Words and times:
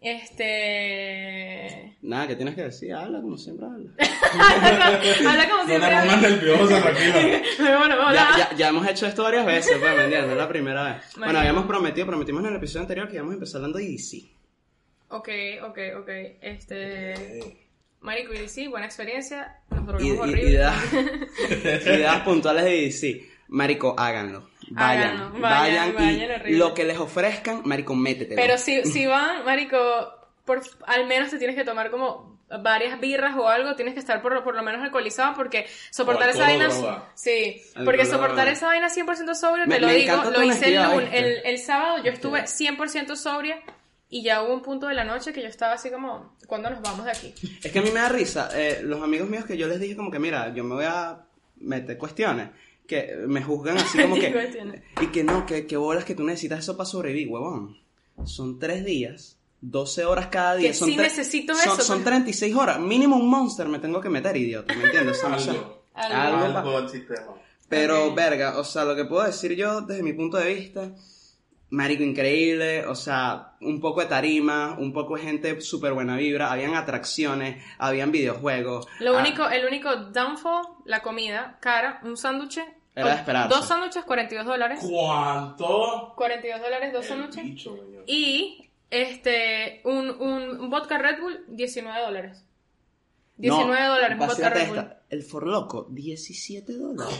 Este. 0.00 1.96
Nada, 2.02 2.26
¿qué 2.28 2.36
tienes 2.36 2.54
que 2.54 2.62
decir? 2.62 2.92
Habla 2.94 3.20
como 3.20 3.36
siempre 3.36 3.66
habla. 3.66 3.90
Habla 5.30 5.48
como 5.50 5.62
No 5.64 5.68
siempre. 5.68 5.88
te 5.90 5.96
pongas 6.00 6.22
nerviosa, 6.22 6.82
tranquila. 6.82 7.78
bueno, 7.78 7.94
hola. 8.06 8.12
Ya, 8.14 8.50
ya, 8.50 8.56
ya 8.56 8.68
hemos 8.68 8.88
hecho 8.88 9.06
esto 9.06 9.22
varias 9.24 9.44
veces, 9.46 9.76
pues, 9.78 9.96
¿me 9.96 10.04
entiendes? 10.04 10.26
No 10.26 10.32
es 10.32 10.38
la 10.38 10.48
primera 10.48 10.84
vez. 10.94 11.02
Bueno, 11.16 11.38
habíamos 11.38 11.66
prometido, 11.66 12.06
prometimos 12.06 12.42
en 12.44 12.50
el 12.50 12.56
episodio 12.56 12.82
anterior 12.82 13.08
que 13.08 13.14
íbamos 13.16 13.32
a 13.32 13.34
empezar 13.34 13.56
hablando 13.56 13.78
de 13.78 13.86
DC. 13.88 14.22
Ok, 15.08 15.28
ok, 15.64 15.78
ok. 16.00 16.08
Este. 16.42 17.56
Marico 18.00 18.32
y 18.34 18.38
DC, 18.38 18.68
buena 18.68 18.86
experiencia. 18.86 19.56
Nos 19.70 20.02
y- 20.02 20.12
horribles. 20.12 20.44
ideas, 20.48 20.74
ideas 21.86 22.20
puntuales 22.20 22.64
de 22.64 22.70
DC. 22.82 23.28
Marico, 23.48 23.94
háganlo. 23.98 24.48
Vayan, 24.70 25.02
Háganlo, 25.16 25.40
vayan, 25.40 25.94
vayan, 25.94 26.28
vayan, 26.28 26.42
y 26.48 26.56
lo 26.56 26.74
que 26.74 26.84
les 26.84 26.98
ofrezcan, 26.98 27.62
marico, 27.64 27.94
métetelo. 27.94 28.40
Pero 28.40 28.58
si, 28.58 28.84
si 28.92 29.06
van, 29.06 29.44
Marico, 29.44 29.78
por, 30.44 30.60
al 30.86 31.06
menos 31.06 31.30
te 31.30 31.38
tienes 31.38 31.56
que 31.56 31.64
tomar 31.64 31.90
como 31.90 32.36
varias 32.62 32.98
birras 33.00 33.34
o 33.36 33.48
algo, 33.48 33.74
tienes 33.76 33.94
que 33.94 34.00
estar 34.00 34.20
por, 34.22 34.42
por 34.44 34.54
lo 34.54 34.62
menos 34.62 34.82
alcoholizado 34.82 35.34
porque 35.34 35.66
soportar 35.90 36.30
esa 36.30 36.40
vaina... 36.44 36.68
droga. 36.68 37.04
Sí, 37.14 37.60
Alcohol 37.68 37.84
porque 37.84 38.04
soportar 38.06 38.36
droga. 38.36 38.52
esa 38.52 38.66
vaina 38.66 38.88
100% 38.88 39.34
sobrio, 39.34 39.66
Me- 39.66 39.74
te 39.76 39.80
lo 39.80 39.86
me 39.88 39.94
digo, 39.94 40.24
lo 40.30 40.42
hice 40.42 40.74
el, 40.74 41.40
el 41.44 41.58
sábado, 41.58 42.02
yo 42.02 42.10
estuve 42.10 42.42
100% 42.44 43.16
sobria 43.16 43.60
y 44.10 44.22
ya 44.22 44.42
hubo 44.42 44.54
un 44.54 44.62
punto 44.62 44.86
de 44.86 44.94
la 44.94 45.04
noche 45.04 45.32
que 45.34 45.42
yo 45.42 45.48
estaba 45.48 45.74
así 45.74 45.90
como, 45.90 46.34
¿cuándo 46.46 46.70
nos 46.70 46.80
vamos 46.80 47.04
de 47.04 47.10
aquí? 47.10 47.34
Es 47.62 47.70
que 47.70 47.78
a 47.78 47.82
mí 47.82 47.90
me 47.90 48.00
da 48.00 48.08
risa. 48.08 48.48
eh, 48.54 48.80
los 48.82 49.02
amigos 49.02 49.28
míos 49.28 49.44
que 49.44 49.56
yo 49.58 49.68
les 49.68 49.80
dije 49.80 49.94
como 49.96 50.10
que, 50.10 50.18
mira, 50.18 50.52
yo 50.54 50.64
me 50.64 50.74
voy 50.74 50.86
a 50.86 51.18
meter 51.56 51.98
cuestiones. 51.98 52.48
Que 52.88 53.14
me 53.28 53.42
juzgan 53.42 53.78
así 53.78 53.98
como 54.02 54.16
que... 54.16 54.82
Y 55.00 55.06
que 55.08 55.22
no, 55.22 55.46
que, 55.46 55.66
que 55.66 55.76
bolas 55.76 56.04
que 56.04 56.16
tú 56.16 56.24
necesitas 56.24 56.60
eso 56.60 56.76
para 56.76 56.88
sobrevivir, 56.88 57.28
huevón. 57.28 57.78
Son 58.24 58.58
tres 58.58 58.84
días, 58.84 59.38
12 59.60 60.04
horas 60.04 60.26
cada 60.26 60.56
día. 60.56 60.70
Que 60.70 60.74
son 60.74 60.88
sí 60.88 60.96
necesito 60.96 61.54
son, 61.54 61.62
eso, 61.62 61.82
Son 61.82 61.98
pues. 61.98 62.06
36 62.06 62.54
horas. 62.56 62.80
Mínimo 62.80 63.16
un 63.16 63.30
monster 63.30 63.68
me 63.68 63.78
tengo 63.78 64.00
que 64.00 64.08
meter, 64.08 64.36
idiota. 64.36 64.74
¿Me 64.74 64.86
entiendes? 64.86 65.22
O 65.22 65.38
sea, 65.38 65.52
Algo. 65.52 65.84
Algo. 65.94 66.44
Algo 66.44 66.76
Algo 66.76 66.88
sistema. 66.88 67.34
Pero, 67.68 68.14
verga, 68.14 68.58
o 68.58 68.64
sea, 68.64 68.84
lo 68.84 68.96
que 68.96 69.04
puedo 69.04 69.24
decir 69.24 69.54
yo 69.54 69.82
desde 69.82 70.02
mi 70.02 70.14
punto 70.14 70.38
de 70.38 70.54
vista, 70.54 70.90
marico 71.70 72.02
increíble, 72.02 72.86
o 72.86 72.94
sea, 72.94 73.56
un 73.60 73.80
poco 73.80 74.00
de 74.00 74.06
tarima, 74.06 74.76
un 74.78 74.92
poco 74.92 75.16
de 75.16 75.22
gente 75.22 75.60
súper 75.60 75.92
buena 75.92 76.16
vibra, 76.16 76.50
habían 76.50 76.74
atracciones, 76.74 77.62
habían 77.78 78.10
videojuegos. 78.10 78.86
Lo 79.00 79.16
ah, 79.16 79.20
único, 79.20 79.46
el 79.48 79.66
único 79.66 79.94
downfall, 79.96 80.66
la 80.86 81.02
comida, 81.02 81.58
cara, 81.60 82.00
un 82.04 82.16
sándwich. 82.16 82.60
Era 82.98 83.10
de 83.10 83.16
esperarse. 83.16 83.54
Dos 83.54 83.66
sándwiches, 83.66 84.04
42 84.04 84.46
dólares. 84.46 84.80
¿Cuánto? 84.88 86.14
42 86.16 86.60
dólares, 86.60 86.92
dos 86.92 87.06
sándwiches. 87.06 87.66
Y 88.06 88.70
este, 88.90 89.80
un, 89.84 90.10
un, 90.10 90.60
un 90.60 90.70
vodka 90.70 90.98
Red 90.98 91.20
Bull, 91.20 91.44
19 91.48 92.00
dólares. 92.00 92.44
no, 93.36 93.56
19 93.56 93.86
dólares, 93.86 94.18
un 94.20 94.26
vodka 94.26 94.48
Red 94.50 94.68
Bull. 94.68 94.78
esta, 94.78 95.02
El 95.10 95.22
Forloco, 95.22 95.86
17 95.90 96.72
dólares. 96.72 97.14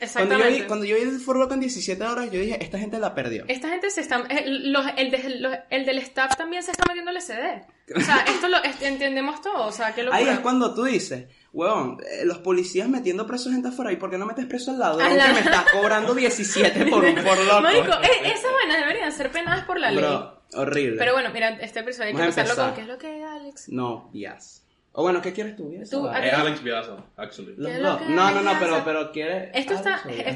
Cuando 0.00 0.34
yo, 0.34 0.44
Exactamente. 0.44 0.60
vi, 0.62 0.66
cuando 0.66 0.84
yo 0.86 0.96
vi 0.96 1.02
el 1.02 1.20
Forloco 1.20 1.52
en 1.54 1.60
17 1.60 2.02
horas, 2.04 2.30
yo 2.30 2.40
dije, 2.40 2.62
esta 2.64 2.78
gente 2.78 2.98
la 2.98 3.14
perdió. 3.14 3.44
Esta 3.48 3.68
gente 3.68 3.90
se 3.90 4.00
está. 4.00 4.24
eh, 4.30 4.44
los- 4.46 4.86
el, 4.96 5.10
de- 5.10 5.28
los- 5.40 5.56
el 5.68 5.84
del 5.84 5.98
staff 5.98 6.36
también 6.36 6.62
se 6.62 6.70
está 6.70 6.84
metiendo 6.88 7.10
el 7.10 7.20
CD. 7.20 7.64
O 7.96 8.00
sea, 8.00 8.18
esto 8.28 8.46
lo 8.48 8.62
es- 8.62 8.80
entendemos 8.82 9.42
todo. 9.42 9.66
O 9.66 9.72
sea, 9.72 9.92
qué 9.94 10.02
locura. 10.04 10.18
Ahí 10.18 10.28
es 10.28 10.38
cuando 10.40 10.72
tú 10.74 10.84
dices, 10.84 11.26
huevón, 11.52 11.98
eh, 12.08 12.24
los 12.24 12.38
policías 12.38 12.88
metiendo 12.88 13.26
presos 13.26 13.52
gente 13.52 13.68
afuera, 13.68 13.92
¿y 13.92 13.96
por 13.96 14.10
qué 14.10 14.16
no 14.16 14.26
metes 14.26 14.46
preso 14.46 14.70
al 14.70 14.78
lado? 14.78 14.98
Que 14.98 15.04
me 15.04 15.40
estás 15.40 15.64
cobrando 15.72 16.14
17 16.14 16.86
por 16.86 17.04
un 17.04 17.16
Forloco. 17.16 17.60
Marico, 17.62 17.92
eh, 18.02 18.32
esas 18.32 18.52
vainas 18.54 18.78
deberían 18.78 19.12
ser 19.12 19.30
penadas 19.32 19.64
por 19.64 19.78
la 19.80 19.90
ley. 19.90 19.98
Bro, 20.04 20.40
horrible. 20.54 20.96
Pero 20.98 21.12
bueno, 21.14 21.30
mira, 21.34 21.48
este 21.60 21.80
episodio 21.80 22.10
hay 22.10 22.14
que 22.14 22.22
empezarlo 22.22 22.54
con. 22.56 22.74
¿qué 22.74 22.80
es 22.82 22.86
lo 22.86 22.96
que 22.96 23.18
es, 23.18 23.24
Alex? 23.24 23.68
No, 23.70 24.08
yes. 24.12 24.64
O 25.00 25.02
bueno, 25.02 25.22
¿qué 25.22 25.32
quieres 25.32 25.56
tú? 25.56 25.72
Tú, 25.90 26.06
¿a 26.06 26.22
Es 26.26 26.32
Alex 26.34 26.60
Piazza, 26.60 26.96
actually. 27.16 27.54
Los 27.56 27.68
¿Qué 27.70 27.76
es 27.76 27.82
lo 27.82 27.88
dos. 27.92 28.02
que 28.02 28.08
No, 28.10 28.30
no, 28.32 28.42
no, 28.42 28.52
pero, 28.60 28.82
pero 28.84 29.10
quiere. 29.12 29.50
Esto 29.54 29.72
está- 29.74 30.02
esto-. 30.06 30.34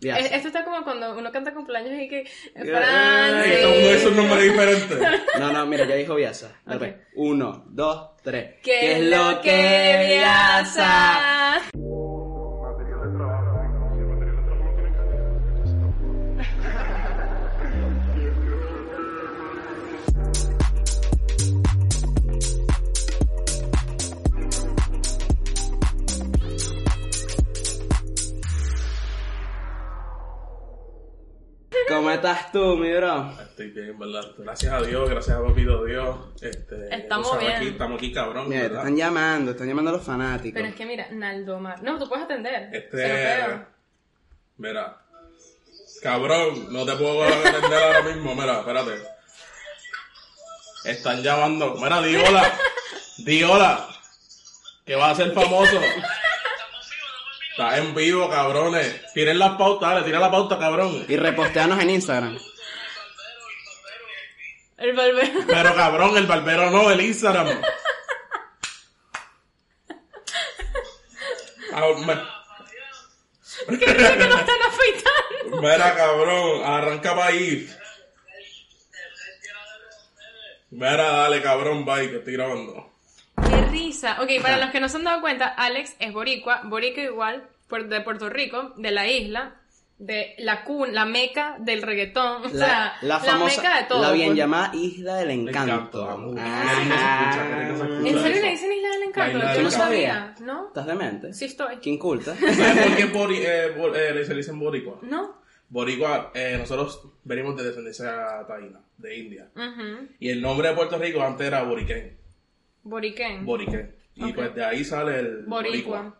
Yes. 0.00 0.16
Eh, 0.18 0.30
Esto 0.32 0.48
está 0.48 0.64
como 0.64 0.82
cuando 0.82 1.16
uno 1.16 1.30
canta 1.30 1.54
cumpleaños 1.54 1.92
y 2.02 2.08
que. 2.08 2.20
Ey, 2.56 3.62
todo 3.62 3.70
mundo 3.72 4.08
un 4.10 4.16
nombre 4.16 4.42
diferente. 4.42 4.94
No, 5.38 5.52
no, 5.52 5.66
mira, 5.66 5.84
ya 5.86 5.94
dijo 5.94 6.14
Viasa. 6.16 6.50
Ok. 6.66 6.82
Uno, 7.16 7.64
dos, 7.68 8.16
tres. 8.22 8.56
¿Qué 8.62 8.92
es 8.96 9.04
lo 9.10 9.40
que 9.40 10.16
viaza? 10.18 11.60
Estás 32.24 32.52
tú, 32.52 32.76
mi 32.78 32.90
bro? 32.90 33.32
Estoy 33.38 33.68
bien, 33.68 33.98
¿verdad? 33.98 34.24
Gracias 34.38 34.72
a 34.72 34.80
Dios, 34.80 35.10
gracias 35.10 35.36
a 35.36 35.42
papito 35.42 35.84
Dios. 35.84 36.16
Este, 36.40 36.96
Estamos 36.96 37.28
sabes, 37.28 37.46
bien. 37.46 37.56
Aquí, 37.56 37.68
estamos 37.68 37.98
aquí, 37.98 38.12
cabrón, 38.12 38.48
Mira, 38.48 38.68
te 38.68 38.74
están 38.74 38.96
llamando, 38.96 39.50
están 39.50 39.68
llamando 39.68 39.90
a 39.90 39.94
los 39.94 40.02
fanáticos. 40.02 40.54
Pero 40.54 40.68
es 40.68 40.74
que 40.74 40.86
mira, 40.86 41.06
Naldomar. 41.10 41.82
No, 41.82 41.98
tú 41.98 42.08
puedes 42.08 42.24
atender. 42.24 42.70
Este, 42.72 43.58
mira, 44.56 45.02
cabrón, 46.02 46.72
no 46.72 46.86
te 46.86 46.92
puedo 46.92 47.24
atender 47.24 47.82
ahora 47.82 48.02
mismo, 48.02 48.34
mira, 48.34 48.60
espérate. 48.60 49.02
Están 50.86 51.22
llamando, 51.22 51.74
mira, 51.74 52.00
di 52.00 52.16
hola, 52.16 52.58
di 53.18 53.42
hola, 53.42 53.86
que 54.86 54.96
va 54.96 55.10
a 55.10 55.14
ser 55.14 55.32
famoso. 55.32 55.78
Estás 57.56 57.78
en 57.78 57.94
vivo, 57.94 58.28
cabrones. 58.28 59.12
Tiren 59.12 59.38
las 59.38 59.52
pautas, 59.56 59.90
dale, 59.90 60.04
tira 60.04 60.18
la 60.18 60.30
pauta, 60.30 60.58
cabrón. 60.58 61.04
Y 61.08 61.16
reposteanos 61.16 61.80
en 61.80 61.90
Instagram. 61.90 62.38
El 64.78 64.92
barbero. 64.92 65.40
Pero 65.46 65.74
cabrón, 65.74 66.16
el 66.16 66.26
barbero 66.26 66.70
no, 66.70 66.90
el 66.90 67.00
Instagram. 67.00 67.60
Ah, 71.72 71.86
me- 72.06 72.34
¿Qué 73.78 73.84
es 73.84 73.94
que 73.94 74.26
no 74.26 74.38
están 74.38 74.56
afeitando? 74.66 75.60
Mira, 75.62 75.94
cabrón, 75.94 76.64
arranca 76.64 77.14
para 77.14 77.26
ahí. 77.26 77.68
Mira, 80.70 80.96
dale, 81.04 81.40
cabrón, 81.42 81.84
bye, 81.84 82.10
que 82.10 82.16
estoy 82.16 82.32
grabando. 82.34 82.93
Risa. 83.74 84.22
Ok, 84.22 84.30
para 84.42 84.56
los 84.58 84.70
que 84.70 84.80
no 84.80 84.88
se 84.88 84.96
han 84.96 85.04
dado 85.04 85.20
cuenta, 85.20 85.46
Alex 85.48 85.96
es 85.98 86.12
boricua. 86.12 86.62
Boricua 86.64 87.02
igual, 87.02 87.48
de 87.88 88.00
Puerto 88.00 88.28
Rico, 88.30 88.72
de 88.76 88.90
la 88.90 89.08
isla, 89.08 89.56
de 89.98 90.34
la 90.38 90.64
cuna, 90.64 90.92
la 90.92 91.04
meca 91.04 91.56
del 91.60 91.82
reggaetón. 91.82 92.44
O 92.44 92.48
sea, 92.48 92.96
La, 93.02 93.08
la 93.08 93.20
famosa, 93.20 93.62
meca 93.62 93.78
de 93.80 93.84
todo. 93.84 94.02
la 94.02 94.12
bien 94.12 94.28
pues. 94.28 94.38
llamada 94.38 94.70
Isla 94.74 95.16
del 95.16 95.30
Encanto. 95.30 96.36
Ah. 96.38 97.96
¿En 98.04 98.18
serio 98.20 98.42
le 98.42 98.50
dicen 98.50 98.72
Isla 98.72 98.88
del 98.90 99.02
Encanto? 99.04 99.38
La 99.38 99.44
Isla 99.44 99.56
Yo 99.56 99.62
no 99.62 99.70
sabía, 99.70 100.34
¿no? 100.40 100.66
¿Estás 100.68 100.86
demente? 100.86 101.32
Sí 101.32 101.44
estoy. 101.46 101.76
¿Quién 101.76 101.98
culta? 101.98 102.34
¿Sabes 102.36 102.86
por 102.86 102.96
qué 102.96 103.12
bori- 103.12 103.42
eh, 103.44 103.74
bo- 103.76 103.94
eh, 103.94 104.24
se 104.24 104.30
le 104.32 104.38
dicen 104.38 104.58
boricua? 104.58 104.98
¿No? 105.02 105.42
Boricua, 105.68 106.30
eh, 106.34 106.56
nosotros 106.58 107.00
venimos 107.24 107.56
de 107.56 107.64
descendencia 107.64 108.46
taína, 108.46 108.80
de 108.98 109.16
India. 109.18 109.48
Y 110.20 110.28
el 110.30 110.40
nombre 110.42 110.68
de 110.68 110.74
Puerto 110.74 110.98
Rico 110.98 111.22
antes 111.22 111.46
era 111.46 111.62
Boriquén. 111.62 112.16
Boriquén. 112.84 113.44
Boriquén. 113.44 113.94
Y 114.14 114.24
Ok. 114.30 114.34
pues 114.36 114.54
de 114.54 114.64
ahí 114.64 114.84
sale 114.84 115.18
el 115.18 115.42
Boricua. 115.46 116.14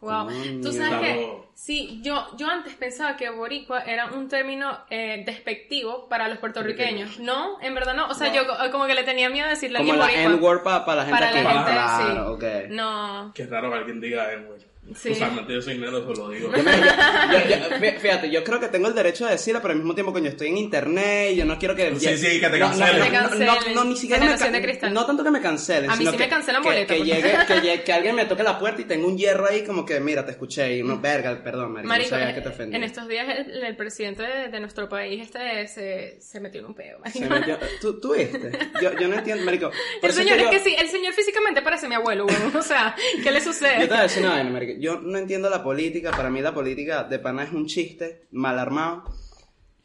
Wow. 0.00 0.26
Coño. 0.26 0.60
Tú 0.62 0.70
sabes 0.72 1.00
que, 1.00 1.32
sí, 1.54 2.00
yo, 2.02 2.26
yo 2.36 2.46
antes 2.48 2.74
pensaba 2.74 3.16
que 3.16 3.30
boricua 3.30 3.80
era 3.84 4.06
un 4.12 4.28
término 4.28 4.78
eh, 4.90 5.22
despectivo 5.24 6.08
para 6.10 6.28
los 6.28 6.36
puertorriqueños. 6.38 7.18
No, 7.20 7.58
en 7.62 7.74
verdad 7.74 7.94
no. 7.94 8.08
O 8.08 8.14
sea, 8.14 8.28
No. 8.28 8.34
yo 8.34 8.46
co- 8.46 8.70
como 8.70 8.86
que 8.86 8.94
le 8.94 9.02
tenía 9.04 9.30
miedo 9.30 9.46
a 9.46 9.50
decirle 9.50 9.78
a 9.78 9.80
Como 9.80 9.92
alguien 9.94 10.08
la 10.24 10.28
boricua. 10.36 10.52
N-word 10.52 10.62
para 10.84 10.94
la 10.96 11.04
gente 11.06 11.10
Para 11.18 11.30
la 11.32 11.38
aquí. 11.40 11.48
gente, 11.48 11.70
claro, 11.72 12.38
sí. 12.38 12.44
ok. 12.44 12.70
No. 12.70 13.32
Qué 13.34 13.46
raro 13.46 13.70
que 13.70 13.76
alguien 13.78 14.00
diga 14.00 14.30
eso. 14.32 14.66
Sí. 14.94 15.10
Usualmente 15.12 15.52
yo 15.54 15.62
soy 15.62 15.78
negro, 15.78 16.00
se 16.14 16.20
lo 16.20 16.28
digo. 16.30 16.52
Yo 16.54 16.62
yo- 16.62 17.56
yo- 17.56 17.80
yo- 17.80 18.00
fíjate, 18.00 18.30
yo 18.30 18.44
creo 18.44 18.60
que 18.60 18.68
tengo 18.68 18.86
el 18.88 18.94
derecho 18.94 19.24
de 19.24 19.32
decirlo, 19.32 19.60
pero 19.62 19.72
al 19.72 19.78
mismo 19.78 19.94
tiempo, 19.94 20.12
coño, 20.12 20.28
estoy 20.28 20.48
en 20.48 20.58
internet 20.58 21.30
y 21.32 21.36
yo 21.36 21.44
no 21.46 21.58
quiero 21.58 21.74
que... 21.74 21.94
Sí, 21.98 22.16
sí, 22.18 22.38
que 22.38 22.48
te 22.50 22.58
no, 22.58 22.66
cancelen. 22.68 23.12
No, 23.12 23.22
no, 23.30 23.34
no, 23.38 23.74
no, 23.74 23.84
ni 23.86 23.96
siquiera 23.96 24.24
me. 24.24 24.90
No 24.90 25.06
tanto 25.06 25.24
que 25.24 25.30
me 25.30 25.40
cancelen, 25.40 25.88
A 25.90 25.94
mí 25.94 25.98
sino 26.00 26.10
sí 26.12 26.16
que, 26.18 26.24
me 26.24 26.28
cancelan 26.28 26.62
que, 26.62 26.68
boleta, 26.68 26.94
que 26.94 26.98
porque- 27.00 27.12
llegue, 27.14 27.32
que, 27.46 27.54
llegue- 27.60 27.82
que 27.82 27.92
alguien 27.92 28.14
me 28.14 28.24
toque 28.26 28.42
la 28.42 28.58
puerta 28.58 28.82
y 28.82 28.84
tenga 28.84 29.06
un 29.06 29.16
hierro 29.16 29.46
ahí 29.48 29.64
como 29.64 29.84
que, 29.86 29.98
mira, 30.00 30.24
te 30.24 30.32
escuché 30.32 30.76
y 30.76 30.82
uno, 30.82 31.00
verga, 31.00 31.42
perdón, 31.42 31.72
marico, 31.72 31.88
Marico, 31.88 32.10
no 32.10 32.18
sabía 32.20 32.34
que 32.34 32.40
te 32.42 32.48
ofendí. 32.50 32.76
en 32.76 32.84
estos 32.84 33.08
días 33.08 33.26
el, 33.28 33.64
el 33.64 33.76
presidente 33.76 34.22
de, 34.22 34.48
de 34.48 34.60
nuestro 34.60 34.88
país 34.88 35.22
este 35.22 35.66
se, 35.66 36.20
se 36.20 36.40
metió 36.40 36.60
en 36.60 36.66
un 36.66 36.74
peo. 36.74 36.98
Se 37.10 37.26
marico. 37.26 37.52
metió- 37.52 37.58
¿Tú, 37.80 38.00
tú 38.00 38.14
viste? 38.14 38.50
Yo, 38.82 38.92
yo 38.98 39.08
no 39.08 39.14
entiendo, 39.14 39.44
marico. 39.44 39.70
Por 40.00 40.10
El 40.10 40.16
señor, 40.16 40.38
yo- 40.38 40.50
es 40.50 40.62
que 40.62 40.70
sí, 40.70 40.76
el 40.78 40.88
señor 40.88 41.14
físicamente 41.14 41.62
parece 41.62 41.88
mi 41.88 41.94
abuelo, 41.94 42.26
weón. 42.26 42.54
O 42.56 42.62
sea, 42.62 42.94
¿qué 43.22 43.30
le 43.32 43.40
Yo 43.40 43.46
sucede? 43.52 43.78
te 43.80 43.86
voy 43.86 43.96
a 43.98 44.02
decir 44.02 44.22
una 44.22 44.34
vaina, 44.34 44.50
marico. 44.50 44.73
Yo 44.80 45.00
no 45.00 45.18
entiendo 45.18 45.48
la 45.50 45.62
política. 45.62 46.10
Para 46.10 46.30
mí 46.30 46.40
la 46.40 46.54
política 46.54 47.04
de 47.04 47.18
pana 47.18 47.44
es 47.44 47.52
un 47.52 47.66
chiste 47.66 48.26
mal 48.30 48.58
armado. 48.58 49.04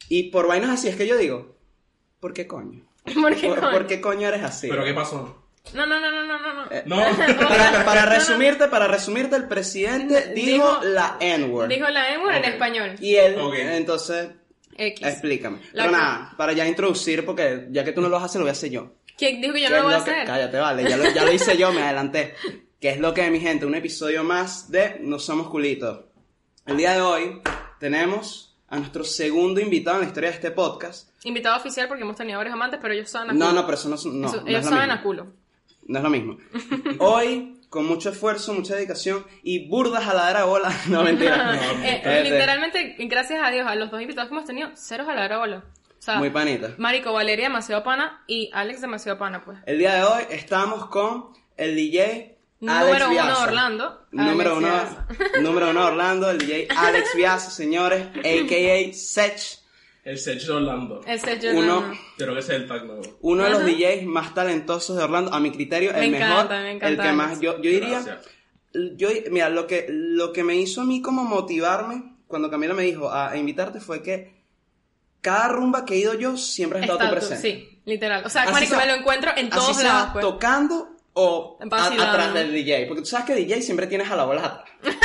Y 0.08 0.24
por 0.32 0.48
vainas 0.48 0.72
así 0.72 0.88
es 0.88 0.96
que 0.96 1.08
yo 1.08 1.18
digo, 1.18 1.56
¿por 2.20 2.34
qué 2.34 2.48
coño? 2.48 2.86
¿Por 3.22 3.36
qué 3.36 3.48
¿Por, 3.48 3.60
coño? 3.60 3.72
por 3.72 3.88
qué 3.88 4.02
coño 4.02 4.28
eres 4.28 4.44
así? 4.44 4.68
¿Pero 4.70 4.84
qué 4.84 4.94
pasó? 4.94 5.46
No, 5.74 5.86
no, 5.86 6.00
no, 6.00 6.12
no, 6.12 6.24
no, 6.26 6.40
no. 6.40 6.54
no. 6.66 6.72
Eh, 6.72 6.84
No. 6.86 6.96
Para, 7.48 7.84
para 7.86 8.06
resumirte, 8.06 8.68
para 8.70 8.88
resumirte, 8.88 9.36
el 9.36 9.48
presidente 9.48 10.34
dijo, 10.34 10.80
Dijo- 10.80 10.84
la 10.84 11.18
N-word. 11.20 11.70
Dijo 11.70 11.88
la 11.90 12.14
M 12.14 12.38
en 12.38 12.46
español. 12.46 12.96
Y 13.00 13.16
él, 13.16 13.38
Ok. 13.40 13.56
entonces, 13.58 14.30
X. 14.78 15.06
explícame. 15.06 15.60
La 15.74 15.84
Pero 15.86 15.98
nada, 15.98 16.34
para 16.38 16.54
ya 16.54 16.68
introducir, 16.68 17.26
porque 17.26 17.68
ya 17.72 17.84
que 17.84 17.92
tú 17.92 18.02
no 18.02 18.10
lo 18.10 18.18
haces, 18.18 18.36
lo 18.36 18.42
voy 18.42 18.50
a 18.50 18.54
hacer 18.54 18.70
yo. 18.72 18.94
¿Quién 19.18 19.42
dijo 19.42 19.54
que 19.54 19.62
yo 19.62 19.68
¿Qué 19.68 19.74
no 19.74 19.80
lo 19.82 19.84
voy 19.86 19.94
a 19.94 19.98
hacer? 19.98 20.26
Cállate, 20.26 20.58
vale, 20.58 20.90
ya 20.90 20.96
lo, 20.98 21.04
ya 21.12 21.26
lo 21.26 21.32
hice 21.34 21.58
yo, 21.58 21.72
me 21.74 21.82
adelanté. 21.84 22.34
¿Qué 22.80 22.90
es 22.90 23.00
lo 23.00 23.14
que, 23.14 23.30
mi 23.30 23.40
gente? 23.40 23.66
Un 23.66 23.76
episodio 23.76 24.24
más 24.24 24.72
de 24.72 24.98
No 25.02 25.20
Somos 25.20 25.50
Culitos. 25.50 26.02
El 26.66 26.78
día 26.78 26.94
de 26.94 27.02
hoy 27.02 27.42
tenemos 27.80 28.58
a 28.70 28.78
nuestro 28.78 29.04
segundo 29.04 29.60
invitado 29.60 29.98
en 29.98 30.04
la 30.04 30.08
historia 30.08 30.30
de 30.30 30.36
este 30.36 30.52
podcast. 30.52 31.10
Invitado 31.26 31.58
oficial 31.58 31.88
porque 31.88 32.04
hemos 32.04 32.16
tenido 32.16 32.38
varios 32.38 32.54
amantes, 32.54 32.80
pero 32.82 32.94
ellos 32.94 33.10
saben 33.10 33.32
a 33.32 33.34
No, 33.34 33.48
culo. 33.48 33.60
no, 33.62 33.66
pero 33.66 33.78
eso 33.78 33.90
no, 33.90 33.96
es- 33.96 34.06
no, 34.06 34.28
Eso- 34.28 34.42
no 34.42 34.48
ellos 34.48 34.60
es 34.60 34.66
lo 34.66 34.70
saben 34.72 34.88
mismo. 34.90 35.00
a 35.00 35.04
culo. 35.04 35.28
No 35.88 35.98
es 35.98 36.04
lo 36.04 36.10
mismo. 36.10 36.38
Hoy, 37.00 37.60
con 37.70 37.86
mucho 37.86 38.10
esfuerzo, 38.12 38.54
mucha 38.54 38.76
dedicación 38.76 39.26
y 39.44 39.68
burda 39.68 40.00
jaladera 40.02 40.42
de 40.42 40.46
bola. 40.46 40.72
No, 40.88 41.04
mentira. 41.04 41.60
Eh, 41.84 41.96
Este, 41.98 42.24
literalmente, 42.24 42.96
gracias 43.00 43.42
a 43.44 43.50
Dios, 43.50 43.68
a 43.68 43.76
los 43.76 43.92
dos 43.92 44.02
invitados 44.02 44.30
que 44.30 44.36
hemos 44.36 44.46
tenido, 44.48 44.70
cero 44.76 45.04
jalarola. 45.06 45.66
O 45.98 46.02
sea, 46.02 46.16
Muy 46.18 46.30
panita. 46.30 46.76
Marico, 46.78 47.12
Valeria 47.12 47.48
demasiado 47.48 47.84
pana 47.84 48.24
y 48.26 48.50
Alex 48.54 48.80
demasiado 48.80 49.18
pana, 49.18 49.44
pues. 49.44 49.58
El 49.66 49.80
día 49.80 49.96
de 49.96 50.04
hoy 50.04 50.24
estamos 50.30 50.86
con 50.86 51.32
el 51.58 51.76
DJ 51.76 52.38
Alex 52.68 52.86
Número 52.86 53.06
uno 53.06 53.14
Viaza. 53.14 53.44
Orlando. 53.44 54.08
Número 54.12 54.52
Alex 54.52 54.58
uno, 54.58 54.68
Viaza. 54.68 55.08
número 55.42 55.70
uno 55.70 55.86
Orlando, 55.86 56.30
el 56.30 56.38
DJ 56.40 56.68
Alex 56.76 57.10
Viaza, 57.16 57.52
señores, 57.52 58.08
a.k.a. 58.18 58.94
Sech, 58.94 59.60
El 60.04 60.18
Sech 60.18 60.42
de 60.42 60.52
Orlando. 60.52 61.02
El 61.08 61.20
sello 61.22 61.52
Uno- 61.52 61.78
Orlando. 61.78 61.98
Creo 62.18 62.34
que 62.34 62.40
ese 62.40 62.56
es 62.56 62.62
el 62.62 62.68
tag 62.68 62.86
nuevo. 62.86 63.02
uno 63.22 63.44
de 63.44 63.50
los. 63.52 63.66
DJs 63.66 64.06
más 64.06 64.34
talentosos 64.34 64.98
de 64.98 65.04
Orlando, 65.04 65.34
a 65.34 65.40
mi 65.40 65.52
criterio, 65.52 65.92
el 65.94 66.12
Me 66.12 66.20
mejor, 66.20 66.32
encanta, 66.32 66.60
me 66.62 66.72
encanta 66.72 67.04
el 67.04 67.10
que 67.10 67.14
más, 67.16 67.40
yo, 67.40 67.56
yo 67.62 67.70
diría, 67.70 68.02
Gracias. 68.02 68.26
yo, 68.98 69.10
mira, 69.32 69.50
lo 69.50 69.66
que, 69.68 69.86
lo 69.90 70.34
que 70.34 70.44
me 70.44 70.56
hizo 70.56 70.82
a 70.82 70.86
mí 70.86 71.02
como 71.02 71.24
motivarme 71.24 72.16
cuando 72.28 72.50
Camila 72.52 72.74
me 72.74 72.84
dijo 72.84 73.10
a, 73.10 73.30
a 73.32 73.38
invitarte 73.38 73.80
fue 73.80 74.04
que 74.04 74.44
cada 75.22 75.48
rumba 75.48 75.86
que 75.86 75.96
he 75.96 75.98
ido 76.00 76.14
yo 76.14 76.38
siempre 76.38 76.80
he 76.80 76.82
estado 76.84 77.00
Está 77.00 77.10
tú, 77.10 77.16
presente. 77.16 77.42
Sí, 77.42 77.82
literal. 77.86 78.24
O 78.26 78.30
sea, 78.30 78.46
sea- 78.54 78.78
me 78.78 78.86
lo 78.86 78.94
encuentro 78.96 79.32
en 79.36 79.50
todos 79.50 79.70
Así 79.70 79.82
sea 79.82 79.94
lados, 79.94 80.10
pues. 80.14 80.24
tocando 80.26 80.96
o 81.14 81.58
a- 81.72 81.86
atrás 82.10 82.34
del 82.34 82.54
DJ, 82.54 82.86
porque 82.88 83.02
tú 83.02 83.08
sabes 83.08 83.26
que 83.28 83.36
DJ 83.36 83.62
siempre 83.62 83.88
tienes 83.88 84.10
a 84.10 84.16
la 84.16 84.26
bola 84.26 84.42
atrás. 84.46 84.70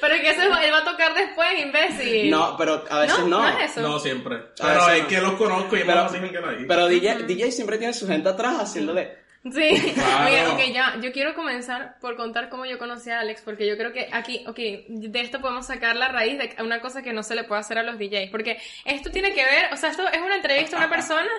Pero 0.00 0.14
que 0.16 0.30
ese, 0.30 0.44
él 0.46 0.72
va 0.72 0.78
a 0.78 0.84
tocar 0.84 1.14
después, 1.14 1.48
imbécil. 1.60 2.28
No, 2.28 2.56
pero 2.56 2.84
a 2.90 2.98
veces 3.00 3.20
no. 3.20 3.40
no, 3.40 3.48
es 3.48 3.70
eso. 3.70 3.80
No, 3.82 4.00
siempre. 4.00 4.34
A 4.34 4.42
Pero 4.60 4.88
es 4.90 5.02
no. 5.04 5.08
que 5.08 5.20
los 5.20 5.32
conozco 5.34 5.76
y 5.76 5.84
me 5.84 5.94
lo 5.94 6.00
hacen 6.00 6.28
que 6.28 6.40
la 6.40 6.48
ahí. 6.50 6.64
Pero 6.66 6.88
DJ, 6.88 7.22
DJ 7.22 7.52
siempre 7.52 7.78
tiene 7.78 7.92
su 7.92 8.08
gente 8.08 8.28
atrás 8.28 8.56
haciéndole. 8.62 9.21
Sí, 9.44 9.92
Claro. 9.94 10.30
Mira, 10.30 10.52
ok, 10.52 10.72
ya, 10.72 11.00
yo 11.00 11.12
quiero 11.12 11.34
comenzar 11.34 11.98
por 12.00 12.16
contar 12.16 12.48
cómo 12.48 12.64
yo 12.64 12.78
conocí 12.78 13.10
a 13.10 13.20
Alex, 13.20 13.42
porque 13.42 13.66
yo 13.66 13.76
creo 13.76 13.92
que 13.92 14.08
aquí, 14.12 14.44
ok, 14.46 14.56
de 14.56 15.20
esto 15.20 15.40
podemos 15.40 15.66
sacar 15.66 15.96
la 15.96 16.08
raíz 16.08 16.38
de 16.38 16.62
una 16.62 16.80
cosa 16.80 17.02
que 17.02 17.12
no 17.12 17.24
se 17.24 17.34
le 17.34 17.42
puede 17.44 17.60
hacer 17.60 17.78
a 17.78 17.82
los 17.82 17.98
DJs, 17.98 18.30
porque 18.30 18.58
esto 18.84 19.10
tiene 19.10 19.32
que 19.34 19.44
ver, 19.44 19.72
o 19.72 19.76
sea, 19.76 19.90
esto 19.90 20.06
es 20.08 20.20
una 20.20 20.36
entrevista 20.36 20.76
a 20.76 20.78
una 20.78 20.88
persona 20.88 21.30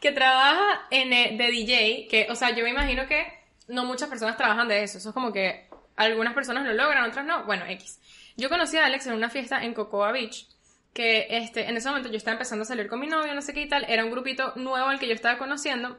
que 0.00 0.10
trabaja 0.10 0.86
en 0.90 1.12
eh, 1.12 1.36
de 1.36 1.50
DJ, 1.50 2.08
que, 2.08 2.26
o 2.30 2.34
sea, 2.34 2.50
yo 2.54 2.64
me 2.64 2.70
imagino 2.70 3.06
que 3.06 3.26
no 3.68 3.84
muchas 3.84 4.08
personas 4.08 4.38
trabajan 4.38 4.66
de 4.66 4.82
eso, 4.82 4.96
eso 4.96 5.10
es 5.10 5.14
como 5.14 5.30
que 5.30 5.68
algunas 5.96 6.32
personas 6.32 6.64
lo 6.64 6.72
logran, 6.72 7.04
otras 7.04 7.26
no, 7.26 7.44
bueno, 7.44 7.66
X. 7.66 8.00
Yo 8.38 8.48
conocí 8.48 8.78
a 8.78 8.86
Alex 8.86 9.06
en 9.06 9.12
una 9.12 9.28
fiesta 9.28 9.62
en 9.62 9.74
Cocoa 9.74 10.12
Beach, 10.12 10.46
que 10.94 11.26
este, 11.28 11.68
en 11.68 11.76
ese 11.76 11.88
momento 11.88 12.08
yo 12.08 12.16
estaba 12.16 12.32
empezando 12.32 12.62
a 12.62 12.66
salir 12.66 12.88
con 12.88 13.00
mi 13.00 13.06
novio, 13.06 13.34
no 13.34 13.42
sé 13.42 13.52
qué 13.52 13.62
y 13.62 13.68
tal, 13.68 13.84
era 13.88 14.04
un 14.04 14.10
grupito 14.10 14.54
nuevo 14.56 14.88
al 14.88 14.98
que 14.98 15.06
yo 15.06 15.14
estaba 15.14 15.38
conociendo, 15.38 15.96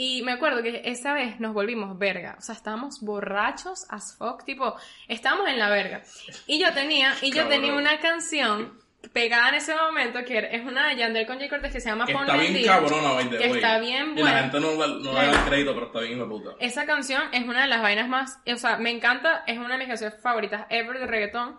y 0.00 0.22
me 0.22 0.30
acuerdo 0.30 0.62
que 0.62 0.82
esa 0.84 1.12
vez 1.12 1.40
nos 1.40 1.52
volvimos 1.54 1.98
verga, 1.98 2.36
o 2.38 2.40
sea, 2.40 2.54
estábamos 2.54 3.00
borrachos 3.00 3.84
as 3.90 4.14
fuck, 4.16 4.44
tipo, 4.44 4.76
estábamos 5.08 5.48
en 5.48 5.58
la 5.58 5.68
verga. 5.70 6.02
Y 6.46 6.60
yo 6.60 6.72
tenía, 6.72 7.14
y 7.20 7.30
yo 7.32 7.42
Cabrón. 7.42 7.50
tenía 7.60 7.74
una 7.74 7.98
canción 7.98 8.78
pegada 9.12 9.48
en 9.48 9.54
ese 9.56 9.74
momento, 9.74 10.24
que 10.24 10.38
es 10.52 10.64
una 10.64 10.88
de 10.88 10.96
Yandel 10.96 11.26
con 11.26 11.38
Jay 11.38 11.48
Cortez 11.48 11.72
que 11.72 11.80
se 11.80 11.88
llama 11.88 12.06
Que 12.06 12.12
Ponle 12.12 12.28
está 12.32 12.34
el 12.44 12.50
bien 12.52 12.62
día, 12.62 12.72
cabrona, 12.74 13.30
que 13.38 13.46
está 13.46 13.78
bien 13.80 14.10
Y 14.16 14.20
buena. 14.20 14.32
la 14.32 14.40
gente 14.42 14.60
no, 14.60 14.74
la- 14.74 14.86
no 14.86 15.12
le 15.20 15.26
da 15.26 15.30
el 15.32 15.48
crédito, 15.48 15.74
pero 15.74 15.86
está 15.86 16.00
bien 16.00 16.18
de 16.20 16.24
puta. 16.26 16.50
Esa 16.60 16.86
canción 16.86 17.22
es 17.32 17.44
una 17.44 17.62
de 17.62 17.66
las 17.68 17.82
vainas 17.82 18.08
más, 18.08 18.38
o 18.46 18.56
sea, 18.56 18.76
me 18.76 18.90
encanta, 18.90 19.42
es 19.48 19.58
una 19.58 19.70
de 19.70 19.78
mis 19.78 19.88
canciones 19.88 20.20
favoritas 20.22 20.64
ever 20.70 20.98
de 20.98 21.06
reggaetón. 21.08 21.58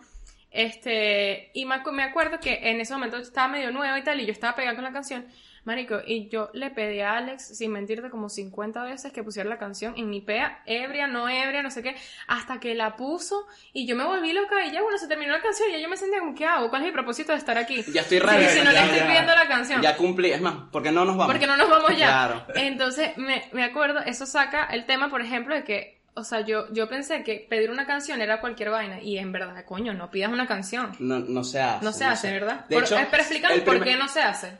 Este, 0.51 1.51
y 1.53 1.65
me 1.65 2.03
acuerdo 2.03 2.39
que 2.39 2.59
en 2.69 2.81
ese 2.81 2.93
momento 2.93 3.17
estaba 3.17 3.47
medio 3.47 3.71
nueva 3.71 3.97
y 3.99 4.03
tal, 4.03 4.19
y 4.19 4.25
yo 4.25 4.31
estaba 4.31 4.55
pegada 4.55 4.75
con 4.75 4.83
la 4.83 4.91
canción, 4.91 5.27
marico, 5.69 5.99
y 6.05 6.27
yo 6.29 6.49
le 6.53 6.71
pedí 6.71 6.99
a 6.99 7.13
Alex, 7.17 7.55
sin 7.57 7.71
mentirte, 7.71 8.09
como 8.09 8.27
50 8.27 8.83
veces 8.83 9.11
que 9.13 9.23
pusiera 9.23 9.47
la 9.47 9.59
canción 9.59 9.93
en 9.97 10.09
mi 10.09 10.19
pea, 10.19 10.63
ebria, 10.65 11.05
no 11.05 11.29
ebria, 11.29 11.61
no 11.61 11.69
sé 11.69 11.83
qué, 11.83 11.95
hasta 12.27 12.59
que 12.59 12.73
la 12.73 12.95
puso, 12.95 13.45
y 13.71 13.85
yo 13.87 13.95
me 13.95 14.03
volví 14.03 14.33
loca, 14.33 14.65
y 14.65 14.71
ya, 14.71 14.81
bueno, 14.81 14.97
se 14.97 15.07
terminó 15.07 15.31
la 15.31 15.41
canción, 15.41 15.69
y 15.69 15.73
ya 15.73 15.77
yo 15.79 15.87
me 15.87 15.95
sentía 15.97 16.19
como, 16.19 16.33
¿qué 16.33 16.45
hago? 16.45 16.69
¿Cuál 16.69 16.81
es 16.81 16.87
mi 16.87 16.91
propósito 16.91 17.31
de 17.33 17.37
estar 17.37 17.57
aquí? 17.57 17.83
Ya 17.93 18.01
estoy 18.01 18.17
ready. 18.19 18.47
si 18.47 18.59
no 18.63 18.71
ya, 18.71 18.85
le 18.85 18.91
estoy 18.93 19.07
pidiendo 19.07 19.35
la 19.35 19.47
canción. 19.47 19.81
Ya 19.81 19.95
cumplí, 19.95 20.31
es 20.31 20.41
más, 20.41 20.55
porque 20.71 20.91
no 20.91 21.05
nos 21.05 21.15
vamos. 21.15 21.31
Porque 21.31 21.45
no 21.47 21.55
nos 21.55 21.69
vamos 21.69 21.91
ya. 21.91 22.07
Claro. 22.07 22.45
Entonces, 22.55 23.15
me, 23.17 23.43
me 23.51 23.63
acuerdo, 23.63 23.99
eso 23.99 24.25
saca 24.25 24.65
el 24.65 24.85
tema, 24.85 25.09
por 25.09 25.21
ejemplo, 25.21 25.53
de 25.53 25.63
que, 25.63 25.99
o 26.15 26.23
sea, 26.23 26.41
yo, 26.41 26.65
yo 26.73 26.89
pensé 26.89 27.23
que 27.23 27.45
pedir 27.49 27.69
una 27.69 27.85
canción 27.85 28.21
era 28.21 28.41
cualquier 28.41 28.71
vaina. 28.71 29.01
Y 29.01 29.17
en 29.17 29.31
verdad, 29.31 29.63
coño, 29.65 29.93
no 29.93 30.09
pidas 30.09 30.31
una 30.31 30.47
canción. 30.47 30.91
No, 30.99 31.19
no 31.19 31.43
se 31.43 31.61
hace. 31.61 31.85
No 31.85 31.93
se 31.93 32.05
hace, 32.05 32.31
¿verdad? 32.31 32.65
De 32.65 32.75
Por- 32.75 32.83
hecho, 32.85 32.97
eh, 32.97 33.07
pero 33.09 33.21
explícame 33.23 33.61
por 33.61 33.83
qué 33.83 33.95
no 33.95 34.07
se 34.07 34.21
hace. 34.21 34.57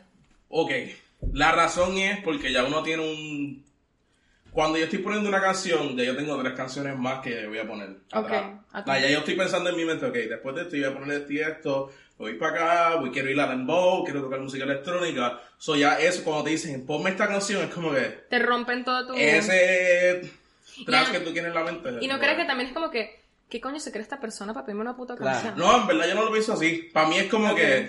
Ok, 0.50 0.70
la 1.32 1.52
razón 1.52 1.96
es 1.98 2.18
porque 2.22 2.52
ya 2.52 2.64
uno 2.64 2.82
tiene 2.82 3.02
un... 3.02 3.64
Cuando 4.52 4.78
yo 4.78 4.84
estoy 4.84 4.98
poniendo 4.98 5.28
una 5.28 5.40
canción, 5.40 5.96
ya 5.96 6.02
yo 6.02 6.16
tengo 6.16 6.36
tres 6.42 6.54
canciones 6.54 6.98
más 6.98 7.20
que 7.20 7.46
voy 7.46 7.58
a 7.58 7.66
poner. 7.68 7.90
Ok, 8.12 8.24
atrás. 8.26 8.44
ok. 8.74 8.78
O 8.80 8.84
sea, 8.84 9.00
ya 9.00 9.08
yo 9.10 9.18
estoy 9.20 9.36
pensando 9.36 9.70
en 9.70 9.76
mi 9.76 9.84
mente, 9.84 10.04
ok, 10.06 10.12
después 10.14 10.56
de 10.56 10.62
esto 10.62 10.76
yo 10.76 10.88
voy 10.90 10.96
a 10.96 11.00
poner 11.00 11.20
esto 11.20 11.32
y 11.32 11.40
esto, 11.40 11.92
voy 12.18 12.34
para 12.34 12.52
acá, 12.90 12.94
voy, 12.96 13.10
quiero 13.12 13.30
ir 13.30 13.40
a 13.40 13.46
dembow, 13.46 14.02
quiero 14.04 14.20
tocar 14.22 14.40
música 14.40 14.64
electrónica. 14.64 15.40
So 15.56 15.76
ya 15.76 16.00
eso, 16.00 16.24
cuando 16.24 16.42
te 16.44 16.50
dicen, 16.50 16.84
ponme 16.84 17.10
esta 17.10 17.28
canción, 17.28 17.62
es 17.62 17.70
como 17.72 17.92
que 17.92 18.00
Te 18.28 18.40
rompen 18.40 18.84
todo 18.84 19.06
tu... 19.06 19.14
ese 19.14 20.28
trash 20.84 21.08
Y- 21.10 21.12
que 21.12 21.20
tú 21.20 21.32
tienes 21.32 21.50
en 21.50 21.54
la 21.54 21.62
mente. 21.64 21.90
Y 22.00 22.08
no 22.08 22.18
crees 22.18 22.36
que 22.38 22.44
también 22.44 22.70
es 22.70 22.74
como 22.74 22.90
que, 22.90 23.20
¿qué 23.48 23.60
coño 23.60 23.78
se 23.78 23.92
cree 23.92 24.02
esta 24.02 24.18
persona 24.18 24.52
para 24.52 24.66
pedirme 24.66 24.82
una 24.82 24.96
puta 24.96 25.14
Claro. 25.14 25.32
canción? 25.32 25.58
No, 25.58 25.80
en 25.82 25.86
verdad 25.86 26.08
yo 26.08 26.14
no 26.16 26.24
lo 26.24 26.32
pienso 26.32 26.54
así. 26.54 26.90
Para 26.92 27.06
mí 27.08 27.18
es 27.18 27.30
como 27.30 27.54
que... 27.54 27.88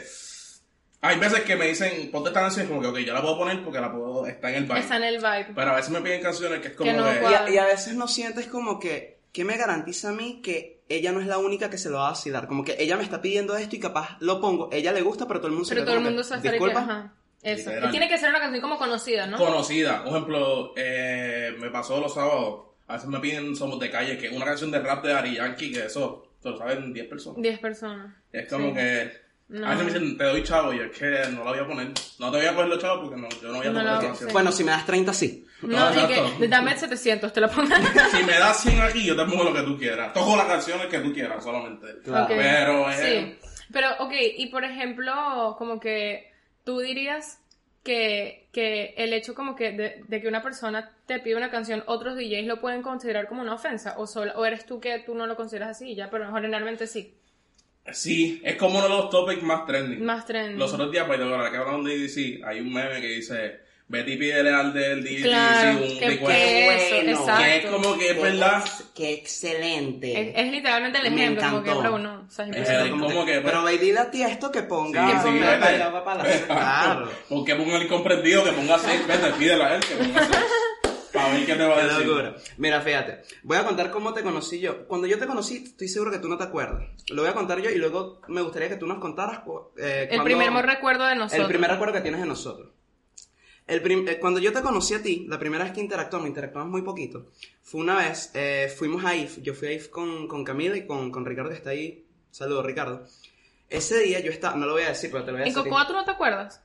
Hay 1.03 1.17
veces 1.19 1.41
que 1.41 1.55
me 1.55 1.67
dicen, 1.67 2.11
ponte 2.11 2.29
esta 2.29 2.41
canción, 2.41 2.65
y 2.65 2.69
como 2.69 2.81
que, 2.81 2.87
ok, 2.87 2.97
yo 2.99 3.13
la 3.13 3.21
puedo 3.21 3.37
poner 3.39 3.63
porque 3.63 3.79
la 3.81 3.91
puedo, 3.91 4.27
está 4.27 4.49
en 4.49 4.55
el 4.55 4.63
vibe. 4.65 4.79
Está 4.79 4.97
en 4.97 5.03
el 5.03 5.17
vibe. 5.17 5.47
Pero 5.55 5.71
a 5.71 5.75
veces 5.75 5.89
me 5.89 6.01
piden 6.01 6.21
canciones 6.21 6.59
que 6.59 6.67
es 6.69 6.75
como 6.75 6.91
Que 6.91 6.97
no 6.97 7.03
que... 7.05 7.21
Y 7.21 7.33
a, 7.33 7.49
y 7.49 7.57
a 7.57 7.65
veces 7.65 7.95
no 7.95 8.07
sientes 8.07 8.45
como 8.47 8.79
que, 8.79 9.17
¿qué 9.33 9.43
me 9.43 9.57
garantiza 9.57 10.09
a 10.09 10.13
mí 10.13 10.41
que 10.43 10.81
ella 10.89 11.11
no 11.11 11.19
es 11.21 11.25
la 11.27 11.39
única 11.39 11.69
que 11.71 11.79
se 11.79 11.89
lo 11.89 11.97
va 11.97 12.07
a 12.07 12.09
vacilar? 12.11 12.47
Como 12.47 12.63
que 12.63 12.75
ella 12.77 12.97
me 12.97 13.03
está 13.03 13.19
pidiendo 13.21 13.57
esto 13.57 13.75
y 13.75 13.79
capaz 13.79 14.17
lo 14.19 14.39
pongo, 14.39 14.69
ella 14.71 14.91
le 14.93 15.01
gusta, 15.01 15.27
pero 15.27 15.39
todo 15.39 15.47
el 15.47 15.53
mundo 15.53 15.65
se 15.67 15.73
Pero 15.73 15.85
todo 15.85 15.95
el 15.95 16.01
mundo 16.03 16.21
aquí. 16.21 16.47
Disculpa. 16.47 16.79
Ajá. 16.81 17.13
Eso. 17.41 17.71
Y 17.83 17.89
tiene 17.89 18.07
que 18.07 18.19
ser 18.19 18.29
una 18.29 18.39
canción 18.39 18.61
como 18.61 18.77
conocida, 18.77 19.25
¿no? 19.25 19.37
conocida. 19.37 20.03
Por 20.03 20.11
ejemplo, 20.13 20.73
eh, 20.77 21.55
me 21.59 21.69
pasó 21.71 21.99
los 21.99 22.13
sábados. 22.13 22.65
A 22.87 22.93
veces 22.93 23.09
me 23.09 23.19
piden 23.19 23.55
Somos 23.55 23.79
de 23.79 23.89
Calle, 23.89 24.17
que 24.19 24.27
es 24.27 24.33
una 24.33 24.45
canción 24.45 24.69
de 24.69 24.79
rap 24.79 25.03
de 25.03 25.13
Ari 25.13 25.35
Yankee, 25.35 25.71
que 25.71 25.85
eso 25.85 26.27
te 26.41 26.49
lo 26.49 26.57
saben 26.57 26.93
10 26.93 27.07
personas. 27.07 27.41
10 27.41 27.59
personas. 27.59 28.13
Es 28.31 28.47
como 28.47 28.67
Sí. 28.69 28.73
que. 28.75 29.11
No. 29.51 29.67
A 29.67 29.71
veces 29.75 29.85
me 29.85 29.91
dicen, 29.99 30.17
te 30.17 30.23
doy 30.23 30.43
chavo, 30.43 30.73
y 30.73 30.79
es 30.79 30.97
que 30.97 31.09
no 31.31 31.43
la 31.43 31.51
voy 31.51 31.59
a 31.59 31.67
poner. 31.67 31.87
No 32.19 32.31
te 32.31 32.37
voy 32.37 32.45
a 32.47 32.53
coger 32.53 32.67
los 32.69 32.79
chavos 32.79 32.99
porque 33.09 33.21
no, 33.21 33.27
yo 33.41 33.49
no 33.49 33.57
voy 33.57 33.67
a 33.67 33.69
No 33.71 33.79
poner 33.79 34.03
la- 34.09 34.15
sí. 34.15 34.25
Bueno, 34.31 34.51
si 34.51 34.63
me 34.63 34.71
das 34.71 34.85
30, 34.85 35.13
sí. 35.13 35.45
No, 35.61 35.89
No, 35.93 36.07
que 36.39 36.47
dame 36.47 36.75
700, 36.77 37.31
te 37.33 37.41
lo 37.41 37.49
pongo. 37.49 37.67
Si 38.11 38.23
me 38.23 38.39
das 38.39 38.61
100 38.63 38.81
aquí, 38.81 39.05
yo 39.05 39.15
te 39.15 39.25
pongo 39.25 39.43
lo 39.43 39.53
que 39.53 39.61
tú 39.63 39.77
quieras. 39.77 40.13
Toco 40.13 40.35
las 40.37 40.45
canciones 40.47 40.87
que 40.87 40.99
tú 40.99 41.13
quieras 41.13 41.43
solamente. 41.43 41.85
Claro. 42.03 42.27
Pero, 42.29 42.89
eh, 42.91 43.37
Sí. 43.41 43.47
Pero, 43.73 43.87
ok, 43.99 44.13
y 44.37 44.47
por 44.47 44.63
ejemplo, 44.63 45.55
como 45.57 45.79
que 45.79 46.31
tú 46.63 46.79
dirías 46.79 47.39
que, 47.83 48.47
que 48.51 48.93
el 48.97 49.13
hecho 49.13 49.33
como 49.33 49.55
que 49.55 49.71
de, 49.71 50.03
de 50.07 50.21
que 50.21 50.27
una 50.27 50.41
persona 50.41 50.91
te 51.05 51.19
pide 51.19 51.35
una 51.35 51.49
canción, 51.51 51.83
otros 51.87 52.15
DJs 52.15 52.45
lo 52.45 52.61
pueden 52.61 52.81
considerar 52.83 53.27
como 53.27 53.41
una 53.41 53.53
ofensa, 53.53 53.95
o, 53.97 54.07
solo, 54.07 54.33
o 54.35 54.45
eres 54.45 54.65
tú 54.65 54.79
que 54.79 54.99
tú 54.99 55.15
no 55.15 55.25
lo 55.27 55.35
consideras 55.35 55.69
así, 55.71 55.95
ya, 55.95 56.09
pero 56.09 56.31
generalmente 56.33 56.85
sí. 56.87 57.15
Sí, 57.91 58.41
es 58.43 58.55
como 58.55 58.77
uno 58.77 58.87
de 58.87 58.89
los 58.89 59.09
topics 59.09 59.41
más 59.41 59.65
trending. 59.65 60.03
Más 60.03 60.25
trending. 60.25 60.57
Los 60.57 60.73
otros 60.73 60.91
días, 60.91 61.05
pues, 61.07 61.19
de 61.19 61.25
verdad, 61.25 61.51
que 61.51 61.57
hablamos 61.57 61.85
de 61.85 61.97
DDC, 61.97 62.43
hay 62.45 62.59
un 62.59 62.71
meme 62.71 63.01
que 63.01 63.07
dice, 63.07 63.59
Betty 63.87 64.15
pídele 64.15 64.51
al 64.51 64.71
del 64.71 65.03
DDC 65.03 65.23
claro, 65.23 65.71
un 65.71 65.99
que, 65.99 66.07
recuerdo. 66.07 66.39
Que 66.39 66.65
bueno, 66.65 67.11
exacto. 67.11 67.43
Que 67.43 67.57
es 67.57 67.65
como 67.65 67.97
que 67.97 68.07
es 68.07 68.13
que 68.13 68.21
verdad. 68.21 68.63
Es, 68.63 68.83
que 68.95 69.13
excelente. 69.13 70.21
Es, 70.21 70.45
es, 70.45 70.51
literalmente 70.51 70.99
el 70.99 71.07
ejemplo, 71.07 71.43
como 71.49 71.63
que, 71.63 71.71
pero 71.71 71.95
uno, 71.95 72.25
o 72.27 72.31
sea, 72.31 72.45
es 72.45 72.69
el, 72.69 72.91
como 72.91 73.25
que, 73.25 73.41
pues, 73.41 73.43
pero 73.43 73.63
Baby 73.63 73.91
da 73.91 74.09
esto 74.13 74.51
que 74.51 74.63
ponga. 74.63 75.21
Sí, 75.21 75.27
sí, 75.27 75.39
vete. 75.39 76.45
Claro. 76.45 77.11
Porque 77.29 77.55
ponga 77.55 77.77
el 77.77 77.83
incomprendido, 77.83 78.43
que 78.43 78.51
ponga 78.51 78.79
6, 78.79 79.07
vete, 79.07 79.31
pídele 79.37 79.63
a 79.63 79.75
él, 79.75 79.81
que 79.81 79.95
ponga 79.95 80.27
6. 80.31 80.37
A 81.13 81.29
ver 81.29 81.45
qué 81.45 81.55
te 81.55 81.63
va 81.63 81.77
a 81.77 81.83
decir. 81.85 82.05
Locura. 82.05 82.35
Mira, 82.57 82.81
fíjate. 82.81 83.21
Voy 83.43 83.57
a 83.57 83.65
contar 83.65 83.91
cómo 83.91 84.13
te 84.13 84.23
conocí 84.23 84.59
yo. 84.59 84.87
Cuando 84.87 85.07
yo 85.07 85.19
te 85.19 85.27
conocí, 85.27 85.57
estoy 85.57 85.87
seguro 85.87 86.11
que 86.11 86.19
tú 86.19 86.27
no 86.29 86.37
te 86.37 86.43
acuerdas. 86.43 86.83
Lo 87.09 87.21
voy 87.21 87.31
a 87.31 87.33
contar 87.33 87.59
yo 87.61 87.69
y 87.69 87.77
luego 87.77 88.21
me 88.27 88.41
gustaría 88.41 88.69
que 88.69 88.77
tú 88.77 88.87
nos 88.87 88.99
contaras. 88.99 89.41
Eh, 89.77 90.07
el 90.11 90.23
primer 90.23 90.51
recuerdo 90.65 91.05
de 91.05 91.15
nosotros. 91.15 91.41
El 91.41 91.47
primer 91.47 91.71
recuerdo 91.71 91.93
que 91.93 92.01
tienes 92.01 92.21
de 92.21 92.27
nosotros. 92.27 92.69
El 93.67 93.81
prim 93.81 94.07
eh, 94.07 94.19
cuando 94.19 94.39
yo 94.39 94.51
te 94.51 94.61
conocí 94.61 94.93
a 94.95 95.01
ti, 95.01 95.25
la 95.29 95.39
primera 95.39 95.63
vez 95.63 95.73
que 95.73 95.79
interactuamos, 95.81 96.27
interactuamos 96.27 96.69
muy 96.69 96.81
poquito, 96.81 97.27
fue 97.61 97.79
una 97.79 97.95
vez, 97.95 98.31
eh, 98.33 98.73
fuimos 98.75 99.05
a 99.05 99.15
IF, 99.15 99.41
yo 99.41 99.53
fui 99.53 99.69
a 99.69 99.71
IF 99.71 99.87
con, 99.89 100.27
con 100.27 100.43
Camila 100.43 100.75
y 100.75 100.85
con, 100.85 101.11
con 101.11 101.25
Ricardo 101.25 101.51
que 101.51 101.55
está 101.55 101.69
ahí. 101.69 102.05
Saludos, 102.31 102.65
Ricardo. 102.65 103.05
Ese 103.69 103.99
día 103.99 104.19
yo 104.19 104.31
estaba, 104.31 104.57
no 104.57 104.65
lo 104.65 104.73
voy 104.73 104.83
a 104.83 104.89
decir, 104.89 105.09
pero 105.09 105.23
te 105.23 105.31
lo 105.31 105.37
voy 105.37 105.43
a 105.43 105.45
decir. 105.45 105.57
¿En 105.57 105.63
Cocoa 105.63 105.87
tú 105.87 105.93
no 105.93 106.03
te 106.03 106.11
acuerdas? 106.11 106.61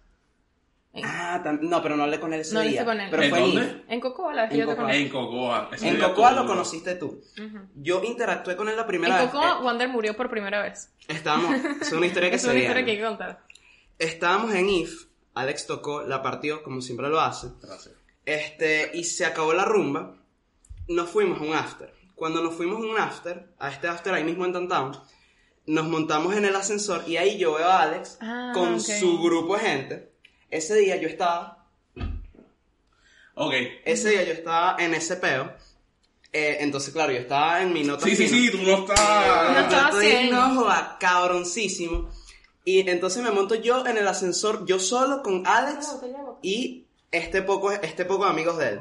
Ah, 1.05 1.43
no, 1.61 1.83
pero 1.83 1.97
no 1.97 2.05
hablé 2.05 2.19
con 2.21 2.33
él 2.33 2.41
ese 2.41 2.55
No 2.55 2.61
día. 2.61 2.71
hice 2.71 2.85
con 2.85 3.01
él. 3.01 3.09
Pero 3.11 3.23
¿En 3.23 3.31
fue 3.31 3.39
en 3.39 3.45
dónde? 3.55 3.63
IF. 3.71 3.77
En 3.91 4.01
Cocoa, 4.01 4.33
la 4.35 4.43
vez 4.43 4.51
que 4.51 4.55
En 4.57 4.61
yo 4.61 4.67
te 4.67 4.71
Cocoa. 4.73 4.85
conocí. 4.87 5.03
En 5.03 5.09
Cocoa. 5.11 5.71
Ese 5.73 5.89
En 5.89 5.99
Cocoa 6.01 6.33
lo 6.33 6.47
conociste 6.47 6.95
tú. 6.95 7.07
Ujú. 7.07 7.59
Yo 7.75 8.03
interactué 8.05 8.57
con 8.57 8.69
él 8.69 8.77
la 8.77 8.87
primera 8.87 9.17
En 9.19 9.23
vez. 9.25 9.31
Cocoa, 9.33 9.59
Eh, 9.61 9.65
Wander 9.65 9.89
murió 9.89 10.17
por 10.17 10.31
primera 10.31 10.63
vez. 10.63 10.93
estábamos, 11.09 11.55
es 11.81 11.93
una 11.93 12.07
historia 12.07 12.31
que 12.31 12.37
Es 12.37 12.43
se 12.43 12.49
una 12.49 12.55
viene. 12.55 12.67
historia 12.69 12.85
que 12.85 12.91
hay 12.93 12.97
que 12.99 13.05
contar. 13.05 13.41
Estábamos 13.99 14.55
en 14.55 14.69
IF, 14.69 15.07
Alex 15.35 15.67
tocó, 15.67 16.03
la 16.03 16.23
partió, 16.23 16.63
como 16.63 16.81
siempre 16.81 17.09
lo 17.09 17.21
hace. 17.21 17.49
Gracias. 17.63 17.95
Este, 18.25 18.91
y 18.95 19.05
se 19.05 19.25
acabó 19.25 19.53
la 19.53 19.65
rumba. 19.65 20.17
Nos 20.89 21.11
fuimos 21.11 21.41
a 21.41 21.45
un 21.45 21.55
after. 21.55 21.93
Cuando 22.15 22.43
nos 22.43 22.55
fuimos 22.55 22.79
a 22.83 22.87
un 22.87 22.99
after, 22.99 23.49
a 23.59 23.69
este 23.71 23.89
after 23.89 24.15
ahí 24.15 24.25
mismo 24.25 24.45
en 24.47 24.53
Downtown, 24.53 24.97
nos 25.67 25.89
montamos 25.89 26.35
en 26.35 26.45
el 26.45 26.55
ascensor 26.57 27.03
y 27.09 27.17
ahí 27.17 27.39
yo 27.39 27.55
veo 27.55 27.67
a 27.67 27.83
Alex 27.83 28.19
Ah, 28.21 28.53
con 28.55 28.75
ok. 28.75 28.81
su 28.81 29.21
grupo 29.23 29.55
de 29.57 29.61
gente. 29.63 30.13
Ese 30.51 30.77
día 30.77 30.97
yo 30.97 31.09
estaba, 31.09 31.65
Ok. 33.35 33.53
ese 33.85 34.11
día 34.11 34.25
yo 34.25 34.33
estaba 34.33 34.77
en 34.83 34.95
ese 34.95 35.17
peo. 35.17 35.53
Eh, 36.33 36.59
entonces, 36.61 36.93
claro, 36.93 37.13
yo 37.13 37.19
estaba 37.19 37.63
en 37.63 37.73
mi 37.73 37.83
nota 37.85 38.05
Sí, 38.05 38.17
sí, 38.17 38.29
fina. 38.29 38.39
sí, 38.39 38.51
tú 38.51 38.59
no 38.59 38.77
No 38.79 38.79
estás. 38.81 38.99
estaba 38.99 39.71
Yo 39.71 39.87
estoy 40.01 40.07
cien. 40.11 40.31
no 40.31 40.55
joda, 40.55 40.97
cabroncísimo. 41.01 42.11
Y 42.65 42.89
entonces 42.91 43.23
me 43.23 43.31
monto 43.31 43.55
yo 43.55 43.87
en 43.87 43.97
el 43.97 44.07
ascensor, 44.09 44.67
yo 44.67 44.79
solo 44.79 45.23
con 45.23 45.47
Alex 45.47 45.97
y 46.43 46.87
este 47.13 47.43
poco, 47.43 47.71
este 47.73 48.05
poco 48.05 48.25
amigos 48.25 48.59
de 48.59 48.69
él. 48.71 48.81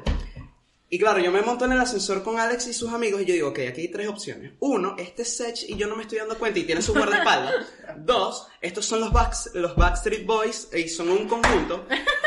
Y 0.88 0.98
claro, 1.00 1.18
yo 1.18 1.32
me 1.32 1.42
monto 1.42 1.64
en 1.64 1.72
el 1.72 1.80
ascensor 1.80 2.22
con 2.22 2.38
Alex 2.38 2.68
y 2.68 2.72
sus 2.72 2.92
amigos 2.92 3.20
y 3.22 3.24
yo 3.24 3.34
digo, 3.34 3.48
ok, 3.48 3.58
aquí 3.68 3.80
hay 3.82 3.88
tres 3.90 4.06
opciones. 4.08 4.52
Uno, 4.60 4.94
este 4.98 5.24
Sech 5.24 5.64
y 5.68 5.76
yo 5.76 5.88
no 5.88 5.96
me 5.96 6.02
estoy 6.02 6.18
dando 6.18 6.38
cuenta 6.38 6.60
y 6.60 6.64
tiene 6.64 6.80
su 6.80 6.94
guardaespaldas. 6.94 7.54
Dos, 7.98 8.46
estos 8.60 8.86
son 8.86 9.00
los, 9.00 9.10
Backs- 9.12 9.50
los 9.54 9.74
Backstreet 9.74 10.24
Boys 10.24 10.68
y 10.72 10.88
son 10.88 11.08
un 11.10 11.26
conjunto. 11.26 11.86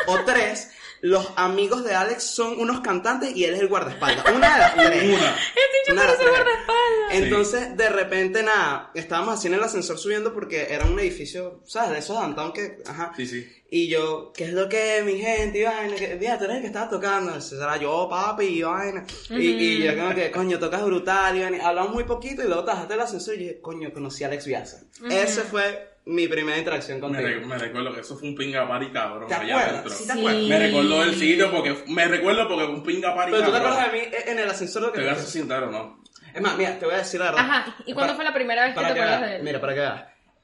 O 0.09 0.25
tres, 0.25 0.69
los 1.01 1.31
amigos 1.37 1.83
de 1.85 1.95
Alex 1.95 2.23
son 2.23 2.59
unos 2.59 2.81
cantantes 2.81 3.35
y 3.35 3.45
él 3.45 3.53
es 3.55 3.61
el 3.61 3.67
guardaespaldas. 3.67 4.25
Una 4.35 4.53
de 4.53 4.59
las 4.59 4.75
tres. 4.75 5.03
Una. 5.03 5.35
Este 5.37 5.91
Una 5.93 6.01
de 6.01 6.07
las 6.07 6.17
parece 6.17 6.23
tres. 6.23 6.29
guardaespaldas. 6.37 6.79
Entonces, 7.11 7.77
de 7.77 7.89
repente, 7.89 8.43
nada, 8.43 8.91
estábamos 8.93 9.35
así 9.35 9.47
en 9.47 9.53
el 9.55 9.63
ascensor 9.63 9.97
subiendo 9.97 10.33
porque 10.33 10.67
era 10.69 10.85
un 10.85 10.99
edificio, 10.99 11.61
¿sabes? 11.65 11.91
De 11.91 11.97
esos 11.99 12.17
downtown 12.19 12.51
que, 12.53 12.79
ajá. 12.85 13.13
Sí, 13.15 13.25
sí. 13.25 13.47
Y 13.71 13.87
yo, 13.87 14.33
¿qué 14.35 14.45
es 14.45 14.53
lo 14.53 14.67
que 14.67 14.97
es, 14.97 15.05
mi 15.05 15.19
gente? 15.19 15.59
Y 15.59 15.63
vaina, 15.63 15.95
mira, 16.19 16.37
tú 16.39 16.45
eres 16.45 16.55
el 16.57 16.61
que 16.61 16.67
estaba 16.67 16.89
tocando. 16.89 17.35
Ese 17.35 17.55
era 17.55 17.77
yo, 17.77 18.07
papi, 18.09 18.45
y 18.45 18.61
vaina. 18.63 19.05
y, 19.29 19.35
y 19.47 19.83
yo 19.83 19.95
como 19.95 20.13
que, 20.15 20.31
coño, 20.31 20.57
tocas 20.59 20.83
brutal, 20.83 21.37
y 21.37 21.41
vaina. 21.41 21.67
Hablamos 21.67 21.93
muy 21.93 22.03
poquito 22.03 22.41
y 22.43 22.47
luego 22.47 22.63
te 22.65 22.71
bajaste 22.71 22.93
el 22.95 22.99
ascensor 23.01 23.35
y 23.35 23.37
dije, 23.37 23.61
coño, 23.61 23.93
conocí 23.93 24.23
a 24.23 24.27
Alex 24.27 24.45
Viaza. 24.45 24.81
Esa 25.09 25.43
fue 25.43 25.87
mi 26.09 26.27
primera 26.27 26.57
interacción 26.57 26.97
Me, 26.97 27.01
contigo. 27.01 27.27
re- 27.27 27.45
me 27.45 27.57
recuerdo 27.57 27.93
que 27.93 28.01
eso 28.01 28.17
fue 28.17 28.29
un 28.29 28.35
pinga 28.35 28.67
party 28.67 28.87
cabrón. 28.91 29.27
¿Te 29.27 29.33
allá 29.35 29.69
adentro. 29.69 29.89
¿Sí 29.91 30.05
te 30.07 30.13
Sí. 30.13 30.19
acuerdas? 30.19 30.43
Me 30.43 30.59
recuerdo 30.59 30.99
del 31.01 31.15
sitio 31.15 31.51
porque 31.51 31.75
me 31.87 32.05
recuerdo 32.07 32.47
porque 32.47 32.65
fue 32.65 32.73
un 32.75 32.83
pinga 32.83 33.15
party 33.15 33.31
Pero 33.31 33.45
tú 33.45 33.51
te 33.51 33.57
cabrón. 33.57 33.73
acuerdas 33.79 33.93
de 33.93 33.99
mí 33.99 34.15
en 34.31 34.39
el 34.39 34.49
ascensor 34.49 34.81
lo 34.83 34.91
que 34.91 34.99
Te 34.99 35.05
voy 35.05 35.13
a 35.13 35.15
ser 35.15 35.25
sincero, 35.27 35.71
¿no? 35.71 35.99
Es 36.33 36.41
más, 36.41 36.57
mira, 36.57 36.77
te 36.77 36.85
voy 36.85 36.95
a 36.95 36.99
decir 36.99 37.19
la 37.19 37.27
verdad. 37.31 37.41
Ajá, 37.41 37.75
¿y 37.85 37.93
cuándo 37.93 38.13
Para- 38.13 38.15
fue 38.15 38.23
la 38.25 38.33
primera 38.33 38.63
vez 38.65 38.73
que 38.75 38.79
te 38.81 38.85
acuerdas 38.85 39.21
de 39.21 39.35
él? 39.37 39.43
Mira, 39.43 39.59
para 39.61 39.73
que 39.73 39.79
veas. 39.79 40.03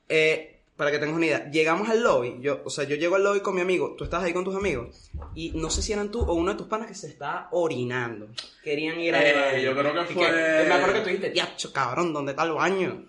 Eh, 0.10 0.52
para 0.76 0.92
que 0.92 1.00
tengas 1.00 1.16
una 1.16 1.26
idea, 1.26 1.50
llegamos 1.50 1.88
al 1.90 2.04
lobby, 2.04 2.36
yo, 2.42 2.62
o 2.66 2.70
sea, 2.70 2.84
yo 2.84 2.96
llego 2.98 3.16
al 3.16 3.24
lobby 3.24 3.40
con 3.40 3.56
mi 3.56 3.62
amigo, 3.62 3.96
tú 3.98 4.04
estabas 4.04 4.26
ahí 4.26 4.34
con 4.34 4.44
tus 4.44 4.56
amigos, 4.58 5.10
y 5.34 5.52
no 5.56 5.70
sé 5.70 5.82
si 5.82 5.94
eran 5.94 6.12
tú 6.12 6.20
o 6.22 6.34
uno 6.34 6.52
de 6.52 6.58
tus 6.58 6.68
panas 6.68 6.88
que 6.88 6.96
se 6.96 7.08
estaba 7.08 7.48
orinando. 7.52 8.28
Querían 8.62 9.00
ir 9.00 9.16
a 9.16 9.54
Eh, 9.56 9.62
yo 9.64 9.74
creo 9.74 9.94
que 9.94 10.14
fue- 10.14 10.32
me 10.68 10.74
acuerdo 10.74 10.94
que 10.96 11.00
tú 11.00 11.06
dijiste, 11.08 11.30
diacho, 11.30 11.72
cabrón, 11.72 12.12
¿dónde 12.14 12.34
está 12.34 12.44
el 12.44 12.52
baño? 12.52 13.06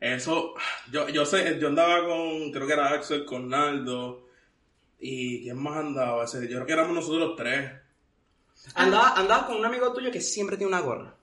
Eso, 0.00 0.54
yo, 0.92 1.08
yo 1.08 1.24
sé, 1.24 1.58
yo 1.58 1.68
andaba 1.68 2.04
con, 2.06 2.52
creo 2.52 2.66
que 2.66 2.72
era 2.74 2.88
Axel, 2.90 3.24
con 3.24 3.48
Naldo, 3.48 4.26
y 4.98 5.42
¿quién 5.44 5.56
más 5.62 5.76
andaba? 5.78 6.24
Yo 6.26 6.38
creo 6.40 6.66
que 6.66 6.72
éramos 6.72 6.94
nosotros 6.94 7.20
los 7.20 7.36
tres. 7.36 7.70
Andaba, 8.74 9.14
andaba 9.16 9.46
con 9.46 9.56
un 9.56 9.64
amigo 9.64 9.92
tuyo 9.92 10.10
que 10.10 10.20
siempre 10.20 10.56
tiene 10.56 10.72
una 10.72 10.80
gorra. 10.82 11.14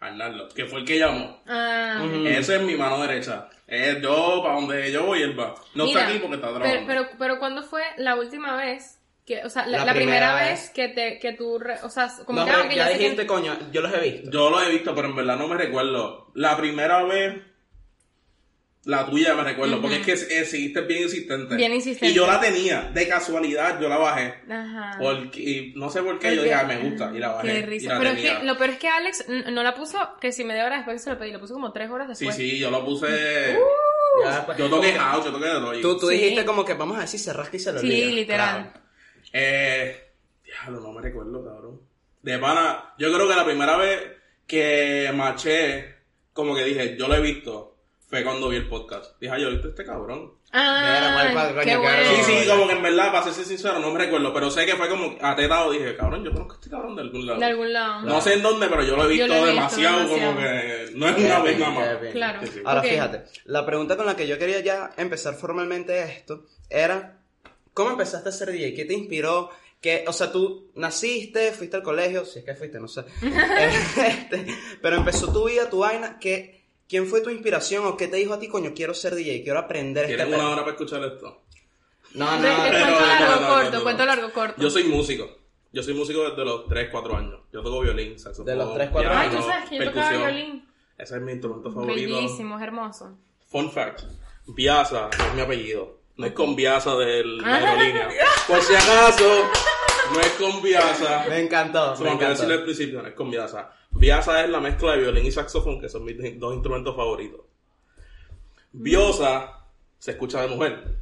Arnaldo, 0.00 0.48
que 0.54 0.66
fue 0.66 0.80
el 0.80 0.84
que 0.86 0.98
llamó. 0.98 1.42
Ah. 1.46 2.06
Ese 2.24 2.56
es 2.56 2.62
mi 2.62 2.76
mano 2.76 3.00
derecha. 3.02 3.48
Es 3.66 4.00
yo, 4.00 4.40
para 4.42 4.54
donde 4.54 4.92
yo 4.92 5.04
voy, 5.06 5.22
él 5.22 5.38
va. 5.38 5.54
No 5.74 5.84
mira, 5.86 6.00
está 6.00 6.10
aquí 6.10 6.18
porque 6.20 6.36
está 6.36 6.48
pero, 6.48 6.58
trabajando. 6.60 6.86
pero, 6.86 7.08
pero 7.18 7.38
¿cuándo 7.40 7.62
fue 7.64 7.82
la 7.96 8.14
última 8.14 8.56
vez 8.56 9.00
que, 9.26 9.44
o 9.44 9.50
sea, 9.50 9.66
la, 9.66 9.78
La 9.78 9.84
la 9.86 9.94
primera, 9.94 10.28
primera 10.30 10.34
vez 10.50 10.60
vez. 10.62 10.70
que 10.70 10.88
te, 10.88 11.18
que 11.18 11.32
tú, 11.32 11.58
re- 11.58 11.80
o 11.82 11.90
sea, 11.90 12.10
como 12.24 12.40
No, 12.40 12.46
que, 12.46 12.52
pero 12.52 12.62
ah, 12.64 12.74
ya 12.74 12.86
sé 12.88 12.98
dijiste, 12.98 13.26
coño, 13.26 13.56
yo 13.72 13.80
los 13.80 13.92
he 13.92 14.00
visto. 14.00 14.30
Yo 14.30 14.50
lo 14.50 14.62
he 14.62 14.70
visto, 14.70 14.94
pero 14.94 15.08
en 15.08 15.16
verdad 15.16 15.36
no 15.36 15.48
me 15.48 15.56
recuerdo. 15.56 16.30
La 16.34 16.56
primera 16.56 17.02
vez, 17.02 17.42
la 18.84 19.04
tuya 19.06 19.34
me 19.34 19.44
recuerdo, 19.44 19.80
porque 19.82 19.96
es 19.96 20.06
que 20.26 20.40
eh, 20.40 20.44
seguiste 20.44 20.80
bien 20.82 21.02
insistente. 21.02 21.56
Bien 21.56 21.72
insistente. 21.74 22.08
Y 22.10 22.14
yo 22.14 22.26
la 22.26 22.40
tenía, 22.40 22.90
de 22.94 23.06
casualidad, 23.08 23.78
yo 23.80 23.88
la 23.88 23.98
bajé. 23.98 24.34
Ajá. 24.50 24.96
Porque, 25.00 25.40
y 25.40 25.72
no 25.76 25.90
sé 25.90 26.02
por 26.02 26.18
qué, 26.18 26.34
yo 26.34 26.42
dije, 26.42 26.54
ah, 26.54 26.64
me 26.64 26.78
gusta, 26.78 27.10
y 27.14 27.18
la 27.18 27.28
bajé. 27.32 27.48
Qué 27.48 27.62
risa. 27.66 27.92
la 27.94 27.98
Pero 27.98 28.10
es 28.10 28.20
que 28.20 28.44
lo 28.44 28.56
peor 28.56 28.70
es 28.70 28.78
que 28.78 28.88
Alex 28.88 29.24
no 29.28 29.62
la 29.62 29.74
puso 29.74 29.98
que 30.20 30.32
si 30.32 30.44
media 30.44 30.64
hora 30.64 30.76
después 30.76 30.94
que 30.96 31.04
se 31.04 31.10
lo 31.10 31.18
pedí, 31.18 31.32
lo 31.32 31.40
puso 31.40 31.54
como 31.54 31.72
tres 31.72 31.90
horas 31.90 32.16
Sí, 32.18 32.24
después. 32.24 32.36
sí, 32.36 32.58
yo 32.58 32.70
lo 32.70 32.84
puse. 32.84 33.58
Ya 34.24 34.36
después- 34.36 34.56
Yo 34.58 34.68
toqué 34.70 34.92
house, 34.94 35.24
yo 35.26 35.32
toqué 35.32 35.46
de 35.46 35.52
todo. 35.52 35.72
Tú, 35.80 35.98
tú 35.98 36.08
Sí. 36.08 36.14
dijiste 36.14 36.44
como 36.44 36.64
que 36.64 36.74
vamos 36.74 36.96
a 36.96 37.00
ver 37.00 37.08
si 37.08 37.18
se 37.18 37.32
rasca 37.32 37.56
y 37.56 37.60
se 37.60 37.72
lo 37.72 37.80
Sí, 37.80 37.86
literal. 38.12 38.70
Claro. 38.72 38.80
Eh, 39.32 40.10
diablo, 40.44 40.80
no 40.80 40.92
me 40.92 41.02
recuerdo, 41.02 41.44
cabrón. 41.44 41.80
De 42.22 42.38
pana, 42.38 42.94
yo 42.98 43.12
creo 43.12 43.28
que 43.28 43.34
la 43.36 43.44
primera 43.44 43.76
vez 43.76 44.00
que 44.46 45.10
maché, 45.14 45.94
como 46.32 46.54
que 46.56 46.64
dije, 46.64 46.96
yo 46.98 47.06
lo 47.06 47.14
he 47.14 47.20
visto, 47.20 47.76
fue 48.08 48.24
cuando 48.24 48.48
vi 48.48 48.56
el 48.56 48.68
podcast. 48.68 49.20
Dije, 49.20 49.32
"Ay, 49.34 49.42
yo 49.42 49.48
este 49.50 49.84
cabrón. 49.84 50.32
Ah, 50.50 51.28
Mira, 51.28 51.62
qué 51.62 51.76
bueno. 51.76 52.10
Sí, 52.24 52.32
sí, 52.42 52.48
como 52.48 52.66
que 52.66 52.72
en 52.72 52.82
verdad, 52.82 53.12
para 53.12 53.30
ser 53.30 53.44
sincero, 53.44 53.78
no 53.80 53.90
me 53.90 53.98
recuerdo, 53.98 54.32
pero 54.32 54.50
sé 54.50 54.64
que 54.64 54.76
fue 54.76 54.88
como 54.88 55.14
atetado. 55.20 55.70
Dije, 55.72 55.94
cabrón, 55.94 56.24
yo 56.24 56.32
conozco 56.32 56.54
a 56.54 56.56
este 56.56 56.70
cabrón 56.70 56.96
de 56.96 57.02
algún 57.02 57.26
lado. 57.26 57.38
De 57.38 57.44
algún 57.44 57.70
lado. 57.72 58.00
No 58.06 58.20
sé 58.22 58.32
en 58.32 58.42
dónde, 58.42 58.66
pero 58.68 58.82
yo 58.82 58.96
lo 58.96 59.04
he 59.04 59.08
visto, 59.08 59.26
Yo 59.26 59.34
lo 59.34 59.34
he 59.34 59.40
visto 59.40 59.54
demasiado, 59.54 59.98
demasiado. 59.98 60.30
como 60.34 60.40
que 60.40 60.90
no 60.94 61.08
es 61.08 61.16
una 61.18 61.38
vez 61.40 61.58
nada 61.58 61.72
más. 61.72 61.88
Claro. 62.12 62.40
Sí, 62.44 62.50
sí. 62.54 62.60
Ahora 62.64 62.82
fíjate, 62.82 63.24
la 63.44 63.66
pregunta 63.66 63.96
con 63.98 64.06
la 64.06 64.16
que 64.16 64.26
yo 64.26 64.38
quería 64.38 64.60
ya 64.60 64.90
empezar 64.96 65.34
formalmente 65.34 66.02
esto 66.02 66.46
era, 66.70 67.18
¿cómo 67.74 67.90
empezaste 67.90 68.30
a 68.30 68.32
ser 68.32 68.50
DJ? 68.50 68.72
¿Qué 68.72 68.86
te 68.86 68.94
inspiró? 68.94 69.50
Que, 69.82 70.04
o 70.08 70.12
sea, 70.14 70.32
tú 70.32 70.72
naciste, 70.76 71.52
fuiste 71.52 71.76
al 71.76 71.82
colegio, 71.82 72.24
si 72.24 72.38
es 72.38 72.44
que 72.46 72.54
fuiste, 72.54 72.80
no 72.80 72.88
sé. 72.88 73.04
Este, 73.22 74.46
pero 74.80 74.96
empezó 74.96 75.30
tu 75.30 75.46
vida, 75.46 75.68
tu 75.68 75.80
vaina, 75.80 76.18
que, 76.18 76.57
¿quién 76.88 77.06
fue 77.06 77.20
tu 77.20 77.30
inspiración 77.30 77.86
o 77.86 77.96
qué 77.96 78.08
te 78.08 78.16
dijo 78.16 78.34
a 78.34 78.38
ti, 78.40 78.48
coño, 78.48 78.72
quiero 78.74 78.94
ser 78.94 79.14
DJ, 79.14 79.42
quiero 79.44 79.58
aprender 79.58 80.04
este 80.04 80.16
¿Tienes 80.16 80.34
una 80.34 80.38
pedo"? 80.38 80.50
hora 80.52 80.60
para 80.62 80.72
escuchar 80.72 81.04
esto? 81.04 81.42
No, 82.14 82.24
no, 82.24 82.36
no, 82.36 82.56
cuento 82.56 82.90
no, 83.00 83.06
largo 83.06 83.26
no, 83.34 83.40
no, 83.40 83.48
corto, 83.48 83.70
no, 83.70 83.76
no. 83.78 83.82
cuento 83.82 84.04
largo 84.06 84.32
corto. 84.32 84.62
Yo 84.62 84.70
soy 84.70 84.84
músico. 84.84 85.36
Yo 85.70 85.82
soy 85.82 85.92
músico 85.92 86.22
desde 86.30 86.44
los 86.44 86.66
3, 86.66 86.88
4 86.90 87.16
años. 87.16 87.40
Yo 87.52 87.62
toco 87.62 87.80
violín, 87.80 88.18
saxofón. 88.18 88.46
De 88.46 88.56
los 88.56 88.72
3, 88.74 88.88
4 88.90 89.10
piano, 89.10 89.20
Ay, 89.30 89.36
tú 89.36 89.42
sabes 89.46 89.68
que 89.68 89.76
yo 89.78 89.84
tocaba 89.84 90.10
violín. 90.16 90.68
Ese 90.96 91.16
es 91.16 91.22
mi 91.22 91.32
instrumento 91.32 91.70
favorito. 91.70 92.14
Bellísimo, 92.16 92.56
es 92.56 92.62
hermoso. 92.62 93.18
Fun 93.50 93.70
fact. 93.70 94.00
Biasa 94.46 95.10
es 95.12 95.34
mi 95.34 95.42
apellido. 95.42 95.98
No 96.16 96.26
es 96.26 96.32
con 96.32 96.56
Biasa 96.56 96.96
de 96.96 97.22
la 97.24 97.46
Ah. 97.46 97.56
aerolínea. 97.58 98.08
Por 98.48 98.60
si 98.62 98.74
acaso, 98.74 99.44
no 100.14 100.20
es 100.20 100.30
con 100.32 100.62
Biasa. 100.62 101.26
Me 101.28 101.40
encantó, 101.40 101.92
Eso 101.92 102.02
me 102.02 102.08
tengo 102.08 102.20
que 102.20 102.26
decirle 102.28 102.54
al 102.54 102.60
encantó. 102.60 102.64
principio, 102.64 103.02
no 103.02 103.08
es 103.08 103.14
con 103.14 103.30
Biasa. 103.30 103.70
Biasa 103.98 104.44
es 104.44 104.50
la 104.50 104.60
mezcla 104.60 104.92
de 104.92 104.98
violín 104.98 105.26
y 105.26 105.30
saxofón, 105.32 105.80
que 105.80 105.88
son 105.88 106.04
mis 106.04 106.16
dos 106.38 106.54
instrumentos 106.54 106.94
favoritos. 106.96 107.40
Biosa 108.72 109.64
se 109.98 110.12
escucha 110.12 110.42
de 110.42 110.48
mujer. 110.48 110.96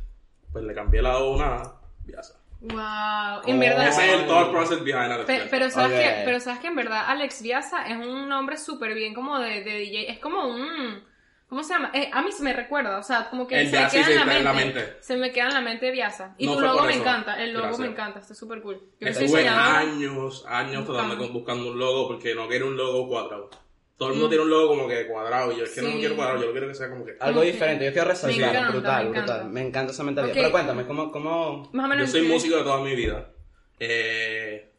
Pues 0.53 0.65
le 0.65 0.75
cambié 0.75 1.03
la 1.03 1.19
O 1.19 1.33
a 1.33 1.37
una 1.37 1.57
A, 1.57 1.81
Biasa. 2.05 2.41
Wow, 2.61 3.43
en 3.47 3.57
Oh. 3.57 3.61
verdad. 3.61 3.88
Ese 3.88 4.07
es 4.15 4.21
el 4.21 4.26
thought 4.26 4.50
process 4.50 4.83
behind 4.83 5.12
Alex 5.12 5.26
Pe- 5.26 5.33
Biasa. 5.35 5.50
pero, 5.50 5.71
sabes 5.71 6.00
que, 6.00 6.23
pero 6.25 6.41
sabes 6.41 6.61
que 6.61 6.67
en 6.69 6.76
verdad 6.76 7.05
Alex 7.09 7.43
Viasa 7.43 7.87
es 7.88 7.97
un 7.99 8.29
nombre 8.29 8.57
súper 8.57 8.95
bien 8.95 9.12
como 9.15 9.38
de, 9.38 9.62
de 9.62 9.79
DJ. 9.79 10.11
Es 10.11 10.19
como 10.19 10.47
un... 10.49 11.05
¿Cómo 11.49 11.62
se 11.62 11.75
llama? 11.75 11.93
Eh, 11.95 12.11
a 12.12 12.23
mí 12.23 12.33
se 12.33 12.43
me 12.43 12.53
recuerda, 12.53 12.99
o 12.99 13.03
sea, 13.05 13.31
como 13.31 13.47
que 13.47 13.61
El 13.61 13.71
se 13.71 13.76
me 13.81 13.88
queda 13.88 14.05
se 14.05 14.11
en 14.12 14.17
la, 14.17 14.23
en 14.23 14.26
mente, 14.29 14.43
la 14.45 14.53
mente. 14.53 14.97
Se 15.00 15.17
me 15.17 15.31
queda 15.31 15.47
en 15.47 15.55
la 15.55 15.61
mente 15.61 15.91
Viasa. 15.93 16.35
Y 16.38 16.47
No 16.47 16.55
tu 16.55 16.61
logo 16.61 16.83
me 16.83 16.95
encanta, 16.95 17.41
el 17.43 17.53
logo 17.53 17.67
Gracias. 17.67 17.81
me 17.87 17.93
encanta, 17.93 18.19
está 18.19 18.35
súper 18.35 18.61
cool. 18.62 18.81
Yo 19.00 19.09
Estuve 19.09 19.47
años, 19.49 20.45
años 20.49 20.85
tratando 20.85 21.15
Buscando. 21.15 21.25
de 21.26 21.31
buscando 21.33 21.71
un 21.71 21.79
logo 21.79 22.09
porque 22.09 22.35
no 22.35 22.49
quiero 22.49 22.67
un 22.67 22.76
logo 22.76 23.07
cuadrado. 23.09 23.49
Todo 23.97 24.09
el 24.09 24.15
mundo 24.17 24.29
tiene 24.29 24.43
un 24.45 24.50
logo 24.50 24.69
como 24.69 24.88
que 24.88 25.07
cuadrado 25.07 25.53
y 25.53 25.59
yo 25.59 25.65
es 25.65 25.71
que 25.71 25.81
no 25.83 25.88
lo 25.88 25.95
quiero 25.99 26.17
cuadrado, 26.17 26.41
yo 26.41 26.47
lo 26.49 26.53
quiero 26.53 26.69
que 26.69 26.75
sea 26.75 26.91
como 26.91 27.05
que... 27.07 27.17
Algo 27.19 27.41
diferente, 27.43 27.85
yo 27.87 27.93
quiero 27.93 28.09
resaltar, 28.09 28.41
encanta, 28.50 28.71
brutal, 28.73 29.05
me 29.05 29.09
encanta. 29.11 29.33
brutal. 29.35 29.53
Me 29.53 29.61
encanta 29.62 29.93
esa 29.93 30.03
mentalidad. 30.03 30.33
Ok. 30.35 30.38
Pero 30.38 30.50
cuéntame, 30.53 30.85
¿cómo, 30.87 31.11
cómo, 31.12 31.71
Más 31.73 31.87
o 31.87 31.88
menos. 31.88 32.07
Yo 32.07 32.11
soy 32.12 32.21
¿en 32.23 32.26
qué- 32.26 32.33
músico 32.33 32.57
de 32.57 32.62
toda 32.65 32.81
mi 32.83 32.95
vida. 32.97 33.31
Eh, 33.79 34.71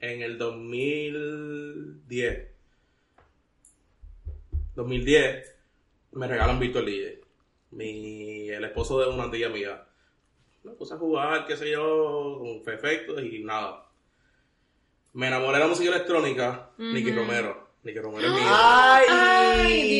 en 0.00 0.22
el 0.22 0.38
2010, 0.38 2.48
2010, 4.74 5.53
me 6.14 6.26
regalan 6.26 6.58
Virtual 6.58 6.86
DJ. 6.86 7.20
Mi, 7.70 8.48
el 8.50 8.64
esposo 8.64 9.00
de 9.00 9.08
una 9.08 9.28
tía 9.32 9.48
mía 9.48 9.84
Me 10.62 10.72
puse 10.72 10.94
a 10.94 10.96
jugar, 10.96 11.44
qué 11.46 11.56
sé 11.56 11.72
yo, 11.72 12.38
con 12.40 12.72
efectos 12.72 13.20
y 13.22 13.42
nada. 13.42 13.88
Me 15.12 15.26
enamoré 15.26 15.58
de 15.58 15.64
la 15.64 15.68
música 15.68 15.90
electrónica. 15.90 16.70
Nicky 16.78 17.12
Romero 17.12 17.63
es 17.86 18.30
mi 18.30 18.40
Ay, 18.46 19.04
Ay, 19.10 19.98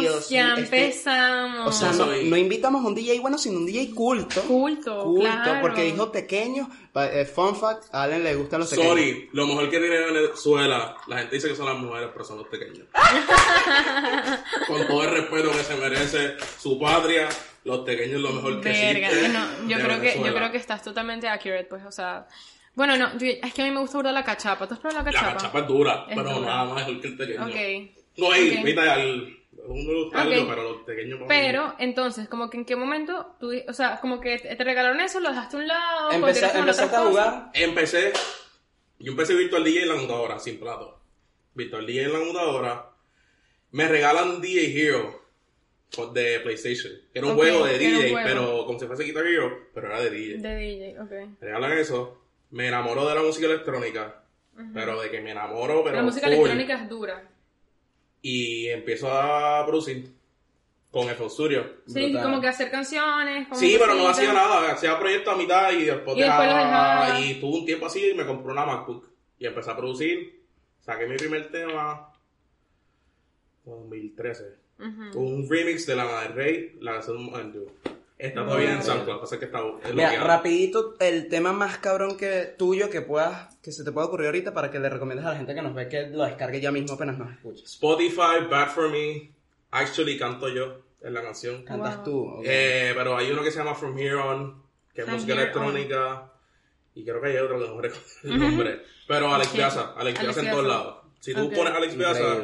Dios, 0.00 0.28
ya 0.28 0.56
sí, 0.56 0.62
este- 0.62 0.76
empezamos. 0.86 1.68
O 1.68 1.72
sea, 1.72 1.92
No 1.92 1.98
no, 1.98 2.04
soy- 2.06 2.28
no 2.28 2.36
invitamos 2.36 2.84
a 2.84 2.88
un 2.88 2.94
DJ 2.94 3.20
bueno, 3.20 3.38
sino 3.38 3.58
un 3.58 3.66
DJ 3.66 3.94
culto. 3.94 4.40
culto, 4.42 5.04
Culto, 5.04 5.20
claro. 5.22 5.60
porque 5.60 5.82
dijo 5.84 6.10
pequeño. 6.10 6.68
Eh, 6.96 7.24
fun 7.24 7.54
fact, 7.56 7.84
a 7.92 8.02
Allen 8.04 8.22
le 8.24 8.34
gustan 8.34 8.60
los 8.60 8.70
pequeños. 8.70 8.90
Sorry, 8.90 9.28
lo 9.32 9.46
mejor 9.46 9.70
que 9.70 9.78
tiene 9.78 9.98
Venezuela, 9.98 10.96
la 11.06 11.18
gente 11.18 11.36
dice 11.36 11.48
que 11.48 11.56
son 11.56 11.66
las 11.66 11.76
mujeres, 11.78 12.08
pero 12.12 12.24
son 12.24 12.38
los 12.38 12.48
pequeños. 12.48 12.86
Con 14.66 14.86
todo 14.86 15.04
el 15.04 15.10
respeto 15.10 15.50
que 15.52 15.62
se 15.64 15.74
merece 15.76 16.34
su 16.60 16.78
patria, 16.78 17.28
los 17.64 17.80
pequeños 17.80 18.16
es 18.16 18.20
lo 18.20 18.30
mejor 18.32 18.60
que 18.60 18.68
Verga, 18.70 19.08
existe 19.08 19.28
no, 19.30 19.68
yo 19.68 19.76
creo 19.76 19.88
que 20.00 20.06
yo 20.08 20.12
Venezuela. 20.22 20.34
creo 20.36 20.50
que 20.52 20.58
estás 20.58 20.82
totalmente 20.82 21.28
accurate, 21.28 21.64
pues, 21.64 21.84
o 21.84 21.90
sea, 21.92 22.26
bueno, 22.74 22.96
no, 22.96 23.16
yo- 23.18 23.26
es 23.42 23.54
que 23.54 23.62
a 23.62 23.64
mí 23.64 23.70
me 23.70 23.80
gusta 23.80 23.98
burda 23.98 24.12
la 24.12 24.24
cachapa. 24.24 24.66
¿Tú 24.66 24.74
has 24.74 24.80
probado 24.80 25.02
la 25.04 25.10
La 25.10 25.18
cachapa? 25.18 25.36
cachapa 25.38 25.58
es 25.60 25.66
dura, 25.68 26.06
Es 26.08 26.16
pero 26.16 26.30
dura. 26.34 26.46
nada 26.46 26.64
más 26.64 26.74
mejor 26.86 27.00
que 27.00 27.06
el 27.08 27.16
pequeño. 27.16 27.44
Ok. 27.44 27.90
No 28.16 28.30
hay, 28.32 28.56
Ok. 28.58 28.64
viste, 28.64 28.80
al, 28.80 29.38
uno 29.66 30.04
gusta 30.04 30.22
Ok. 30.22 30.32
algo, 30.32 30.48
pero 30.48 30.62
los 30.62 30.82
pequeños 30.82 31.20
mí- 31.20 31.26
Pero, 31.28 31.74
entonces, 31.78 32.28
como 32.28 32.50
que 32.50 32.56
en 32.58 32.64
qué 32.64 32.76
momento 32.76 33.34
tú, 33.40 33.50
o 33.68 33.72
sea, 33.72 33.98
como 34.00 34.20
que 34.20 34.38
te 34.38 34.54
te 34.56 34.64
regalaron 34.64 35.00
eso, 35.00 35.20
lo 35.20 35.30
dejaste 35.30 35.56
a 35.56 35.60
un 35.60 35.68
lado, 35.68 36.10
Empecé- 36.12 36.20
continuaste 36.20 36.58
con 36.58 36.60
empezaste 36.68 36.96
otras 36.96 37.00
a 37.00 37.08
cosas? 37.10 37.24
jugar. 37.34 37.50
Empecé, 37.54 38.12
yo 38.98 39.10
empecé 39.12 39.34
Virtual 39.34 39.64
DJ 39.64 39.82
en 39.82 39.88
la 39.88 39.94
computadora, 39.94 40.38
sin 40.38 40.58
plato. 40.60 41.00
Virtual 41.54 41.86
DJ 41.86 42.02
en 42.04 42.12
la 42.12 42.18
computadora. 42.18 42.90
Me 43.72 43.88
regalan 43.88 44.40
DJ 44.40 44.66
Hero 44.80 45.22
de 46.12 46.40
PlayStation. 46.40 46.92
que 47.12 47.18
Era 47.18 47.26
un 47.28 47.32
Ok, 47.34 47.38
juego 47.38 47.64
de 47.66 47.74
era 47.76 47.84
un 47.84 48.02
DJ, 48.02 48.10
juego. 48.10 48.28
pero 48.28 48.66
como 48.66 48.78
si 48.80 48.86
fuese 48.86 49.04
Guitar 49.04 49.26
Hero, 49.26 49.68
pero 49.72 49.86
era 49.88 50.00
de 50.00 50.10
DJ. 50.10 50.38
De 50.38 50.56
DJ, 50.56 51.00
ok. 51.00 51.10
Me 51.40 51.46
regalan 51.46 51.78
eso. 51.78 52.23
Me 52.50 52.68
enamoro 52.68 53.06
de 53.08 53.14
la 53.14 53.22
música 53.22 53.46
electrónica. 53.46 54.20
Pero 54.72 55.00
de 55.00 55.10
que 55.10 55.20
me 55.20 55.32
enamoro, 55.32 55.82
pero 55.82 55.96
la 55.96 56.02
música 56.04 56.26
full. 56.26 56.34
electrónica 56.34 56.74
es 56.82 56.88
dura. 56.88 57.28
Y 58.22 58.68
empiezo 58.68 59.10
a 59.10 59.66
producir 59.66 60.12
con 60.92 61.08
FL 61.08 61.28
Studio. 61.28 61.66
Sí, 61.88 62.04
Brutal. 62.04 62.22
como 62.22 62.40
que 62.40 62.46
hacer 62.48 62.70
canciones. 62.70 63.48
como 63.48 63.58
Sí, 63.60 63.76
pero 63.80 63.94
no 63.96 64.06
hacía 64.08 64.32
nada, 64.32 64.70
hacía 64.72 64.96
proyectos 64.96 65.34
a 65.34 65.36
mitad 65.36 65.72
y 65.72 65.86
después, 65.86 66.16
Y 66.16 66.20
después 66.20 66.48
dejaba, 66.48 67.20
y 67.20 67.40
tuve 67.40 67.58
un 67.58 67.66
tiempo 67.66 67.86
así 67.86 68.10
y 68.10 68.14
me 68.14 68.24
compré 68.24 68.52
una 68.52 68.64
MacBook 68.64 69.08
y 69.40 69.46
empecé 69.46 69.70
a 69.72 69.76
producir, 69.76 70.40
saqué 70.80 71.06
mi 71.08 71.16
primer 71.16 71.50
tema 71.50 72.12
en 73.66 73.72
2013, 73.90 74.44
Ujú. 74.78 75.18
un 75.18 75.48
remix 75.50 75.84
de 75.86 75.96
Lana 75.96 76.20
del 76.22 76.32
Rey, 76.34 76.76
la 76.80 76.92
canción 76.92 77.16
Undo. 77.18 77.66
Está 78.16 78.44
todavía 78.44 78.72
en 78.74 78.82
SoundCloud, 78.82 79.08
lo 79.08 79.14
que 79.16 79.20
pasa 79.22 79.34
es 79.34 79.38
que 79.40 79.44
está 79.46 79.60
es 79.82 79.94
Mira, 79.94 80.22
rapidito, 80.24 80.94
el 81.00 81.28
tema 81.28 81.52
más 81.52 81.78
cabrón 81.78 82.16
que 82.16 82.54
tuyo 82.56 82.88
que 82.88 83.00
puedas, 83.02 83.56
que 83.56 83.72
se 83.72 83.82
te 83.84 83.90
pueda 83.90 84.06
ocurrir 84.06 84.26
ahorita 84.26 84.54
para 84.54 84.70
que 84.70 84.78
le 84.78 84.88
recomiendes 84.88 85.26
a 85.26 85.30
la 85.30 85.36
gente 85.36 85.54
que 85.54 85.62
nos 85.62 85.74
ve 85.74 85.88
que 85.88 86.06
lo 86.08 86.24
descargue 86.24 86.60
ya 86.60 86.70
mismo 86.70 86.94
apenas 86.94 87.18
nos 87.18 87.32
escuches. 87.32 87.64
Spotify, 87.72 88.46
Bad 88.48 88.68
For 88.70 88.88
Me, 88.88 89.30
actually 89.72 90.16
canto 90.16 90.48
yo 90.48 90.82
en 91.02 91.12
la 91.12 91.22
canción. 91.22 91.64
Cantas 91.64 91.96
Wow. 91.96 92.04
tú. 92.04 92.24
ok. 92.38 92.44
Eh, 92.46 92.92
pero 92.96 93.16
hay 93.16 93.30
uno 93.32 93.42
que 93.42 93.50
se 93.50 93.58
llama 93.58 93.74
From 93.74 93.98
Here 93.98 94.14
On, 94.14 94.62
que 94.94 95.00
es 95.00 95.04
From 95.06 95.16
música 95.16 95.32
electrónica. 95.34 96.30
Y 96.94 97.04
creo 97.04 97.20
que 97.20 97.26
hay 97.28 97.36
otro 97.38 97.58
que 97.58 97.66
no 97.66 97.80
recuerdo 97.80 98.06
el 98.22 98.38
nombre. 98.38 98.82
Pero 99.08 99.34
Alex. 99.34 99.50
Piazza, 99.50 99.92
Alex 99.96 100.20
Alex 100.20 100.20
Piazza 100.20 100.40
en 100.42 100.50
todos 100.52 100.66
lados. 100.66 100.96
Si 101.18 101.34
tú 101.34 101.50
pones 101.50 101.74
Alex 101.74 101.94
Piazza 101.94 102.36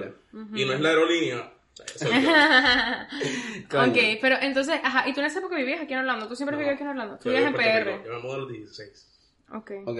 y 0.54 0.64
no 0.64 0.72
es 0.72 0.80
la 0.80 0.88
aerolínea, 0.88 1.52
ok, 3.72 3.98
pero 4.20 4.36
entonces, 4.40 4.80
ajá, 4.82 5.08
y 5.08 5.12
tú 5.14 5.20
en 5.20 5.26
esa 5.26 5.38
época 5.40 5.56
vivías 5.56 5.80
aquí 5.80 5.92
en 5.92 6.00
Orlando, 6.00 6.28
tú 6.28 6.36
siempre 6.36 6.54
No. 6.56 6.58
vivías 6.58 6.74
aquí 6.74 6.82
en 6.82 6.88
Orlando, 6.90 7.18
tú 7.18 7.28
vivías 7.30 7.46
en 7.46 7.54
PR. 7.54 7.84
Rico, 7.84 8.04
Yo 8.06 8.12
me 8.14 8.18
mudé 8.20 8.34
a 8.34 8.38
los 8.38 8.48
16. 8.52 9.06
Ok. 9.54 9.70
Ok. 9.86 9.98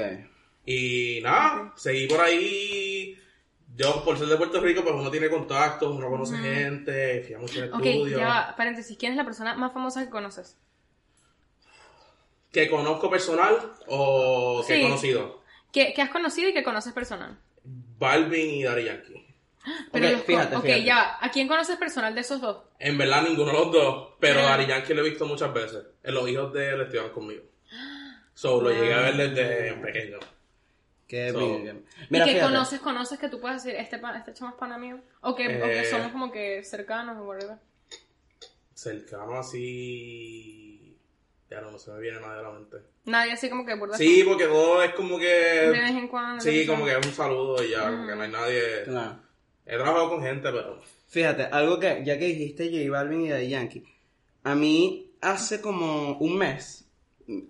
Y 0.66 1.20
nada, 1.22 1.72
seguí 1.76 2.06
por 2.06 2.20
ahí. 2.20 3.16
Yo, 3.76 4.04
por 4.04 4.18
ser 4.18 4.26
de 4.26 4.36
Puerto 4.36 4.60
Rico, 4.60 4.82
pues 4.82 4.94
uno 4.94 5.10
tiene 5.10 5.30
contactos, 5.30 5.94
uno 5.94 6.10
conoce 6.10 6.36
gente, 6.36 7.22
fui 7.24 7.34
a 7.34 7.38
muchos 7.38 7.62
Ok, 7.72 7.84
estudios. 7.86 8.20
ya 8.20 8.26
va, 8.26 8.54
paréntesis, 8.56 8.96
¿quién 8.98 9.12
es 9.12 9.16
la 9.16 9.24
persona 9.24 9.54
más 9.54 9.72
famosa 9.72 10.04
que 10.04 10.10
conoces? 10.10 10.58
Que 12.52 12.68
conozco 12.68 13.08
personal 13.08 13.56
o 13.86 14.62
que 14.66 14.74
Sí. 14.74 14.80
he 14.80 14.82
conocido. 14.82 15.40
¿Que, 15.72 15.94
que 15.94 16.02
has 16.02 16.10
conocido 16.10 16.48
y 16.48 16.52
que 16.52 16.64
conoces 16.64 16.92
personal? 16.92 17.38
Balvin 17.64 18.50
y 18.50 18.62
Daddy 18.64 18.84
Yankee. 18.84 19.19
Pero 19.92 20.06
Ok, 20.06 20.12
los 20.12 20.20
con- 20.22 20.26
fíjate, 20.26 20.56
ok, 20.56 20.62
fíjate. 20.64 20.84
ya 20.84 21.18
¿a 21.20 21.30
quién 21.30 21.46
conoces 21.48 21.76
personal 21.76 22.14
de 22.14 22.20
esos 22.22 22.40
dos? 22.40 22.62
En 22.78 22.96
verdad, 22.96 23.22
ninguno 23.22 23.52
de 23.52 23.58
los 23.58 23.72
dos. 23.72 24.14
Pero 24.18 24.40
Ah. 24.40 24.56
Daddy 24.56 24.66
Yankee 24.66 24.94
lo 24.94 25.02
he 25.04 25.10
visto 25.10 25.26
muchas 25.26 25.52
veces. 25.52 25.84
En 26.02 26.14
los 26.14 26.28
hijos 26.28 26.52
de 26.54 26.68
él 26.70 26.80
estuvieron 26.80 27.10
conmigo. 27.12 27.42
So, 28.34 28.60
lo 28.62 28.70
llegué 28.70 28.94
a 28.94 29.00
ver 29.00 29.16
desde 29.16 29.74
pequeño. 29.74 30.18
Qué 31.06 31.30
So- 31.32 31.38
bien. 31.60 31.84
Mira, 32.08 32.24
y 32.24 32.28
que 32.28 32.34
fíjate. 32.36 32.52
conoces, 32.52 32.80
conoces 32.80 33.18
que 33.18 33.28
tú 33.28 33.40
puedes 33.40 33.62
decir, 33.62 33.78
este, 33.78 34.00
este 34.16 34.32
chamo 34.32 34.50
es 34.52 34.56
pana 34.56 34.78
mío. 34.78 35.00
O 35.20 35.34
que, 35.34 35.46
o 35.60 35.64
que 35.66 35.80
Eh. 35.80 35.84
somos 35.90 36.12
como 36.12 36.30
que 36.32 36.62
cercanos 36.64 37.18
o 37.18 37.24
whatever. 37.24 37.56
Cercano 38.74 39.38
así. 39.38 40.96
Ya 41.50 41.60
no, 41.60 41.72
no 41.72 41.78
se 41.78 41.90
me 41.90 42.00
viene 42.00 42.20
nada 42.20 42.36
de 42.36 42.42
la 42.44 42.50
mente. 42.52 42.76
Nadie 43.06 43.32
así 43.32 43.50
como 43.50 43.66
que 43.66 43.74
burda. 43.74 43.96
Sí, 43.96 44.22
porque 44.24 44.44
todo 44.44 44.82
es 44.82 44.94
como 44.94 45.18
De 45.18 45.24
que. 45.24 45.70
vez 45.70 45.90
en 45.90 46.08
cuando. 46.08 46.40
Sí, 46.42 46.64
como 46.66 46.84
que 46.84 46.92
es 46.96 47.06
un 47.06 47.12
saludo 47.12 47.62
y 47.62 47.70
ya, 47.70 47.90
como 47.90 48.06
que 48.06 48.14
no 48.14 48.22
hay 48.22 48.30
nadie. 48.30 48.62
Claro. 48.84 49.18
He 49.70 49.76
trabajado 49.76 50.10
con 50.10 50.22
gente, 50.22 50.50
pero. 50.50 50.80
Fíjate, 51.06 51.44
algo 51.44 51.78
que, 51.78 52.02
ya 52.04 52.18
que 52.18 52.26
dijiste 52.26 52.70
J 52.70 52.90
Balvin 52.90 53.26
y 53.26 53.28
Daddy 53.28 53.48
Yankee, 53.48 53.84
a 54.42 54.56
mí 54.56 55.12
hace 55.20 55.60
como 55.60 56.18
un 56.18 56.38
mes, 56.38 56.88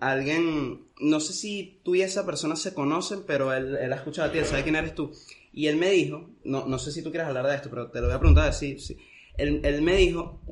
alguien, 0.00 0.86
no 1.00 1.20
sé 1.20 1.32
si 1.32 1.80
tú 1.82 1.94
y 1.94 2.02
esa 2.02 2.26
persona 2.26 2.56
se 2.56 2.74
conocen, 2.74 3.24
pero 3.26 3.54
él, 3.54 3.74
él 3.76 3.92
ha 3.92 3.96
escuchado 3.96 4.28
a 4.28 4.32
ti, 4.32 4.38
él 4.38 4.44
sabe 4.44 4.64
quién 4.64 4.76
eres 4.76 4.94
tú, 4.94 5.12
y 5.52 5.66
él 5.68 5.76
me 5.76 5.90
dijo, 5.90 6.28
no, 6.44 6.66
no 6.66 6.78
sé 6.78 6.92
si 6.92 7.02
tú 7.02 7.10
quieres 7.10 7.28
hablar 7.28 7.46
de 7.46 7.54
esto, 7.54 7.70
pero 7.70 7.90
te 7.90 8.00
lo 8.00 8.06
voy 8.06 8.16
a 8.16 8.18
preguntar 8.18 8.48
así, 8.48 8.78
sí. 8.78 8.98
Él, 9.38 9.62
él 9.64 9.80
me 9.80 9.96
dijo 9.96 10.42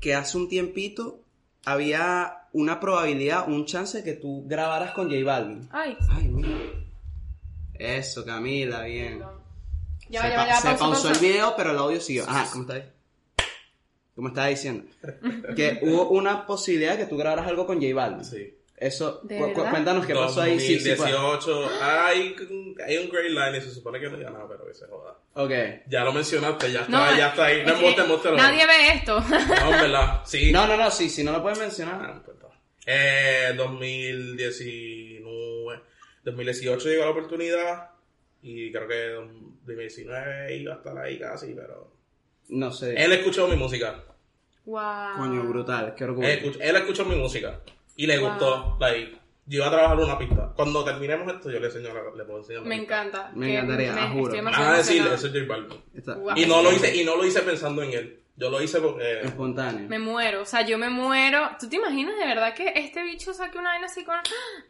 que 0.00 0.14
hace 0.14 0.36
un 0.36 0.48
tiempito 0.48 1.24
había 1.64 2.48
una 2.52 2.78
probabilidad, 2.78 3.48
un 3.48 3.66
chance 3.66 3.98
de 3.98 4.04
que 4.04 4.14
tú 4.14 4.44
grabaras 4.46 4.92
con 4.92 5.10
J 5.10 5.24
Balvin. 5.24 5.68
Ay, 5.72 5.96
Ay, 6.10 6.28
mira. 6.28 6.48
Eso, 7.74 8.24
Camila, 8.24 8.84
bien. 8.84 9.22
Ya, 10.08 10.22
se 10.22 10.28
ya, 10.30 10.36
pa- 10.36 10.46
ya, 10.46 10.56
se 10.56 10.62
pausa, 10.68 10.78
pausó 10.78 11.02
pausa. 11.08 11.12
el 11.12 11.18
video, 11.32 11.54
pero 11.56 11.70
el 11.72 11.78
audio 11.78 12.00
siguió. 12.00 12.24
Ajá, 12.28 12.48
¿cómo 12.52 12.62
estás? 12.70 12.84
Como 14.14 14.28
estaba 14.28 14.46
diciendo. 14.48 14.84
Que 15.56 15.78
hubo 15.82 16.10
una 16.10 16.46
posibilidad 16.46 16.92
de 16.92 16.98
que 16.98 17.06
tú 17.06 17.16
grabaras 17.16 17.46
algo 17.46 17.66
con 17.66 17.80
J 17.80 17.94
Balvin. 17.94 18.24
Sí. 18.24 18.54
Eso, 18.76 19.22
cuéntanos 19.54 20.06
qué 20.06 20.14
pasó 20.14 20.42
ahí. 20.42 20.60
Sí, 20.60 20.78
sí, 20.78 20.90
pues. 20.96 21.10
2018. 21.10 21.68
hay, 21.82 22.36
hay 22.86 22.96
un 22.98 23.08
great 23.10 23.30
line 23.30 23.58
y 23.58 23.60
se 23.60 23.72
supone 23.72 23.98
que 23.98 24.08
no 24.08 24.16
diga 24.16 24.30
nada, 24.30 24.46
pero 24.48 24.64
que 24.68 24.74
se 24.74 24.86
joda. 24.86 25.16
Ok. 25.34 25.50
Ya 25.88 26.04
lo 26.04 26.12
mencionaste, 26.12 26.70
ya 26.70 26.82
está, 26.82 26.92
No, 26.92 27.16
ya 27.16 27.28
está 27.30 27.46
ahí. 27.46 27.64
No 27.66 27.72
es. 27.74 27.96
Nadie 28.36 28.66
ve 28.66 28.92
esto. 28.94 29.18
No, 29.20 29.70
verdad. 29.70 30.22
Sí. 30.24 30.52
No, 30.52 30.68
no, 30.68 30.76
no, 30.76 30.90
sí, 30.92 31.10
si 31.10 31.24
no 31.24 31.32
lo 31.32 31.42
puedes 31.42 31.58
Ah, 31.58 31.62
mencionar. 31.62 32.00
no 32.02 32.12
importa. 32.12 32.46
Eh, 32.86 33.52
2019, 33.56 35.80
2018 36.24 36.88
llegó 36.88 37.04
la 37.04 37.10
oportunidad 37.10 37.90
y 38.42 38.70
creo 38.70 38.88
que 38.88 39.18
2019 39.68 40.56
iba 40.56 40.74
a 40.74 40.76
estar 40.78 40.98
ahí 40.98 41.18
casi, 41.18 41.54
pero... 41.54 41.92
No 42.48 42.70
sé. 42.72 42.94
Él 43.02 43.12
escuchó 43.12 43.46
mi 43.48 43.56
música. 43.56 44.02
wow. 44.64 45.16
Coño, 45.16 45.44
brutal, 45.44 45.94
qué 45.94 46.04
orgullo. 46.04 46.26
Él 46.28 46.38
escuchó, 46.38 46.58
él 46.60 46.76
escuchó 46.76 47.04
mi 47.04 47.16
música 47.16 47.60
y 47.96 48.06
le 48.06 48.18
Wow. 48.18 48.28
gustó. 48.30 48.76
Like, 48.80 49.18
yo 49.46 49.58
iba 49.58 49.66
a 49.66 49.70
trabajar 49.70 49.98
una 49.98 50.18
pista. 50.18 50.52
Cuando 50.56 50.84
terminemos 50.84 51.32
esto, 51.32 51.50
yo 51.50 51.58
le 51.60 51.66
enseño, 51.66 51.88
la- 51.94 52.16
le 52.16 52.24
puedo 52.24 52.38
enseñar 52.40 52.62
Me 52.64 52.76
encanta. 52.76 53.30
Me 53.34 53.54
encantaría, 53.54 53.92
me- 53.92 54.00
ah, 54.00 54.08
juro. 54.10 54.24
estoy 54.34 54.36
Van 54.40 54.44
demasiado 54.52 54.74
a 54.74 54.76
decirle, 54.78 55.14
eso 55.14 55.26
es 55.26 55.32
J 55.32 55.44
Balvin. 55.46 55.80
Está 55.94 56.14
Wow. 56.16 56.32
Y 56.36 56.46
no 56.46 56.62
lo 56.62 56.72
hice, 56.72 56.96
y 56.96 57.04
no 57.04 57.16
lo 57.16 57.24
hice 57.26 57.40
pensando 57.42 57.82
en 57.82 57.92
él. 57.92 58.20
Yo 58.36 58.50
lo 58.50 58.62
hice 58.62 58.80
porque... 58.80 59.20
espontáneo. 59.22 59.88
Me 59.88 59.98
muero, 59.98 60.42
o 60.42 60.44
sea, 60.46 60.64
yo 60.64 60.78
me 60.78 60.88
muero. 60.90 61.50
¿Tú 61.58 61.68
te 61.68 61.74
imaginas 61.76 62.16
de 62.16 62.24
verdad 62.26 62.54
que 62.54 62.72
este 62.76 63.02
bicho 63.02 63.34
saque 63.34 63.58
una 63.58 63.70
vaina 63.70 63.86
así 63.86 64.04
con... 64.04 64.14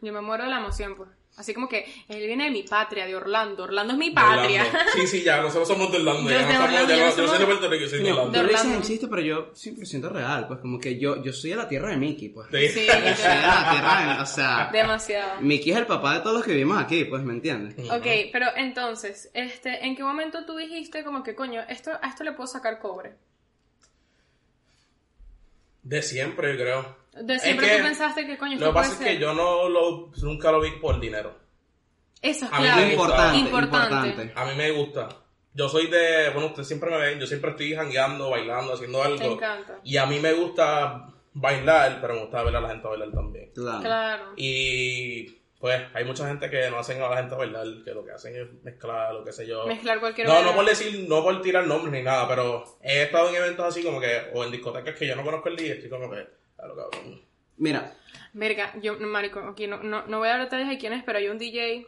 Yo 0.01 0.11
me 0.11 0.21
muero 0.21 0.43
de 0.45 0.49
la 0.49 0.57
emoción, 0.57 0.95
pues. 0.95 1.09
Así 1.37 1.53
como 1.53 1.69
que 1.69 1.85
él 2.09 2.25
viene 2.27 2.45
de 2.45 2.51
mi 2.51 2.63
patria, 2.63 3.05
de 3.05 3.15
Orlando. 3.15 3.63
Orlando 3.63 3.93
es 3.93 3.99
mi 3.99 4.11
patria. 4.11 4.65
Orlando. 4.65 4.91
Sí, 4.95 5.07
sí, 5.07 5.23
ya, 5.23 5.39
nosotros 5.41 5.69
somos 5.69 5.89
de 5.89 5.99
Orlando. 5.99 6.29
Yo 6.29 6.37
Ya 6.37 6.45
de 6.47 6.53
no 6.53 6.63
Orlando, 6.65 6.93
ya 6.95 7.05
no 7.05 7.15
yo 7.15 7.27
soy 7.27 7.39
de 7.39 7.45
Puerto 7.45 7.69
Rico, 7.69 7.83
yo 7.83 7.89
soy 7.89 8.03
de 8.03 8.11
Orlando. 8.11 9.09
pero 9.09 9.21
yo 9.21 9.53
100% 9.53 10.09
real, 10.11 10.47
pues 10.47 10.59
como 10.59 10.79
que 10.79 10.99
yo, 10.99 11.23
yo 11.23 11.31
soy 11.31 11.51
de 11.51 11.55
la 11.55 11.69
tierra 11.69 11.91
de 11.91 11.97
Mickey, 11.97 12.27
pues. 12.29 12.47
Sí. 12.51 12.67
Sí, 12.67 12.87
Yo 12.87 12.93
soy 12.93 13.03
de 13.03 13.41
la 13.41 13.67
tierra 13.71 14.15
de, 14.17 14.21
o 14.21 14.25
sea, 14.25 14.69
Demasiado. 14.73 15.39
Mickey 15.41 15.71
es 15.71 15.77
el 15.77 15.85
papá 15.85 16.15
de 16.15 16.19
todos 16.19 16.35
los 16.35 16.43
que 16.45 16.51
vivimos 16.51 16.77
aquí, 16.77 17.05
pues, 17.05 17.23
¿me 17.23 17.31
entiendes? 17.31 17.89
Ok, 17.89 18.05
pero 18.33 18.47
entonces, 18.57 19.31
este, 19.33 19.85
¿en 19.85 19.95
qué 19.95 20.03
momento 20.03 20.45
tú 20.45 20.57
dijiste 20.57 21.05
como 21.05 21.23
que, 21.23 21.35
coño, 21.35 21.61
esto, 21.69 21.91
a 22.01 22.09
esto 22.09 22.25
le 22.25 22.33
puedo 22.33 22.47
sacar 22.47 22.79
cobre? 22.79 23.13
De 25.83 26.01
siempre, 26.01 26.51
yo 26.51 26.57
creo. 26.61 26.98
De 27.13 27.39
siempre 27.39 27.65
Es 27.65 27.71
que 27.71 27.77
tú 27.79 27.83
pensaste 27.85 28.25
que, 28.25 28.37
coño, 28.37 28.57
Lo 28.59 28.67
que 28.67 28.73
pasa 28.73 28.93
es 28.93 28.99
que 28.99 29.17
yo 29.17 29.33
no 29.33 29.67
lo, 29.67 30.11
nunca 30.21 30.51
lo 30.51 30.61
vi 30.61 30.71
por 30.71 30.99
dinero. 30.99 31.35
Eso 32.21 32.45
es 32.45 32.51
a 32.51 32.59
mí 32.59 32.67
me 32.75 32.91
Importante, 32.91 33.37
Importante. 33.37 34.07
importante. 34.09 34.33
A 34.35 34.45
mí 34.45 34.55
me 34.55 34.71
gusta. 34.71 35.09
Yo 35.53 35.67
soy 35.67 35.87
de, 35.87 36.29
bueno, 36.29 36.47
ustedes 36.47 36.67
siempre 36.67 36.89
me 36.91 36.97
ven, 36.97 37.19
yo 37.19 37.25
siempre 37.25 37.51
estoy 37.51 37.73
jangueando, 37.73 38.29
bailando, 38.29 38.73
haciendo 38.73 39.01
algo. 39.01 39.17
Te 39.17 39.25
encanta. 39.25 39.79
Y 39.83 39.97
a 39.97 40.05
mí 40.05 40.19
me 40.19 40.33
gusta 40.33 41.07
bailar, 41.33 41.99
pero 42.01 42.13
me 42.13 42.21
gusta 42.21 42.43
ver 42.43 42.55
a 42.55 42.61
la 42.61 42.69
gente 42.69 42.87
bailar 42.87 43.11
también. 43.11 43.51
Claro. 43.53 43.81
Claro. 43.81 44.23
Y 44.35 45.39
pues 45.59 45.81
hay 45.93 46.05
mucha 46.05 46.27
gente 46.27 46.49
que 46.49 46.69
no 46.69 46.79
hacen 46.79 47.01
a 47.01 47.09
la 47.09 47.17
gente 47.17 47.35
bailar, 47.35 47.67
que 47.83 47.93
lo 47.93 48.05
que 48.05 48.11
hacen 48.11 48.35
es 48.35 48.63
mezclar, 48.63 49.13
lo 49.13 49.25
que 49.25 49.33
sé 49.33 49.45
yo. 49.45 49.65
Mezclar 49.67 49.99
cualquier 49.99 50.27
No, 50.27 50.41
no 50.41 50.53
por 50.53 50.65
decir, 50.65 51.05
no 51.09 51.21
por 51.21 51.41
tirar 51.41 51.67
nombres 51.67 51.91
ni 51.91 52.01
nada, 52.01 52.27
pero 52.27 52.63
he 52.81 53.03
estado 53.03 53.29
en 53.29 53.35
eventos 53.35 53.65
así 53.65 53.83
como 53.83 53.99
que, 53.99 54.31
o 54.33 54.43
en 54.45 54.51
discotecas 54.51 54.95
que 54.95 55.07
yo 55.07 55.15
no 55.15 55.23
conozco 55.23 55.49
el 55.49 55.57
día, 55.57 55.73
estoy 55.73 55.89
como 55.89 56.09
que, 56.09 56.25
lo 56.67 56.75
cabrón. 56.75 57.21
Mira, 57.57 57.93
Verga, 58.33 58.73
yo, 58.81 58.95
no, 58.97 59.07
marico, 59.07 59.39
aquí 59.39 59.67
no, 59.67 59.77
no, 59.83 60.05
no 60.07 60.19
voy 60.19 60.27
a 60.27 60.31
dar 60.31 60.41
detalles 60.41 60.69
de 60.69 60.77
quién 60.77 60.93
es, 60.93 61.03
pero 61.03 61.17
hay 61.17 61.27
un 61.27 61.37
DJ 61.37 61.85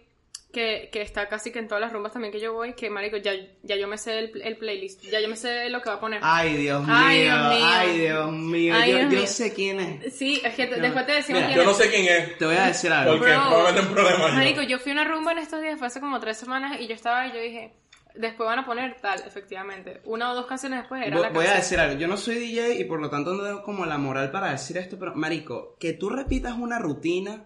que, 0.51 0.89
que 0.91 1.01
está 1.01 1.29
casi 1.29 1.49
que 1.51 1.59
en 1.59 1.67
todas 1.69 1.79
las 1.79 1.93
rumbas 1.93 2.11
también 2.11 2.31
que 2.33 2.39
yo 2.41 2.51
voy, 2.53 2.73
que 2.73 2.89
marico, 2.89 3.15
ya, 3.15 3.31
ya 3.63 3.75
yo 3.77 3.87
me 3.87 3.97
sé 3.97 4.19
el, 4.19 4.41
el 4.43 4.57
playlist, 4.57 5.01
ya 5.09 5.21
yo 5.21 5.29
me 5.29 5.37
sé 5.37 5.69
lo 5.69 5.81
que 5.81 5.89
va 5.89 5.95
a 5.95 5.99
poner. 6.01 6.19
ay 6.21 6.57
Dios 6.57 6.81
mío, 6.85 6.93
Ay, 6.97 7.21
Dios 7.21 7.37
mío. 7.53 7.65
ay 7.69 7.97
Dios 7.99 8.31
mío, 8.33 8.73
Ay, 8.75 8.91
yo, 8.91 8.97
Dios 8.97 9.11
yo 9.11 9.17
mío. 9.19 9.27
sé 9.27 9.53
quién 9.53 9.79
es. 9.79 10.13
Sí, 10.13 10.41
es 10.43 10.53
que 10.55 10.67
te- 10.67 10.81
después 10.81 11.05
te 11.05 11.13
decimos 11.13 11.41
Mira, 11.41 11.53
quién 11.53 11.55
Yo 11.55 11.61
es. 11.61 11.67
no 11.77 11.83
sé 11.85 11.89
quién 11.89 12.05
es, 12.07 12.37
Te 12.37 12.45
voy 12.45 12.55
a 12.55 12.65
decir 12.67 12.91
algo. 12.91 13.17
porque 13.17 13.31
Bro. 13.33 13.63
me 13.63 13.71
meten 13.71 13.93
problemas 13.93 14.27
yo. 14.31 14.33
Marico, 14.35 14.61
yo 14.63 14.79
fui 14.79 14.91
a 14.91 14.95
una 14.95 15.03
rumba 15.05 15.31
en 15.31 15.37
estos 15.37 15.61
días, 15.61 15.77
fue 15.77 15.87
hace 15.87 16.01
como 16.01 16.19
tres 16.19 16.37
semanas, 16.37 16.81
y 16.81 16.87
yo 16.87 16.95
estaba 16.95 17.27
y 17.27 17.31
yo 17.31 17.39
dije, 17.39 17.71
después 18.15 18.47
van 18.47 18.59
a 18.59 18.65
poner 18.65 18.97
tal, 19.01 19.21
efectivamente. 19.25 20.01
Una 20.05 20.31
o 20.31 20.35
dos 20.35 20.45
canciones 20.45 20.79
después 20.79 21.05
era 21.05 21.15
Voy, 21.15 21.25
la 21.25 21.29
voy 21.31 21.45
a 21.45 21.55
decir 21.55 21.79
algo. 21.79 21.99
Yo 21.99 22.07
no 22.07 22.17
soy 22.17 22.35
DJ 22.35 22.79
y 22.79 22.83
por 22.85 22.99
lo 22.99 23.09
tanto 23.09 23.33
no 23.33 23.43
tengo 23.43 23.63
como 23.63 23.85
la 23.85 23.97
moral 23.97 24.31
para 24.31 24.51
decir 24.51 24.77
esto, 24.77 24.97
pero 24.99 25.15
marico, 25.15 25.75
que 25.79 25.93
tú 25.93 26.09
repitas 26.09 26.57
una 26.57 26.79
rutina 26.79 27.45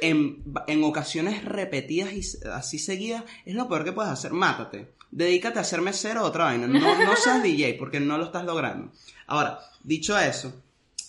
en, 0.00 0.42
en 0.66 0.84
ocasiones 0.84 1.44
repetidas 1.44 2.12
y 2.12 2.22
así 2.48 2.78
seguidas 2.78 3.24
es 3.44 3.54
lo 3.54 3.68
peor 3.68 3.84
que 3.84 3.92
puedes 3.92 4.12
hacer. 4.12 4.32
Mátate. 4.32 4.92
Dedícate 5.10 5.58
a 5.58 5.64
ser 5.64 5.82
mesero 5.82 6.22
o 6.22 6.26
otra 6.26 6.44
vaina. 6.44 6.66
No, 6.66 7.04
no 7.04 7.16
seas 7.16 7.42
DJ 7.44 7.74
porque 7.74 8.00
no 8.00 8.18
lo 8.18 8.24
estás 8.24 8.44
logrando. 8.44 8.90
Ahora, 9.26 9.60
dicho 9.84 10.18
eso, 10.18 10.52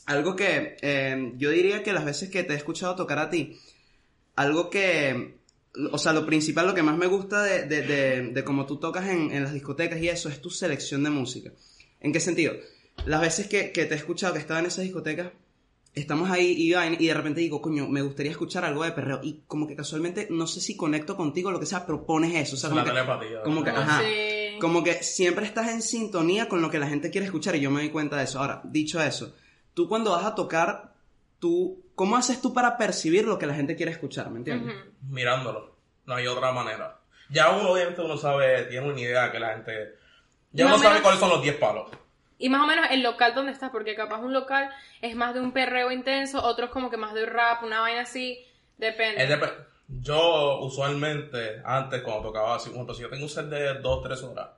algo 0.06 0.36
que 0.36 0.78
eh, 0.82 1.34
yo 1.38 1.50
diría 1.50 1.84
que 1.84 1.94
las 1.94 2.06
veces 2.06 2.30
que 2.30 2.44
te 2.44 2.54
he 2.54 2.58
escuchado 2.58 2.96
tocar 2.96 3.20
a 3.20 3.30
ti, 3.30 3.58
algo 4.36 4.70
que, 4.70 5.38
o 5.92 5.98
sea, 5.98 6.14
lo 6.14 6.26
principal, 6.26 6.68
lo 6.68 6.74
que 6.74 6.84
más 6.84 6.98
me 6.98 7.08
gusta 7.08 7.42
de, 7.44 7.64
de, 7.64 7.82
de, 7.82 8.22
de 8.32 8.44
cómo 8.44 8.66
tú 8.66 8.78
tocas 8.78 9.08
en, 9.10 9.32
en 9.32 9.44
las 9.44 9.54
discotecas 9.54 10.00
y 10.02 10.10
eso 10.10 10.30
es 10.30 10.42
tu 10.42 10.50
selección 10.50 11.04
de 11.04 11.10
música. 11.10 11.52
¿En 12.00 12.12
qué 12.14 12.20
sentido? 12.20 12.54
Las 13.06 13.22
veces 13.22 13.48
que, 13.48 13.72
que 13.72 13.86
te 13.86 13.94
he 13.94 13.98
escuchado 13.98 14.34
que 14.34 14.40
estaba 14.40 14.60
en 14.60 14.68
esas 14.68 14.84
discotecas, 14.84 15.32
estamos 15.96 16.30
ahí 16.30 16.56
y, 16.58 16.70
de 17.08 17.14
repente 17.14 17.42
digo, 17.42 17.62
coño, 17.62 17.88
me 17.88 18.02
gustaría 18.02 18.32
escuchar 18.32 18.66
algo 18.66 18.84
de 18.84 18.92
perreo. 18.92 19.20
Y 19.24 19.42
como 19.48 19.68
que 19.68 19.76
casualmente, 19.76 20.28
no 20.30 20.48
sé 20.48 20.62
si 20.62 20.76
conecto 20.76 21.16
contigo 21.16 21.50
o 21.50 21.52
lo 21.52 21.60
que 21.60 21.66
sea, 21.66 21.86
pero 21.86 22.06
pones 22.06 22.34
eso. 22.36 22.56
O 22.56 22.60
sea, 22.60 22.70
Es 22.70 22.72
como 22.72 22.82
una 22.82 22.92
que, 22.92 22.96
telepatía. 22.96 23.42
como 23.44 23.64
que, 23.64 23.70
ajá, 23.70 24.02
como 24.60 24.84
que 24.84 25.04
siempre 25.04 25.46
estás 25.46 25.70
en 25.70 25.82
sintonía 25.82 26.48
con 26.48 26.62
lo 26.62 26.70
que 26.70 26.80
la 26.80 26.88
gente 26.88 27.10
quiere 27.10 27.26
escuchar 27.26 27.56
y 27.56 27.62
yo 27.62 27.72
me 27.72 27.82
doy 27.82 27.90
cuenta 27.90 28.18
de 28.18 28.24
eso. 28.26 28.40
Ahora, 28.40 28.62
dicho 28.64 29.02
eso, 29.02 29.34
tú 29.74 29.88
cuando 29.88 30.12
vas 30.12 30.26
a 30.26 30.36
tocar, 30.36 30.94
tú, 31.40 31.83
¿cómo 31.96 32.16
haces 32.18 32.42
tú 32.42 32.54
para 32.54 32.78
percibir 32.78 33.26
lo 33.26 33.38
que 33.40 33.46
la 33.46 33.54
gente 33.54 33.76
quiere 33.76 33.92
escuchar? 33.92 34.30
¿Me 34.30 34.38
entiendes? 34.40 34.76
Mirándolo. 35.10 35.76
No 36.06 36.16
hay 36.16 36.28
otra 36.28 36.52
manera. 36.52 37.00
Ya 37.30 37.50
uno, 37.52 37.72
obviamente, 37.72 38.02
uno 38.02 38.18
sabe, 38.18 38.64
tiene 38.64 38.90
una 38.92 39.00
idea 39.00 39.32
que 39.32 39.40
la 39.40 39.54
gente. 39.54 39.96
Ya 40.52 40.66
Más 40.66 40.74
uno 40.76 40.84
sabe 40.84 40.94
menos- 40.96 41.02
cuáles 41.04 41.20
son 41.20 41.30
los 41.30 41.42
10 41.42 41.56
palos. 41.56 41.90
Y 42.38 42.50
más 42.50 42.62
o 42.62 42.68
menos 42.68 42.88
el 42.92 43.02
local 43.04 43.34
donde 43.36 43.52
estás, 43.54 43.70
porque 43.72 43.96
capaz 43.96 44.20
un 44.20 44.34
local 44.34 44.70
es 45.02 45.16
más 45.16 45.34
de 45.34 45.40
un 45.40 45.54
perreo 45.54 45.92
intenso, 45.92 46.44
otros 46.44 46.70
como 46.72 46.90
que 46.90 46.98
más 46.98 47.14
de 47.14 47.26
rap, 47.26 47.64
una 47.64 47.80
vaina 47.80 48.02
así, 48.02 48.38
depende. 48.78 49.26
Dep- 49.28 49.66
yo, 50.02 50.60
usualmente, 50.60 51.62
antes, 51.64 52.02
cuando 52.02 52.24
tocaba 52.24 52.56
así, 52.56 52.70
por 52.70 52.76
ejemplo, 52.78 52.96
si 52.96 53.02
yo 53.04 53.10
tengo 53.10 53.24
un 53.24 53.30
set 53.30 53.46
de 53.46 53.76
2, 53.76 54.04
3 54.04 54.22
horas, 54.24 54.50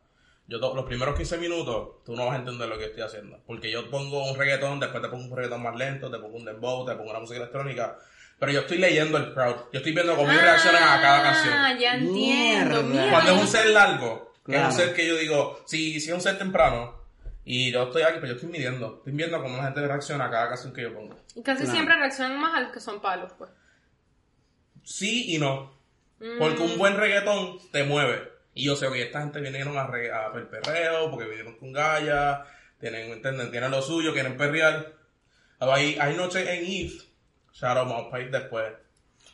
yo 0.48 0.60
to- 0.60 0.76
los 0.76 0.86
primeros 0.86 1.16
15 1.16 1.38
minutos, 1.38 2.04
tú 2.06 2.16
no 2.16 2.26
vas 2.28 2.36
a 2.36 2.40
entender 2.40 2.68
lo 2.70 2.78
que 2.78 2.86
estoy 2.86 3.02
haciendo. 3.04 3.40
Porque 3.48 3.72
yo 3.72 3.90
pongo 3.90 4.30
un 4.32 4.38
reggaetón, 4.38 4.80
después 4.80 5.02
te 5.02 5.10
pongo 5.10 5.26
un 5.26 5.36
reggaetón 5.36 5.64
más 5.64 5.76
lento, 5.76 6.10
te 6.12 6.20
pongo 6.20 6.38
un 6.38 6.46
dembow, 6.46 6.86
te 6.86 6.94
pongo 6.96 7.10
una 7.12 7.20
música 7.20 7.38
electrónica. 7.40 7.98
Pero 8.40 8.52
yo 8.52 8.60
estoy 8.62 8.78
leyendo 8.78 9.18
el 9.18 9.34
crowd. 9.34 9.56
Yo 9.72 9.80
estoy 9.80 9.94
viendo 9.94 10.16
cómo 10.16 10.30
ellos 10.30 10.44
reaccionan 10.44 10.84
a 10.84 11.02
cada 11.02 11.24
canción. 11.24 11.54
Ah, 11.54 11.74
ya 11.80 11.96
entiendo. 11.96 12.84
Mierda. 12.84 13.12
Cuando 13.12 13.32
es 13.32 13.42
un 13.42 13.48
set 13.48 13.66
largo, 13.68 14.34
que 14.46 14.52
Claro. 14.52 14.68
es 14.70 14.76
un 14.76 14.82
set 14.82 14.94
que 14.96 15.08
yo 15.08 15.16
digo, 15.18 15.64
si, 15.66 16.00
si 16.00 16.10
es 16.10 16.14
un 16.16 16.22
set 16.22 16.38
temprano, 16.38 16.96
y 17.46 17.72
yo 17.72 17.84
estoy 17.84 18.02
aquí, 18.04 18.16
pero 18.16 18.28
yo 18.28 18.34
estoy 18.34 18.50
midiendo, 18.50 18.96
estoy 18.98 19.14
viendo 19.14 19.42
cómo 19.42 19.56
la 19.58 19.64
gente 19.66 19.88
reacciona 19.88 20.26
a 20.26 20.32
cada 20.32 20.50
canción 20.50 20.74
que 20.74 20.82
yo 20.82 20.94
pongo. 20.94 21.16
Y 21.36 21.42
casi 21.44 21.60
Claro. 21.62 21.72
siempre 21.74 21.96
reaccionan 21.96 22.40
más 22.40 22.54
a 22.56 22.60
los 22.62 22.72
que 22.72 22.80
son 22.82 23.00
palos, 23.02 23.32
pues. 23.38 23.50
Sí 24.84 25.34
y 25.36 25.38
no. 25.40 25.74
Porque 26.40 26.62
un 26.62 26.78
buen 26.78 26.96
reggaetón 26.98 27.58
te 27.72 27.84
mueve. 27.84 28.32
Y 28.56 28.64
yo 28.66 28.76
sé 28.76 28.90
que 28.92 29.04
esta 29.04 29.22
gente 29.22 29.40
vinieron 29.42 29.78
a, 29.78 29.86
re- 29.86 30.12
a 30.12 30.30
ver 30.30 30.50
perreo, 30.50 31.12
porque 31.12 31.26
vinieron 31.28 31.58
con 31.58 31.72
galla, 31.72 32.44
tienen, 32.80 33.12
¿entienden? 33.12 33.52
Tienen 33.52 33.70
lo 33.70 33.82
suyo, 33.84 34.12
quieren 34.14 34.36
perrear. 34.38 34.94
Hay, 35.60 35.98
hay 36.00 36.16
noches 36.16 36.48
en 36.48 36.64
Eve, 36.66 36.94
shout 37.54 37.78
out 37.78 38.12
Pike 38.12 38.30
después. 38.32 38.74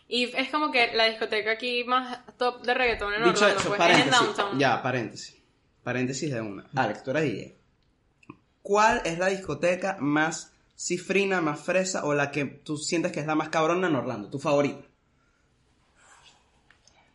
Y 0.07 0.25
es 0.35 0.49
como 0.49 0.71
que 0.71 0.93
la 0.93 1.05
discoteca 1.05 1.51
aquí 1.51 1.83
más 1.85 2.19
top 2.37 2.63
de 2.63 2.73
reggaetón 2.73 3.13
en 3.13 3.23
Dicho 3.23 3.45
Orlando, 3.45 3.59
eso, 3.61 3.69
pues, 3.69 3.79
es 3.79 3.85
en 3.87 3.91
paréntesis. 4.09 4.19
Downtown. 4.35 4.59
Ya, 4.59 4.81
paréntesis. 4.83 5.37
Paréntesis 5.83 6.33
de 6.33 6.41
una. 6.41 6.65
Alex, 6.75 7.03
tú 7.03 7.11
eres 7.11 7.23
DJ. 7.23 7.55
¿Cuál 8.61 9.01
es 9.05 9.17
la 9.17 9.27
discoteca 9.27 9.97
más 9.99 10.53
cifrina, 10.75 11.41
más 11.41 11.59
fresa 11.59 12.05
o 12.05 12.13
la 12.13 12.31
que 12.31 12.45
tú 12.45 12.77
sientes 12.77 13.11
que 13.11 13.19
es 13.21 13.25
la 13.25 13.35
más 13.35 13.49
cabrona 13.49 13.87
en 13.87 13.95
Orlando? 13.95 14.29
Tu 14.29 14.39
favorita. 14.39 14.85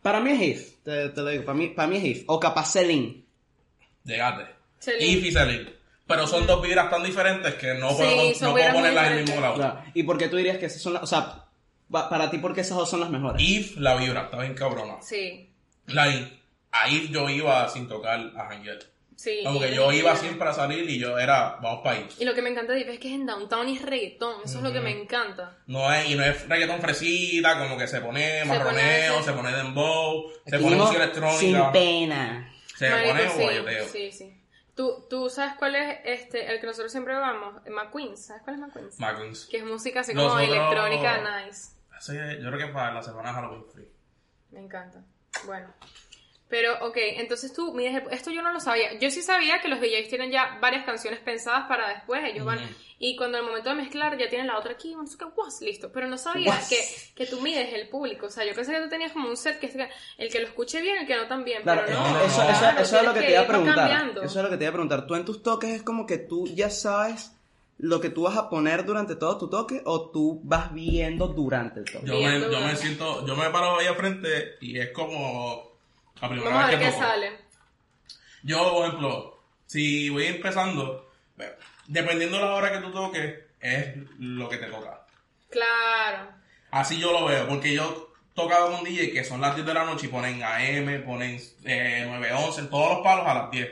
Para 0.07 0.21
mí 0.21 0.31
es 0.31 0.41
If, 0.41 0.83
te, 0.83 1.09
te 1.09 1.21
lo 1.21 1.27
digo. 1.29 1.43
Para 1.43 1.57
mí, 1.57 1.67
para 1.67 1.87
mí 1.89 1.97
es 1.97 2.03
If. 2.05 2.23
O 2.27 2.39
capaz 2.39 2.71
Celine. 2.71 3.25
Llegate. 4.05 4.45
Celine. 4.79 5.11
Eve 5.17 5.27
y 5.27 5.31
Celine. 5.33 5.73
Pero 6.07 6.25
son 6.25 6.47
dos 6.47 6.61
vibras 6.61 6.89
tan 6.89 7.03
diferentes 7.03 7.55
que 7.55 7.73
no 7.73 7.89
Sí, 7.89 8.33
son 8.35 8.47
no 8.49 8.51
puedo 8.53 8.71
ponerlas 8.73 9.07
en 9.07 9.17
el 9.17 9.23
mismo 9.25 9.41
lado. 9.41 9.55
Claro. 9.55 9.81
¿Y 9.93 10.03
por 10.03 10.17
qué 10.17 10.29
tú 10.29 10.37
dirías 10.37 10.57
que 10.59 10.67
esas 10.67 10.81
son 10.81 10.93
las... 10.93 11.03
O 11.03 11.07
sea, 11.07 11.43
pa- 11.91 12.07
para 12.09 12.31
ti, 12.31 12.37
¿por 12.37 12.53
qué 12.53 12.61
esas 12.61 12.77
dos 12.77 12.89
son 12.89 13.01
las 13.01 13.09
mejores? 13.09 13.41
Eve, 13.45 13.71
la 13.81 13.95
vibra, 13.97 14.21
está 14.21 14.39
bien 14.39 14.53
cabrona. 14.53 15.01
Sí, 15.01 15.49
La 15.87 16.07
Eve, 16.07 16.39
ahí 16.71 17.09
yo 17.11 17.27
iba 17.29 17.67
sin 17.67 17.89
tocar 17.89 18.31
a 18.37 18.49
Angel. 18.49 18.79
Sí. 19.17 19.41
Como 19.43 19.59
que 19.59 19.75
yo 19.75 19.91
iba 19.91 20.15
siempre 20.15 20.47
a 20.47 20.53
salir 20.53 20.89
y 20.89 20.97
yo 20.97 21.19
era, 21.19 21.57
vamos 21.61 21.81
para 21.83 21.97
ahí. 21.97 22.07
Y 22.19 22.23
lo 22.23 22.33
que 22.33 22.41
me 22.41 22.49
encanta 22.51 22.71
de 22.71 22.79
Ife 22.79 22.93
es 22.93 22.99
que 22.99 23.09
es 23.09 23.15
en 23.15 23.25
Downtown 23.25 23.67
y 23.67 23.75
es 23.75 23.81
reggaetón. 23.81 24.35
Eso 24.45 24.59
es 24.59 24.63
lo 24.63 24.71
que 24.71 24.79
me 24.79 24.91
encanta. 24.91 25.57
No 25.67 25.91
es, 25.93 26.09
y 26.09 26.15
no 26.15 26.23
es 26.23 26.47
reggaetón 26.47 26.79
fresita, 26.79 27.57
como 27.59 27.77
que 27.77 27.87
se 27.87 27.99
pone 27.99 28.39
Se 28.39 28.45
marroneo, 28.45 29.13
pone- 29.15 29.25
se 29.25 29.33
pone 29.33 29.51
dembow, 29.51 30.31
se 30.45 30.55
Aquí 30.55 30.63
pone 30.63 30.77
no, 30.77 30.83
música 30.85 31.03
Sin 31.03 31.55
electrónica, 31.55 31.71
pena. 31.73 32.53
se 32.77 32.89
Marico, 32.89 33.09
pone 33.13 33.29
sí, 33.29 33.41
guayoteo. 33.41 33.87
sí, 33.89 34.11
sí. 34.13 34.33
¿Tú, 34.75 35.07
tú 35.09 35.27
sabes 35.27 35.55
cuál 35.57 35.73
es 35.75 35.97
este, 36.05 36.53
el 36.53 36.59
que 36.61 36.67
nosotros 36.67 36.91
siempre 36.91 37.15
vamos? 37.15 37.55
McQueen's. 37.67 38.27
¿Sabes 38.27 38.43
cuál 38.43 38.57
es 38.57 38.61
McQueen's? 38.61 38.99
Magnus. 38.99 39.45
Que 39.49 39.57
es 39.57 39.63
música 39.65 40.01
así 40.01 40.13
como 40.13 40.27
Nosotros- 40.27 40.49
electrónica 40.55 41.43
nice. 41.45 41.71
Ese, 41.99 42.13
yo 42.39 42.51
creo 42.51 42.67
que 42.67 42.73
para 42.73 42.93
la 42.93 43.01
semana 43.01 43.33
Halloween 43.33 43.65
Free. 43.73 43.87
Me 44.51 44.59
encanta. 44.59 45.01
Bueno. 45.47 45.73
Pero, 46.49 46.73
ok, 46.87 46.95
entonces 47.17 47.51
tú 47.53 47.73
mides 47.73 47.95
el- 47.95 48.13
Esto 48.13 48.31
yo 48.31 48.41
no 48.41 48.53
lo 48.53 48.59
sabía. 48.61 48.97
Yo 48.99 49.11
sí 49.11 49.21
sabía 49.21 49.59
que 49.59 49.67
los 49.67 49.81
DJs 49.81 50.07
tienen 50.07 50.31
ya 50.31 50.57
varias 50.61 50.85
canciones 50.85 51.19
pensadas 51.19 51.65
para 51.67 51.89
después. 51.89 52.23
Ellos 52.23 52.45
van... 52.45 52.59
Y 52.99 53.15
cuando 53.15 53.37
el 53.37 53.43
momento 53.43 53.69
de 53.69 53.75
mezclar 53.75 54.17
ya 54.17 54.27
tienen 54.27 54.47
la 54.47 54.57
otra 54.57 54.71
aquí, 54.71 54.95
no 54.95 55.05
sé 55.05 55.17
qué, 55.19 55.25
guas, 55.25 55.61
listo. 55.61 55.91
Pero 55.91 56.07
no 56.07 56.17
sabía 56.17 56.59
que, 56.67 56.79
que 57.15 57.25
tú 57.27 57.41
mides 57.41 57.71
el 57.73 57.89
público. 57.89 58.25
O 58.25 58.29
sea, 58.31 58.43
yo 58.43 58.55
pensé 58.55 58.71
que 58.73 58.79
tú 58.79 58.89
tenías 58.89 59.11
como 59.11 59.29
un 59.29 59.37
set 59.37 59.59
que 59.59 59.67
el 60.17 60.31
que 60.31 60.39
lo 60.39 60.47
escuche 60.47 60.81
bien, 60.81 60.97
el 60.99 61.05
que 61.05 61.15
no 61.15 61.27
tan 61.27 61.43
bien. 61.43 61.61
Claro, 61.61 61.83
pero 61.85 61.99
no. 61.99 62.05
eso, 62.21 62.43
no. 62.43 62.49
eso- 62.49 62.59
Claro, 62.59 62.79
eso 62.81 62.97
es 62.97 63.03
lo 63.05 63.13
que 63.13 63.19
te 63.21 63.31
iba 63.31 63.41
a 63.41 63.47
preguntar. 63.47 63.75
cambiando. 63.75 64.23
Eso 64.23 64.39
es 64.39 64.43
lo 64.43 64.49
que 64.49 64.57
te 64.57 64.63
iba 64.63 64.69
a 64.69 64.73
preguntar. 64.73 65.05
Tú 65.05 65.13
en 65.15 65.25
tus 65.25 65.43
toques 65.43 65.69
es 65.69 65.83
como 65.83 66.07
que 66.07 66.17
tú 66.17 66.47
ya 66.47 66.71
sabes 66.71 67.33
lo 67.77 68.01
que 68.01 68.09
tú 68.09 68.23
vas 68.23 68.35
a 68.35 68.49
poner 68.49 68.83
durante 68.83 69.15
todo 69.15 69.37
tu 69.37 69.47
toque 69.47 69.81
o 69.85 70.09
tú 70.09 70.39
vas 70.43 70.73
viendo 70.73 71.27
durante 71.27 71.81
el 71.81 71.85
toque. 71.85 72.07
Yo 72.07 72.15
me, 72.15 72.39
yo 72.39 72.59
me 72.61 72.75
siento, 72.75 73.27
yo 73.27 73.35
me 73.35 73.47
paro 73.51 73.77
ahí 73.77 73.85
al 73.85 73.95
frente 73.95 74.55
y 74.61 74.79
es 74.79 74.89
como 74.89 75.66
la 76.21 76.29
primera 76.29 76.49
Vamos 76.49 76.63
a 76.63 76.67
vez 76.67 76.79
ver 76.79 76.79
que 76.79 76.85
qué 76.85 76.91
toco. 76.91 77.03
sale. 77.11 77.37
Yo, 78.43 78.73
por 78.73 78.85
ejemplo, 78.87 79.43
si 79.65 80.09
voy 80.09 80.25
empezando, 80.25 81.11
bueno, 81.35 81.53
dependiendo 81.87 82.37
de 82.37 82.43
la 82.43 82.53
hora 82.53 82.71
que 82.71 82.79
tú 82.79 82.91
toques, 82.91 83.35
es 83.59 83.95
lo 84.19 84.47
que 84.49 84.57
te 84.57 84.67
toca. 84.67 85.05
Claro. 85.49 86.29
Así 86.71 86.99
yo 86.99 87.11
lo 87.11 87.25
veo, 87.25 87.47
porque 87.47 87.73
yo 87.73 88.13
tocaba 88.33 88.69
con 88.71 88.83
DJ 88.83 89.11
que 89.11 89.23
son 89.23 89.41
las 89.41 89.55
10 89.55 89.65
de 89.65 89.73
la 89.73 89.85
noche 89.85 90.05
y 90.05 90.09
ponen 90.09 90.43
AM, 90.43 91.03
ponen 91.05 91.41
eh, 91.65 92.05
9, 92.07 92.33
11, 92.33 92.63
todos 92.63 92.89
los 92.97 92.99
palos 93.03 93.25
a 93.27 93.33
las 93.33 93.51
10. 93.51 93.69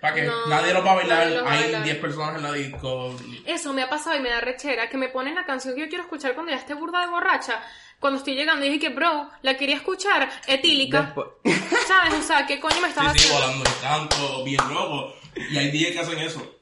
Para 0.00 0.14
que 0.14 0.22
No, 0.22 0.46
nadie 0.48 0.74
los 0.74 0.84
va 0.84 0.92
a 0.92 0.94
bailar, 0.96 1.18
va 1.44 1.48
a 1.48 1.52
hay 1.52 1.62
bailar. 1.62 1.84
10 1.84 1.96
personas 1.98 2.36
en 2.36 2.42
la 2.42 2.52
disco. 2.52 3.16
Eso 3.46 3.72
me 3.72 3.82
ha 3.82 3.88
pasado 3.88 4.16
y 4.16 4.20
me 4.20 4.30
da 4.30 4.40
rechera 4.40 4.88
que 4.88 4.96
me 4.98 5.08
ponen 5.08 5.34
la 5.36 5.44
canción 5.44 5.74
que 5.74 5.82
yo 5.82 5.88
quiero 5.88 6.02
escuchar 6.04 6.34
cuando 6.34 6.50
ya 6.52 6.58
esté 6.58 6.74
burda 6.74 7.00
de 7.00 7.06
borracha. 7.06 7.62
Cuando 8.02 8.18
estoy 8.18 8.34
llegando 8.34 8.64
dije 8.66 8.78
que, 8.78 8.90
bro, 8.90 9.30
la 9.40 9.56
quería 9.56 9.76
escuchar 9.76 10.28
etílica. 10.46 11.02
Después- 11.14 11.28
¿Sabes? 11.88 12.14
O 12.18 12.22
sea, 12.22 12.44
¿qué 12.46 12.60
coño 12.60 12.80
me 12.82 12.88
estás 12.88 13.12
Sí, 13.14 13.18
sí, 13.20 13.24
haciendo? 13.28 13.46
volando 13.46 13.64
el 13.70 13.80
canto, 13.80 14.44
bien 14.44 14.60
loco. 14.68 15.14
Y 15.50 15.56
hay 15.56 15.70
DJs 15.70 15.92
que 15.92 15.98
hacen 16.00 16.18
eso. 16.18 16.56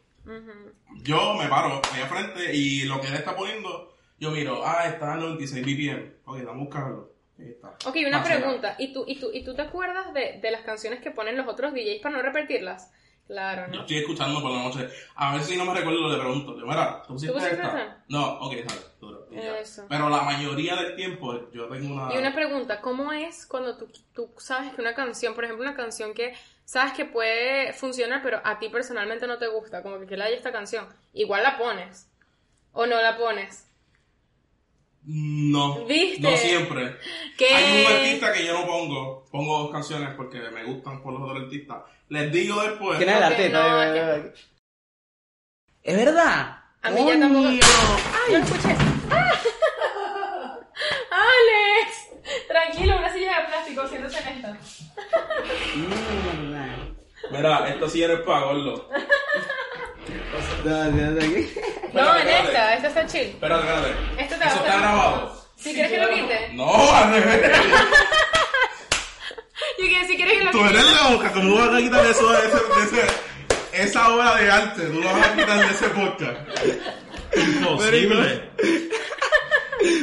Yo 1.03 1.35
me 1.35 1.49
paro 1.49 1.81
ahí 1.93 2.03
al 2.03 2.09
frente 2.09 2.55
y 2.55 2.83
lo 2.85 3.01
que 3.01 3.09
él 3.09 3.15
está 3.15 3.35
poniendo, 3.35 3.97
yo 4.19 4.31
miro, 4.31 4.63
ah, 4.67 4.87
está 4.87 5.15
a 5.15 5.17
96 5.17 5.65
BPM. 5.65 6.13
Ok, 6.27 6.37
vamos 6.45 6.49
a 6.63 6.65
buscarlo. 6.65 7.11
Está. 7.39 7.69
Ok, 7.87 7.97
una 8.07 8.19
Más 8.19 8.29
pregunta. 8.29 8.77
¿Y 8.79 8.93
tú, 8.93 9.05
y, 9.09 9.19
tú, 9.19 9.31
¿Y 9.33 9.43
tú 9.43 9.55
te 9.55 9.63
acuerdas 9.63 10.13
de, 10.13 10.39
de 10.43 10.51
las 10.51 10.61
canciones 10.61 11.01
que 11.01 11.11
ponen 11.11 11.37
los 11.39 11.49
otros 11.49 11.73
DJs 11.73 12.03
para 12.03 12.17
no 12.17 12.23
repetirlas? 12.23 12.91
Claro, 13.31 13.67
Yo 13.67 13.77
¿no? 13.77 13.81
estoy 13.83 13.99
escuchando 13.99 14.43
por 14.43 14.51
la 14.51 14.65
noche. 14.65 14.89
A 15.15 15.35
ver 15.35 15.45
si 15.45 15.57
no 15.57 15.65
me 15.65 15.73
recuerdo, 15.73 16.09
le 16.09 16.19
pregunto. 16.19 16.59
Yo, 16.59 16.67
mira, 16.67 17.01
¿tú 17.03 17.13
pusiste 17.13 17.33
pusiste 17.33 17.55
esta? 17.55 17.69
esa? 17.69 18.05
No, 18.09 18.41
ok, 18.41 18.55
sale. 18.69 18.81
duro. 19.01 19.29
Eso. 19.31 19.87
Pero 19.89 20.09
la 20.09 20.23
mayoría 20.23 20.75
del 20.75 20.97
tiempo 20.97 21.49
yo 21.53 21.69
tengo 21.69 21.95
una... 21.95 22.13
Y 22.13 22.19
una 22.19 22.35
pregunta, 22.35 22.81
¿cómo 22.81 23.13
es 23.13 23.47
cuando 23.47 23.77
tú, 23.77 23.89
tú 24.13 24.33
sabes 24.39 24.73
que 24.75 24.81
una 24.81 24.95
canción, 24.95 25.37
por 25.37 25.45
ejemplo, 25.45 25.65
una 25.65 25.77
canción 25.77 26.13
que 26.13 26.35
sabes 26.65 26.93
que 26.93 27.05
puede 27.05 27.73
funcionar, 27.73 28.21
pero 28.21 28.41
a 28.43 28.59
ti 28.59 28.69
personalmente 28.69 29.29
no 29.29 29.39
te 29.39 29.47
gusta, 29.47 29.81
como 29.85 30.01
que 30.01 30.07
que 30.07 30.17
le 30.17 30.25
haya 30.25 30.35
esta 30.37 30.51
canción, 30.51 30.89
igual 31.13 31.45
la 31.45 31.57
pones 31.57 32.11
o 32.73 32.87
no 32.87 33.01
la 33.01 33.17
pones? 33.17 33.70
No, 35.03 35.87
¿Viste? 35.87 36.21
no 36.21 36.37
siempre. 36.37 36.97
¿Qué? 37.39 37.55
Hay 37.55 37.85
un 37.87 37.93
artista 37.93 38.33
que 38.33 38.45
yo 38.45 38.61
no 38.61 38.67
pongo. 38.67 39.27
Pongo 39.31 39.59
dos 39.61 39.73
canciones 39.73 40.11
porque 40.15 40.39
me 40.51 40.65
gustan 40.65 41.03
por 41.03 41.15
los 41.15 41.23
otros 41.23 41.45
artistas. 41.45 41.79
Les 42.09 42.31
digo 42.31 42.61
después. 42.63 42.99
¿Quién 42.99 43.09
es 43.11 43.17
el 43.17 43.23
artista? 43.23 43.63
no. 43.63 44.31
Es 45.83 45.97
verdad. 45.97 46.63
A 46.83 46.91
mí 46.91 47.05
ya 47.07 47.19
tampoco. 47.19 47.45
Coño. 47.45 47.61
¡Ay! 47.63 48.33
Yo 48.33 48.39
lo 48.39 48.45
escuché. 48.45 48.77
¡Ah! 49.11 49.33
¡Alex! 51.11 52.47
Tranquilo, 52.49 52.97
una 52.99 53.13
silla 53.13 53.41
de 53.41 53.47
plástico, 53.47 53.89
siéntate 53.89 54.19
en 54.19 54.37
esta. 54.37 54.59
Mira, 57.31 57.69
esto 57.69 57.89
sí 57.89 58.03
eres 58.03 58.21
para 58.21 58.45
gordo. 58.47 58.89
No, 60.65 60.85
no, 60.85 61.11
no, 61.11 61.21
aquí. 61.21 61.51
No, 61.93 62.17
en 62.17 62.29
esta, 62.29 62.75
esta 62.75 62.89
está 62.89 63.07
chill. 63.07 63.21
Espérate, 63.29 63.63
espérate. 63.67 64.23
Esto 64.23 64.35
te 64.37 64.45
Eso 64.45 64.57
va 64.57 64.63
a 64.63 64.67
está 64.67 64.79
grabado. 64.79 65.45
Si 65.57 65.75
quieres 65.75 65.93
que 65.93 65.99
lo 65.99 66.09
quite. 66.09 66.49
No, 66.55 66.93
al 66.95 67.13
revés. 67.13 67.53
Yo 69.79 69.85
que 69.87 70.07
si 70.07 70.17
quieres 70.17 70.39
que 70.39 70.45
lo 70.45 70.51
Tú 70.51 70.59
quite. 70.59 70.71
eres 70.71 70.85
loca, 71.11 71.33
¿cómo 71.33 71.55
vas 71.57 71.75
a 71.75 71.79
quitar 71.79 72.07
eso 72.07 72.31
de 72.31 72.39
ese, 72.39 72.57
de 72.57 73.01
ese, 73.03 73.83
esa 73.85 74.09
obra 74.15 74.35
de 74.37 74.51
arte? 74.51 74.83
Tú 74.83 75.01
lo 75.01 75.13
vas 75.13 75.27
a 75.27 75.35
quitar 75.37 75.59
de 75.59 75.67
ese 75.75 75.89
podcast. 75.91 76.39
Imposible. 77.37 78.51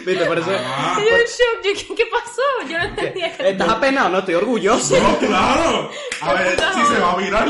Viste, 0.05 0.25
por 0.25 0.38
eso. 0.39 0.51
Ah, 0.65 0.97
Yo 0.99 1.15
en 1.15 1.23
shock, 1.25 1.63
yo, 1.63 1.73
¿qué, 1.73 1.95
¿qué 1.95 2.05
pasó? 2.12 2.41
Yo 2.69 2.77
no 2.79 2.83
entendía. 2.86 3.27
Estás 3.27 3.69
apenado, 3.69 4.10
no, 4.10 4.19
estoy 4.19 4.36
orgulloso. 4.36 4.99
no, 4.99 5.17
claro. 5.19 5.91
A 6.21 6.33
ver 6.33 6.60
si 6.75 6.86
se 6.86 6.99
va 6.99 7.12
a 7.12 7.15
virar. 7.17 7.47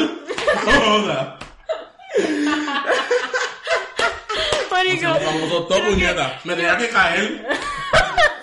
Joda. 0.66 1.40
Marico. 4.72 5.08
Vamos 5.08 5.68
todo 5.68 5.84
puñeta. 5.86 6.40
Me 6.44 6.56
tenía 6.56 6.78
que 6.78 6.90
caer. 6.90 7.48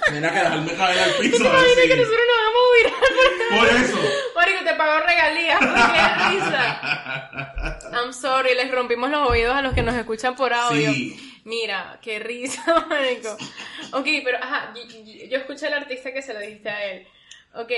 Tenía 0.06 0.30
que 0.32 0.38
dejarme 0.38 0.74
caer 0.74 0.98
al 1.00 1.12
¿Tú 1.16 1.22
piso. 1.22 1.36
te 1.38 1.44
imaginas 1.44 1.74
si- 1.82 1.88
que 1.88 1.96
nosotros 1.96 2.20
nos 2.28 2.38
vamos 2.44 2.62
a 2.68 2.76
virar? 2.78 3.58
Por 3.58 3.68
eso. 3.82 3.98
Marico, 4.34 4.64
te 4.64 4.74
pagó 4.74 5.00
regalías, 5.06 5.58
qué 5.60 6.30
risa. 6.30 7.90
I'm 7.92 8.12
sorry, 8.12 8.54
les 8.54 8.70
rompimos 8.70 9.10
los 9.10 9.28
oídos 9.30 9.54
a 9.54 9.62
los 9.62 9.74
que 9.74 9.82
nos 9.82 9.94
escuchan 9.94 10.34
por 10.36 10.52
audio. 10.52 10.92
Sí. 10.92 11.40
Mira, 11.44 11.98
qué 12.02 12.18
risa, 12.18 12.62
marico. 12.88 13.36
Ok, 13.92 14.06
pero 14.24 14.38
ajá, 14.42 14.72
yo, 14.74 14.82
yo- 15.04 15.26
yo 15.26 15.38
escuché 15.38 15.66
al 15.66 15.74
artista 15.74 16.12
que 16.12 16.22
se 16.22 16.32
lo 16.34 16.40
dijiste 16.40 16.68
a 16.70 16.84
él. 16.84 17.06
Ok, 17.54 17.70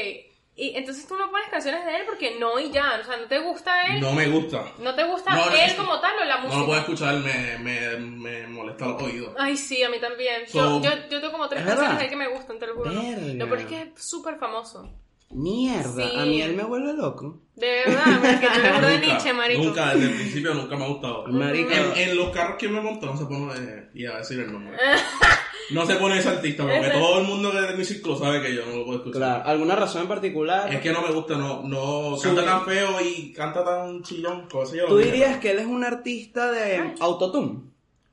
y 0.58 0.74
entonces 0.74 1.06
tú 1.06 1.16
no 1.16 1.30
pones 1.30 1.48
canciones 1.50 1.84
de 1.84 1.96
él 1.96 2.02
porque 2.06 2.38
no 2.40 2.58
y 2.58 2.70
ya, 2.70 2.98
o 3.00 3.04
sea, 3.04 3.18
no 3.18 3.26
te 3.26 3.38
gusta 3.38 3.82
él, 3.88 4.00
no, 4.00 4.08
No 4.08 4.14
me 4.14 4.26
gusta. 4.28 4.64
te 4.74 5.04
gusta 5.04 5.34
No, 5.34 5.46
no, 5.46 5.52
él 5.52 5.60
es- 5.66 5.74
como 5.74 6.00
tal 6.00 6.12
o 6.20 6.24
la 6.24 6.36
música. 6.38 6.54
No 6.54 6.60
lo 6.60 6.66
puedo 6.66 6.80
escuchar, 6.80 7.14
me, 7.16 7.58
me, 7.58 7.96
me 7.98 8.46
molesta 8.46 8.86
los 8.86 9.02
oídos. 9.02 9.34
Ay, 9.38 9.56
sí, 9.56 9.82
a 9.82 9.90
mí 9.90 9.98
también. 10.00 10.48
So- 10.48 10.80
yo, 10.82 10.90
yo, 10.90 10.96
yo 11.10 11.20
tengo 11.20 11.32
como 11.32 11.48
tres 11.48 11.60
¿Es 11.62 11.66
canciones 11.68 11.90
verdad? 11.96 11.98
de 11.98 12.04
él 12.04 12.10
que 12.10 12.16
me 12.16 12.28
gustan, 12.28 12.58
te 12.58 12.66
lo 12.66 12.74
juro. 12.76 12.90
No, 12.90 13.44
pero 13.44 13.56
es 13.56 13.66
que 13.66 13.82
es 13.82 13.88
súper 14.02 14.36
famoso. 14.38 14.90
Mierda, 15.28 16.08
Sí. 16.08 16.16
a 16.16 16.24
mí 16.24 16.40
él 16.40 16.54
me 16.54 16.62
vuelve 16.62 16.92
loco. 16.94 17.40
De 17.56 17.82
verdad, 17.84 18.04
pero 18.22 18.32
es 18.34 18.40
que 18.40 18.46
tú 18.46 18.58
eres 18.60 18.72
burda 18.74 18.88
de 18.90 18.98
Nietzsche, 19.00 19.32
marico. 19.32 19.62
Nunca, 19.64 19.92
desde 19.94 20.06
el 20.06 20.14
principio 20.14 20.54
nunca 20.54 20.76
me 20.76 20.84
ha 20.84 20.88
gustado. 20.88 21.26
Marico. 21.26 21.70
En, 21.72 21.96
en 22.10 22.16
los 22.16 22.30
carros 22.30 22.56
que 22.56 22.68
me 22.68 22.80
monto 22.80 23.06
no 23.06 23.16
se 23.16 23.24
pone, 23.26 23.52
eh, 23.58 23.90
iba 23.94 24.14
a 24.14 24.18
decir 24.18 24.38
el 24.38 24.52
nombre. 24.52 24.76
No 25.70 25.84
se 25.86 25.96
pone 25.96 26.18
ese 26.18 26.28
artista 26.28 26.62
porque 26.62 26.90
todo 26.90 27.18
el 27.20 27.26
mundo 27.26 27.50
que 27.50 27.58
es 27.58 27.68
de 27.68 27.76
mi 27.76 27.84
círculo 27.84 28.16
sabe 28.18 28.40
que 28.40 28.54
yo 28.54 28.64
no 28.66 28.76
lo 28.76 28.84
puedo 28.84 28.98
escuchar. 28.98 29.18
Claro, 29.20 29.42
¿alguna 29.46 29.74
razón 29.76 30.02
en 30.02 30.08
particular? 30.08 30.72
Es 30.72 30.80
que 30.80 30.92
no 30.92 31.02
me 31.02 31.12
gusta, 31.12 31.34
no, 31.36 31.62
no 31.62 32.16
canta 32.22 32.44
tan 32.44 32.64
feo 32.64 33.00
y 33.00 33.32
canta 33.32 33.64
tan 33.64 34.02
chillón, 34.02 34.48
como 34.48 34.64
se 34.66 34.76
yo. 34.78 34.86
¿Tú 34.86 34.98
dirías 34.98 35.38
que 35.38 35.50
él 35.50 35.58
es 35.58 35.66
un 35.66 35.82
artista 35.84 36.50
de 36.52 36.94
autotune? 37.00 37.60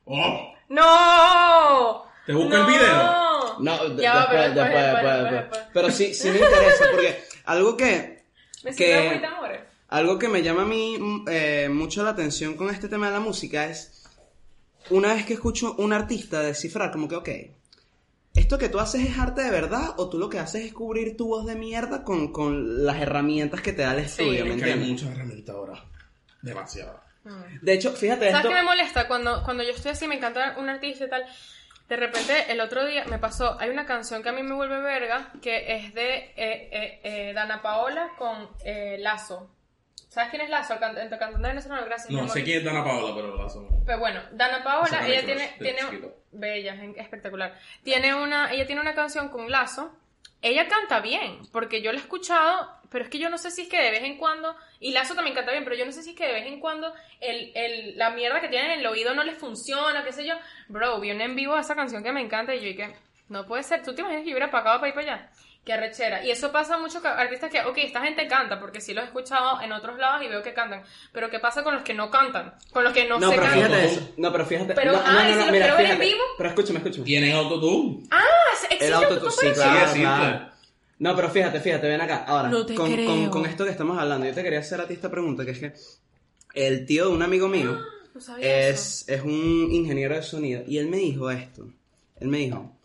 ¡Oh! 0.06 0.52
¡No! 0.68 2.04
¿Te 2.26 2.32
busca 2.32 2.58
no. 2.58 2.66
el 2.68 2.72
video? 2.74 3.58
No, 3.60 3.88
de- 3.90 4.02
Ya 4.02 4.14
va, 4.14 4.20
después, 4.26 4.54
después, 4.54 4.84
después, 4.92 5.32
después. 5.32 5.60
Pero 5.72 5.90
sí, 5.90 6.14
sí 6.14 6.30
me 6.30 6.38
interesa 6.38 6.84
porque 6.90 7.24
algo 7.44 7.76
que, 7.76 8.24
Me 8.64 8.74
que- 8.74 9.22
algo 9.88 10.18
que 10.18 10.28
me 10.28 10.42
llama 10.42 10.62
a 10.62 10.66
mí 10.66 10.96
mm, 10.98 11.24
eh, 11.28 11.68
mucho 11.70 12.02
la 12.02 12.10
atención 12.10 12.54
con 12.54 12.70
este 12.70 12.88
tema 12.88 13.06
de 13.06 13.12
la 13.12 13.20
música 13.20 13.66
es 13.66 14.03
una 14.90 15.14
vez 15.14 15.24
que 15.26 15.34
escucho 15.34 15.74
un 15.78 15.92
artista 15.92 16.40
descifrar 16.40 16.90
como 16.90 17.08
que, 17.08 17.16
ok, 17.16 17.28
¿esto 18.34 18.58
que 18.58 18.68
tú 18.68 18.80
haces 18.80 19.06
es 19.06 19.18
arte 19.18 19.42
de 19.42 19.50
verdad 19.50 19.94
o 19.96 20.08
tú 20.08 20.18
lo 20.18 20.28
que 20.28 20.38
haces 20.38 20.64
es 20.66 20.72
cubrir 20.72 21.16
tu 21.16 21.28
voz 21.28 21.46
de 21.46 21.54
mierda 21.54 22.02
con, 22.02 22.32
con 22.32 22.84
las 22.84 23.00
herramientas 23.00 23.60
que 23.60 23.72
te 23.72 23.82
da 23.82 23.92
el 23.94 24.00
estudio, 24.00 24.44
¿me 24.44 24.54
Es 24.54 24.58
que 24.58 24.64
hay 24.64 24.70
entiendes? 24.72 24.88
muchas 25.02 25.16
herramientas 25.16 25.54
ahora. 25.54 25.84
Demasiado. 26.42 27.00
De 27.62 27.72
hecho, 27.72 27.92
fíjate 27.92 28.26
¿Sabes 28.26 28.36
esto... 28.36 28.48
qué 28.48 28.54
me 28.54 28.62
molesta? 28.62 29.08
Cuando, 29.08 29.42
cuando 29.44 29.62
yo 29.62 29.70
estoy 29.70 29.92
así, 29.92 30.06
me 30.06 30.16
encanta 30.16 30.56
un 30.58 30.68
artista 30.68 31.06
y 31.06 31.08
tal. 31.10 31.24
De 31.88 31.96
repente, 31.96 32.50
el 32.50 32.60
otro 32.60 32.84
día 32.84 33.04
me 33.06 33.18
pasó, 33.18 33.58
hay 33.58 33.70
una 33.70 33.86
canción 33.86 34.22
que 34.22 34.28
a 34.28 34.32
mí 34.32 34.42
me 34.42 34.54
vuelve 34.54 34.80
verga, 34.80 35.32
que 35.40 35.74
es 35.76 35.94
de 35.94 36.14
eh, 36.16 36.34
eh, 36.36 37.00
eh, 37.02 37.32
Dana 37.34 37.62
Paola 37.62 38.10
con 38.18 38.48
eh, 38.64 38.96
Lazo. 39.00 39.50
¿Sabes 40.14 40.30
quién 40.30 40.42
es 40.42 40.48
Lazo? 40.50 40.78
Can- 40.78 40.96
el 40.96 41.08
cantante 41.10 41.48
venezolano, 41.48 41.84
gracias. 41.86 42.10
No, 42.10 42.28
sé 42.28 42.44
quién 42.44 42.58
es 42.58 42.64
Dana 42.64 42.84
Paola, 42.84 43.14
pero 43.16 43.36
la 43.36 43.48
son. 43.50 43.66
Pero 43.84 43.98
bueno, 43.98 44.20
Dana 44.32 44.62
Paola, 44.62 44.88
canción 44.88 45.10
ella 45.10 45.18
es 45.20 45.26
tiene, 45.26 45.42
de 45.42 45.52
tiene 45.58 45.78
chiquito. 45.80 46.16
bella, 46.32 46.74
es 46.74 46.96
espectacular. 46.98 47.58
Tiene 47.82 48.14
una, 48.14 48.52
ella 48.52 48.64
tiene 48.66 48.80
una 48.80 48.94
canción 48.94 49.28
con 49.28 49.50
Lazo. 49.50 49.92
Ella 50.40 50.68
canta 50.68 51.00
bien, 51.00 51.40
porque 51.52 51.80
yo 51.82 51.90
la 51.90 51.98
he 51.98 52.02
escuchado, 52.02 52.70
pero 52.90 53.04
es 53.04 53.10
que 53.10 53.18
yo 53.18 53.30
no 53.30 53.38
sé 53.38 53.50
si 53.50 53.62
es 53.62 53.68
que 53.68 53.80
de 53.80 53.90
vez 53.90 54.02
en 54.04 54.18
cuando, 54.18 54.54
y 54.78 54.92
Lazo 54.92 55.14
también 55.14 55.34
canta 55.34 55.52
bien, 55.52 55.64
pero 55.64 55.74
yo 55.74 55.86
no 55.86 55.90
sé 55.92 56.02
si 56.02 56.10
es 56.10 56.16
que 56.16 56.26
de 56.26 56.34
vez 56.34 56.46
en 56.46 56.60
cuando 56.60 56.94
el, 57.20 57.50
el, 57.54 57.96
la 57.96 58.10
mierda 58.10 58.40
que 58.42 58.48
tienen 58.48 58.70
en 58.72 58.80
el 58.80 58.86
oído 58.86 59.14
no 59.14 59.24
les 59.24 59.38
funciona, 59.38 60.04
qué 60.04 60.12
sé 60.12 60.26
yo. 60.26 60.34
Bro, 60.68 61.00
vi 61.00 61.10
una 61.12 61.24
en 61.24 61.34
vivo 61.34 61.56
esa 61.58 61.74
canción 61.74 62.04
que 62.04 62.12
me 62.12 62.20
encanta 62.20 62.54
y 62.54 62.58
yo 62.60 62.66
dije, 62.66 62.94
no 63.30 63.46
puede 63.46 63.62
ser, 63.62 63.82
¿tú 63.82 63.94
te 63.94 64.02
imaginas 64.02 64.22
que 64.24 64.30
yo 64.30 64.34
hubiera 64.36 64.50
pagado 64.50 64.78
para 64.80 64.88
ir 64.88 64.94
para 64.94 65.14
allá? 65.14 65.30
Qué 65.64 65.72
arrechera. 65.72 66.22
Y 66.24 66.30
eso 66.30 66.52
pasa 66.52 66.76
mucho 66.78 67.00
con 67.00 67.10
artistas 67.10 67.50
que, 67.50 67.60
ok, 67.62 67.78
esta 67.78 68.02
gente 68.02 68.28
canta, 68.28 68.60
porque 68.60 68.82
sí 68.82 68.92
los 68.92 69.02
he 69.04 69.06
escuchado 69.06 69.62
en 69.62 69.72
otros 69.72 69.98
lados 69.98 70.22
y 70.22 70.28
veo 70.28 70.42
que 70.42 70.52
cantan. 70.52 70.82
Pero 71.12 71.30
¿qué 71.30 71.38
pasa 71.38 71.62
con 71.62 71.72
los 71.74 71.82
que 71.82 71.94
no 71.94 72.10
cantan? 72.10 72.54
Con 72.70 72.84
los 72.84 72.92
que 72.92 73.08
no, 73.08 73.18
No, 73.18 73.30
se 73.30 73.36
pero 73.36 73.48
cantan. 73.48 73.68
fíjate 73.70 73.84
eso. 73.86 74.08
No, 74.18 74.30
pero 74.32 74.44
fíjate. 74.44 74.74
Pero, 74.74 74.92
no, 74.92 75.00
ah, 75.02 75.12
no, 75.12 75.20
¿y 75.22 75.24
no, 75.24 75.28
si 75.30 75.34
no, 75.38 75.42
los 75.44 75.52
mira, 75.52 75.64
quiero 75.66 75.76
ver 75.82 75.90
en 75.92 75.98
vivo? 76.00 76.20
Pero 76.36 76.48
escúchame, 76.50 76.78
escúchame. 76.80 77.04
Tienen 77.06 77.34
autotune. 77.34 78.02
Ah, 78.10 78.22
¿existe 78.62 78.86
El 78.86 78.92
autotune 78.92 79.30
sí, 79.32 79.52
claro. 80.00 80.50
No, 80.98 81.16
pero 81.16 81.28
fíjate, 81.30 81.60
fíjate, 81.60 81.88
ven 81.88 82.00
acá. 82.00 82.24
Ahora, 82.26 82.48
No 82.50 82.64
te 82.66 82.74
con, 82.74 82.92
creo. 82.92 83.06
con- 83.08 83.30
con 83.30 83.46
esto 83.46 83.64
que 83.64 83.70
estamos 83.70 83.98
hablando, 83.98 84.26
yo 84.26 84.34
te 84.34 84.42
quería 84.42 84.60
hacer 84.60 84.80
a 84.80 84.86
ti 84.86 84.94
esta 84.94 85.10
pregunta, 85.10 85.44
que 85.44 85.50
es 85.52 85.58
que 85.58 85.72
el 86.54 86.86
tío 86.86 87.08
de 87.08 87.14
un 87.14 87.22
amigo 87.22 87.48
mío 87.48 87.78
No 88.12 88.20
eso. 88.20 88.36
es, 88.38 89.04
es 89.08 89.22
un 89.22 89.68
ingeniero 89.72 90.14
de 90.14 90.22
sonido 90.22 90.62
y 90.66 90.78
él 90.78 90.88
me 90.88 90.98
dijo 90.98 91.30
esto. 91.30 91.66
Él 92.20 92.28
me 92.28 92.38
dijo, 92.38 92.76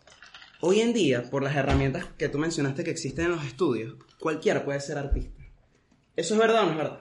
hoy 0.60 0.80
en 0.80 0.92
día, 0.92 1.22
por 1.30 1.42
las 1.42 1.54
herramientas 1.56 2.06
que 2.18 2.28
tú 2.28 2.38
mencionaste 2.38 2.84
que 2.84 2.90
existen 2.90 3.26
en 3.26 3.30
los 3.32 3.44
estudios, 3.44 3.94
cualquiera 4.18 4.64
puede 4.64 4.80
ser 4.80 4.98
artista. 4.98 5.42
¿Eso 6.16 6.34
es 6.34 6.40
verdad 6.40 6.62
o 6.62 6.66
no 6.66 6.70
es 6.72 6.76
verdad? 6.78 7.00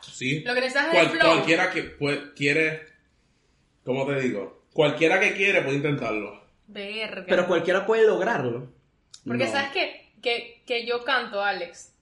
Sí. 0.00 0.40
Lo 0.40 0.54
que 0.54 0.60
necesitas 0.60 0.94
es 0.94 1.00
el 1.00 1.08
flow. 1.10 1.32
Cualquiera 1.34 1.70
que 1.70 1.82
puede- 1.84 2.32
quiere. 2.34 2.82
¿Cómo 3.84 4.06
te 4.06 4.20
digo? 4.20 4.64
Cualquiera 4.72 5.18
que 5.20 5.34
quiere 5.34 5.62
puede 5.62 5.76
intentarlo. 5.76 6.44
Verga. 6.68 7.24
Pero 7.28 7.46
cualquiera 7.46 7.86
puede 7.86 8.06
lograrlo. 8.06 8.72
Porque 9.26 9.44
No. 9.44 9.50
sabes 9.50 9.70
que, 9.72 10.12
que, 10.22 10.62
que 10.66 10.86
yo 10.86 11.02
canto, 11.04 11.42
Alex. 11.42 11.92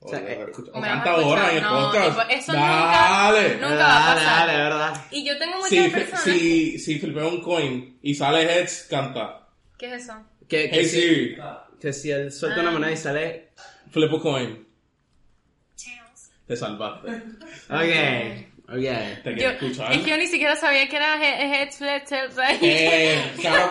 O, 0.00 0.08
sea, 0.10 0.20
eh, 0.20 0.46
o 0.72 0.80
canta 0.80 1.10
ahora 1.10 1.50
en 1.50 1.56
el. 1.56 1.62
No, 1.64 1.86
podcast. 1.86 2.08
tipo, 2.10 2.30
eso 2.30 2.52
Dale. 2.52 3.54
nunca- 3.54 3.68
nunca 3.68 3.76
va 3.76 3.96
a 3.96 4.14
Dale, 4.14 4.20
pasar. 4.20 4.46
dale, 4.46 4.58
verdad. 4.62 5.04
Y 5.10 5.24
yo 5.26 5.38
tengo 5.38 5.56
muchas 5.56 5.70
Si, 5.70 5.88
personas. 5.90 6.22
si, 6.24 6.78
si 6.78 6.98
flipeo 7.00 7.28
un 7.28 7.40
coin 7.42 7.98
y 8.00 8.14
sale 8.14 8.42
heads, 8.42 8.86
canta. 8.88 9.47
¿Qué 9.78 9.86
es 9.94 10.04
eso? 10.04 10.14
Que, 10.48 10.68
que 10.70 10.76
Hey 10.80 10.84
si, 10.86 11.00
Siri, 11.00 11.36
que 11.80 11.92
si 11.92 12.10
él 12.10 12.32
suelta 12.32 12.58
Ah. 12.58 12.62
una 12.62 12.70
moneda 12.72 12.92
y 12.92 12.96
sale... 12.96 13.50
flip 13.90 14.12
a 14.12 14.20
coin. 14.20 14.66
Te 16.46 16.56
salvaste. 16.56 17.08
Ok, 17.10 18.70
ok. 18.70 19.22
Te 19.22 19.30
Yo, 19.30 19.34
quiero 19.36 19.50
escuchar. 19.50 19.92
es 19.92 19.98
que 20.02 20.10
yo 20.10 20.16
ni 20.16 20.26
siquiera 20.26 20.56
sabía 20.56 20.88
que 20.88 20.96
era 20.96 21.16
he- 21.22 21.62
head 21.62 21.70
flip, 21.72 22.04
tail, 22.08 22.30
right. 22.30 22.58
Eh. 22.62 23.32
Cara. 23.42 23.68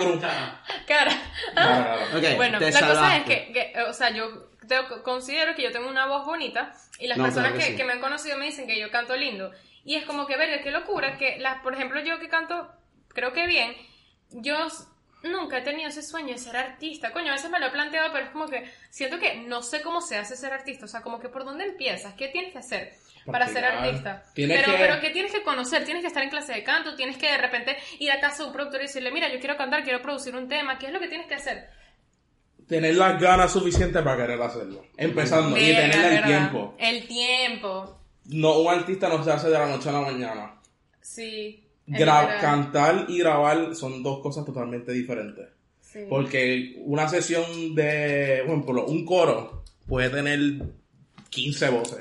Claro, 0.86 1.12
claro. 1.56 2.02
Ok, 2.18 2.36
Bueno, 2.36 2.60
la 2.60 2.72
cosa 2.72 3.18
es 3.18 3.24
que, 3.26 3.52
que, 3.52 3.82
o 3.82 3.94
sea, 3.94 4.12
yo 4.12 4.52
te- 4.68 5.02
considero 5.04 5.56
que 5.56 5.64
yo 5.64 5.72
tengo 5.72 5.90
una 5.90 6.06
voz 6.06 6.26
bonita 6.26 6.72
y 7.00 7.08
las 7.08 7.18
No, 7.18 7.24
personas 7.24 7.50
claro 7.54 7.60
que 7.60 7.66
que, 7.66 7.72
sí. 7.72 7.78
que 7.78 7.84
me 7.84 7.94
han 7.94 8.00
conocido 8.00 8.38
me 8.38 8.46
dicen 8.46 8.68
que 8.68 8.80
yo 8.80 8.92
canto 8.92 9.16
lindo. 9.16 9.52
Y 9.84 9.96
es 9.96 10.06
como 10.06 10.28
que, 10.28 10.38
verga, 10.38 10.62
qué 10.64 10.70
locura, 10.70 11.18
que 11.18 11.40
las, 11.40 11.62
por 11.64 11.74
ejemplo, 11.74 12.00
yo 12.04 12.20
que 12.20 12.30
canto, 12.30 12.72
creo 13.10 13.34
que 13.34 13.48
bien, 13.48 13.74
yo 14.30 14.68
nunca 15.24 15.58
he 15.60 15.62
tenido 15.62 15.90
ese 15.90 16.02
sueño 16.04 16.30
de 16.34 16.38
ser 16.38 16.56
artista. 16.56 17.12
Coño, 17.12 17.30
a 17.30 17.36
veces 17.36 17.50
me 17.52 17.60
lo 17.60 17.68
he 17.68 17.72
planteado, 17.72 18.12
pero 18.12 18.26
es 18.26 18.32
como 18.32 18.48
que 18.48 18.70
siento 18.90 19.20
que 19.20 19.36
no 19.48 19.62
sé 19.64 19.82
cómo 19.82 20.02
se 20.02 20.18
hace 20.18 20.36
ser 20.36 20.54
artista. 20.54 20.86
O 20.86 20.88
sea, 20.88 21.02
como 21.02 21.20
que 21.20 21.30
por 21.30 21.44
dónde 21.46 21.66
empiezas, 21.66 22.14
qué 22.14 22.28
tienes 22.30 22.52
que 22.54 22.60
hacer 22.60 22.94
para 23.26 23.48
ser 23.48 23.66
artista. 23.66 24.24
Pero, 24.62 24.72
que- 24.74 24.78
pero 24.88 25.02
que 25.02 25.10
tienes 25.10 25.32
que 25.34 25.44
conocer, 25.44 25.84
tienes 25.84 26.02
que 26.02 26.08
estar 26.08 26.24
en 26.24 26.30
clase 26.30 26.54
de 26.54 26.64
canto, 26.64 26.96
tienes 26.96 27.18
que 27.18 27.30
de 27.30 27.38
repente 27.38 27.76
ir 28.00 28.10
a 28.12 28.20
casa 28.22 28.44
de 28.44 28.48
un 28.50 28.54
productor 28.54 28.80
y 28.82 28.84
decirle, 28.86 29.12
mira, 29.12 29.28
yo 29.32 29.40
quiero 29.40 29.58
cantar, 29.58 29.84
quiero 29.84 30.02
producir 30.02 30.34
un 30.36 30.48
tema, 30.48 30.78
¿qué 30.80 30.88
es 30.88 30.94
lo 30.94 31.00
que 31.00 31.08
tienes 31.10 31.28
que 31.28 31.36
hacer? 31.36 31.68
Tener 32.68 32.96
las 32.96 33.22
ganas 33.22 33.52
suficientes 33.52 34.02
para 34.02 34.18
querer 34.18 34.42
hacerlo. 34.42 34.86
Empezando. 34.98 35.58
y 35.58 35.62
tener 35.76 36.14
el 36.14 36.24
tiempo. 36.26 36.76
El 36.78 37.08
tiempo. 37.08 38.02
No, 38.26 38.60
un 38.60 38.74
artista 38.74 39.08
no 39.08 39.24
se 39.24 39.32
hace 39.32 39.48
de 39.50 39.54
la 39.58 39.68
noche 39.68 39.88
a 39.90 39.94
la 39.94 40.02
mañana. 40.02 40.54
Sí. 41.02 41.67
Gra- 41.88 42.40
cantar 42.42 43.06
y 43.08 43.20
grabar 43.20 43.76
son 43.76 44.04
dos 44.04 44.20
cosas 44.20 44.46
totalmente 44.46 44.92
diferentes. 44.92 45.48
Sí. 45.82 46.00
Porque 46.10 46.76
una 46.86 47.08
sesión 47.08 47.74
de, 47.74 48.42
por 48.46 48.56
ejemplo, 48.56 48.86
un 48.86 49.06
coro 49.06 49.64
puede 49.88 50.10
tener 50.10 50.40
15 51.30 51.70
voces 51.70 52.00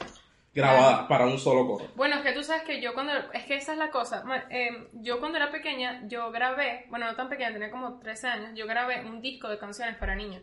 grabadas 0.53 1.07
para 1.07 1.27
un 1.27 1.38
solo 1.38 1.66
coro. 1.66 1.87
Bueno, 1.94 2.16
es 2.16 2.22
que 2.22 2.33
tú 2.33 2.42
sabes 2.42 2.62
que 2.64 2.81
yo 2.81 2.94
cuando... 2.94 3.12
Es 3.33 3.44
que 3.44 3.57
esa 3.57 3.72
es 3.72 3.79
la 3.79 3.90
cosa. 3.90 4.25
Eh, 4.51 4.88
yo 4.94 5.20
cuando 5.20 5.37
era 5.37 5.51
pequeña, 5.53 6.03
yo 6.09 6.31
grabé... 6.33 6.87
Bueno, 6.88 7.07
no 7.07 7.14
tan 7.14 7.29
pequeña, 7.29 7.53
tenía 7.53 7.70
como 7.70 7.99
13 8.01 8.27
años. 8.27 8.51
Yo 8.55 8.66
grabé 8.66 9.05
un 9.05 9.20
disco 9.20 9.49
de 9.49 9.59
canciones 9.59 9.96
para 9.96 10.16
niños 10.16 10.42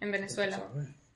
en 0.00 0.12
Venezuela. 0.12 0.62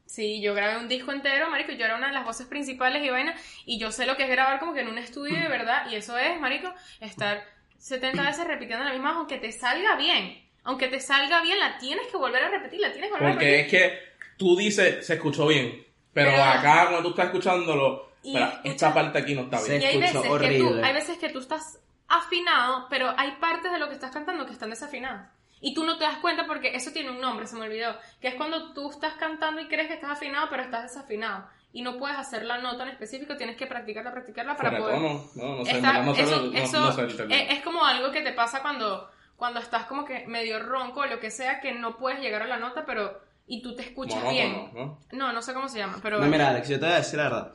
Sí, 0.06 0.40
yo 0.40 0.54
grabé 0.54 0.78
un 0.78 0.88
disco 0.88 1.12
entero, 1.12 1.50
marico. 1.50 1.72
Yo 1.72 1.84
era 1.84 1.96
una 1.96 2.06
de 2.08 2.14
las 2.14 2.24
voces 2.24 2.46
principales 2.46 3.04
y 3.04 3.10
vaina. 3.10 3.34
Y 3.66 3.78
yo 3.78 3.92
sé 3.92 4.06
lo 4.06 4.16
que 4.16 4.24
es 4.24 4.30
grabar 4.30 4.58
como 4.58 4.72
que 4.72 4.80
en 4.80 4.88
un 4.88 4.96
estudio 4.98 5.38
de 5.38 5.48
verdad. 5.48 5.82
Y 5.90 5.96
eso 5.96 6.16
es, 6.16 6.40
marico, 6.40 6.72
estar 7.00 7.44
70 7.78 8.22
veces 8.22 8.46
repitiendo 8.46 8.84
la 8.84 8.92
misma, 8.92 9.14
aunque 9.14 9.38
te 9.38 9.52
salga 9.52 9.96
bien. 9.96 10.42
Aunque 10.64 10.88
te 10.88 11.00
salga 11.00 11.40
bien, 11.42 11.58
la 11.58 11.78
tienes 11.78 12.06
que 12.08 12.16
volver 12.16 12.42
a 12.44 12.48
repetir, 12.50 12.80
la 12.80 12.92
tienes 12.92 13.08
que 13.10 13.14
volver 13.14 13.28
a 13.28 13.32
Porque 13.32 13.46
repetir. 13.62 13.80
es 13.80 13.90
que 13.90 13.98
tú 14.36 14.56
dices, 14.56 15.06
se 15.06 15.14
escuchó 15.14 15.46
bien. 15.46 15.84
Pero, 16.12 16.30
Pero- 16.30 16.42
acá, 16.44 16.82
cuando 16.90 17.02
tú 17.02 17.10
estás 17.10 17.26
escuchándolo, 17.26 18.12
escucha- 18.22 18.60
esta 18.64 18.92
parte 18.92 19.18
aquí 19.18 19.34
no 19.34 19.42
está 19.42 19.62
bien. 19.62 19.80
Y 19.80 19.84
hay 19.86 19.98
veces, 19.98 20.20
que 20.22 20.58
tú, 20.58 20.80
hay 20.82 20.92
veces 20.92 21.18
que 21.18 21.28
tú 21.30 21.38
estás 21.38 21.78
afinado, 22.08 22.86
pero 22.90 23.14
hay 23.16 23.32
partes 23.40 23.70
de 23.72 23.78
lo 23.78 23.88
que 23.88 23.94
estás 23.94 24.10
cantando 24.10 24.44
que 24.46 24.52
están 24.52 24.70
desafinadas. 24.70 25.30
Y 25.60 25.74
tú 25.74 25.84
no 25.84 25.98
te 25.98 26.04
das 26.04 26.18
cuenta 26.18 26.46
porque 26.46 26.74
eso 26.76 26.92
tiene 26.92 27.10
un 27.10 27.20
nombre, 27.20 27.46
se 27.46 27.56
me 27.56 27.62
olvidó. 27.62 27.96
Que 28.20 28.28
es 28.28 28.34
cuando 28.34 28.72
tú 28.74 28.90
estás 28.90 29.14
cantando 29.14 29.60
y 29.60 29.66
crees 29.68 29.88
que 29.88 29.94
estás 29.94 30.10
afinado, 30.10 30.48
pero 30.50 30.62
estás 30.62 30.82
desafinado. 30.84 31.48
Y 31.72 31.82
no 31.82 31.98
puedes 31.98 32.16
hacer 32.16 32.44
la 32.44 32.58
nota 32.58 32.84
en 32.84 32.90
específico, 32.90 33.36
tienes 33.36 33.56
que 33.56 33.66
practicarla, 33.66 34.10
practicarla 34.12 34.56
para 34.56 34.70
Fuera 34.70 34.84
poder... 34.84 34.96
tono. 34.96 35.24
No, 35.34 35.56
no 35.56 35.64
sé, 35.64 35.80
no 35.82 36.12
eso, 36.14 36.36
no- 36.36 36.46
no- 36.50 36.58
eso 36.58 36.80
no 36.80 36.92
sé 36.92 37.24
es, 37.28 37.58
es 37.58 37.62
como 37.62 37.84
algo 37.84 38.10
que 38.10 38.22
te 38.22 38.32
pasa 38.32 38.62
cuando, 38.62 39.08
cuando 39.36 39.60
estás 39.60 39.84
como 39.84 40.04
que 40.04 40.26
medio 40.26 40.58
ronco 40.60 41.00
o 41.00 41.06
lo 41.06 41.20
que 41.20 41.30
sea, 41.30 41.60
que 41.60 41.72
no 41.72 41.96
puedes 41.98 42.20
llegar 42.20 42.42
a 42.42 42.46
la 42.46 42.58
nota, 42.58 42.84
pero... 42.86 43.20
Y 43.50 43.62
tú 43.62 43.74
te 43.74 43.82
escuchas 43.82 44.22
Monótono, 44.22 44.32
bien. 44.32 44.70
¿no? 44.74 44.98
No, 45.12 45.32
no 45.32 45.40
sé 45.42 45.54
cómo 45.54 45.68
se 45.70 45.78
llama, 45.78 45.98
pero... 46.02 46.18
No, 46.18 46.26
mira, 46.26 46.48
Alex, 46.48 46.68
yo 46.68 46.78
te 46.78 46.84
voy 46.86 46.94
a 46.94 46.98
decir 46.98 47.16
la 47.18 47.24
verdad. 47.24 47.52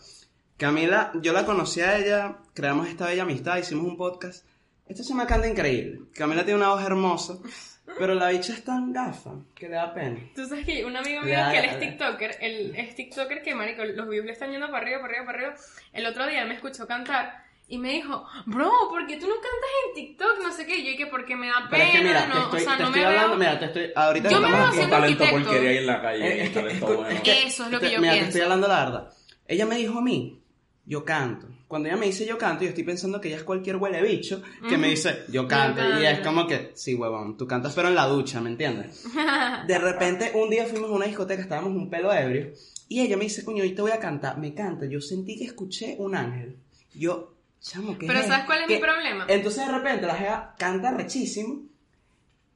Camila, 0.58 1.12
yo 1.16 1.34
la 1.34 1.46
conocí 1.46 1.82
a 1.82 1.98
ella, 1.98 2.38
creamos 2.54 2.88
esta 2.88 3.06
bella 3.08 3.24
amistad, 3.24 3.58
hicimos 3.58 3.86
un 3.86 3.98
podcast. 3.98 4.46
Esto 4.88 5.04
se 5.04 5.14
me 5.16 5.26
canta 5.26 5.48
increíble. 5.48 6.02
Camila 6.16 6.44
tiene 6.44 6.60
una 6.60 6.70
voz 6.70 6.84
hermosa, 6.84 7.36
pero 7.98 8.14
la 8.16 8.30
bicha 8.30 8.54
es 8.54 8.64
tan 8.64 8.92
gafa 8.94 9.32
que 9.56 9.68
le 9.68 9.76
da 9.76 9.94
pena. 9.94 10.20
Tú 10.36 10.46
sabes 10.48 10.66
que 10.66 10.86
un 10.86 10.96
amigo 10.96 11.22
mío 11.22 11.38
que 11.52 11.60
él 11.60 11.66
es. 11.66 11.80
TikToker, 11.80 12.38
él 12.42 12.74
es 12.76 12.96
TikToker 12.96 13.42
que, 13.44 13.54
marico, 13.56 13.84
los 13.84 14.08
views 14.10 14.26
le 14.26 14.32
están 14.32 14.52
yendo 14.52 14.68
para 14.68 14.80
arriba, 14.80 15.02
para 15.02 15.14
arriba, 15.14 15.26
para 15.26 15.38
arriba. 15.40 15.56
El 15.92 16.06
otro 16.06 16.26
día 16.28 16.42
él 16.44 16.48
me 16.48 16.56
escuchó 16.56 16.88
cantar 16.88 17.44
y 17.68 17.78
me 17.78 17.92
dijo, 17.94 18.26
bro, 18.46 18.72
¿por 18.90 19.06
qué 19.08 19.18
tú 19.18 19.28
no 19.28 19.36
cantas 19.36 19.70
en 19.88 19.94
TikTok? 19.96 20.44
No 20.44 20.52
sé 20.52 20.66
qué. 20.66 20.78
Y 20.78 20.86
yo 20.86 20.92
dije, 20.92 21.08
porque 21.08 21.36
me 21.36 21.48
da 21.48 21.68
Pero 21.70 21.84
pena, 21.84 21.86
es 21.86 21.92
que 21.92 22.02
mira, 22.04 22.26
no, 22.28 22.34
te 22.34 22.40
estoy, 22.42 22.62
o 22.62 22.64
sea, 22.64 22.78
te 22.78 22.84
no 22.84 22.88
estoy 22.90 23.02
me 23.02 23.08
hablando, 23.08 23.30
veo... 23.30 23.38
mira, 23.40 23.60
te 23.60 23.66
estoy, 23.66 23.92
ahorita 23.96 24.30
Yo 24.30 24.42
me 24.42 24.52
veo 24.52 24.72
siendo 24.72 24.90
talento 24.96 25.24
arquitecto. 25.24 25.46
porquería 25.50 25.70
ahí 25.72 25.78
en 25.78 25.88
la 25.88 26.02
calle. 26.02 26.44
Es 26.44 26.56
es- 26.56 26.80
bueno. 26.82 27.08
es 27.08 27.22
que- 27.22 27.44
Eso 27.44 27.66
es 27.66 27.72
lo 27.72 27.80
que 27.80 27.88
te- 27.88 27.94
yo 27.94 28.00
mira, 28.00 28.14
te 28.14 28.18
pienso. 28.20 28.30
estoy 28.30 28.42
hablando 28.42 28.68
la 28.68 28.86
verdad. 28.86 29.14
Ella 29.48 29.66
me 29.66 29.76
dijo 29.78 30.00
a 30.00 30.02
mí, 30.02 30.42
yo 30.86 31.04
canto. 31.06 31.48
Cuando 31.68 31.90
ella 31.90 31.98
me 31.98 32.06
dice 32.06 32.26
yo 32.26 32.38
canto, 32.38 32.64
yo 32.64 32.70
estoy 32.70 32.84
pensando 32.84 33.20
que 33.20 33.30
ella 33.30 33.38
es 33.38 33.44
cualquier 33.44 33.78
huele 33.78 34.02
bicho 34.02 34.42
que 34.70 34.78
me 34.78 34.90
dice 34.90 35.24
yo 35.30 35.48
canto. 35.48 35.82
Y 36.00 36.06
es 36.06 36.20
como 36.20 36.46
que, 36.46 36.72
sí, 36.76 36.94
huevón, 36.94 37.38
tú 37.38 37.48
cantas 37.48 37.74
pero 37.74 37.88
en 37.88 37.96
la 37.96 38.06
ducha, 38.06 38.42
¿me 38.42 38.50
entiendes? 38.50 39.04
De 39.68 39.78
repente, 39.80 40.32
un 40.36 40.50
día 40.50 40.66
fuimos 40.66 40.92
a 40.92 40.94
una 40.94 41.06
discoteca, 41.06 41.42
estábamos 41.42 41.72
un 41.76 41.90
pelo 41.90 42.14
ebrio, 42.14 42.52
y 42.90 43.02
ella 43.02 43.18
me 43.18 43.24
dice, 43.24 43.44
coño, 43.44 43.64
hoy 43.64 43.74
te 43.74 43.82
voy 43.82 43.92
a 43.92 44.00
cantar. 44.00 44.38
Me 44.38 44.54
canta, 44.54 44.86
yo 44.86 45.02
sentí 45.02 45.38
que 45.38 45.46
escuché 45.46 45.96
un 45.98 46.14
ángel. 46.16 46.58
Yo, 46.94 47.34
chamo, 47.60 47.98
¿qué 47.98 48.06
Pero 48.06 48.20
es? 48.20 48.28
¿sabes 48.28 48.46
cuál 48.46 48.62
es 48.62 48.68
¿Qué? 48.68 48.76
mi 48.76 48.82
problema? 48.82 49.26
Entonces 49.28 49.66
de 49.66 49.72
repente 49.72 50.06
la 50.06 50.16
jeva 50.16 50.56
canta 50.60 50.92
rechísimo, 50.92 51.64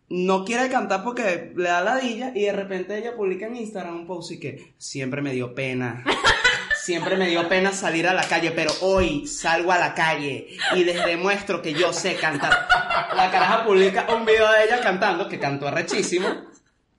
no 0.10 0.46
quiere 0.46 0.70
cantar 0.70 1.04
porque 1.04 1.54
le 1.56 1.70
da 1.70 1.82
ladilla, 1.82 2.32
y 2.36 2.43
de 2.43 2.54
repente 2.54 2.98
ella 2.98 3.15
publica 3.15 3.48
en 3.48 3.56
Instagram 3.56 3.96
un 3.96 4.06
post 4.08 4.32
y 4.34 4.39
que 4.39 4.74
siempre 4.78 5.22
me 5.22 5.34
dio 5.34 5.56
pena. 5.56 6.04
Siempre 6.88 7.17
me 7.17 7.28
dio 7.28 7.50
pena 7.50 7.73
salir 7.73 8.08
a 8.08 8.13
la 8.13 8.23
calle, 8.23 8.52
pero 8.52 8.71
hoy 8.80 9.28
salgo 9.28 9.73
a 9.73 9.78
la 9.78 9.93
calle 9.93 10.58
y 10.73 10.86
les 10.86 11.04
demuestro 11.04 11.62
que 11.62 11.73
yo 11.73 11.91
sé 11.91 12.15
cantar. 12.15 12.65
La 13.13 13.30
caraja 13.30 13.65
publica 13.65 14.06
un 14.15 14.23
video 14.26 14.50
de 14.54 14.63
ella 14.63 14.80
cantando, 14.80 15.28
que 15.28 15.38
cantó 15.38 15.69
rechísimo. 15.69 16.30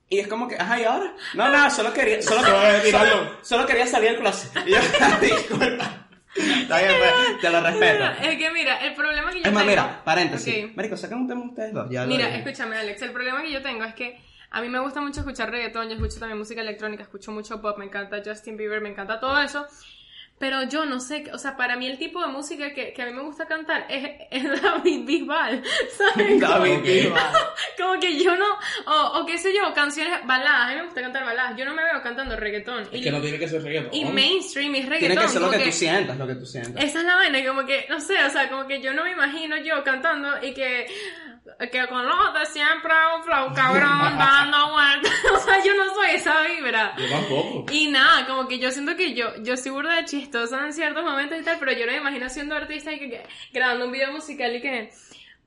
Y 0.07 0.19
es 0.19 0.27
como 0.27 0.47
que, 0.47 0.57
ajá, 0.57 0.79
¿y 0.79 0.83
ahora? 0.83 1.15
No, 1.33 1.49
nada, 1.49 1.71
solo 1.71 1.91
quería, 1.91 2.21
solo 2.21 2.43
quería, 2.43 2.99
solo, 2.99 3.37
solo 3.41 3.65
quería 3.65 3.87
salir 3.87 4.11
del 4.11 4.19
closet. 4.19 4.51
Y 4.67 4.73
yo, 4.73 4.77
disculpa. 5.21 6.07
Está 6.35 6.77
bien, 6.77 6.91
pues, 6.99 7.41
te 7.41 7.49
lo 7.49 7.59
respeto. 7.59 8.03
Es 8.21 8.37
que 8.37 8.51
mira, 8.51 8.77
el 8.85 8.93
problema 8.93 9.31
que 9.31 9.39
yo 9.39 9.45
Es 9.47 9.51
más, 9.51 9.63
tengo... 9.63 9.71
mira, 9.71 10.03
paréntesis. 10.03 10.65
Ok. 10.65 10.75
Marico, 10.75 10.97
sacan 10.97 11.21
un 11.21 11.27
tema 11.27 11.45
ustedes 11.45 11.73
dos. 11.73 11.89
Ya 11.89 12.05
Mira, 12.05 12.29
escúchame, 12.35 12.77
Alex. 12.77 13.01
El 13.01 13.11
problema 13.11 13.41
que 13.41 13.51
yo 13.51 13.63
tengo 13.63 13.85
es 13.85 13.95
que 13.95 14.21
a 14.51 14.61
mí 14.61 14.69
me 14.69 14.79
gusta 14.79 15.01
mucho 15.01 15.19
escuchar 15.19 15.51
reggaetón, 15.51 15.87
yo 15.89 15.95
escucho 15.95 16.19
también 16.19 16.37
música 16.37 16.61
electrónica, 16.61 17.03
escucho 17.03 17.31
mucho 17.31 17.61
pop, 17.61 17.77
me 17.77 17.85
encanta 17.85 18.21
Justin 18.25 18.57
Bieber, 18.57 18.81
me 18.81 18.89
encanta 18.89 19.19
todo 19.19 19.39
eso. 19.41 19.67
Pero 20.39 20.63
yo 20.63 20.85
no 20.85 21.01
sé, 21.01 21.25
o 21.33 21.37
sea, 21.37 21.57
para 21.57 21.75
mí 21.75 21.85
el 21.85 21.97
tipo 21.97 22.21
de 22.21 22.27
música 22.27 22.73
que, 22.73 22.93
que 22.93 23.01
a 23.01 23.05
mí 23.05 23.11
me 23.11 23.21
gusta 23.23 23.45
cantar 23.45 23.85
es, 23.89 24.09
es 24.31 24.61
David 24.61 25.05
Bisbal, 25.05 25.61
¿sabes? 25.97 26.39
David. 26.39 26.79
Bisbal. 26.81 27.33
Como 27.77 27.99
que 27.99 28.23
yo 28.23 28.37
no, 28.37 28.45
o, 28.85 29.19
o 29.19 29.25
qué 29.25 29.37
sé 29.37 29.53
yo, 29.53 29.73
canciones, 29.73 30.25
baladas, 30.25 30.67
a 30.67 30.69
mí 30.69 30.75
me 30.77 30.85
gusta 30.85 31.01
cantar 31.01 31.25
baladas, 31.25 31.57
yo 31.57 31.65
no 31.65 31.75
me 31.75 31.83
veo 31.83 32.01
cantando 32.01 32.37
reggaetón. 32.37 32.83
Es 32.83 33.01
y, 33.01 33.01
que 33.01 33.11
no 33.11 33.19
tiene 33.19 33.37
que 33.37 33.49
ser 33.49 33.61
reggaetón. 33.61 33.93
y 33.93 34.05
mainstream 34.05 34.75
y 34.75 34.81
reggaetón. 34.83 35.09
Tiene 35.09 35.21
que 35.21 35.27
ser 35.27 35.41
lo 35.41 35.47
como 35.47 35.59
que 35.59 35.65
tú 35.65 35.71
sientas, 35.73 36.17
lo 36.17 36.27
que 36.27 36.35
tú 36.35 36.45
sientas. 36.45 36.83
esa 36.85 36.99
es 36.99 37.05
la 37.05 37.15
vaina, 37.15 37.45
como 37.45 37.65
que, 37.65 37.85
no 37.89 37.99
sé, 37.99 38.23
o 38.23 38.29
sea, 38.29 38.49
como 38.49 38.65
que 38.65 38.81
yo 38.81 38.93
no 38.93 39.03
me 39.03 39.11
imagino 39.11 39.57
yo 39.57 39.83
cantando 39.83 40.41
y 40.41 40.53
que, 40.53 40.87
que 41.71 41.87
con 41.87 42.07
los 42.07 42.33
de 42.33 42.45
siempre 42.47 42.91
un 43.17 43.23
flow 43.23 43.53
cabrón 43.53 44.17
dando 44.17 44.71
vueltas. 44.71 45.11
O 45.33 45.39
sea, 45.39 45.63
yo 45.63 45.73
no 45.75 45.93
soy 45.93 46.11
esa 46.15 46.41
vibra. 46.43 46.93
Yo 46.97 47.07
tampoco. 47.09 47.65
Y 47.71 47.87
nada, 47.89 48.25
como 48.27 48.47
que 48.47 48.59
yo 48.59 48.71
siento 48.71 48.95
que 48.95 49.13
yo, 49.13 49.31
yo 49.43 49.55
soy 49.57 49.71
burda 49.71 49.95
de 49.95 50.05
chistosa 50.05 50.65
en 50.65 50.73
ciertos 50.73 51.03
momentos 51.03 51.39
y 51.39 51.43
tal, 51.43 51.57
pero 51.59 51.71
yo 51.73 51.85
no 51.85 51.91
me 51.91 51.97
imagino 51.99 52.29
siendo 52.29 52.55
artista 52.55 52.91
y 52.93 52.99
que, 52.99 53.09
que 53.09 53.23
grabando 53.53 53.85
un 53.85 53.91
video 53.91 54.11
musical 54.11 54.55
y 54.55 54.61
que, 54.61 54.89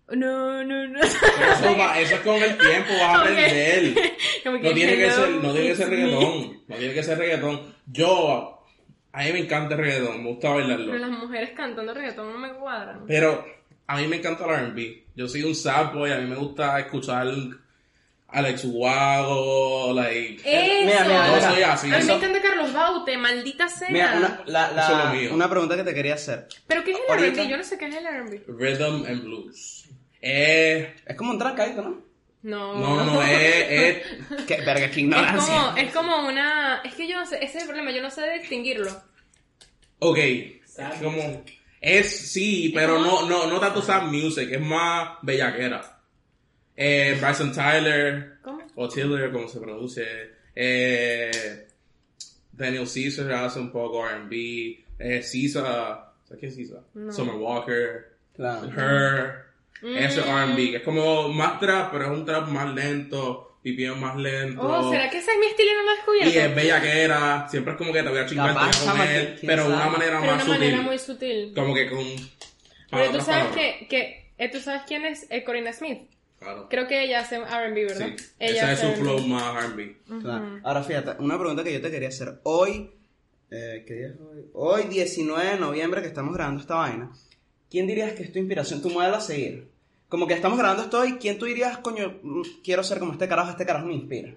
no, 0.08 0.62
no, 0.64 0.86
no. 0.88 1.00
Eso, 1.00 1.76
va- 1.78 1.98
eso 1.98 2.14
es 2.16 2.20
con 2.20 2.34
el 2.36 2.56
tiempo, 2.58 2.92
vas 3.00 3.02
a 3.02 3.20
aprender. 3.20 3.94
No 4.44 4.72
tiene 4.72 4.96
que 4.96 5.10
ser, 5.10 5.30
no 5.30 5.52
tiene 5.52 5.68
que 5.68 5.76
ser 5.76 5.88
reggaetón. 5.90 6.62
No 6.68 6.76
tiene 6.76 6.94
que 6.94 7.02
ser 7.02 7.18
reggaetón. 7.18 7.74
Yo, 7.86 8.64
a 9.12 9.22
mí 9.22 9.32
me 9.32 9.38
encanta 9.40 9.74
el 9.74 9.80
reggaetón, 9.80 10.22
me 10.24 10.30
gusta 10.30 10.50
bailarlo. 10.50 10.92
Pero 10.92 10.98
las 11.06 11.10
mujeres 11.18 11.50
cantando 11.56 11.94
reggaetón 11.94 12.32
no 12.32 12.38
me 12.38 12.52
cuadran. 12.54 13.04
Pero 13.06 13.44
a 13.86 13.96
mí 13.98 14.06
me 14.06 14.16
encanta 14.16 14.44
el 14.44 14.50
R&B. 14.50 15.04
Yo 15.14 15.28
soy 15.28 15.42
un 15.42 15.54
sad 15.54 15.92
boy, 15.92 16.10
a 16.10 16.16
mí 16.18 16.28
me 16.28 16.36
gusta 16.36 16.78
escuchar 16.80 17.26
Alex 18.28 18.64
Ubago, 18.64 19.92
like... 19.94 20.40
Eso. 20.44 20.86
Mira, 20.86 21.04
mira, 21.04 21.26
Yo 21.26 21.34
mira. 21.34 21.50
soy 21.52 21.62
así. 21.62 21.92
A 21.92 21.98
mí 21.98 22.04
me 22.06 22.12
encanta 22.14 22.40
Carlos 22.40 22.72
Baute, 22.72 23.16
maldita 23.18 23.68
sea. 23.68 23.90
Mira, 23.90 24.14
una, 24.16 24.42
la, 24.46 24.72
la- 24.72 24.82
Eso 24.84 24.98
es 24.98 25.04
lo 25.04 25.10
mío. 25.12 25.34
una 25.34 25.50
pregunta 25.50 25.76
que 25.76 25.84
te 25.84 25.92
quería 25.94 26.14
hacer. 26.14 26.48
¿Pero 26.66 26.82
qué 26.84 26.92
es 26.92 26.98
el 26.98 27.02
Ahorita- 27.10 27.40
R&B? 27.42 27.48
Yo 27.50 27.56
no 27.58 27.64
sé 27.64 27.76
qué 27.76 27.86
es 27.88 27.94
el 27.94 28.06
R&B. 28.06 28.42
Rhythm 28.48 29.04
and 29.06 29.22
Blues. 29.24 29.84
Eh, 30.22 30.94
Es 31.04 31.16
como 31.16 31.32
un 31.32 31.38
trancadito, 31.38 31.82
¿no? 31.82 32.00
No. 32.44 32.74
no, 32.74 32.96
no, 32.96 33.14
no, 33.14 33.22
es, 33.22 33.28
es 34.30 34.44
Qué 34.46 34.56
verga, 34.62 34.86
qué 34.86 34.92
Es 34.92 34.98
ignorancia. 34.98 35.54
como, 35.54 35.76
es 35.76 35.92
como 35.94 36.26
una... 36.26 36.80
Es 36.84 36.94
que 36.94 37.06
yo 37.06 37.16
no 37.18 37.26
sé, 37.26 37.36
ese 37.36 37.58
es 37.58 37.62
el 37.64 37.68
problema, 37.68 37.90
yo 37.92 38.00
no 38.02 38.10
sé 38.10 38.28
distinguirlo. 38.40 38.90
Ok, 39.98 40.18
es 40.18 40.64
como... 41.02 41.44
Es, 41.84 42.30
sí, 42.30 42.70
pero 42.72 43.00
no, 43.00 43.28
no, 43.28 43.48
no 43.48 43.58
tanto 43.58 43.82
sad 43.82 44.04
music, 44.04 44.48
es 44.52 44.60
más 44.60 45.18
bellaquera. 45.22 45.98
Eh, 46.76 47.18
Bryson 47.20 47.52
Tyler, 47.52 48.38
¿Cómo? 48.40 48.62
o 48.76 48.88
Tiller, 48.88 49.32
como 49.32 49.48
se 49.48 49.58
pronuncie. 49.60 50.06
Eh, 50.54 51.66
Daniel 52.52 52.86
Caesar 52.92 53.32
hace 53.32 53.58
un 53.58 53.72
poco 53.72 54.08
R&B. 54.08 54.36
Eh, 54.98 55.20
Caesar, 55.30 56.12
¿sabes 56.24 56.40
qué 56.40 56.46
es 56.46 56.54
Caesar? 56.56 56.80
No. 56.94 57.12
Summer 57.12 57.34
Walker, 57.34 58.12
Claro. 58.36 58.66
Her, 58.68 59.44
ese 59.82 60.20
Mm. 60.22 60.28
R&B, 60.28 60.70
que 60.70 60.76
es 60.76 60.82
como 60.84 61.28
más 61.30 61.58
trap, 61.58 61.90
pero 61.90 62.04
es 62.04 62.10
un 62.10 62.24
trap 62.24 62.46
más 62.48 62.72
lento, 62.72 63.51
BPM 63.64 64.00
más 64.00 64.16
lento. 64.16 64.60
Oh, 64.60 64.90
¿será 64.90 65.08
que 65.08 65.18
ese 65.18 65.30
es 65.30 65.38
mi 65.38 65.46
estilo 65.46 65.70
y 65.70 65.74
no 65.74 65.82
lo 65.82 65.90
he 65.90 65.94
Y 65.94 66.20
es 66.20 66.34
descubierto? 66.34 66.56
bellaquera, 66.56 67.48
siempre 67.48 67.72
es 67.72 67.78
como 67.78 67.92
que 67.92 68.02
te 68.02 68.08
voy 68.08 68.18
a 68.18 68.26
chingar, 68.26 68.48
te 68.48 68.58
voy 68.58 68.68
a 68.68 68.92
comer, 68.92 69.36
¿quién 69.38 69.46
pero 69.46 69.68
de 69.68 69.74
una 69.74 69.86
manera 69.88 70.20
Pero 70.20 70.32
de 70.32 70.36
más 70.36 70.44
una 70.44 70.54
manera 70.58 70.82
muy 70.82 70.98
sutil. 70.98 71.52
Como 71.54 71.74
que 71.74 71.88
con... 71.88 72.04
Pero 72.90 73.10
tú 73.12 73.20
sabes 73.20 73.54
que, 73.54 73.86
que 73.88 74.32
eh, 74.38 74.50
tú 74.50 74.58
sabes 74.58 74.82
quién 74.86 75.04
es 75.04 75.26
eh, 75.30 75.44
Corina 75.44 75.72
Smith. 75.72 76.10
Claro. 76.40 76.66
Creo 76.68 76.88
que 76.88 77.04
ella 77.04 77.20
hace 77.20 77.36
R&B, 77.36 77.84
¿verdad? 77.84 78.08
Sí. 78.16 78.24
Ella 78.40 78.72
Ese 78.72 78.72
es 78.72 78.80
su 78.80 78.86
hace 78.86 78.96
flow 78.96 79.18
R&B. 79.18 79.28
más 79.28 79.64
R&B. 79.64 79.96
Claro. 80.20 80.60
Ahora 80.64 80.82
fíjate, 80.82 81.22
una 81.22 81.38
pregunta 81.38 81.62
que 81.62 81.72
yo 81.72 81.80
te 81.80 81.90
quería 81.90 82.08
hacer. 82.08 82.40
Hoy, 82.42 82.90
eh, 83.52 83.84
¿qué 83.86 83.94
día 83.94 84.06
es 84.08 84.14
hoy? 84.20 84.44
Hoy, 84.54 84.82
19 84.90 85.50
de 85.50 85.58
noviembre, 85.60 86.02
que 86.02 86.08
estamos 86.08 86.34
grabando 86.34 86.60
esta 86.60 86.74
vaina. 86.74 87.12
¿Quién 87.70 87.86
dirías 87.86 88.12
que 88.14 88.24
es 88.24 88.32
tu 88.32 88.40
inspiración, 88.40 88.82
tu 88.82 88.90
modelo 88.90 89.16
a 89.16 89.20
seguir? 89.20 89.71
Como 90.12 90.26
que 90.26 90.34
estamos 90.34 90.58
grabando 90.58 90.82
esto 90.82 90.98
hoy, 91.00 91.14
¿quién 91.14 91.38
tú 91.38 91.46
dirías, 91.46 91.78
coño, 91.78 92.18
mm, 92.22 92.42
quiero 92.62 92.84
ser 92.84 92.98
como 92.98 93.12
este 93.12 93.26
carajo, 93.26 93.48
este 93.52 93.64
carajo 93.64 93.86
me 93.86 93.94
inspira? 93.94 94.34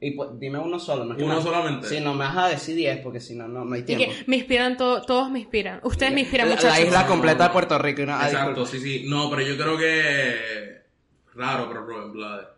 Y 0.00 0.10
pues, 0.10 0.30
dime 0.40 0.58
uno 0.58 0.80
solo, 0.80 1.04
no 1.04 1.12
es 1.12 1.18
que 1.18 1.22
¿Uno 1.24 1.36
me- 1.36 1.42
solamente? 1.42 1.88
Sí, 1.88 2.00
no 2.00 2.14
me 2.14 2.24
vas 2.24 2.36
a 2.36 2.48
decir 2.48 2.74
10 2.74 2.98
porque 2.98 3.20
si 3.20 3.36
no, 3.36 3.46
no, 3.46 3.64
no 3.64 3.76
hay 3.76 3.82
Y 3.82 3.84
tiempo. 3.84 4.06
que 4.06 4.24
me 4.26 4.38
inspiran, 4.38 4.76
to- 4.76 5.02
todos 5.02 5.30
me 5.30 5.38
inspiran. 5.38 5.78
Ustedes 5.84 6.12
me 6.12 6.22
inspiran, 6.22 6.48
muchachos. 6.48 6.68
la 6.68 6.80
isla 6.80 7.06
completa 7.06 7.44
de 7.44 7.50
Puerto 7.50 7.78
Rico. 7.78 8.02
y 8.02 8.06
no- 8.06 8.20
Exacto, 8.24 8.66
sí, 8.66 8.80
sí. 8.80 9.04
No, 9.06 9.30
pero 9.30 9.42
yo 9.42 9.56
creo 9.56 9.78
que... 9.78 10.82
Raro, 11.36 11.68
pero 11.68 11.86
Rubén 11.86 12.12
Blades. 12.12 12.48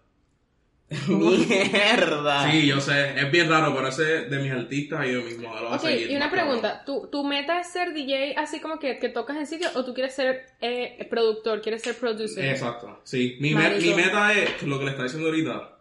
Mierda. 1.09 2.51
Sí, 2.51 2.67
yo 2.67 2.81
sé. 2.81 3.19
Es 3.19 3.31
bien 3.31 3.49
raro, 3.49 3.75
pero 3.75 3.89
ese 3.89 4.05
de 4.27 4.39
mis 4.39 4.53
artistas 4.53 5.07
y 5.07 5.11
de 5.11 5.21
mis 5.23 5.39
modelos 5.39 5.73
a 5.73 5.77
Ok, 5.77 5.81
seguir. 5.83 6.11
y 6.11 6.17
una 6.17 6.31
pregunta. 6.31 6.85
¿Tu, 6.85 7.09
¿Tu 7.09 7.25
meta 7.25 7.61
es 7.61 7.69
ser 7.69 7.93
DJ 7.93 8.35
así 8.37 8.61
como 8.61 8.79
que, 8.79 8.99
que 8.99 9.09
tocas 9.09 9.37
en 9.37 9.47
sitio 9.47 9.69
o 9.75 9.85
tú 9.85 9.95
quieres 9.95 10.15
ser 10.15 10.47
eh, 10.61 11.07
productor, 11.11 11.61
quieres 11.61 11.83
ser 11.83 11.97
producer? 11.97 12.45
Exacto, 12.45 13.01
sí. 13.05 13.37
Mi, 13.41 13.55
me- 13.55 13.79
mi 13.79 13.95
meta 13.95 14.33
es 14.33 14.63
lo 14.63 14.79
que 14.79 14.85
le 14.85 14.91
está 14.93 15.03
diciendo 15.05 15.29
ahorita. 15.29 15.73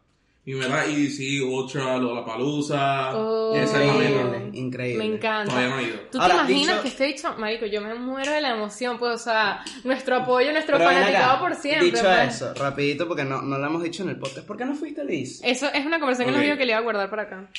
Mi 0.45 0.53
meta 0.53 0.85
es 0.85 1.19
EDC, 1.19 1.43
Ultra, 1.43 1.97
Lollapalooza. 1.97 3.17
Oh. 3.17 3.55
Esa 3.55 3.81
es 3.83 3.87
la 3.87 3.93
meta. 3.95 4.57
Increíble. 4.57 5.03
Me 5.07 5.15
encanta. 5.15 5.51
Todavía 5.51 5.69
no 5.75 5.79
he 5.79 5.83
ido. 5.87 5.99
¿Tú 6.11 6.21
Ahora, 6.21 6.45
te 6.45 6.51
imaginas 6.53 6.67
dicho- 6.75 6.81
que 6.83 6.87
esté 6.89 7.03
dicho, 7.05 7.35
marico, 7.39 7.65
yo 7.65 7.81
me 7.81 7.95
muero 7.95 8.31
de 8.31 8.41
la 8.41 8.51
emoción, 8.51 8.99
pues, 8.99 9.13
o 9.13 9.17
sea, 9.17 9.63
nuestro 9.83 10.17
apoyo, 10.17 10.51
nuestro 10.51 10.77
Pero 10.77 10.87
ven 10.89 10.97
fanaticado 10.99 11.31
acá, 11.31 11.39
por 11.41 11.55
siempre, 11.55 11.85
Dicho 11.89 12.03
pues. 12.03 12.35
eso, 12.35 12.53
rapidito, 12.53 13.07
porque 13.07 13.23
no, 13.23 13.41
no 13.41 13.57
lo 13.57 13.65
hemos 13.65 13.81
dicho 13.81 14.03
en 14.03 14.09
el 14.09 14.19
podcast. 14.19 14.45
¿Por 14.45 14.55
qué 14.55 14.65
no 14.65 14.75
fuiste, 14.75 15.03
Liz? 15.03 15.41
Eso 15.43 15.67
es 15.73 15.83
una 15.83 15.99
conversación 15.99 16.27
que 16.27 16.31
Ok. 16.33 16.37
nos 16.37 16.45
dijo 16.45 16.57
que 16.59 16.65
le 16.65 16.71
iba 16.73 16.79
a 16.79 16.83
guardar 16.83 17.09
para 17.09 17.23
acá. 17.23 17.49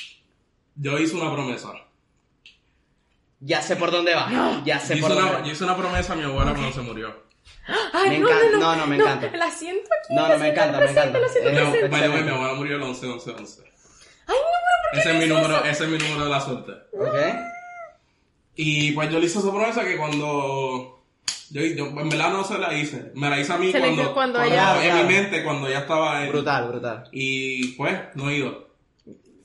Yo 0.77 0.97
hice 0.97 1.15
una 1.15 1.33
promesa. 1.33 1.73
Ya 3.39 3.61
sé 3.61 3.75
por 3.75 3.91
dónde 3.91 4.15
va. 4.15 4.61
Ya 4.65 4.79
sé 4.79 4.95
Yo 4.95 5.01
por 5.01 5.09
dónde 5.13 5.23
una, 5.29 5.39
va. 5.39 5.45
yo 5.45 5.51
hice 5.51 5.63
una 5.63 5.75
promesa 5.75 6.13
a 6.13 6.15
mi 6.15 6.23
abuela 6.23 6.51
cuando 6.53 6.71
se 6.71 6.81
murió. 6.81 7.26
Ay, 7.93 8.09
Me 8.11 8.19
no, 8.19 8.29
encanta- 8.29 8.45
no, 8.51 8.59
no, 8.59 8.59
no, 8.59 8.75
no, 8.77 8.87
me 8.87 8.95
encanta. 8.95 9.37
La 9.37 9.51
siento 9.51 9.89
aquí. 10.03 10.13
No, 10.15 10.27
no, 10.27 10.37
me 10.37 10.47
encanta, 10.49 10.71
me 10.79 10.85
presente, 10.85 11.17
encanta. 11.17 11.17
Eh, 11.17 11.53
No, 11.53 11.71
presente. 11.71 11.87
by 11.89 12.01
the 12.01 12.09
way, 12.09 12.23
mi 12.23 12.29
abuela 12.31 12.53
murió 12.53 12.75
el 12.77 12.83
11 12.83 13.05
11 13.07 13.31
11 13.31 13.61
Ay, 14.27 14.35
no, 14.35 14.57
pero 14.63 14.77
¿por 14.81 14.91
qué 14.93 14.99
Ese 14.99 15.11
es 15.11 15.19
mi 15.19 15.25
número, 15.33 15.55
eso? 15.57 15.65
ese 15.65 15.83
es 15.83 15.89
mi 15.89 15.97
número 15.97 16.23
de 16.25 16.29
la 16.31 16.41
suerte. 16.41 16.71
¿Ok? 16.93 17.15
Y 18.55 18.91
pues 18.93 19.09
yo 19.09 19.19
le 19.19 19.25
hice 19.25 19.39
esa 19.39 19.49
promesa 19.51 19.83
que 19.85 19.97
cuando. 19.97 20.93
Yo, 21.49 21.61
yo 21.61 21.85
en 21.87 22.09
verdad 22.09 22.31
no 22.31 22.43
se 22.43 22.57
la 22.57 22.73
hice. 22.73 23.11
Me 23.15 23.29
la 23.29 23.39
hice 23.39 23.53
a 23.53 23.57
mí 23.57 23.71
Se 23.71 23.79
cuando, 23.79 24.01
hizo 24.01 24.13
cuando 24.13 24.41
ella- 24.41 24.75
En 24.83 24.89
Claro. 24.91 25.07
mi 25.07 25.13
mente, 25.13 25.43
cuando 25.43 25.69
ya 25.69 25.79
estaba 25.79 26.23
en. 26.23 26.29
Brutal, 26.31 26.67
brutal. 26.67 27.09
Y 27.11 27.73
pues, 27.75 27.97
no 28.15 28.29
he 28.29 28.35
ido. 28.37 28.66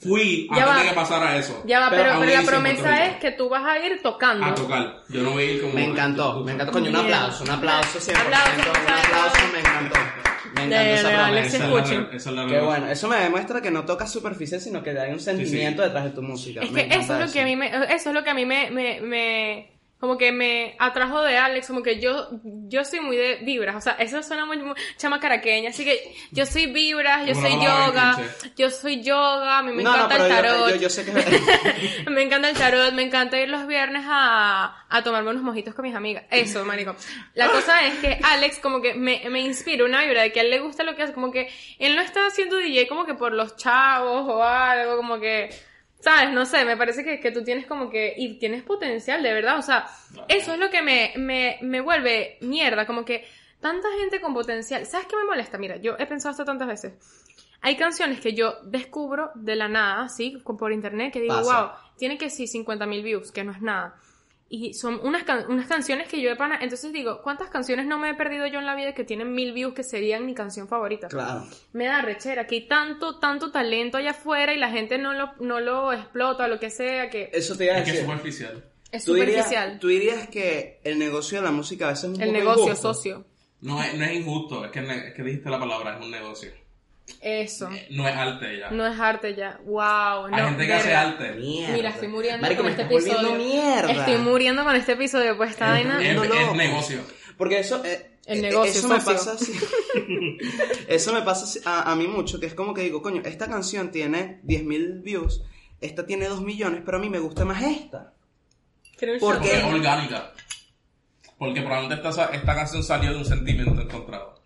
Fui 0.03 0.48
Ya 0.50 0.62
antes 0.64 0.68
va. 0.76 0.82
de 0.82 0.88
que 0.88 0.94
pasara 0.94 1.36
eso. 1.36 1.62
Ya 1.66 1.78
va, 1.80 1.90
Pero 1.90 2.03
pero, 2.18 2.32
la 2.34 2.42
promesa 2.42 3.07
es 3.07 3.16
que 3.18 3.32
tú 3.32 3.48
vas 3.48 3.64
a 3.64 3.78
ir 3.84 4.00
tocando. 4.03 4.44
A 4.46 4.55
tocar. 4.55 5.03
Yo 5.09 5.22
no 5.22 5.30
voy 5.32 5.42
a 5.44 5.53
ir 5.53 5.61
como. 5.61 5.74
Me 5.74 5.84
encantó, 5.84 6.40
me 6.44 6.53
encantó. 6.53 6.72
Coño, 6.72 6.90
un 6.90 6.96
aplauso, 6.96 7.44
un 7.44 7.50
aplauso 7.50 7.98
100%. 8.00 8.16
Aplauso, 8.20 8.53
un 8.61 8.92
aplauso. 8.92 9.53
me 9.53 9.59
encantó. 9.61 9.98
Me 10.55 10.64
encantó 10.64 10.76
De- 10.76 10.94
esa 10.94 11.09
de 11.09 11.14
promesa. 11.16 11.46
Esa 11.46 11.57
es 11.57 11.62
la- 11.62 11.66
escuchen. 11.78 12.09
esa 12.12 12.30
es 12.30 12.36
la 12.36 12.46
Qué 12.46 12.53
verdad. 12.53 12.66
bueno, 12.66 12.86
eso 12.90 13.09
me 13.09 13.16
demuestra 13.16 13.61
que 13.62 13.70
no 13.70 13.84
tocas 13.84 14.12
superficial, 14.12 14.61
sino 14.61 14.82
que 14.82 14.90
hay 14.90 15.12
un 15.12 15.20
sentimiento 15.20 15.82
detrás 15.82 16.05
de 16.05 16.11
tu 16.11 16.22
música. 16.22 16.61
Es 16.62 16.70
Me 16.72 16.88
que 16.88 16.96
eso 16.96 17.14
es 17.18 17.26
lo 17.26 17.32
que 17.32 17.40
a 17.40 17.44
mí 17.44 17.57
me, 17.57 17.68
eso 17.94 18.09
es 18.11 18.14
lo 18.14 18.24
que 18.24 18.30
a 18.30 18.34
mí 18.34 18.44
me, 18.44 18.70
me, 18.70 19.00
me- 19.00 19.72
como 20.03 20.18
que 20.18 20.32
me 20.32 20.74
atrajo 20.80 21.22
de 21.22 21.38
Alex, 21.38 21.68
como 21.68 21.80
que 21.84 22.00
yo, 22.00 22.28
yo 22.42 22.84
soy 22.84 22.98
muy 22.98 23.16
de 23.16 23.36
vibras, 23.36 23.76
o 23.76 23.80
sea, 23.80 23.92
eso 24.00 24.20
suena 24.24 24.44
muy, 24.44 24.57
muy 24.59 24.74
chama 24.96 25.20
caraqueña, 25.20 25.70
así 25.70 25.84
que 25.84 26.12
yo 26.32 26.44
soy 26.44 26.66
vibras, 26.66 27.24
yo 27.24 27.36
soy 27.36 27.53
yoga, 27.53 28.18
yo 28.57 28.68
soy 28.68 29.00
yoga, 29.00 29.59
a 29.59 29.62
mí 29.62 29.72
me 29.72 29.84
No, 29.84 29.94
encanta 29.94 30.16
el 30.16 30.22
yo- 30.22 30.28
tarot. 30.28 30.70
yo, 30.70 30.74
yo 30.76 30.90
sé 30.90 31.05
que 31.05 31.12
me 32.11 32.22
encanta 32.22 32.48
el 32.50 32.57
tarot, 32.57 32.92
me 32.94 33.03
encanta 33.03 33.38
ir 33.40 33.48
los 33.48 33.64
viernes 33.68 34.03
a, 34.09 34.84
a 34.88 35.03
tomarme 35.05 35.30
unos 35.30 35.44
mojitos 35.44 35.72
con 35.72 35.84
mis 35.84 35.94
amigas. 35.94 36.24
Eso, 36.32 36.64
marico. 36.64 36.96
La 37.34 37.48
cosa 37.50 37.86
es 37.86 37.94
que 38.00 38.18
Alex 38.24 38.59
como 38.59 38.82
que 38.82 38.94
me, 38.94 39.22
me 39.30 39.40
inspira 39.40 39.84
una 39.84 40.03
vibra 40.03 40.22
de 40.22 40.32
que 40.32 40.40
a 40.40 40.42
él 40.42 40.50
le 40.50 40.59
gusta 40.59 40.82
lo 40.82 40.96
que 40.96 41.05
hace, 41.05 41.12
como 41.12 41.30
que 41.30 41.48
él 41.78 41.94
no 41.94 42.03
está 42.03 42.26
haciendo 42.26 42.57
DJ 42.57 42.88
como 42.88 43.07
que 43.07 43.14
por 43.14 43.32
los 43.32 43.57
chavos 43.57 44.28
o 44.28 44.42
algo, 44.42 44.96
como 44.96 45.20
que, 45.20 45.48
sabes, 46.03 46.32
no 46.32 46.44
sé, 46.44 46.64
me 46.64 46.76
parece 46.76 47.05
que, 47.05 47.20
que 47.20 47.30
tú 47.30 47.44
tienes 47.44 47.64
como 47.66 47.88
que, 47.88 48.12
y 48.16 48.38
tienes 48.38 48.64
potencial, 48.64 49.22
de 49.22 49.32
verdad, 49.32 49.59
o 49.59 49.62
sea, 49.62 49.86
eso 50.28 50.53
es 50.53 50.59
lo 50.59 50.68
que 50.68 50.82
me, 50.82 51.12
me, 51.16 51.59
me 51.62 51.80
vuelve 51.80 52.38
mierda, 52.40 52.86
como 52.86 53.05
que 53.05 53.24
tanta 53.61 53.88
gente 54.00 54.20
con 54.20 54.34
potencial. 54.34 54.84
¿Sabes 54.84 55.07
qué 55.07 55.16
me 55.16 55.24
molesta? 55.24 55.57
Mira, 55.57 55.76
yo 55.76 55.94
he 55.98 56.07
pensado 56.07 56.32
esto 56.32 56.44
tantas 56.44 56.66
veces. 56.66 56.94
Hay 57.61 57.76
canciones 57.76 58.20
que 58.20 58.34
yo 58.34 58.57
descubro 58.64 59.30
de 59.36 59.55
la 59.55 59.68
nada, 59.68 60.09
¿sí? 60.09 60.42
Por 60.44 60.72
internet, 60.72 61.12
que 61.12 61.20
digo, 61.20 61.36
Pasa. 61.36 61.61
wow, 61.62 61.70
tiene 61.96 62.18
que 62.18 62.28
sí 62.28 62.46
50.000 62.46 63.03
views, 63.05 63.30
que 63.30 63.44
no 63.44 63.53
es 63.53 63.62
nada. 63.62 63.94
Y 64.55 64.74
son 64.74 65.00
unas, 65.03 65.22
can- 65.24 65.46
unas 65.48 65.66
canciones 65.66 66.09
que 66.09 66.20
yo 66.20 66.28
de 66.28 66.36
pana... 66.36 66.59
Entonces 66.61 66.92
digo, 66.92 67.22
¿cuántas 67.22 67.48
canciones 67.48 67.86
no 67.86 67.98
me 67.98 68.11
he 68.11 68.14
perdido 68.14 68.46
yo 68.46 68.59
en 68.59 68.66
la 68.66 68.74
vida 68.74 68.92
que 68.92 69.03
tienen 69.03 69.32
mil 69.32 69.55
views 69.55 69.72
que 69.72 69.82
serían 69.82 70.26
mi 70.26 70.34
canción 70.34 70.68
favorita? 70.68 71.09
Claro. 71.09 71.46
Me 71.72 71.86
da 71.86 72.03
rechera, 72.03 72.46
que 72.46 72.57
hay 72.57 72.68
tanto, 72.68 73.18
tanto 73.18 73.50
talento 73.50 73.96
allá 73.96 74.11
afuera 74.11 74.53
y 74.53 74.59
la 74.59 74.68
gente 74.70 74.98
no 74.98 75.14
lo, 75.14 75.32
no 75.40 75.59
lo 75.61 75.90
explota 75.94 76.44
o 76.44 76.48
lo 76.48 76.61
que 76.61 76.68
sea, 76.68 77.09
que 77.09 77.30
Eso 77.32 77.57
te 77.57 77.64
iba 77.64 77.76
a 77.76 77.78
Es 77.78 77.84
que 77.84 77.90
es 77.92 78.00
superficial. 78.00 78.62
es 78.90 79.05
¿Tú 79.07 79.14
dirías, 79.14 79.46
superficial. 79.46 79.78
tú 79.78 79.88
dirías 79.88 80.28
que 80.28 80.80
el 80.84 80.98
negocio 80.98 81.38
de 81.38 81.44
la 81.46 81.50
música 81.50 81.86
a 81.86 81.90
veces 81.92 82.05
es 82.11 82.16
un 82.18 82.20
El 82.22 82.28
poco 82.28 82.38
negocio, 82.38 82.64
injusto? 82.66 82.92
socio. 82.94 83.24
No 83.62 83.82
es, 83.82 83.94
no 83.94 84.05
es 84.05 84.12
injusto, 84.12 84.64
es 84.66 84.70
que, 84.70 84.80
es 84.80 85.14
que 85.14 85.22
dijiste 85.22 85.48
la 85.48 85.59
palabra, 85.61 85.96
es 85.98 86.05
un 86.05 86.11
negocio. 86.11 86.50
Eso. 87.21 87.69
No 87.91 88.09
es 88.09 88.17
arte 88.17 88.59
ya. 88.59 88.71
No 88.71 88.87
es 88.87 88.99
arte 88.99 89.35
ya. 89.35 89.61
Wow. 89.65 90.27
Hay 90.27 90.31
no, 90.43 90.49
gente 90.49 90.67
que 90.67 90.73
hace 90.73 90.95
arte. 90.95 91.33
Mierda. 91.33 91.73
Mira, 91.75 91.91
estoy 91.91 92.09
muriendo 92.09 92.43
Marico, 92.43 92.63
con 92.63 92.71
este 92.71 92.83
episodio. 92.83 93.35
mierda. 93.35 93.93
Estoy 93.93 94.17
muriendo 94.19 94.65
con 94.65 94.77
este 94.77 94.93
episodio, 94.93 95.37
pues 95.37 95.51
esta 95.51 95.71
vaina. 95.71 96.03
Es, 96.03 96.15
no, 96.17 96.25
es 96.25 96.55
negocio. 96.55 97.01
Porque 97.37 97.61
eso, 97.61 97.85
eh, 97.85 98.19
El 98.27 98.39
eh, 98.39 98.43
negocio, 98.43 98.73
eso 98.73 98.89
me 98.89 99.01
pasa 99.01 99.33
así. 99.33 99.53
eso 100.89 101.13
me 101.13 101.23
pasa 101.23 101.45
así 101.45 101.61
a, 101.65 101.91
a 101.91 101.97
mí 101.97 102.07
mucho, 102.07 102.39
que 102.39 102.47
es 102.47 102.55
como 102.55 102.75
que 102.75 102.83
digo, 102.83 103.03
coño, 103.03 103.23
esta 103.25 103.49
canción 103.49 103.91
tiene 103.91 104.41
10.000 104.45 105.03
views, 105.03 105.43
esta 105.81 106.07
tiene 106.07 106.27
2 106.29 106.43
millones, 106.43 106.83
pero 106.85 106.99
a 106.99 107.01
mí 107.01 107.09
me 107.09 107.19
gusta 107.19 107.45
más 107.45 107.63
esta. 107.63 108.15
Quiero 108.97 109.15
un 109.15 109.21
¿Por 109.21 109.35
shot. 109.37 109.45
qué? 109.45 109.59
Es 109.59 109.65
orgánica. 109.65 110.33
Porque 111.39 111.61
probablemente 111.63 112.09
esta, 112.09 112.27
esta 112.27 112.55
canción 112.55 112.83
salió 112.85 113.11
de 113.13 113.19
un 113.19 113.25
sentimiento 113.25 113.81
encontrado. 113.81 114.41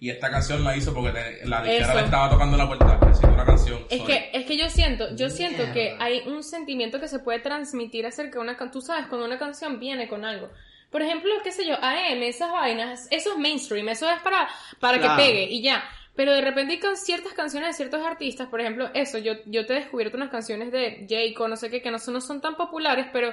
Y 0.00 0.10
esta 0.10 0.30
canción 0.30 0.62
la 0.62 0.76
hizo 0.76 0.94
porque 0.94 1.10
te- 1.10 1.46
la 1.46 1.62
disquera 1.62 1.94
le 1.94 2.02
estaba 2.02 2.30
tocando 2.30 2.56
la 2.56 2.66
puerta. 2.68 2.98
Necesito 3.04 3.32
una 3.32 3.44
canción. 3.44 3.80
Es 3.90 4.02
que, 4.02 4.30
es 4.32 4.44
que 4.46 4.56
yo 4.56 4.68
siento, 4.68 5.14
yo 5.16 5.28
siento 5.28 5.58
Mierda. 5.64 5.72
que 5.74 5.96
hay 5.98 6.22
un 6.26 6.44
sentimiento 6.44 7.00
que 7.00 7.08
se 7.08 7.18
puede 7.18 7.40
transmitir 7.40 8.06
acerca 8.06 8.34
de 8.34 8.40
una 8.44 8.56
canción. 8.56 8.70
Tú 8.70 8.80
sabes, 8.80 9.06
cuando 9.08 9.26
una 9.26 9.38
canción 9.38 9.80
viene 9.80 10.06
con 10.08 10.24
algo. 10.24 10.50
Por 10.90 11.02
ejemplo, 11.02 11.30
qué 11.42 11.50
sé 11.52 11.66
yo, 11.66 11.74
AM, 11.82 12.22
esas 12.22 12.50
vainas, 12.52 13.08
eso 13.10 13.32
es 13.32 13.38
mainstream, 13.38 13.88
eso 13.88 14.08
es 14.08 14.20
para, 14.22 14.48
para 14.80 14.98
Claro. 14.98 15.16
que 15.16 15.22
pegue 15.28 15.42
y 15.50 15.62
ya. 15.62 15.84
Pero 16.14 16.32
de 16.32 16.40
repente 16.40 16.74
hay 16.82 16.96
ciertas 16.96 17.32
canciones 17.34 17.68
de 17.70 17.74
ciertos 17.74 18.04
artistas, 18.06 18.48
por 18.48 18.60
ejemplo, 18.60 18.88
eso, 18.94 19.18
yo, 19.18 19.34
yo 19.46 19.66
te 19.66 19.74
he 19.74 19.76
descubierto 19.80 20.16
unas 20.16 20.30
canciones 20.30 20.72
de 20.72 21.06
Jayco, 21.08 21.46
no 21.46 21.56
sé 21.56 21.70
qué, 21.70 21.82
que 21.82 21.90
no 21.90 21.98
son, 21.98 22.14
no 22.14 22.20
son 22.20 22.40
tan 22.40 22.56
populares, 22.56 23.06
pero, 23.12 23.32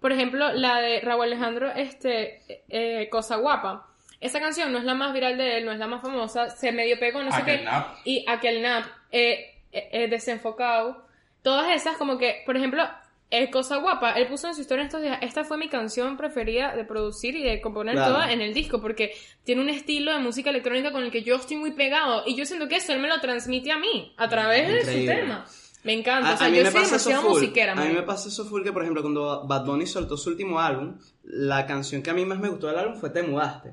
por 0.00 0.12
ejemplo, 0.12 0.52
la 0.52 0.80
de 0.80 1.00
Raúl 1.00 1.24
Alejandro, 1.24 1.72
este, 1.74 2.40
eh, 2.68 3.08
Cosa 3.10 3.36
Guapa. 3.36 3.88
Esa 4.22 4.40
canción 4.40 4.72
no 4.72 4.78
es 4.78 4.84
la 4.84 4.94
más 4.94 5.12
viral 5.12 5.36
de 5.36 5.58
él, 5.58 5.66
no 5.66 5.72
es 5.72 5.78
la 5.78 5.86
más 5.88 6.00
famosa, 6.00 6.48
se 6.50 6.72
medio 6.72 6.98
pegó, 6.98 7.22
no 7.22 7.30
sé 7.32 7.38
Aquel 7.42 7.58
qué. 7.58 7.64
nap. 7.64 7.86
Y 8.04 8.24
aquel 8.28 8.62
nap, 8.62 8.86
eh, 9.10 9.54
eh, 9.72 9.88
eh, 9.92 10.08
desenfocado. 10.08 11.04
Todas 11.42 11.74
esas, 11.74 11.96
como 11.96 12.18
que, 12.18 12.42
por 12.46 12.56
ejemplo, 12.56 12.82
eh, 13.30 13.50
Cosa 13.50 13.78
Guapa, 13.78 14.12
él 14.12 14.26
puso 14.28 14.46
en 14.46 14.54
su 14.54 14.60
historia 14.60 14.84
estos 14.84 15.02
días, 15.02 15.18
esta 15.22 15.42
fue 15.42 15.56
mi 15.58 15.68
canción 15.68 16.16
preferida 16.16 16.76
de 16.76 16.84
producir 16.84 17.34
y 17.34 17.42
de 17.42 17.60
componer 17.60 17.94
Claro. 17.94 18.12
toda 18.14 18.30
en 18.32 18.40
el 18.42 18.54
disco, 18.54 18.80
porque 18.80 19.12
tiene 19.42 19.60
un 19.62 19.68
estilo 19.70 20.12
de 20.12 20.18
música 20.20 20.50
electrónica 20.50 20.92
con 20.92 21.02
el 21.02 21.10
que 21.10 21.22
yo 21.22 21.34
estoy 21.36 21.56
muy 21.56 21.72
pegado, 21.72 22.22
y 22.26 22.36
yo 22.36 22.44
siento 22.44 22.68
que 22.68 22.76
eso 22.76 22.92
él 22.92 23.00
me 23.00 23.08
lo 23.08 23.20
transmite 23.20 23.72
a 23.72 23.78
mí, 23.78 24.14
a 24.18 24.28
través 24.28 24.68
de 24.68 24.84
su 24.84 24.90
Increíble. 24.90 25.14
tema. 25.16 25.46
Me 25.84 25.94
encanta, 25.94 26.30
A, 26.30 26.34
o 26.34 26.36
sea, 26.36 26.46
a 26.46 26.50
mí 26.50 26.58
yo 26.58 26.62
me 26.62 26.70
soy 26.70 26.80
pasa 26.82 26.94
eso 26.96 27.08
demasiado 27.08 27.22
full. 27.32 27.40
musiquera, 27.40 27.72
a 27.72 27.74
mí 27.74 27.84
man. 27.86 27.94
me 27.94 28.02
pasa 28.02 28.28
eso 28.28 28.44
full 28.44 28.62
que, 28.62 28.72
por 28.72 28.82
ejemplo, 28.82 29.02
cuando 29.02 29.44
Bad 29.48 29.64
Bunny 29.64 29.86
soltó 29.86 30.16
su 30.16 30.30
último 30.30 30.60
álbum, 30.60 30.96
la 31.24 31.66
canción 31.66 32.02
que 32.02 32.10
a 32.10 32.14
mí 32.14 32.24
más 32.24 32.38
me 32.38 32.48
gustó 32.50 32.68
del 32.68 32.78
álbum 32.78 32.94
fue 33.00 33.10
Te 33.10 33.22
Mudaste. 33.24 33.72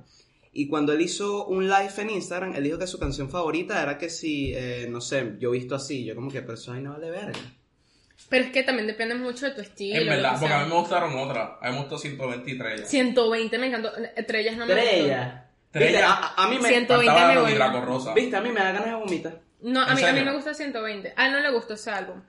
Y 0.52 0.68
cuando 0.68 0.94
él 0.94 1.02
hizo 1.02 1.46
un 1.46 1.66
live 1.70 1.92
en 1.98 2.10
Instagram, 2.10 2.56
él 2.56 2.64
dijo 2.64 2.80
que 2.80 2.88
su 2.88 2.98
canción 3.00 3.30
favorita 3.30 3.82
era 3.82 3.98
que 3.98 4.10
si, 4.10 4.52
eh, 4.56 4.88
no 4.90 5.00
sé, 5.02 5.36
yo 5.40 5.52
visto 5.52 5.76
así, 5.76 6.04
yo 6.06 6.16
como 6.16 6.32
que, 6.32 6.42
pero 6.42 6.56
eso 6.56 6.72
ahí 6.74 6.82
no 6.82 6.94
vale 6.94 7.12
verga. 7.12 7.40
Pero 8.30 8.46
es 8.46 8.52
que 8.52 8.64
también 8.64 8.88
depende 8.88 9.16
mucho 9.16 9.46
de 9.46 9.52
tu 9.54 9.62
estilo. 9.62 10.02
Es 10.02 10.08
verdad, 10.08 10.34
que 10.34 10.40
porque 10.40 10.48
sea. 10.54 10.60
a 10.62 10.64
mí 10.66 10.70
me 10.70 10.76
gustaron 10.80 11.18
otras. 11.18 11.50
A 11.62 11.68
mí 11.68 11.74
me 11.74 11.80
gustó 11.82 11.98
123 11.98 12.82
ya. 12.82 12.86
120 12.86 13.58
me 13.58 13.68
encantó, 13.68 13.92
Estrellas 14.16 14.58
no 14.58 14.66
me 14.66 14.74
gustó. 14.76 14.90
Viste, 15.72 15.98
A, 16.04 16.34
a 16.36 16.48
mí 16.50 16.58
me... 16.60 16.68
120 16.68 17.06
Faltaba 17.06 17.28
me 17.28 17.36
Rocky 17.36 17.46
voy. 17.52 17.54
Draco 17.54 17.82
Rosa. 17.86 18.14
Viste, 18.16 18.36
a 18.36 18.42
mí 18.42 18.50
me 18.50 18.60
da 18.60 18.72
ganas 18.72 18.86
de 18.86 18.96
vomitar. 18.96 19.42
No, 19.62 19.82
a 19.84 19.90
¿En 19.92 19.96
mí, 19.96 20.04
a 20.04 20.14
mí 20.14 20.22
me 20.24 20.34
gusta 20.34 20.54
120. 20.54 21.14
A 21.16 21.28
él 21.28 21.32
no 21.34 21.40
le 21.42 21.52
gustó 21.52 21.76
ese 21.76 21.92
álbum. 21.92 22.22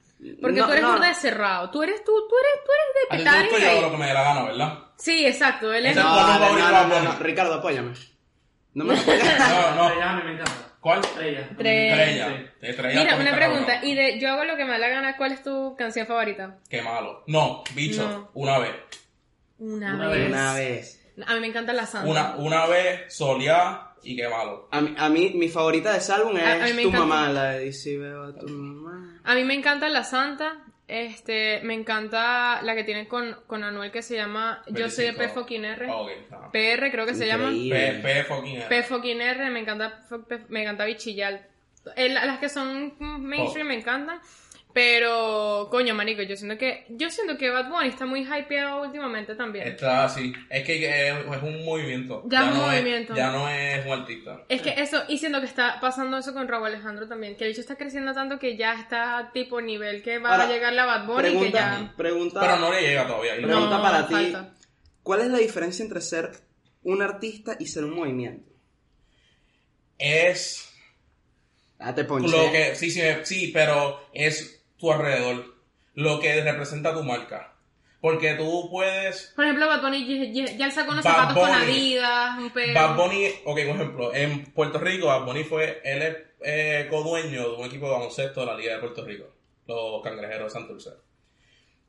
Porque 0.42 0.60
No, 0.60 0.66
tú 0.66 0.72
eres 0.72 0.82
no. 0.82 0.92
burda 0.92 1.08
de 1.08 1.14
cerrado. 1.14 1.70
Tú 1.70 1.82
eres 1.82 2.04
tú, 2.04 2.12
tú 2.28 2.34
eres, 2.36 2.64
tú 2.64 2.70
A 2.70 3.14
eres 3.16 3.24
ti 3.24 3.24
de 3.24 3.24
petar 3.24 3.60
y 3.60 3.64
hago 3.64 3.76
ahí. 3.76 3.82
lo 3.82 3.90
que 3.92 3.96
me 3.96 4.06
dé 4.06 4.14
la 4.14 4.22
gana, 4.22 4.42
¿verdad? 4.44 4.78
Sí, 4.96 5.24
exacto. 5.26 5.72
Él 5.72 5.86
es. 5.86 5.96
No, 5.96 6.02
¿Cuál 6.02 6.18
es 6.42 6.48
tu 6.48 6.58
no, 6.58 6.88
no, 6.88 7.02
no, 7.02 7.18
Ricardo, 7.20 7.54
apóyame. 7.54 7.92
No 8.74 8.84
me. 8.84 8.94
No, 8.96 9.74
no. 9.74 9.98
Ya, 9.98 10.10
a 10.10 10.16
mí 10.16 10.22
me 10.24 10.32
encanta. 10.32 10.52
¿Cuál? 10.80 11.00
Estrella. 11.00 11.40
Estrella. 11.40 12.04
Estrella. 12.04 12.52
Estrella 12.62 13.00
Mira, 13.00 13.16
una 13.16 13.34
pregunta. 13.36 13.84
Y 13.84 13.94
de 13.94 14.18
Yo 14.18 14.30
hago 14.30 14.44
lo 14.44 14.56
que 14.56 14.64
me 14.64 14.70
da 14.72 14.78
la 14.78 14.88
gana, 14.88 15.16
¿cuál 15.16 15.32
es 15.32 15.42
tu 15.42 15.74
canción 15.76 16.06
favorita? 16.06 16.58
Qué 16.70 16.80
malo. 16.82 17.22
No, 17.26 17.62
bicho, 17.74 18.08
No. 18.08 18.30
una 18.34 18.58
vez. 18.58 18.70
Una, 19.58 19.94
Una 19.94 20.08
vez. 20.08 20.18
vez. 20.20 20.28
Una 20.30 20.54
vez. 20.54 20.96
A 21.26 21.34
mí 21.34 21.40
me 21.40 21.46
encanta 21.48 21.72
la 21.74 21.84
santa. 21.86 22.08
Una, 22.08 22.36
una 22.36 22.66
vez, 22.66 23.14
soleá 23.14 23.88
y 24.02 24.16
qué 24.16 24.26
malo. 24.28 24.68
A 24.70 24.80
mí, 24.80 24.94
a 24.96 25.08
mí, 25.10 25.32
mi 25.34 25.48
favorita 25.50 25.92
de 25.92 25.98
ese 25.98 26.12
álbum 26.14 26.34
es 26.38 26.44
A- 26.44 26.52
a 26.52 26.66
mí 26.66 26.72
me 26.72 26.82
Tu 26.82 26.88
encanta. 26.88 27.06
Mamá, 27.06 27.28
la 27.28 27.44
de 27.52 27.72
Si 27.74 27.96
veo 27.98 28.22
a 28.24 28.34
tu 28.38 28.48
mamá. 28.48 29.20
A 29.24 29.34
mí 29.34 29.44
me 29.44 29.52
encanta 29.54 29.86
la 29.90 30.02
santa. 30.04 30.64
Este, 30.92 31.60
me 31.62 31.74
encanta 31.74 32.60
la 32.62 32.74
que 32.74 32.82
tiene 32.82 33.06
con, 33.06 33.36
con 33.46 33.62
Anuel 33.62 33.92
que 33.92 34.02
se 34.02 34.16
llama 34.16 34.62
Yo 34.66 34.90
soy 34.90 35.04
de 35.04 35.12
P 35.12 35.18
25. 35.18 35.40
fucking 35.40 35.64
R. 35.64 35.86
Ah. 36.32 36.50
PR 36.52 36.90
creo 36.90 37.06
que 37.06 37.14
se 37.14 37.28
llama. 37.28 37.48
P, 37.50 38.00
P 38.02 38.24
fucking 38.24 38.56
R. 38.56 38.66
P 38.68 38.82
fucking 38.82 39.20
R, 39.20 39.50
me 39.50 39.60
encanta, 39.60 40.00
P- 40.28 40.40
me 40.48 40.62
encanta 40.62 40.84
bichillar. 40.86 41.46
El- 41.94 42.14
las 42.14 42.38
que 42.40 42.48
son 42.48 42.94
mainstream 42.98 43.68
me 43.68 43.74
encantan. 43.74 44.20
Pero, 44.72 45.66
coño, 45.70 45.94
marico, 45.94 46.22
yo 46.22 46.36
siento 46.36 46.56
que, 46.56 46.84
yo 46.90 47.10
siento 47.10 47.36
que 47.36 47.50
Bad 47.50 47.68
Bunny 47.68 47.88
está 47.88 48.06
muy 48.06 48.20
hypeado 48.22 48.82
últimamente 48.82 49.34
también. 49.34 49.66
Está 49.66 50.04
así. 50.04 50.32
Es 50.48 50.64
que 50.64 51.08
es, 51.08 51.14
es 51.18 51.42
un 51.42 51.64
movimiento. 51.64 52.22
Ya 52.26 52.46
es 52.46 52.52
un 52.52 52.58
no 52.58 52.66
movimiento. 52.66 53.14
ya 53.16 53.32
no 53.32 53.48
es 53.48 53.84
un 53.84 53.92
artista. 53.92 54.44
Es 54.48 54.62
que 54.62 54.70
eso, 54.80 55.02
y 55.08 55.18
siento 55.18 55.40
que 55.40 55.46
está 55.46 55.80
pasando 55.80 56.18
eso 56.18 56.32
con 56.32 56.46
Raúl 56.46 56.66
Alejandro 56.68 57.08
también, 57.08 57.36
que 57.36 57.44
el 57.44 57.50
bicho 57.50 57.62
está 57.62 57.76
creciendo 57.76 58.12
tanto 58.14 58.38
que 58.38 58.56
ya 58.56 58.74
está 58.74 59.30
tipo 59.34 59.60
nivel 59.60 60.02
que 60.02 60.18
va 60.18 60.30
Ahora, 60.32 60.44
a 60.44 60.48
llegar 60.48 60.72
la 60.72 60.86
Bad 60.86 61.06
Bunny 61.06 61.18
y 61.18 61.22
que 61.22 61.30
Pregunta, 61.30 61.58
ya... 61.58 61.94
pregunta, 61.96 62.40
Pero 62.40 62.56
no 62.58 62.72
le 62.72 62.80
llega 62.82 63.06
todavía. 63.06 63.36
Y 63.38 63.42
pregunta 63.44 63.76
No, 63.76 63.82
para 63.82 64.06
ti. 64.06 64.32
¿Cuál 65.02 65.20
es 65.22 65.28
la 65.28 65.38
diferencia 65.38 65.82
entre 65.82 66.00
ser 66.00 66.30
un 66.84 67.02
artista 67.02 67.56
y 67.58 67.66
ser 67.66 67.84
un 67.84 67.96
movimiento? 67.96 68.48
Es 69.98 70.70
Ah, 71.80 71.94
te 71.94 72.04
lo 72.04 72.20
que. 72.52 72.74
Sí, 72.76 72.90
sí, 72.90 73.00
sí, 73.24 73.50
pero 73.54 74.08
es 74.12 74.59
tu 74.80 74.92
alrededor. 74.92 75.54
Lo 75.94 76.20
que 76.20 76.42
representa 76.42 76.94
tu 76.94 77.02
marca. 77.02 77.54
Porque 78.00 78.34
tú 78.34 78.68
puedes. 78.70 79.32
Por 79.36 79.44
ejemplo, 79.44 79.66
Bad 79.66 79.82
Bunny 79.82 80.32
ya, 80.32 80.44
ya 80.56 80.66
él 80.66 80.72
sacó 80.72 80.92
unos 80.92 81.04
Bad 81.04 81.12
zapatos 81.12 81.34
con 81.34 81.48
Bunny. 81.48 81.70
Adidas, 81.70 82.38
un. 82.38 82.74
Bad 82.74 82.96
Bunny, 82.96 83.26
ok, 83.44 83.44
por 83.44 83.56
ejemplo, 83.76 84.14
en 84.14 84.44
Puerto 84.52 84.78
Rico, 84.78 85.06
Bad 85.08 85.26
Bunny 85.26 85.44
fue, 85.44 85.82
él 85.84 86.02
es 86.02 86.16
eh, 86.42 86.86
codueño 86.88 87.50
de 87.50 87.56
un 87.56 87.66
equipo 87.66 87.86
de 87.86 87.92
baloncesto 87.92 88.40
de 88.40 88.46
la 88.46 88.56
Liga 88.56 88.74
de 88.74 88.80
Puerto 88.80 89.04
Rico, 89.04 89.26
los 89.66 90.02
cangrejeros 90.02 90.44
de 90.44 90.58
Santurce. 90.58 90.90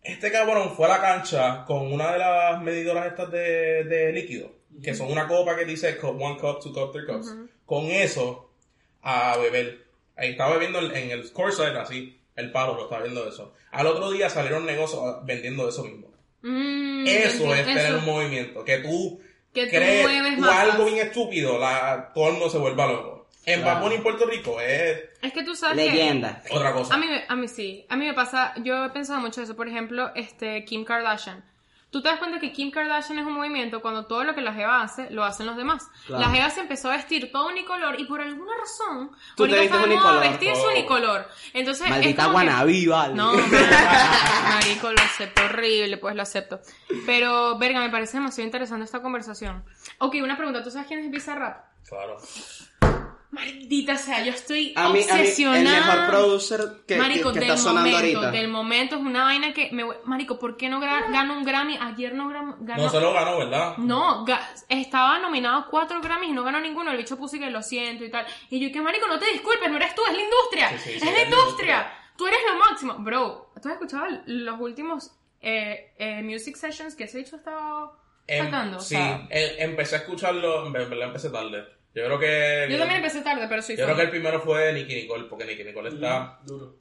Este 0.03 0.31
cabrón 0.31 0.75
fue 0.75 0.87
a 0.87 0.89
la 0.89 1.01
cancha 1.01 1.63
con 1.65 1.93
una 1.93 2.11
de 2.11 2.19
las 2.19 2.61
medidoras 2.61 3.05
estas 3.05 3.31
de, 3.31 3.85
de 3.85 4.11
líquido, 4.11 4.51
que 4.83 4.93
son 4.93 5.11
una 5.11 5.27
copa 5.27 5.55
que 5.55 5.63
dice 5.63 5.95
cup, 5.97 6.19
one 6.21 6.37
cup, 6.37 6.59
two 6.61 6.73
cup, 6.73 6.91
three 6.91 7.05
cups. 7.05 7.33
Con 7.65 7.85
eso, 7.85 8.51
a 9.01 9.37
beber. 9.37 9.85
Ahí 10.17 10.31
estaba 10.31 10.53
bebiendo 10.53 10.79
en 10.79 10.93
en 10.93 11.11
el 11.11 11.31
courtside, 11.31 11.77
así, 11.79 12.20
el 12.35 12.51
palo 12.51 12.75
lo 12.75 12.83
estaba 12.83 13.03
viendo 13.03 13.27
eso. 13.27 13.53
Al 13.71 13.87
otro 13.87 14.11
día 14.11 14.29
salieron 14.29 14.65
negocios 14.65 15.01
vendiendo 15.25 15.67
eso 15.67 15.83
mismo. 15.83 16.07
Mm, 16.41 17.05
Eso 17.07 17.53
es 17.53 17.65
tener 17.65 17.85
eso. 17.85 17.97
un 17.99 18.05
movimiento. 18.05 18.63
Que 18.65 18.79
tú 18.79 19.19
Que 19.53 19.65
tú 19.65 19.69
crees 19.71 20.01
mueves 20.07 20.37
tú 20.39 20.45
algo 20.45 20.85
bien 20.85 20.97
estúpido, 21.05 21.59
la, 21.59 22.11
todo 22.13 22.27
el 22.27 22.31
mundo 22.33 22.49
se 22.49 22.57
vuelva 22.57 22.87
loco. 22.87 23.27
En 23.45 23.61
Claro. 23.61 23.81
Bunny 23.81 23.95
en 23.95 24.03
Puerto 24.03 24.25
Rico 24.25 24.59
es 24.61 24.99
Es 25.21 25.33
que 25.33 25.43
tú 25.43 25.55
sabes 25.55 25.77
que... 25.77 25.91
Leyenda. 25.91 26.41
otra 26.51 26.73
cosa. 26.73 26.93
A 26.93 26.97
mí, 26.97 27.07
a 27.27 27.35
mí 27.35 27.47
sí, 27.47 27.85
a 27.89 27.95
mí 27.95 28.05
me 28.05 28.13
pasa, 28.13 28.53
yo 28.63 28.85
he 28.85 28.89
pensado 28.89 29.19
mucho 29.19 29.41
eso, 29.41 29.55
por 29.55 29.67
ejemplo, 29.67 30.11
este, 30.15 30.63
Kim 30.65 30.83
Kardashian. 30.85 31.43
Tú 31.91 32.01
te 32.01 32.07
das 32.07 32.19
cuenta 32.19 32.39
que 32.39 32.53
Kim 32.53 32.71
Kardashian 32.71 33.19
es 33.19 33.25
un 33.25 33.33
movimiento 33.33 33.81
cuando 33.81 34.05
todo 34.05 34.23
lo 34.23 34.33
que 34.33 34.39
la 34.39 34.53
Jeva 34.53 34.81
hace, 34.81 35.09
lo 35.11 35.25
hacen 35.25 35.45
los 35.45 35.57
demás. 35.57 35.89
Claro. 36.07 36.23
La 36.23 36.29
Jeva 36.29 36.49
se 36.49 36.61
empezó 36.61 36.89
a 36.89 36.95
vestir 36.95 37.29
todo 37.33 37.49
unicolor 37.49 37.99
y 37.99 38.05
por 38.05 38.21
alguna 38.21 38.53
razón, 38.57 39.11
Tú 39.35 39.43
ahorita 39.43 39.61
está 39.63 39.77
de 39.79 39.87
moda 39.87 39.93
unicolor. 40.11 40.21
vestirse 40.29 40.61
Oh. 40.65 40.71
unicolor. 40.71 41.27
Entonces, 41.53 41.83
es 41.83 41.89
Maldita 41.89 42.23
que- 42.25 42.31
guanabí, 42.31 42.87
vale. 42.87 43.13
No, 43.13 43.33
marico, 43.33 44.91
lo 44.91 45.01
acepto 45.01 45.43
horrible, 45.43 45.97
pues 45.97 46.15
lo 46.15 46.21
acepto. 46.21 46.61
Pero, 47.05 47.57
verga, 47.57 47.81
me 47.81 47.89
parece 47.89 48.17
demasiado 48.17 48.45
interesante 48.45 48.85
esta 48.85 49.01
conversación. 49.01 49.63
Ok, 49.99 50.15
una 50.23 50.37
pregunta, 50.37 50.63
¿tú 50.63 50.71
sabes 50.71 50.87
quién 50.87 51.01
es 51.01 51.11
Bizarrap? 51.11 51.65
Claro. 51.89 52.17
Maldita 53.31 53.97
sea, 53.97 54.23
yo 54.25 54.33
estoy 54.33 54.73
A 54.75 54.89
mí, 54.89 54.99
a 55.09 55.13
mí, 55.15 55.21
obsesionada. 55.21 55.59
el 55.59 55.63
mejor 55.85 56.07
producer 56.09 56.61
que, 56.85 56.95
que- 56.95 56.99
Marico, 56.99 57.31
que 57.31 57.39
del 57.39 57.49
está 57.49 57.57
sonando 57.61 57.89
momento, 57.89 58.17
ahorita. 58.19 58.31
del 58.37 58.47
momento 58.49 58.95
es 58.97 59.01
una 59.01 59.23
vaina 59.23 59.53
que 59.53 59.69
me... 59.71 59.85
Marico, 60.03 60.37
¿por 60.37 60.57
qué 60.57 60.67
no 60.67 60.81
gana 60.81 61.31
un 61.31 61.43
Grammy? 61.45 61.77
Ayer 61.79 62.13
no 62.13 62.29
gra- 62.29 62.57
ganó... 62.59 62.83
No 62.83 62.89
se 62.89 62.99
lo 62.99 63.13
ganó, 63.13 63.37
¿verdad? 63.37 63.77
No, 63.77 64.25
ga- 64.25 64.41
estaba 64.67 65.17
nominado 65.19 65.59
a 65.59 65.67
cuatro 65.67 66.01
Grammys 66.01 66.29
y 66.29 66.33
no 66.33 66.43
ganó 66.43 66.59
ninguno. 66.59 66.91
El 66.91 66.97
bicho 66.97 67.17
puso 67.17 67.39
que 67.39 67.49
lo 67.49 67.63
siento 67.63 68.03
y 68.03 68.11
tal. 68.11 68.25
Y 68.49 68.59
yo, 68.59 68.69
que 68.71 68.81
marico, 68.81 69.07
no 69.07 69.17
te 69.17 69.27
disculpes, 69.31 69.69
no 69.69 69.77
eres 69.77 69.95
tú, 69.95 70.01
es 70.09 70.13
la 70.13 70.23
industria. 70.23 70.69
Sí, 70.71 70.77
sí, 70.77 70.89
sí, 70.89 70.95
es 70.97 71.03
la 71.03 71.09
industria. 71.23 71.39
industria. 71.39 71.93
Tú 72.17 72.27
eres 72.27 72.39
lo 72.51 72.59
máximo. 72.59 72.95
Bro, 72.99 73.51
¿tú 73.61 73.69
has 73.69 73.75
escuchado 73.75 74.05
los 74.25 74.59
últimos 74.59 75.11
eh, 75.41 75.93
eh, 75.97 76.21
music 76.21 76.57
sessions 76.57 76.95
que 76.95 77.05
ese 77.05 77.19
bicho 77.19 77.37
estaba 77.37 77.93
Em, 78.27 78.43
sacando? 78.45 78.77
O 78.77 78.81
sí, 78.81 78.95
sea, 78.95 79.25
em- 79.29 79.69
empecé 79.71 79.95
a 79.95 79.99
escucharlo, 79.99 80.65
en 80.67 80.73
verdad 80.73 81.03
empecé 81.07 81.29
tarde. 81.29 81.65
Yo 81.93 82.05
creo 82.05 82.19
que... 82.19 82.67
yo 82.71 82.77
también 82.77 82.97
empecé 83.03 83.21
tarde, 83.21 83.47
pero 83.49 83.61
soy 83.61 83.75
Yo 83.75 83.85
fan. 83.85 83.87
creo 83.87 83.97
que 83.97 84.03
el 84.03 84.09
primero 84.09 84.39
fue 84.41 84.71
Nicky 84.73 84.95
Nicole, 84.95 85.25
porque 85.25 85.45
Nicky 85.45 85.63
Nicole 85.63 85.89
está... 85.89 86.39
Duro. 86.45 86.75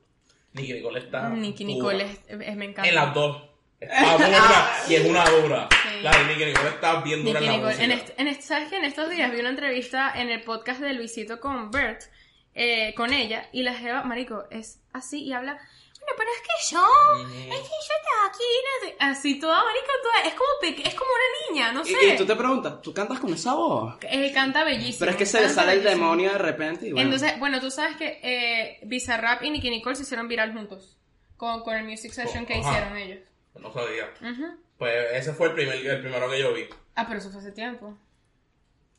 Nicky 0.53 0.73
Nicole 0.75 0.99
está... 1.01 1.29
Nicky. 1.31 1.65
Nicole 1.65 2.05
es, 2.05 2.21
es- 2.29 2.57
me 2.57 2.65
encanta. 2.67 2.89
En 2.89 2.95
las 2.95 3.13
dos. 3.15 3.43
Está 3.81 4.13
dura 4.19 4.71
y 4.89 4.95
es 4.95 5.05
una 5.07 5.25
dura. 5.25 5.69
Sí. 5.71 6.03
La 6.03 6.11
de 6.11 6.25
Nicky 6.27 6.45
Nicole 6.47 6.69
está 6.69 7.01
bien 7.01 7.25
dura 7.25 7.41
Nicky 7.41 7.53
en 7.55 7.63
la 7.63 7.69
Nicole. 7.71 7.85
En, 7.85 7.91
música. 7.91 8.13
est- 8.13 8.21
en 8.37 8.43
¿Sabes 8.43 8.69
que 8.69 8.77
en 8.77 8.85
estos 8.85 9.11
días 9.11 9.33
vi 9.33 9.41
una 9.41 9.49
entrevista 9.51 10.13
en 10.15 10.29
el 10.31 10.43
podcast 10.43 10.81
de 10.81 10.93
Luisito 10.93 11.41
con 11.41 11.71
Bert, 11.71 12.03
eh, 12.55 12.93
con 12.95 13.13
ella, 13.13 13.49
y 13.53 13.63
la 13.63 13.75
jeva, 13.75 14.03
marico, 14.05 14.45
es 14.51 14.81
así 14.93 15.23
y 15.25 15.33
habla, 15.33 15.59
bueno, 16.01 16.15
pero 16.17 16.31
es 16.31 16.41
que 16.41 16.75
yo, 16.75 17.55
es 17.55 17.61
que 17.61 17.69
yo 17.69 17.95
estaba 18.01 18.27
aquí, 18.29 18.45
no 18.65 18.89
sé", 18.89 18.97
así 18.99 19.39
toda, 19.41 19.63
marico, 19.65 19.87
toda, 20.03 20.29
es 20.29 20.35
como, 20.35 20.51
peque- 20.61 20.89
es 20.89 20.95
como 20.95 21.11
una 21.11 21.55
niña, 21.55 21.73
no 21.73 21.85
sé. 21.85 21.93
Y, 22.07 22.11
y 22.13 22.17
tú 22.17 22.27
te 22.27 22.37
preguntas, 22.37 22.81
¿tú 22.83 22.93
cantas 22.95 23.19
con 23.21 23.33
esa 23.33 23.55
voz? 23.55 23.95
Eh, 24.03 24.33
canta 24.33 24.65
bellísimo. 24.65 24.99
Pero 25.01 25.11
es 25.13 25.17
que 25.17 25.27
se 25.27 25.39
le 25.41 25.47
canta 25.47 25.63
sale 25.63 25.73
el 25.75 25.79
bellísimo. 25.81 26.05
demonio 26.07 26.33
de 26.33 26.39
repente 26.39 26.87
y 26.89 26.93
bueno. 26.93 27.11
Entonces, 27.11 27.39
bueno, 27.39 27.61
tú 27.61 27.71
sabes 27.71 27.97
que 27.97 28.19
eh, 28.23 28.81
Bizarrap 28.85 29.43
y 29.45 29.51
Nicky 29.51 29.71
Nicole 29.71 29.97
se 29.97 30.03
hicieron 30.03 30.29
viral 30.29 30.53
juntos, 30.53 30.97
con, 31.37 31.63
con 31.63 31.77
el 31.77 31.85
music 31.85 32.13
session 32.13 32.47
que 32.47 32.55
Ajá. 32.55 32.71
hicieron 32.71 32.97
ellos. 32.97 33.21
No 33.59 33.73
sabía. 33.73 34.13
Ujú. 34.21 34.47
Pues 34.79 34.95
ese 35.13 35.33
fue 35.35 35.49
el, 35.49 35.55
primer, 35.55 35.75
el 35.87 36.01
primero 36.01 36.31
que 36.31 36.39
yo 36.41 36.55
vi. 36.55 36.67
Ah, 36.95 37.05
pero 37.07 37.19
eso 37.19 37.31
fue 37.31 37.41
hace 37.41 37.53
tiempo. 37.53 37.97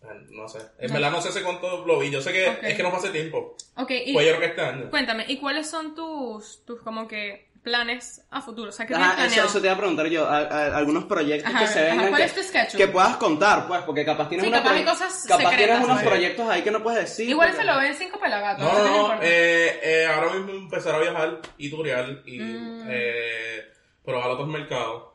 Eh, 0.03 0.07
No 0.31 0.47
sé. 0.47 0.59
En 0.79 0.87
No. 0.87 0.93
verdad 0.95 1.11
no 1.11 1.21
sé 1.21 1.29
hace 1.29 1.43
cuánto 1.43 1.85
lo 1.85 1.99
vi. 1.99 2.09
Yo 2.09 2.21
sé 2.21 2.31
que 2.33 2.47
Ok. 2.49 2.57
es 2.63 2.75
que 2.75 2.83
no 2.83 2.89
fue 2.89 2.99
hace 2.99 3.09
tiempo. 3.09 3.55
Ok, 3.77 3.91
y... 3.91 4.13
Fue 4.13 4.25
yo 4.25 4.31
creo 4.31 4.39
que 4.39 4.45
este 4.47 4.61
año. 4.61 4.89
Cuéntame, 4.89 5.25
¿y 5.27 5.37
cuáles 5.37 5.69
son 5.69 5.93
tus, 5.95 6.65
tus 6.65 6.81
como 6.81 7.07
que 7.07 7.49
planes 7.61 8.23
a 8.31 8.41
futuro? 8.41 8.69
O 8.69 8.71
sea, 8.71 8.87
¿qué 8.87 8.95
Ajá, 8.95 9.23
eso, 9.27 9.43
eso 9.45 9.59
te 9.61 9.67
iba 9.67 9.75
a 9.75 9.77
preguntar 9.77 10.07
yo, 10.07 10.25
a- 10.27 10.39
a- 10.39 10.75
algunos 10.77 11.03
proyectos 11.05 11.53
Ajá, 11.53 11.59
que 11.59 11.67
se 11.67 11.81
vengan 11.83 12.07
¿cuál 12.09 12.21
que, 12.21 12.23
es 12.27 12.33
tu 12.33 12.41
schedule? 12.41 12.77
que 12.77 12.87
puedas 12.87 13.17
contar, 13.17 13.67
pues, 13.67 13.81
porque 13.83 14.03
capaz 14.03 14.27
tienes, 14.29 14.45
Sí, 14.45 14.49
unos 14.49 14.61
capaz 14.61 14.75
hay 14.75 14.83
cosas 14.85 15.25
capaz 15.27 15.37
secretas, 15.43 15.57
tienes 15.57 15.77
unos 15.77 15.87
¿sabes? 15.97 16.07
proyectos 16.09 16.49
ahí 16.49 16.61
que 16.63 16.71
no 16.71 16.81
puedes 16.81 17.01
decir. 17.01 17.29
Igual 17.29 17.49
porque- 17.49 17.61
se 17.63 17.71
lo 17.71 17.77
ven 17.79 17.93
cinco 17.93 18.19
pelagatos. 18.19 18.65
No, 18.65 18.83
no, 18.83 19.07
no. 19.15 19.19
Eh, 19.21 19.79
eh, 19.83 20.07
ahora 20.07 20.33
mismo 20.33 20.51
empezar 20.53 20.95
a 20.95 20.99
viajar 20.99 21.39
y 21.59 21.69
turear 21.69 22.23
y 22.25 22.39
Mm. 22.39 22.87
eh, 22.89 23.65
probar 24.03 24.31
otros 24.31 24.47
mercados. 24.47 25.10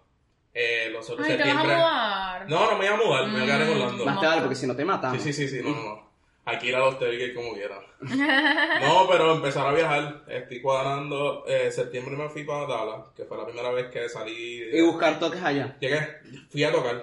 Eh, 0.58 0.88
los 0.90 1.08
otros 1.10 1.26
Ay, 1.26 1.36
te 1.36 1.42
vas 1.42 1.48
a 1.48 1.52
septiembre. 1.52 1.76
mudar. 1.76 2.48
No, 2.48 2.64
no 2.70 2.78
me 2.78 2.78
voy 2.78 2.86
a 2.86 2.96
mudar, 3.06 3.26
me 3.26 3.32
voy 3.32 3.42
a 3.42 3.44
quedar 3.44 3.60
en 3.60 3.68
Mm. 3.68 3.72
Orlando. 3.82 4.04
Más 4.06 4.20
te 4.20 4.26
vale, 4.26 4.40
porque 4.40 4.54
si 4.56 4.66
no 4.66 4.74
te 4.76 4.84
matan. 4.86 5.20
Sí, 5.20 5.20
sí, 5.20 5.32
sí, 5.32 5.48
sí, 5.48 5.62
no, 5.62 5.70
no, 5.74 5.82
no. 5.82 6.06
Aquí 6.46 6.68
ir 6.68 6.76
a 6.76 6.78
los 6.78 6.98
Tailgate 6.98 7.34
como 7.34 7.52
quiera. 7.54 7.78
No, 8.80 9.06
pero 9.10 9.34
empezar 9.34 9.66
a 9.66 9.72
viajar. 9.72 10.22
Estoy 10.28 10.62
cuadrando. 10.62 11.44
Eh, 11.46 11.70
septiembre 11.72 12.16
me 12.16 12.28
fui 12.28 12.44
para 12.44 12.66
Dallas, 12.66 13.06
que 13.16 13.24
fue 13.24 13.36
la 13.36 13.44
primera 13.44 13.70
vez 13.70 13.86
que 13.90 14.08
salí. 14.08 14.62
Y 14.72 14.80
buscar 14.80 15.18
toques 15.18 15.42
allá. 15.42 15.76
Llegué, 15.80 16.06
fui 16.50 16.64
a 16.64 16.72
tocar 16.72 17.02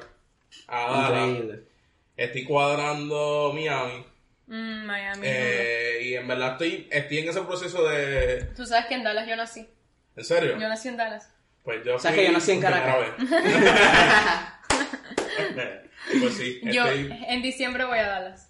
a 0.67 0.91
Dallas. 0.91 1.27
Increíble. 1.29 1.63
Estoy 2.15 2.43
cuadrando 2.45 3.51
Miami. 3.53 4.05
Mm, 4.47 4.85
Miami. 4.85 5.21
Eh, 5.23 5.99
y 6.03 6.13
en 6.15 6.27
verdad 6.27 6.53
estoy, 6.53 6.87
estoy 6.91 7.17
en 7.19 7.29
ese 7.29 7.41
proceso 7.41 7.83
de. 7.87 8.45
Tú 8.55 8.65
sabes 8.65 8.85
que 8.87 8.95
en 8.95 9.03
Dallas 9.03 9.27
yo 9.27 9.35
nací. 9.35 9.67
¿En 10.15 10.23
serio? 10.23 10.53
Yo 10.59 10.67
nací 10.69 10.87
en 10.89 10.97
Dallas. 10.97 11.29
Pues 11.63 11.83
yo 11.85 11.97
¿Sabes 11.97 12.15
fui 12.17 12.25
que 12.25 12.31
yo 12.31 12.37
nací 12.37 12.51
en 12.51 12.61
Caracas? 12.61 12.95
pues 16.19 16.33
sí, 16.35 16.59
Yo 16.63 16.85
estoy. 16.85 17.17
en 17.27 17.41
diciembre 17.41 17.85
voy 17.85 17.99
a 17.99 18.07
Dallas. 18.07 18.49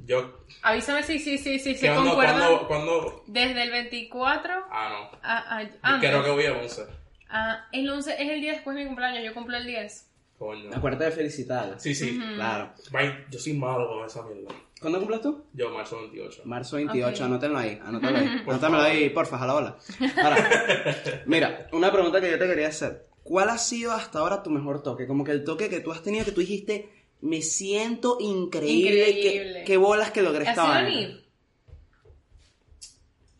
Yo. 0.00 0.44
Avísame 0.62 1.02
si 1.02 1.18
sí, 1.18 1.38
sí, 1.38 1.58
sí, 1.58 1.74
se 1.74 1.86
¿Cuándo, 1.88 2.10
concuerdan. 2.10 2.38
cuándo, 2.38 2.68
cuándo? 2.68 3.24
Desde 3.26 3.62
el 3.62 3.70
24 3.70 4.66
Ah, 4.70 5.10
no. 5.12 5.18
a, 5.22 5.58
a- 5.96 6.00
creo 6.00 6.24
que 6.24 6.30
voy 6.30 6.46
a 6.46 6.52
11. 6.52 6.82
Ah, 7.30 7.66
el 7.72 7.88
11 7.90 8.14
es 8.22 8.30
el 8.30 8.40
día 8.40 8.52
después 8.52 8.76
de 8.76 8.82
mi 8.82 8.86
cumpleaños. 8.88 9.24
Yo 9.24 9.34
cumplo 9.34 9.56
el 9.56 9.66
10. 9.66 10.06
Coño. 10.38 10.70
Acuérdate 10.74 11.04
de 11.06 11.10
felicitarla. 11.10 11.78
Sí, 11.78 11.94
sí. 11.94 12.18
Claro. 12.36 12.72
Bye, 12.90 13.26
yo 13.30 13.38
soy 13.38 13.54
malo 13.54 13.88
con 13.88 14.06
esa 14.06 14.22
mierda. 14.22 14.54
¿Cuándo 14.80 14.98
cumples 15.00 15.20
tú? 15.22 15.44
Yo, 15.54 15.70
marzo 15.70 15.98
28. 15.98 16.42
Marzo 16.44 16.76
28, 16.76 17.16
Ok. 17.16 17.26
anótenlo 17.26 17.58
ahí, 17.58 17.80
anótenlo 17.84 18.18
ahí. 18.18 18.28
Por 18.44 18.54
Anótamelo 18.54 18.82
favor. 18.82 18.96
ahí, 18.96 19.10
porfa, 19.10 19.38
jala 19.38 19.54
hola. 19.56 19.78
Ahora, 20.22 21.24
mira, 21.26 21.66
una 21.72 21.90
pregunta 21.90 22.20
que 22.20 22.30
yo 22.30 22.38
te 22.38 22.46
quería 22.46 22.68
hacer. 22.68 23.06
¿Cuál 23.24 23.48
ha 23.50 23.58
sido 23.58 23.92
hasta 23.92 24.20
ahora 24.20 24.42
tu 24.42 24.50
mejor 24.50 24.82
toque? 24.82 25.06
Como 25.06 25.24
que 25.24 25.32
el 25.32 25.44
toque 25.44 25.68
que 25.68 25.80
tú 25.80 25.90
has 25.92 26.02
tenido 26.02 26.24
que 26.24 26.32
tú 26.32 26.40
dijiste, 26.40 26.90
Me 27.20 27.42
siento 27.42 28.16
increíble. 28.20 29.08
Increíble. 29.10 29.64
Qué, 29.66 29.76
bolas 29.76 30.12
que 30.12 30.22
logré 30.22 30.46
¿Ha 30.46 30.50
esta 30.50 30.62
vaina. 30.62 31.20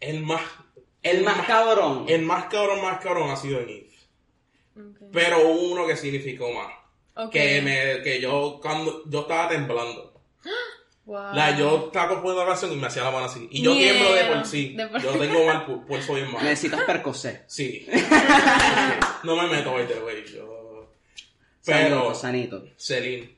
El 0.01 0.23
más. 0.23 0.43
El 1.03 1.23
más 1.23 1.47
cabrón. 1.47 2.05
El 2.09 2.23
más 2.23 2.47
cabrón, 2.47 2.83
más 2.83 3.01
cabrón 3.01 3.31
ha 3.31 3.37
sido 3.37 3.61
Eve. 3.61 3.89
Ok. 4.77 5.11
Pero 5.13 5.49
hubo 5.49 5.73
uno 5.73 5.87
que 5.87 5.97
significó 5.97 6.51
más. 6.53 6.73
Ok. 7.15 7.33
Que, 7.33 7.63
me, 7.63 8.03
que 8.03 8.21
yo, 8.21 8.59
cuando 8.61 9.05
yo 9.09 9.21
estaba 9.21 9.49
temblando. 9.49 10.21
Wow. 11.09 11.33
La, 11.35 11.57
yo 11.57 11.87
estaba 11.87 12.09
componiendo 12.11 12.43
la 12.45 12.51
canción 12.51 12.71
y 12.71 12.77
me 12.77 12.87
hacía 12.87 13.03
la 13.03 13.11
mano 13.11 13.25
así. 13.25 13.49
Y 13.51 13.63
yo 13.63 13.73
tiemblo 13.73 14.13
de 14.15 14.25
por 14.27 14.45
sí. 14.45 14.75
De 14.77 14.87
por- 14.89 15.01
Yo 15.01 15.13
tengo 15.13 15.47
mal 15.47 15.67
pu- 15.67 15.87
pulso 15.87 16.13
bien 16.15 16.31
mal. 16.31 16.45
Necesitas 16.45 16.83
percocet. 16.83 17.45
Sí. 17.47 17.87
no 19.25 19.35
me 19.37 19.49
meto, 19.49 19.73
by 19.73 19.87
the 19.87 20.01
way. 20.01 20.23
Yo... 20.31 20.93
Pero, 21.65 22.15
sanito. 22.15 22.63
Celine. 22.77 23.37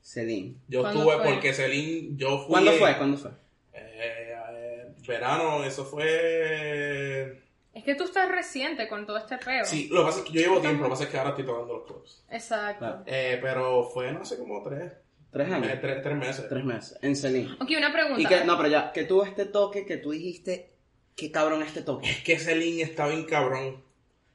Celine. 0.00 0.54
Yo 0.68 0.82
¿Cuándo 0.82 1.00
estuve 1.00 1.16
fue? 1.24 1.32
porque 1.34 1.52
Celine, 1.52 2.10
yo 2.16 2.38
fui. 2.38 2.46
¿Cuándo 2.46 2.72
fue? 2.74 2.96
¿Cuándo 2.96 3.16
fue? 3.18 3.30
Eh, 3.72 4.34
eh, 4.38 4.86
verano, 5.06 5.64
eso 5.64 5.84
fue. 5.84 7.42
Es 7.74 7.84
que 7.84 7.94
tú 7.96 8.04
estás 8.04 8.28
reciente 8.28 8.86
con 8.88 9.04
todo 9.06 9.18
este 9.18 9.36
peo. 9.38 9.64
Sí, 9.64 9.88
lo 9.90 10.00
que 10.02 10.06
pasa 10.06 10.18
es 10.20 10.24
que 10.26 10.32
yo 10.32 10.40
llevo 10.42 10.60
tiempo, 10.60 10.78
lo 10.82 10.84
que 10.84 10.90
pasa 10.90 11.04
es 11.04 11.10
que 11.10 11.18
ahora 11.18 11.30
estoy 11.30 11.44
tocando 11.46 11.74
los 11.74 11.86
clubs. 11.86 12.24
Exacto. 12.30 13.02
Eh, 13.06 13.38
pero 13.42 13.84
fue, 13.92 14.12
no 14.12 14.24
sé, 14.24 14.38
como 14.38 14.62
tres. 14.62 14.92
¿Tres 15.32 15.50
años? 15.50 15.70
tres, 15.80 16.02
tres 16.02 16.16
meses. 16.16 16.48
Tres 16.48 16.64
meses. 16.64 16.98
En 17.02 17.14
Celine. 17.16 17.52
Ok, 17.60 17.70
una 17.76 17.92
pregunta. 17.92 18.20
Y 18.20 18.26
que, 18.26 18.44
no, 18.44 18.56
pero 18.56 18.68
ya, 18.68 18.92
que 18.92 19.04
tuvo 19.04 19.24
este 19.24 19.46
toque 19.46 19.86
que 19.86 19.96
tú 19.96 20.10
dijiste, 20.10 20.70
qué 21.16 21.30
cabrón 21.30 21.62
este 21.62 21.82
toque. 21.82 22.10
Es 22.10 22.22
que 22.24 22.38
Celine 22.38 22.82
está 22.82 23.06
bien 23.08 23.24
cabrón. 23.24 23.82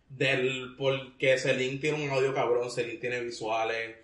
Del, 0.08 0.76
porque 0.78 1.38
Celine 1.38 1.78
tiene 1.80 2.06
un 2.06 2.10
audio 2.12 2.34
cabrón, 2.34 2.70
Celine 2.72 3.00
tiene 3.00 3.20
visuales, 3.22 3.98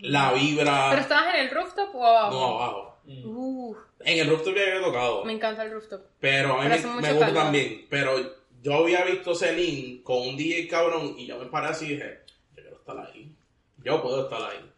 la 0.00 0.32
vibra. 0.32 0.88
¿Pero 0.90 1.02
estabas 1.02 1.34
en 1.34 1.40
el 1.42 1.50
rooftop 1.50 1.94
o 1.94 2.04
abajo? 2.06 2.30
No, 2.32 2.46
abajo. 2.62 2.98
Uf, 3.24 3.76
En 4.00 4.18
el 4.18 4.28
rooftop 4.28 4.56
ya 4.56 4.62
había 4.62 4.82
tocado. 4.82 5.24
me 5.24 5.34
encanta 5.34 5.62
el 5.62 5.70
rooftop. 5.72 6.00
Pero 6.18 6.58
a 6.58 6.64
mí 6.64 6.70
Pero 6.74 6.94
me, 6.94 7.02
me 7.02 7.12
gusta 7.12 7.32
también. 7.34 7.86
Pero 7.88 8.16
yo 8.62 8.74
había 8.74 9.04
visto 9.04 9.34
Celine 9.34 10.02
con 10.02 10.26
un 10.26 10.36
DJ 10.36 10.66
cabrón 10.66 11.14
y 11.16 11.26
yo 11.26 11.38
me 11.38 11.46
paré 11.46 11.68
así 11.68 11.84
y 11.84 11.88
dije, 11.90 12.18
yo 12.56 12.62
quiero 12.62 12.76
estar 12.78 12.98
ahí. 12.98 13.32
Yo 13.84 14.02
puedo 14.02 14.24
estar 14.24 14.42
ahí. 14.42 14.72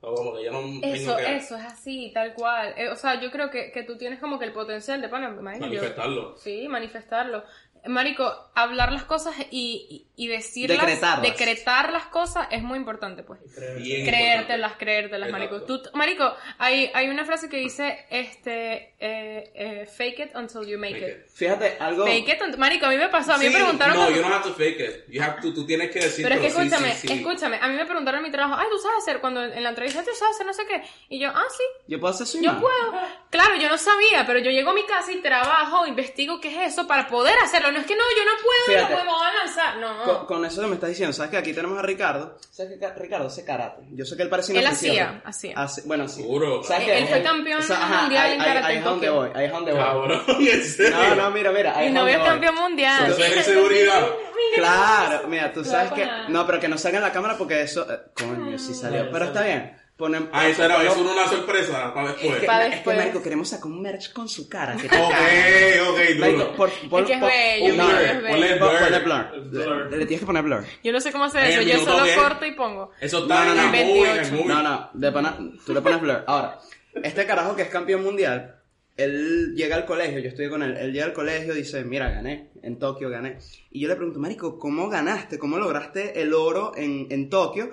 O 0.00 0.14
como 0.14 0.34
que 0.34 0.44
Eso, 0.84 1.18
eso, 1.18 1.56
es 1.56 1.64
así, 1.64 2.10
tal 2.14 2.34
cual. 2.34 2.72
Eh, 2.76 2.88
o 2.88 2.96
sea, 2.96 3.20
yo 3.20 3.30
creo 3.30 3.50
que, 3.50 3.72
que 3.72 3.82
tú 3.82 3.96
tienes 3.98 4.20
como 4.20 4.38
que 4.38 4.44
el 4.44 4.52
potencial 4.52 5.00
de, 5.00 5.08
bueno, 5.08 5.30
marico, 5.42 5.66
yo- 5.66 5.72
manifestarlo. 5.80 6.36
Sí, 6.36 6.68
manifestarlo. 6.68 7.42
Marico, 7.86 8.32
hablar 8.54 8.92
las 8.92 9.04
cosas 9.04 9.34
y, 9.50 10.06
y, 10.18 10.26
decirlas, 10.26 10.78
Decretarlas. 10.80 11.22
decretar 11.22 11.92
las 11.92 12.06
cosas 12.06 12.48
es 12.50 12.62
muy 12.62 12.76
importante, 12.76 13.22
pues. 13.22 13.38
Bien 13.78 14.04
Creértelas, 14.04 14.72
creértelas, 14.76 15.30
marico. 15.30 15.62
Tú, 15.62 15.80
marico, 15.94 16.34
hay, 16.58 16.90
hay 16.92 17.08
una 17.08 17.24
frase 17.24 17.48
que 17.48 17.58
dice, 17.58 18.06
este, 18.10 18.94
eh, 18.98 19.50
eh, 19.54 19.86
fake 19.86 20.18
it 20.18 20.34
until 20.34 20.66
you 20.66 20.76
make, 20.78 20.94
Make 20.94 21.06
it. 21.12 21.18
it. 21.18 21.30
Fíjate, 21.30 21.76
algo... 21.78 22.04
Fake 22.04 22.28
it, 22.28 22.56
marico, 22.56 22.86
a 22.86 22.90
mí 22.90 22.96
me 22.96 23.08
pasó, 23.08 23.34
a 23.34 23.38
mí 23.38 23.44
Sí, 23.46 23.50
me 23.50 23.58
preguntaron 23.58 23.96
No, 23.96 24.10
you 24.10 24.20
don't 24.20 24.32
have 24.32 24.42
to 24.42 24.54
fake 24.54 24.80
it. 24.80 25.08
You 25.08 25.22
have 25.22 25.40
to, 25.40 25.54
tú 25.54 25.64
tienes 25.64 25.90
que 25.90 26.00
decir 26.00 26.24
Pero 26.24 26.34
es 26.34 26.40
que 26.40 26.46
escúchame, 26.48 26.94
sí, 26.94 27.06
sí. 27.08 27.14
escúchame, 27.14 27.58
a 27.62 27.68
mí 27.68 27.76
me 27.76 27.86
preguntaron 27.86 28.18
en 28.18 28.24
mi 28.24 28.32
trabajo, 28.32 28.60
ay, 28.60 28.66
tú 28.70 28.78
sabes 28.78 28.98
hacer, 28.98 29.20
cuando 29.20 29.44
en 29.44 29.62
la 29.62 29.68
entrevista 29.68 30.02
tú 30.02 30.10
sabes 30.18 30.34
hacer 30.34 30.46
no 30.46 30.52
sé 30.52 30.66
qué, 30.66 30.82
y 31.08 31.20
yo, 31.20 31.30
ah, 31.34 31.46
sí, 31.50 31.62
Yo 31.86 32.00
puedo 32.00 32.12
hacer 32.12 32.26
su 32.26 32.42
yo 32.42 32.58
puedo. 32.58 32.92
Claro, 33.30 33.56
yo 33.56 33.68
no 33.68 33.78
sabía, 33.78 34.24
pero 34.26 34.40
yo 34.40 34.50
llego 34.50 34.70
a 34.70 34.74
mi 34.74 34.84
casa 34.84 35.12
y 35.12 35.20
trabajo, 35.22 35.86
investigo 35.86 36.40
qué 36.40 36.48
es 36.48 36.72
eso 36.72 36.86
para 36.86 37.06
poder 37.06 37.36
hacerlo. 37.42 37.70
No 37.70 37.78
es 37.78 37.86
que 37.86 37.94
no, 37.94 38.02
yo 38.16 38.24
no 38.24 38.32
puedo, 38.42 38.78
Fíjate. 38.78 38.94
no 39.04 39.10
puedo 39.10 39.22
avanzar. 39.24 39.76
No. 39.76 40.07
Con, 40.16 40.26
con 40.26 40.44
eso 40.44 40.60
que 40.62 40.66
me 40.68 40.74
estás 40.74 40.88
diciendo, 40.90 41.12
¿sabes 41.12 41.30
que 41.30 41.36
aquí 41.36 41.52
tenemos 41.52 41.78
a 41.78 41.82
Ricardo? 41.82 42.36
¿Sabes 42.50 42.72
que 42.72 42.78
Ca- 42.78 42.94
Ricardo 42.94 43.26
hace 43.26 43.44
karate? 43.44 43.82
Yo 43.92 44.04
sé 44.04 44.16
que 44.16 44.22
él 44.22 44.28
parece 44.28 44.58
Él 44.58 44.66
hacía, 44.66 45.22
hacía. 45.24 45.54
Hace- 45.56 45.82
bueno, 45.86 46.08
sí. 46.08 46.22
Seguro. 46.22 46.62
¿Sabes 46.64 46.82
Él- 46.88 46.92
qué? 46.94 46.98
él 46.98 47.06
fue 47.08 47.22
campeón 47.22 47.60
mundial 47.60 48.26
ahí- 48.26 48.32
en 48.34 48.40
ahí- 48.40 48.46
karate 48.46 48.66
Ahí 48.66 48.72
en 48.74 48.78
es 48.78 48.84
donde 48.84 49.10
voy, 49.10 49.30
ahí 49.34 49.44
es 49.46 49.52
donde 49.52 49.72
voy. 49.72 49.80
Cabrón, 49.82 50.22
en 50.40 50.64
serio. 50.64 50.96
No, 50.96 51.14
no, 51.14 51.30
mira, 51.30 51.50
mira, 51.52 51.76
Mi 51.78 51.90
novio 51.90 52.16
es 52.18 52.22
campeón 52.24 52.54
mundial. 52.54 53.10
Eso 53.12 53.22
es 53.24 53.44
seguridad. 53.44 54.06
Claro, 54.54 55.28
mira, 55.28 55.52
tú 55.52 55.64
sabes 55.64 55.92
que... 55.92 56.08
No, 56.28 56.46
pero 56.46 56.58
que 56.58 56.68
no 56.68 56.78
salga 56.78 56.98
en 56.98 57.04
la 57.04 57.12
cámara 57.12 57.36
porque 57.36 57.60
eso... 57.60 57.86
eh, 57.92 57.98
Coño, 58.14 58.58
sí 58.58 58.72
salió. 58.72 59.10
Pero 59.10 59.26
está 59.26 59.42
bien. 59.42 59.76
Ponem- 59.98 60.28
Ah, 60.32 60.48
eso 60.48 60.64
era, 60.64 60.80
eso 60.84 61.00
era 61.00 61.10
una 61.10 61.26
sorpresa 61.26 61.92
para 61.92 62.10
Es 62.10 62.16
después. 62.18 62.40
que, 62.40 62.46
Pa' 62.46 62.60
es 62.62 62.64
que, 62.68 62.74
después. 62.76 62.96
marico, 62.98 63.20
queremos 63.22 63.48
sacar 63.48 63.66
un 63.66 63.82
merch 63.82 64.12
con 64.12 64.28
su 64.28 64.48
cara. 64.48 64.76
Que 64.76 64.86
Ok, 64.86 65.90
ok, 65.90 65.98
Marico, 66.20 66.38
duro. 66.38 66.56
por, 66.56 66.70
por, 66.88 67.04
que 67.04 67.12
es 67.14 67.18
por- 67.18 67.28
bello, 67.28 67.74
no, 67.74 67.86
blur, 67.88 68.00
es 68.00 68.22
bello. 68.22 68.28
ponle 68.28 68.48
pon- 68.56 68.68
blur. 68.68 68.78
ponle 68.78 68.98
blur. 69.00 69.50
Blur. 69.50 69.90
Le, 69.90 69.96
le 69.96 70.06
tienes 70.06 70.20
que 70.20 70.26
poner 70.26 70.42
blur. 70.44 70.64
Yo 70.84 70.92
no 70.92 71.00
sé 71.00 71.10
cómo 71.10 71.24
hacer 71.24 71.42
En 71.44 71.50
eso, 71.50 71.62
yo 71.62 71.78
solo 71.84 72.04
que- 72.04 72.14
corto 72.14 72.46
y 72.46 72.52
pongo. 72.52 72.92
Eso 73.00 73.16
No, 73.18 73.22
está 73.24 73.44
no, 73.46 73.54
no. 73.56 73.62
el 73.64 73.70
28. 73.72 74.30
movie. 74.34 74.44
No, 74.46 74.62
no, 74.62 74.90
de 74.94 75.10
pana, 75.12 75.36
tú 75.66 75.74
le 75.74 75.80
pones 75.80 76.00
blur. 76.00 76.22
Ahora, 76.28 76.60
este 77.02 77.26
carajo 77.26 77.56
que 77.56 77.62
es 77.62 77.68
campeón 77.68 78.04
mundial, 78.04 78.54
él 78.96 79.54
llega 79.56 79.74
al 79.74 79.84
colegio, 79.84 80.20
yo 80.20 80.28
estoy 80.28 80.48
con 80.48 80.62
él, 80.62 80.76
él 80.76 80.92
llega 80.92 81.06
al 81.06 81.12
colegio 81.12 81.54
y 81.54 81.58
dice, 81.58 81.82
mira, 81.82 82.08
gané, 82.08 82.50
en 82.62 82.78
Tokio 82.78 83.10
gané. 83.10 83.38
Y 83.72 83.80
yo 83.80 83.88
le 83.88 83.96
pregunto, 83.96 84.20
Marico, 84.20 84.60
¿cómo 84.60 84.88
ganaste? 84.88 85.40
¿Cómo 85.40 85.58
lograste 85.58 86.20
el 86.22 86.32
oro 86.34 86.72
en, 86.76 87.08
en 87.10 87.28
Tokio? 87.28 87.70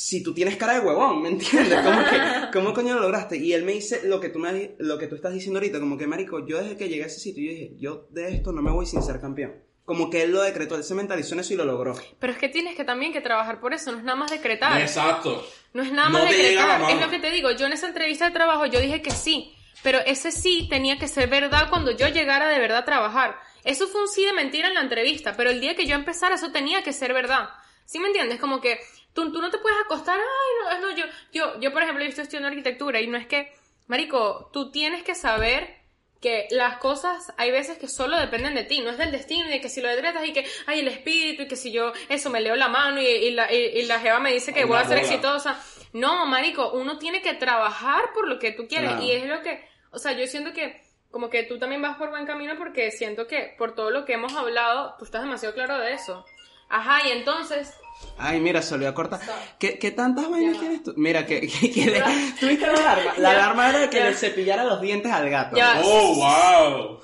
Si 0.00 0.22
tú 0.22 0.32
tienes 0.32 0.56
cara 0.56 0.74
de 0.74 0.80
huevón, 0.86 1.22
¿me 1.22 1.28
entiendes? 1.28 1.80
¿Cómo, 1.84 2.04
que, 2.04 2.20
¿Cómo 2.52 2.72
coño 2.72 2.94
lo 2.94 3.00
lograste? 3.00 3.36
Y 3.36 3.52
él 3.52 3.64
me 3.64 3.72
dice 3.72 4.02
lo 4.04 4.20
que, 4.20 4.28
tú 4.28 4.38
me, 4.38 4.76
lo 4.78 4.96
que 4.96 5.08
tú 5.08 5.16
estás 5.16 5.32
diciendo 5.32 5.58
ahorita, 5.58 5.80
como 5.80 5.98
que, 5.98 6.06
Marico, 6.06 6.46
yo 6.46 6.62
desde 6.62 6.76
que 6.76 6.88
llegué 6.88 7.02
a 7.02 7.06
ese 7.08 7.18
sitio, 7.18 7.42
yo 7.42 7.50
dije, 7.50 7.72
yo 7.80 8.06
de 8.10 8.32
esto 8.32 8.52
no 8.52 8.62
me 8.62 8.70
voy 8.70 8.86
sin 8.86 9.02
ser 9.02 9.20
campeón. 9.20 9.56
Como 9.84 10.08
que 10.08 10.22
él 10.22 10.30
lo 10.30 10.42
decretó, 10.42 10.76
él 10.76 10.84
se 10.84 10.94
mentalizó 10.94 11.34
en 11.34 11.40
eso 11.40 11.52
y 11.52 11.56
lo 11.56 11.64
logró. 11.64 11.96
Pero 12.20 12.32
es 12.32 12.38
que 12.38 12.48
tienes 12.48 12.76
que 12.76 12.84
también 12.84 13.12
que 13.12 13.20
trabajar 13.20 13.58
por 13.58 13.74
eso, 13.74 13.90
no 13.90 13.98
es 13.98 14.04
nada 14.04 14.16
más 14.16 14.30
decretar. 14.30 14.80
Exacto. 14.80 15.44
No 15.72 15.82
es 15.82 15.90
nada 15.90 16.10
más 16.10 16.30
decretar, 16.30 16.80
es 16.92 17.00
lo 17.00 17.10
que 17.10 17.18
te 17.18 17.32
digo. 17.32 17.50
Yo 17.50 17.66
en 17.66 17.72
esa 17.72 17.88
entrevista 17.88 18.26
de 18.26 18.30
trabajo 18.30 18.66
yo 18.66 18.80
dije 18.80 19.02
que 19.02 19.10
sí, 19.10 19.52
pero 19.82 19.98
ese 20.06 20.30
sí 20.30 20.68
tenía 20.70 20.96
que 20.98 21.08
ser 21.08 21.28
verdad 21.28 21.70
cuando 21.70 21.90
yo 21.90 22.06
llegara 22.06 22.48
de 22.48 22.60
verdad 22.60 22.78
a 22.78 22.84
trabajar. 22.84 23.34
Eso 23.64 23.88
fue 23.88 24.02
un 24.02 24.08
sí 24.08 24.24
de 24.24 24.32
mentira 24.32 24.68
en 24.68 24.74
la 24.74 24.82
entrevista, 24.82 25.34
pero 25.36 25.50
el 25.50 25.60
día 25.60 25.74
que 25.74 25.86
yo 25.86 25.96
empezara 25.96 26.36
eso 26.36 26.52
tenía 26.52 26.84
que 26.84 26.92
ser 26.92 27.12
verdad. 27.12 27.48
¿Sí 27.84 27.98
me 27.98 28.06
entiendes? 28.08 28.38
Como 28.38 28.60
que 28.60 28.78
tú, 29.14 29.32
tú 29.32 29.40
no 29.40 29.50
te 29.50 29.58
puedes 29.58 29.78
acostar, 29.84 30.18
ay, 30.18 30.80
no, 30.80 30.88
no, 30.88 30.96
yo, 30.96 31.04
yo, 31.32 31.60
yo 31.60 31.72
por 31.72 31.82
ejemplo, 31.82 32.02
yo 32.04 32.08
estoy 32.10 32.22
estudiando 32.24 32.48
arquitectura 32.48 33.00
y 33.00 33.06
no 33.06 33.16
es 33.16 33.26
que, 33.26 33.52
marico, 33.86 34.50
tú 34.52 34.70
tienes 34.70 35.02
que 35.02 35.14
saber 35.14 35.76
que 36.20 36.48
las 36.50 36.78
cosas 36.78 37.32
hay 37.36 37.52
veces 37.52 37.78
que 37.78 37.86
solo 37.86 38.16
dependen 38.18 38.54
de 38.56 38.64
ti, 38.64 38.80
no 38.80 38.90
es 38.90 38.98
del 38.98 39.12
destino 39.12 39.46
y 39.46 39.50
de 39.50 39.60
que 39.60 39.68
si 39.68 39.80
lo 39.80 39.88
decretas 39.88 40.26
y 40.26 40.32
que 40.32 40.44
hay 40.66 40.80
el 40.80 40.88
espíritu 40.88 41.42
y 41.42 41.48
que 41.48 41.54
si 41.54 41.70
yo 41.70 41.92
eso 42.08 42.28
me 42.28 42.40
leo 42.40 42.56
la 42.56 42.68
mano 42.68 43.00
y, 43.00 43.06
y 43.06 43.30
la, 43.30 43.52
y, 43.52 43.56
y 43.56 43.86
la 43.86 44.00
jeva 44.00 44.18
me 44.18 44.32
dice 44.32 44.52
que 44.52 44.64
voy 44.64 44.78
a 44.78 44.84
ser 44.84 44.98
exitosa. 44.98 45.62
No, 45.92 46.26
marico, 46.26 46.72
uno 46.72 46.98
tiene 46.98 47.22
que 47.22 47.34
trabajar 47.34 48.12
por 48.14 48.26
lo 48.26 48.38
que 48.38 48.50
tú 48.52 48.66
quieres 48.66 48.90
Claro. 48.90 49.04
y 49.04 49.12
es 49.12 49.26
lo 49.26 49.42
que, 49.42 49.64
o 49.92 49.98
sea, 49.98 50.12
yo 50.12 50.26
siento 50.26 50.52
que 50.52 50.82
como 51.10 51.30
que 51.30 51.44
tú 51.44 51.58
también 51.58 51.80
vas 51.80 51.96
por 51.96 52.10
buen 52.10 52.26
camino 52.26 52.54
porque 52.58 52.90
siento 52.90 53.26
que 53.26 53.54
por 53.56 53.74
todo 53.74 53.90
lo 53.90 54.04
que 54.04 54.12
hemos 54.14 54.34
hablado, 54.34 54.96
tú 54.98 55.04
estás 55.04 55.22
demasiado 55.22 55.54
claro 55.54 55.78
de 55.78 55.92
eso. 55.94 56.26
Ajá, 56.68 57.06
y 57.06 57.12
entonces, 57.12 57.72
Ay, 58.18 58.40
mira, 58.40 58.62
se 58.62 58.74
olvidó 58.74 58.94
cortar. 58.94 59.20
¿Qué, 59.58 59.78
qué 59.78 59.90
tantas 59.90 60.30
vainas 60.30 60.54
Ya. 60.54 60.60
tienes 60.60 60.82
tú? 60.84 60.94
Mira, 60.96 61.26
que, 61.26 61.40
que, 61.48 61.70
que 61.70 61.86
le- 61.86 62.02
¿Tuviste 62.38 62.66
la 62.66 62.72
alarma? 62.92 63.14
La 63.18 63.30
alarma 63.30 63.68
era 63.70 63.78
de 63.80 63.90
que 63.90 64.04
le 64.04 64.14
cepillara 64.14 64.64
los 64.64 64.80
dientes 64.80 65.10
al 65.10 65.28
gato. 65.30 65.56
Ya. 65.56 65.80
Oh, 65.82 66.14
wow. 66.14 67.00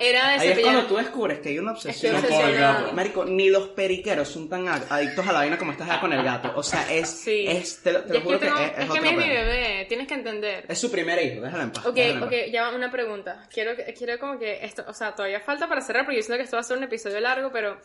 era 0.00 0.30
de 0.30 0.38
Ahí 0.38 0.48
es 0.48 0.58
cuando 0.60 0.86
tú 0.86 0.96
descubres 0.96 1.40
que 1.40 1.50
hay 1.50 1.58
una 1.58 1.72
obsesión. 1.72 2.14
Estoy 2.16 2.30
con 2.30 2.48
el 2.48 2.58
gato. 2.58 2.92
Marico, 2.92 3.24
ni 3.24 3.50
los 3.50 3.68
periqueros 3.68 4.28
son 4.28 4.48
tan 4.48 4.66
ad- 4.68 4.84
adictos 4.88 5.26
a 5.26 5.32
la 5.32 5.38
vaina 5.40 5.58
como 5.58 5.72
estás 5.72 5.86
ya 5.88 6.00
con 6.00 6.12
el 6.12 6.22
gato. 6.22 6.52
O 6.54 6.62
sea, 6.62 6.90
es. 6.92 7.08
Sí. 7.10 7.44
es 7.46 7.82
te 7.82 7.92
lo, 7.92 8.02
te 8.02 8.12
lo 8.14 8.18
es 8.20 8.24
juro 8.24 8.38
que, 8.40 8.46
que, 8.46 8.52
tengo- 8.52 8.60
es, 8.64 8.70
es 8.72 8.78
es 8.78 8.84
que 8.84 8.90
otro 8.90 9.02
mi 9.02 9.08
es 9.08 9.16
mi 9.16 9.22
pedo. 9.24 9.34
bebé, 9.44 9.84
tienes 9.88 10.06
que 10.08 10.14
entender. 10.14 10.64
Es 10.68 10.78
su 10.78 10.90
primer 10.90 11.22
hijo, 11.22 11.42
déjala 11.42 11.64
en 11.64 11.72
paz. 11.72 11.84
Ok, 11.86 11.96
en 11.98 12.22
ok, 12.22 12.32
ya 12.52 12.62
va 12.62 12.74
una 12.74 12.90
pregunta. 12.90 13.46
Quiero, 13.52 13.76
que- 13.76 13.92
quiero 13.94 14.18
como 14.18 14.38
que 14.38 14.64
esto, 14.64 14.84
o 14.88 14.94
sea, 14.94 15.14
todavía 15.14 15.40
falta 15.40 15.68
para 15.68 15.80
cerrar 15.80 16.04
porque 16.04 16.16
yo 16.18 16.22
siento 16.22 16.38
que 16.38 16.44
esto 16.44 16.56
va 16.56 16.60
a 16.60 16.64
ser 16.64 16.76
un 16.78 16.84
episodio 16.84 17.20
largo, 17.20 17.50
pero 17.52 17.78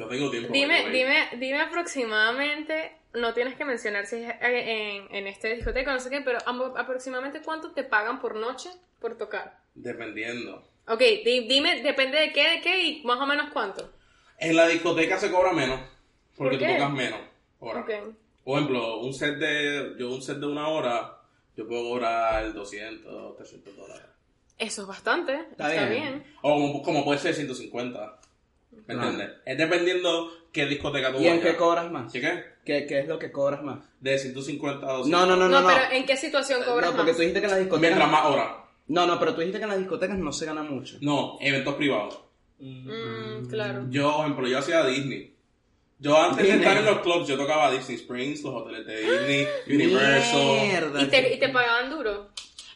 Yo 0.00 0.08
tengo 0.08 0.30
tiempo. 0.30 0.52
dime, 0.52 0.82
güey. 0.82 0.92
dime, 0.92 1.28
dime 1.38 1.60
aproximadamente, 1.60 2.96
no 3.14 3.34
tienes 3.34 3.54
que 3.56 3.64
mencionar 3.64 4.06
si 4.06 4.16
es 4.16 4.34
en, 4.40 5.14
en 5.14 5.26
este 5.26 5.54
discoteca, 5.54 5.92
no 5.92 6.00
sé 6.00 6.10
qué, 6.10 6.20
pero 6.20 6.38
aproximadamente 6.76 7.42
cuánto 7.42 7.72
te 7.72 7.84
pagan 7.84 8.20
por 8.20 8.36
noche 8.36 8.70
por 9.00 9.16
tocar. 9.16 9.58
Dependiendo. 9.74 10.64
Ok, 10.88 11.00
di- 11.00 11.46
dime, 11.48 11.82
depende 11.82 12.18
de 12.18 12.32
qué, 12.32 12.48
de 12.48 12.60
qué 12.60 12.84
y 12.84 13.02
más 13.04 13.18
o 13.20 13.26
menos 13.26 13.50
cuánto. 13.52 13.90
En 14.38 14.56
la 14.56 14.66
discoteca 14.66 15.18
se 15.18 15.30
cobra 15.30 15.52
menos. 15.52 15.80
Porque 16.36 16.56
¿Por 16.58 16.66
tú 16.66 16.72
tocas 16.74 16.92
menos. 16.92 17.20
Ahora. 17.60 17.80
Ok. 17.80 17.90
Por 18.44 18.58
ejemplo, 18.58 19.00
un 19.00 19.12
set 19.12 19.36
de. 19.36 19.94
Yo 19.98 20.08
un 20.10 20.22
set 20.22 20.38
de 20.38 20.46
una 20.46 20.68
hora. 20.68 21.18
Yo 21.56 21.68
puedo 21.68 21.82
cobrar 21.90 22.52
200, 22.54 23.36
300 23.36 23.76
dólares. 23.76 24.06
Eso 24.56 24.82
es 24.82 24.88
bastante, 24.88 25.34
está, 25.34 25.72
Está 25.74 25.88
bien. 25.88 26.02
bien. 26.02 26.24
O 26.42 26.52
como, 26.54 26.82
como 26.82 27.04
puede 27.04 27.18
ser 27.18 27.34
150. 27.34 28.19
¿Me 28.86 28.94
entiendes? 28.94 29.30
Es 29.46 29.58
dependiendo 29.58 30.30
qué 30.52 30.66
discoteca 30.66 31.12
tú 31.12 31.18
¿Y 31.20 31.26
en 31.26 31.38
vayas. 31.38 31.52
qué 31.52 31.56
cobras 31.56 31.90
más? 31.90 32.12
¿Sí 32.12 32.20
qué? 32.20 32.44
¿Qué, 32.64 32.86
¿Qué 32.86 33.00
es 33.00 33.08
lo 33.08 33.18
que 33.18 33.32
cobras 33.32 33.62
más? 33.62 33.78
De 34.00 34.18
150 34.18 34.86
a 34.86 34.92
200. 34.98 35.08
No, 35.10 35.26
no, 35.26 35.36
no, 35.36 35.48
No, 35.48 35.60
no. 35.62 35.66
pero 35.68 35.80
¿en 35.92 36.04
qué 36.06 36.16
situación 36.16 36.62
cobras 36.64 36.90
No, 36.90 36.96
porque 36.96 37.12
más? 37.12 37.16
tú 37.16 37.20
dijiste 37.22 37.40
que 37.40 37.46
en 37.46 37.50
las 37.52 37.60
discotecas. 37.60 37.90
Mientras 37.96 38.10
más 38.10 38.26
horas. 38.26 38.48
No, 38.88 39.06
no, 39.06 39.18
pero 39.20 39.34
tú 39.34 39.40
dijiste 39.40 39.58
que 39.58 39.64
en 39.64 39.70
las 39.70 39.78
discotecas 39.78 40.18
no 40.18 40.32
se 40.32 40.46
gana 40.46 40.62
mucho. 40.62 40.96
No, 41.00 41.38
eventos 41.40 41.74
privados. 41.76 42.20
Mm, 42.58 43.46
claro. 43.48 43.86
Yo, 43.90 44.12
por 44.16 44.20
ejemplo, 44.24 44.48
yo 44.48 44.58
hacía 44.58 44.84
Disney. 44.84 45.34
Yo 45.98 46.16
antes 46.20 46.46
de 46.46 46.54
estar 46.54 46.76
en 46.78 46.84
los 46.86 47.00
clubs, 47.00 47.28
yo 47.28 47.36
tocaba 47.36 47.70
Disney 47.70 47.96
Springs, 47.98 48.42
los 48.42 48.54
hoteles 48.54 48.86
de 48.86 49.00
Disney, 49.02 49.46
Universal. 49.68 50.66
Mierda. 50.66 51.02
Y 51.02 51.06
te, 51.06 51.34
y 51.34 51.38
te 51.38 51.48
pagaban 51.50 51.90
duro. 51.90 52.30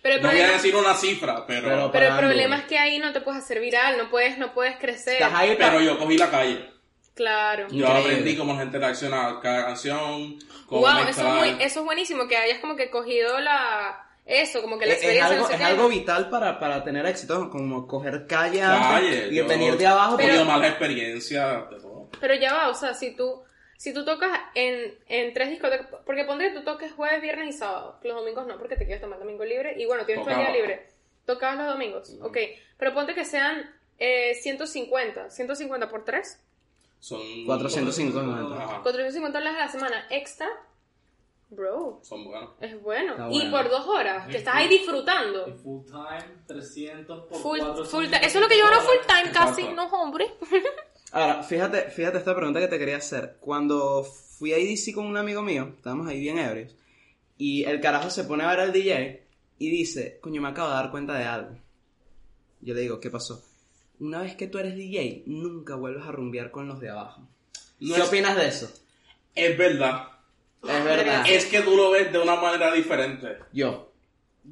Pero 0.05 0.17
el 0.17 0.21
No 0.23 0.29
voy 0.29 0.37
a 0.37 0.41
problema, 0.43 0.63
decir 0.63 0.77
una 0.77 0.95
cifra, 0.95 1.47
pero, 1.47 1.63
Pero- 1.67 1.77
pero, 1.77 1.93
pero 1.93 2.07
el 2.09 2.19
problema 2.19 2.59
es 2.59 2.65
que 2.65 2.79
ahí 2.79 2.99
no 2.99 3.11
te 3.15 3.23
puedes 3.23 3.43
hacer 3.43 3.59
viral, 3.59 3.97
no 3.97 4.11
puedes, 4.11 4.37
no 4.37 4.53
puedes 4.53 4.77
crecer. 4.77 5.15
Estás 5.15 5.33
ahí 5.35 5.57
pa- 5.57 5.81
yo 5.81 5.99
cogí 5.99 6.19
la 6.19 6.31
calle. 6.31 6.71
Claro. 7.15 7.69
Yo 7.71 7.87
Increíble. 7.87 8.01
aprendí 8.01 8.37
cómo 8.37 8.53
la 8.53 8.59
gente 8.61 8.79
reacciona 8.79 9.29
a 9.29 9.41
cada 9.41 9.65
canción. 9.65 10.39
Cómo 10.67 10.83
Wow, 10.83 10.99
eso 11.09 11.21
es, 11.23 11.35
muy, 11.35 11.63
eso 11.65 11.81
es 11.81 11.85
buenísimo, 11.87 12.29
que 12.29 12.37
hayas 12.37 12.59
como 12.59 12.77
que 12.77 12.91
cogido 12.91 13.39
la... 13.41 13.99
Eso, 14.27 14.61
como 14.61 14.79
que 14.79 14.85
la 14.87 14.93
Es, 14.93 14.99
es 14.99 15.05
experiencia, 15.05 15.33
algo, 15.35 15.43
no 15.43 15.49
sé 15.49 15.55
es 15.55 15.61
qué. 15.61 15.65
algo 15.67 15.89
vital 15.89 16.29
para, 16.29 16.59
para 16.59 16.85
tener 16.85 17.07
éxito, 17.07 17.49
como 17.51 17.87
coger 17.87 18.27
calle, 18.27 18.61
Calle, 18.61 19.07
antes 19.23 19.33
y 19.33 19.37
yo- 19.37 19.47
venir 19.47 19.77
de 19.79 19.87
abajo. 19.87 20.17
Pero- 20.19 20.33
de 21.71 21.81
todo. 21.81 22.11
Pero 22.21 22.35
ya 22.35 22.53
va, 22.53 22.69
o 22.69 22.75
sea, 22.75 22.93
si 22.95 23.17
tú, 23.17 23.43
si 23.85 23.93
tú 23.93 24.03
tocas 24.03 24.31
en, 24.55 24.95
en 25.09 25.35
tres 25.35 25.51
discotecas, 25.51 25.89
porque 26.07 26.25
pondré 26.25 26.49
que 26.55 26.61
tú 26.61 26.65
toques 26.65 26.91
jueves, 26.93 27.21
viernes 27.21 27.55
y 27.55 27.59
sábado, 27.59 27.99
los 28.03 28.17
domingos 28.17 28.47
no, 28.47 28.57
porque 28.57 28.77
te 28.77 28.87
quieres 28.87 29.03
tomar 29.03 29.19
domingo 29.19 29.45
libre, 29.45 29.75
y 29.77 29.85
bueno, 29.85 30.07
tienes 30.07 30.27
el 30.27 30.37
día 30.37 30.51
libre. 30.51 30.89
Tocabas 31.27 31.59
los 31.59 31.67
domingos, 31.75 32.17
ok. 32.23 32.39
Pero 32.79 32.95
ponte 32.95 33.15
que 33.15 33.27
sean 33.27 33.71
eh, 33.99 34.35
150, 34.37 35.29
150 35.29 35.89
por 35.91 36.03
3, 36.03 36.41
Son 36.99 37.21
450. 37.45 38.57
Ajá, 38.57 38.81
450 38.83 39.39
dólares 39.39 39.61
a 39.61 39.67
la 39.67 39.71
semana 39.71 40.07
extra, 40.09 40.49
bro, 41.51 42.01
son 42.03 42.25
buenos. 42.25 42.51
es 42.63 42.81
bueno. 42.83 43.13
Está 43.13 43.29
Y 43.31 43.39
bueno. 43.51 43.51
por 43.51 43.69
dos 43.71 43.87
horas, 43.87 44.27
que 44.29 44.39
estás 44.39 44.55
ahí 44.55 44.69
disfrutando. 44.69 45.47
Y 45.47 45.53
full 45.53 45.85
time, 45.85 46.25
300 46.47 47.27
por 47.27 47.39
Full, 47.39 47.59
400 47.59 47.91
full 47.91 48.05
time. 48.07 48.17
Eso 48.27 48.39
es 48.39 48.43
lo 48.43 48.49
que 48.49 48.57
yo 48.59 48.65
gano 48.65 48.81
full 48.81 49.07
time 49.07 49.31
casi, 49.31 49.61
Exacto. 49.63 49.75
no 49.75 49.87
hombre. 50.03 50.33
Ahora, 51.15 51.45
fíjate, 51.45 51.91
fíjate 51.91 52.19
esta 52.19 52.35
pregunta 52.35 52.59
que 52.59 52.67
te 52.67 52.79
quería 52.79 52.97
hacer. 52.97 53.37
Cuando 53.39 54.03
fui 54.03 54.53
a 54.53 54.59
IDC 54.59 54.93
con 54.95 55.07
un 55.07 55.17
amigo 55.17 55.43
mío, 55.43 55.73
estábamos 55.77 56.09
ahí 56.09 56.19
bien 56.19 56.39
ebrios, 56.39 56.75
y 57.39 57.63
el 57.65 57.81
carajo 57.81 58.11
se 58.11 58.25
pone 58.25 58.43
a 58.43 58.49
ver 58.49 58.59
al 58.59 58.73
DJ 58.73 59.25
y 59.61 59.71
dice, 59.71 60.19
coño, 60.21 60.43
me 60.43 60.49
acabo 60.49 60.69
de 60.71 60.75
dar 60.75 60.91
cuenta 60.91 61.17
de 61.17 61.25
algo. 61.25 61.57
Yo 62.61 62.75
le 62.75 62.81
digo, 62.81 62.99
¿qué 62.99 63.11
pasó? 63.11 63.45
Una 64.01 64.23
vez 64.23 64.35
que 64.35 64.49
tú 64.49 64.59
eres 64.59 64.75
DJ, 64.75 65.23
nunca 65.27 65.77
vuelves 65.77 66.05
a 66.05 66.11
rumbear 66.11 66.51
con 66.51 66.67
los 66.67 66.81
de 66.81 66.91
abajo. 66.91 67.23
No 67.79 67.95
¿Qué 67.95 68.01
es, 68.01 68.09
opinas 68.09 68.37
de 68.37 68.49
eso? 68.49 68.69
es 69.37 69.57
verdad. 69.57 70.09
Es 70.65 70.85
verdad. 70.85 71.25
Es 71.29 71.45
que 71.47 71.61
tú 71.61 71.77
lo 71.77 71.93
ves 71.93 72.13
de 72.13 72.19
una 72.19 72.35
manera 72.37 72.73
diferente. 72.73 73.39
Yo. 73.53 73.93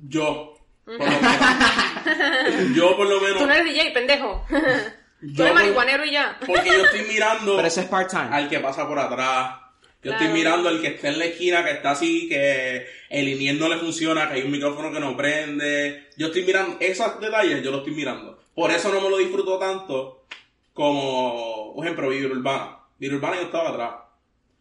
Yo, 0.08 0.54
por 0.84 0.98
lo 0.98 1.04
menos. 1.08 2.76
yo 2.76 2.96
por 2.96 3.06
lo 3.08 3.20
menos. 3.20 3.38
Tú 3.38 3.46
no 3.46 3.52
eres 3.52 3.64
DJ, 3.74 3.90
pendejo. 3.92 4.46
Tú 5.22 5.28
yo 5.34 5.44
eres 5.44 5.54
marihuanero 5.54 6.04
y 6.04 6.10
ya. 6.10 6.36
Porque 6.46 6.66
yo 6.68 6.84
estoy 6.84 7.02
mirando 7.02 7.56
Pero 7.56 7.68
eso 7.68 7.80
es 7.80 7.86
part-time. 7.86 8.28
al 8.30 8.48
que 8.50 8.58
pasa 8.60 8.86
por 8.86 8.98
atrás. 8.98 9.56
Yo 10.02 10.10
Claro. 10.10 10.24
estoy 10.24 10.36
mirando 10.40 10.68
al 10.68 10.80
que 10.80 10.88
está 10.88 11.08
en 11.08 11.18
la 11.20 11.24
esquina, 11.26 11.64
que 11.64 11.70
está 11.70 11.92
así, 11.92 12.28
que 12.28 12.84
el 13.08 13.28
INIEL 13.28 13.58
no 13.58 13.68
le 13.68 13.76
funciona, 13.78 14.26
que 14.28 14.34
hay 14.34 14.42
un 14.42 14.50
micrófono 14.50 14.90
que 14.92 14.98
no 14.98 15.16
prende. 15.16 16.08
Yo 16.16 16.26
estoy 16.26 16.42
mirando 16.44 16.76
esos 16.80 17.20
detalles, 17.20 17.62
yo 17.62 17.70
lo 17.70 17.78
estoy 17.78 17.94
mirando. 17.94 18.36
Por 18.54 18.72
eso 18.72 18.92
no 18.92 19.00
me 19.00 19.08
lo 19.08 19.16
disfruto 19.18 19.58
tanto 19.60 20.26
como, 20.72 21.72
por 21.74 21.84
ejemplo, 21.84 22.08
Vivir 22.08 22.32
Urbana. 22.32 22.78
Vivir 22.98 23.16
Urbana 23.16 23.36
yo 23.36 23.42
estaba 23.42 23.70
atrás. 23.70 23.90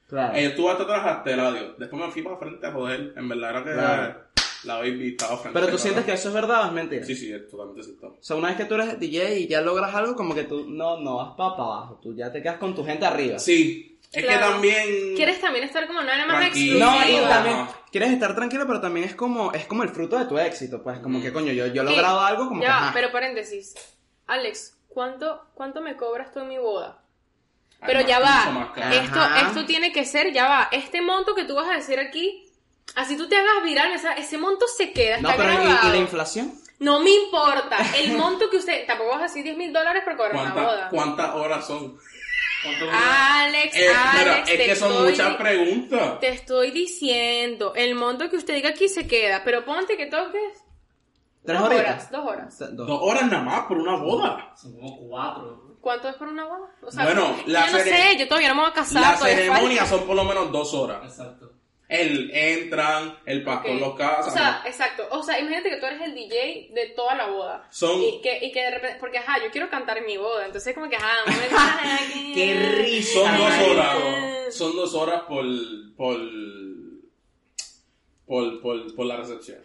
Claro. 0.07 0.36
Eh, 0.36 0.43
yo 0.43 0.49
estuve 0.49 0.72
hasta 0.72 0.84
atrás 0.84 1.01
hasta 1.05 1.32
el 1.32 1.39
radio. 1.39 1.76
Después 1.78 2.01
me 2.05 2.12
fui 2.12 2.22
para 2.22 2.38
frente 2.38 2.68
a 2.68 2.72
joder. 2.72 3.14
En 3.16 3.28
verdad 3.30 3.49
era 3.49 3.64
que 3.64 3.72
Claro. 3.74 4.20
La 4.64 4.86
estaba 4.86 5.38
frente. 5.38 5.59
Pero 5.59 5.72
tú 5.72 5.78
sientes 5.78 6.05
que 6.05 6.14
eso 6.14 6.28
es 6.30 6.34
verdad 6.34 6.64
o 6.64 6.66
es 6.68 6.72
mentira. 6.74 7.05
Sí, 7.05 7.16
sí, 7.16 7.32
es 7.34 7.49
totalmente 7.49 7.84
cierto. 7.84 8.07
O 8.20 8.24
sea, 8.24 8.36
una 8.36 8.49
vez 8.49 8.57
que 8.57 8.66
tú 8.66 8.76
eres 8.76 8.99
DJ 8.99 9.39
y 9.39 9.47
ya 9.47 9.62
logras 9.62 9.93
algo, 9.95 10.16
como 10.16 10.36
que 10.36 10.43
tú 10.43 10.66
no, 10.70 10.97
no 10.99 11.18
vas 11.18 11.34
para 11.38 11.49
abajo. 11.53 11.99
Tú 12.01 12.16
ya 12.16 12.32
te 12.32 12.41
quedas 12.41 12.57
con 12.57 12.76
tu 12.76 12.86
gente 12.86 13.05
arriba. 13.05 13.39
Sí, 13.39 13.99
es 14.12 14.24
Claro. 14.24 14.39
que 14.47 14.51
también... 14.53 15.16
Quieres 15.16 15.39
también 15.41 15.64
estar 15.66 15.88
como 15.88 15.99
una 16.01 16.26
más 16.28 16.39
Tranquilo. 16.39 16.80
No, 16.80 16.95
y 16.95 16.97
exclusiva. 16.99 17.30
también 17.30 17.55
Ajá. 17.57 17.80
quieres 17.91 18.12
estar 18.12 18.36
tranquilo, 18.36 18.68
pero 18.68 18.82
también 18.82 19.05
es 19.07 19.16
como 19.16 19.51
es 19.53 19.66
como 19.66 19.84
el 19.84 19.89
fruto 19.89 20.20
de 20.20 20.26
tu 20.26 20.38
éxito, 20.38 20.84
pues 20.84 20.99
como 20.99 21.20
Mm. 21.20 21.22
que 21.24 21.34
coño, 21.34 21.53
yo, 21.53 21.68
yo 21.68 21.82
he 21.82 21.86
logrado 21.86 22.20
algo 22.20 22.47
como 22.49 22.62
ya, 22.62 22.68
que 22.68 22.74
ajá. 22.74 22.91
pero 22.93 23.12
paréntesis. 23.12 23.74
Alex, 24.28 24.78
¿cuánto, 24.89 25.41
¿cuánto 25.53 25.82
me 25.82 25.95
cobras 25.97 26.32
tú 26.34 26.39
en 26.41 26.49
mi 26.49 26.57
boda? 26.57 27.01
Ay, 27.80 27.88
Pero 27.88 27.99
más- 28.01 28.07
ya 28.09 28.20
va. 28.20 28.74
Esto, 28.91 29.20
esto 29.47 29.66
tiene 29.66 29.91
que 29.91 30.05
ser, 30.05 30.32
ya 30.34 30.47
va. 30.47 30.68
Este 30.72 31.01
monto 31.01 31.34
que 31.34 31.45
tú 31.45 31.55
vas 31.55 31.68
a 31.70 31.74
decir 31.76 31.97
aquí, 31.99 32.45
así 32.96 33.18
tú 33.18 33.28
te 33.28 33.36
hagas 33.38 33.64
viral, 33.64 33.92
esa- 33.94 34.14
ese 34.14 34.38
monto 34.38 34.66
se 34.68 34.92
queda, 34.94 35.20
No, 35.22 35.30
está 35.30 35.42
pero 35.44 35.54
¿y, 35.54 35.66
grabado. 35.66 35.88
y 35.88 35.92
la 35.92 35.98
inflación? 35.98 36.54
No 36.80 37.00
me 37.00 37.12
importa. 37.12 37.78
El 37.98 38.18
monto 38.18 38.50
que 38.50 38.58
usted. 38.58 38.86
Tampoco 38.88 39.12
vas 39.12 39.20
a 39.20 39.24
decir 39.24 39.44
10 39.44 39.56
mil 39.56 39.72
dólares 39.72 40.04
por 40.04 40.18
cobrar 40.18 40.34
una 40.34 40.52
¿Cuánta- 40.54 40.62
boda. 40.72 40.90
¿Cuántas 40.90 41.36
horas 41.36 41.68
son? 41.68 41.98
¿Cuánto 42.64 42.86
Alex, 42.92 43.76
Eh, 43.76 43.88
Alex, 43.96 44.50
es 44.52 44.58
que 44.68 44.76
son 44.76 44.92
estoy- 44.92 45.10
muchas 45.12 45.36
preguntas. 45.36 46.20
Te 46.20 46.30
estoy 46.30 46.72
diciendo, 46.72 47.74
el 47.76 47.96
monto 47.96 48.30
que 48.30 48.38
usted 48.38 48.56
diga 48.56 48.70
aquí 48.70 48.88
se 48.88 49.08
queda, 49.08 49.44
pero 49.44 49.64
ponte 49.66 49.96
que 49.98 50.08
toques 50.08 50.64
¿Tres 51.44 51.60
dos 51.60 51.70
horas, 51.72 52.12
dos 52.12 52.26
horas. 52.28 52.60
Dos. 52.60 52.88
Dos 52.88 53.00
horas 53.02 53.24
nada 53.32 53.42
más 53.44 53.60
por 53.66 53.78
una 53.78 53.96
boda. 53.98 54.54
Son 54.56 54.74
como 54.74 54.98
cuatro. 55.08 55.78
¿Cuánto 55.82 56.08
es 56.10 56.16
por 56.16 56.28
una 56.28 56.46
boda? 56.46 56.70
O 56.84 56.92
sea, 56.92 57.04
Bueno, 57.06 57.36
la 57.48 57.66
yo 57.66 57.72
no 57.74 57.78
cere- 57.80 57.84
sé, 58.12 58.18
yo 58.20 58.28
todavía 58.28 58.50
no 58.50 58.56
me 58.56 58.62
voy 58.62 58.70
a 58.70 58.74
casar. 58.74 59.02
La 59.02 59.16
todavía 59.16 59.36
ceremonia 59.38 59.82
falta. 59.82 59.98
son 59.98 60.06
por 60.08 60.16
lo 60.16 60.24
menos 60.24 60.52
dos 60.52 60.74
horas. 60.76 61.04
Exacto. 61.04 61.51
El 61.94 62.32
entran, 62.34 63.18
el 63.26 63.44
pastor 63.44 63.72
Ok. 63.76 63.80
los 63.82 63.96
casa. 63.98 64.30
O 64.30 64.32
sea, 64.34 64.64
exacto. 64.66 65.06
O 65.12 65.22
sea, 65.24 65.38
imagínate 65.39 65.70
que 65.72 65.76
tú 65.76 65.86
eres 65.88 66.02
el 66.04 66.16
DJ 66.16 66.70
de 66.74 66.88
toda 66.96 67.16
la 67.16 67.28
boda. 67.28 67.68
Son- 67.70 68.02
Y 68.02 68.22
que, 68.22 68.46
y 68.46 68.54
que 68.54 68.62
de 68.62 68.72
repente, 68.72 68.98
porque 69.00 69.18
ajá, 69.18 69.44
yo 69.44 69.52
quiero 69.52 69.70
cantar 69.70 69.98
en 69.98 70.06
mi 70.06 70.16
boda. 70.16 70.46
Entonces, 70.46 70.74
como 70.74 70.89
que 70.89 70.96
ajá, 70.96 71.16
aquí. 72.06 72.34
¡Qué 72.34 72.54
risa! 72.78 73.14
son 73.20 73.38
dos 73.38 73.54
horas. 73.70 74.56
Son 74.56 74.76
dos 74.78 74.94
horas 74.96 75.24
por. 75.28 75.44
por. 75.98 76.18
por, 78.26 78.62
por, 78.62 78.96
por 78.96 79.06
la 79.06 79.18
recepción. 79.18 79.60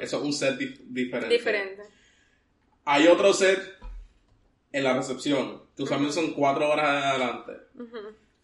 Eso 0.00 0.18
es 0.18 0.22
un 0.22 0.32
set 0.34 0.58
dif- 0.58 0.80
diferente. 0.84 1.34
Diferente. 1.34 1.82
Hay 2.84 3.06
otro 3.06 3.32
set 3.32 3.58
en 4.72 4.84
la 4.84 4.92
recepción, 4.94 5.62
que 5.76 5.82
usualmente 5.84 6.14
son 6.14 6.32
cuatro 6.32 6.68
horas 6.68 7.04
adelante. 7.06 7.52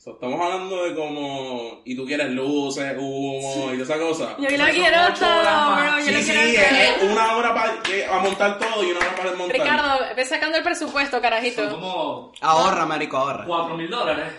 So, 0.06 0.12
estamos 0.12 0.40
hablando 0.40 0.84
de 0.84 0.94
como. 0.94 1.82
Y 1.84 1.96
tú 1.96 2.06
quieres 2.06 2.30
luces, 2.30 2.94
humo 2.96 3.72
y 3.74 3.78
toda 3.78 3.82
esa 3.82 3.98
cosa. 3.98 4.36
Yo 4.38 4.56
lo 4.56 4.64
quiero 4.66 4.98
todo, 5.18 5.74
bro. 5.74 5.98
Yo 5.98 6.04
Sí, 6.04 6.12
lo 6.12 6.18
sí, 6.20 6.30
quiero 6.30 6.62
es 6.76 6.98
todo. 7.00 7.10
una 7.10 7.36
hora 7.36 7.52
para 7.52 8.20
montar 8.20 8.56
todo 8.60 8.84
y 8.84 8.90
una 8.92 9.00
hora 9.00 9.16
para 9.16 9.30
desmontar. 9.30 9.60
Ricardo, 9.60 9.98
ve 10.14 10.24
sacando 10.24 10.58
el 10.58 10.62
presupuesto, 10.62 11.16
Son 11.16 11.20
carajito. 11.22 11.68
como 11.70 12.32
Ahorra, 12.40 12.86
marico, 12.86 13.16
ahorra. 13.16 13.44
cuatro 13.46 13.76
mil 13.76 13.90
dólares. 13.90 14.32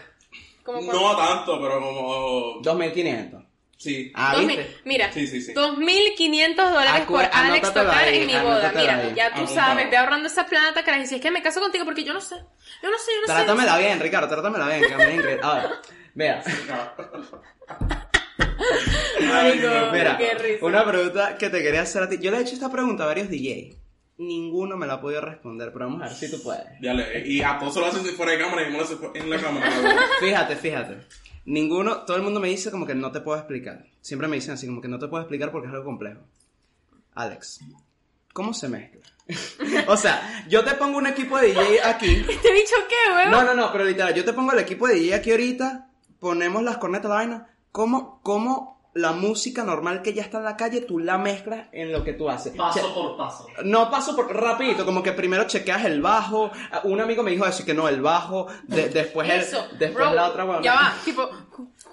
No 0.65 1.17
tanto, 1.17 1.59
pero 1.61 1.81
como. 1.81 2.59
2500. 2.61 3.43
Sí. 3.77 4.11
Ah, 4.15 4.31
Dos 4.35 4.47
¿viste? 4.47 4.63
mil- 4.63 4.75
mira, 4.85 5.11
Sí, 5.11 5.27
sí, 5.27 5.39
sí. 5.41 5.53
2.500 5.53 6.55
dólares 6.71 7.03
Acu- 7.03 7.07
por 7.07 7.29
Alex 7.31 7.73
tocar 7.73 8.05
ahí, 8.05 8.19
en 8.21 8.25
mi 8.27 8.33
boda. 8.39 8.71
Mira, 8.73 8.97
ahí. 8.99 9.13
ya 9.15 9.33
tú 9.35 9.45
sabes, 9.47 9.91
ve 9.91 9.97
ahorrando 9.97 10.27
esa 10.27 10.45
plata, 10.47 10.83
carajo. 10.83 11.03
Y 11.03 11.07
si 11.07 11.15
es 11.15 11.21
que 11.21 11.29
me 11.29 11.43
caso 11.43 11.59
contigo, 11.59 11.83
porque 11.85 12.03
yo 12.05 12.13
no 12.13 12.21
sé. 12.21 12.37
Yo 12.81 12.91
no 12.91 12.97
sé, 12.97 13.11
yo 13.13 13.21
no 13.21 13.27
sé. 13.27 13.33
Trátamela 13.33 13.77
bien, 13.77 13.99
Ricardo, 13.99 14.27
trátamela 14.27 14.67
bien, 14.67 14.81
que 14.87 14.93
a 14.93 14.97
me 14.97 15.15
increíble. 15.15 15.39
Ahora, 15.41 15.81
vea, 16.13 16.43
Marico, 19.19 19.67
mira, 19.91 20.17
qué 20.17 20.33
risa. 20.35 20.65
una 20.65 20.85
pregunta 20.85 21.37
que 21.37 21.49
te 21.49 21.61
quería 21.61 21.81
hacer 21.81 22.03
a 22.03 22.09
ti. 22.09 22.17
Yo 22.19 22.31
le 22.31 22.37
he 22.37 22.41
hecho 22.41 22.53
esta 22.53 22.71
pregunta 22.71 23.03
a 23.03 23.07
varios 23.07 23.29
DJ. 23.29 23.77
Ninguno 24.17 24.77
me 24.77 24.87
la 24.87 24.93
ha 24.93 25.01
podido 25.01 25.21
responder, 25.21 25.71
pero 25.71 25.85
vamos 25.85 26.01
a 26.01 26.05
ver 26.05 26.13
si 26.13 26.31
tú 26.31 26.41
puedes. 26.41 26.65
Dale, 26.81 27.27
y 27.27 27.41
a 27.41 27.59
todos 27.59 27.75
se 27.75 27.79
lo 27.79 27.85
hacen 27.85 28.03
fuera 28.15 28.31
de 28.31 28.39
cámara 28.39 28.67
y 28.67 28.71
no 28.71 28.79
lo 28.79 28.83
hacen 28.83 28.97
en 29.13 29.29
la 29.29 29.39
cámara. 29.39 29.69
Fíjate, 30.19 30.55
fíjate. 30.55 30.97
Ninguno, 31.45 32.03
todo 32.03 32.17
el 32.17 32.23
mundo 32.23 32.39
me 32.39 32.47
dice 32.49 32.71
como 32.71 32.85
que 32.85 32.95
no 32.95 33.11
te 33.11 33.21
puedo 33.21 33.37
explicar. 33.37 33.85
Siempre 34.01 34.27
me 34.27 34.37
dicen 34.37 34.55
así 34.55 34.65
como 34.65 34.81
que 34.81 34.87
no 34.87 34.97
te 34.97 35.07
puedo 35.07 35.21
explicar 35.21 35.51
porque 35.51 35.67
es 35.67 35.73
algo 35.73 35.85
complejo. 35.85 36.21
Alex, 37.13 37.59
¿cómo 38.33 38.53
se 38.53 38.67
mezcla? 38.69 39.01
O 39.87 39.97
sea, 39.97 40.45
yo 40.47 40.63
te 40.63 40.73
pongo 40.75 40.97
un 40.97 41.07
equipo 41.07 41.37
de 41.37 41.47
DJ 41.47 41.83
aquí. 41.83 42.15
¿Te 42.41 42.49
he 42.49 42.53
dicho 42.53 42.75
qué, 42.89 43.13
huevo? 43.13 43.31
No, 43.31 43.43
no, 43.43 43.53
no, 43.53 43.71
pero 43.71 43.83
literal, 43.85 44.13
yo 44.13 44.23
te 44.25 44.33
pongo 44.33 44.51
el 44.53 44.59
equipo 44.59 44.87
de 44.87 44.95
DJ 44.95 45.15
aquí 45.15 45.31
ahorita, 45.31 45.89
ponemos 46.19 46.63
las 46.63 46.77
cornetas, 46.77 47.09
la 47.09 47.15
vaina. 47.15 47.47
¿Cómo, 47.71 48.21
cómo 48.23 48.77
la 48.93 49.11
música 49.11 49.63
normal 49.63 50.01
que 50.01 50.13
ya 50.13 50.23
está 50.23 50.39
en 50.39 50.45
la 50.45 50.57
calle, 50.57 50.81
tú 50.81 50.97
la 50.97 51.19
mezclas 51.19 51.67
en 51.71 51.91
lo 51.91 52.03
que 52.03 52.13
tú 52.13 52.27
haces? 52.29 52.55
Paso 52.55 52.79
Che- 52.79 52.93
por 52.95 53.15
paso. 53.17 53.45
no 53.63 53.91
paso 53.91 54.15
por 54.15 54.33
rapidito, 54.35 54.85
como 54.85 55.03
que 55.03 55.11
primero 55.11 55.43
chequeas 55.45 55.85
el 55.85 56.01
bajo. 56.01 56.49
Un 56.85 56.99
amigo 57.01 57.21
me 57.21 57.29
dijo 57.31 57.45
eso, 57.45 57.63
que 57.63 57.75
no, 57.75 57.87
el 57.87 58.01
bajo, 58.01 58.47
de- 58.63 58.89
después 58.89 59.29
el, 59.29 59.41
Eso, 59.41 59.67
después 59.77 60.05
bro, 60.05 60.13
la 60.15 60.27
otra 60.29 60.45
huevona. 60.45 60.63
Ya 60.63 60.73
va, 60.73 60.93
tipo, 61.05 61.29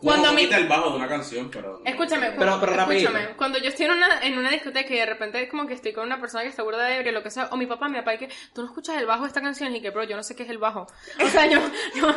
cuando 0.00 0.28
a 0.28 0.32
mí... 0.32 0.42
quita 0.42 0.56
el 0.58 0.68
bajo 0.68 0.90
de 0.90 0.96
una 0.96 1.08
canción, 1.08 1.50
pero. 1.50 1.80
Escúchame, 1.84 2.26
Pero- 2.32 2.36
cuando, 2.36 2.60
pero 2.60 2.72
escúchame, 2.92 3.28
cuando 3.36 3.58
yo 3.58 3.68
estoy 3.68 3.86
en 3.86 3.92
una, 3.92 4.20
en 4.22 4.38
una 4.38 4.50
discoteca 4.50 4.92
y 4.94 4.98
de 4.98 5.06
repente 5.06 5.42
es 5.42 5.48
como 5.50 5.66
que 5.66 5.74
estoy 5.74 5.92
con 5.92 6.04
una 6.04 6.20
persona 6.20 6.42
que 6.42 6.50
está 6.50 6.62
burda 6.62 6.84
de 6.84 6.96
ebrio, 6.96 7.12
lo 7.12 7.22
que 7.22 7.30
sea, 7.30 7.48
o 7.50 7.56
mi 7.56 7.66
papá, 7.66 7.88
mi 7.88 7.98
papá, 7.98 8.14
y 8.14 8.18
que 8.18 8.28
tú 8.54 8.62
no 8.62 8.66
escuchas 8.68 8.96
el 8.98 9.06
bajo 9.06 9.22
de 9.22 9.28
esta 9.28 9.40
canción 9.40 9.74
y 9.74 9.80
que, 9.80 9.90
bro, 9.90 10.04
yo 10.04 10.16
no 10.16 10.22
sé 10.22 10.34
qué 10.36 10.42
es 10.44 10.50
el 10.50 10.58
bajo. 10.58 10.86
O 11.22 11.28
sea, 11.28 11.46
yo, 11.46 11.58
yo, 11.96 12.14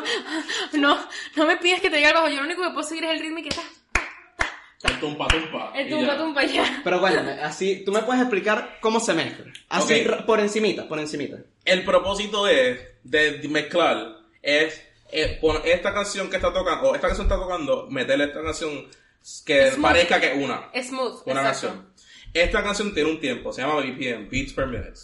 no, 0.73 0.97
no 1.35 1.45
me 1.45 1.57
pides 1.57 1.81
que 1.81 1.89
te 1.89 1.97
diga 1.97 2.09
el 2.09 2.15
bajo, 2.15 2.29
yo 2.29 2.37
lo 2.37 2.43
único 2.45 2.61
que 2.63 2.69
puedo 2.69 2.83
seguir 2.87 3.05
es 3.05 3.11
el 3.11 3.19
ritmo 3.19 3.39
y 3.39 3.43
que 3.43 3.49
está, 3.49 3.61
El 4.83 4.99
tumpa 4.99 5.27
tumpa. 5.27 5.71
el 5.75 5.87
y 5.87 5.89
tumba 5.89 6.13
ya. 6.13 6.17
tumba 6.17 6.43
ya. 6.45 6.81
Pero 6.83 6.99
cuéntame, 6.99 7.31
así, 7.41 7.83
tú 7.83 7.91
me 7.91 8.01
puedes 8.03 8.21
explicar 8.21 8.77
cómo 8.79 8.99
se 8.99 9.13
mezcla. 9.13 9.45
Así, 9.69 10.01
Ok. 10.01 10.07
ra- 10.07 10.25
por 10.25 10.39
encimita, 10.39 10.87
por 10.87 10.99
encimita. 10.99 11.37
El 11.65 11.83
propósito 11.83 12.45
de, 12.45 12.95
de 13.03 13.41
mezclar 13.49 14.17
es 14.41 14.86
eh, 15.11 15.37
pon 15.41 15.61
esta 15.65 15.93
canción 15.93 16.29
que 16.29 16.35
está 16.37 16.51
tocando, 16.53 16.89
o 16.89 16.95
esta 16.95 17.07
canción 17.07 17.27
está 17.27 17.37
tocando, 17.39 17.87
meterle 17.89 18.25
esta 18.25 18.41
canción 18.43 18.87
que 19.45 19.71
Smooth. 19.71 19.81
parezca 19.81 20.19
que 20.19 20.31
es 20.33 20.37
una. 20.43 20.69
Smooth, 20.73 21.21
Una 21.25 21.41
exacto. 21.41 21.67
canción. 21.67 21.93
Esta 22.33 22.63
canción 22.63 22.93
tiene 22.93 23.09
un 23.11 23.19
tiempo, 23.19 23.51
se 23.53 23.61
llama 23.61 23.75
BPM, 23.81 24.29
Beats 24.29 24.53
per 24.53 24.67
Minute. 24.67 24.99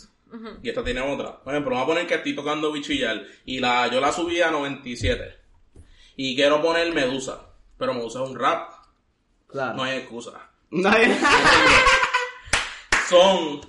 Y 0.64 0.70
esta 0.70 0.84
tiene 0.84 0.99
otra. 1.01 1.39
Por 1.43 1.54
ejemplo, 1.54 1.72
vamos 1.76 1.84
a 1.84 1.88
poner 1.93 2.08
que 2.08 2.16
estoy 2.16 2.34
tocando 2.36 2.72
Bichillar 2.72 3.22
y 3.45 3.60
la, 3.60 3.88
yo 3.91 4.01
la 4.01 4.12
subí 4.12 4.41
a 4.41 4.49
97. 4.49 5.38
Y 6.16 6.36
quiero 6.36 6.60
poner 6.60 6.91
Medusa. 6.91 7.49
Pero 7.78 7.93
Medusa 7.93 8.24
es 8.24 8.30
un 8.30 8.39
rap, 8.39 8.72
Claro. 9.47 9.76
no 9.76 9.84
hay 9.84 9.99
excusa. 9.99 10.49
No 10.72 10.89
hay- 10.89 11.16
Son 13.10 13.62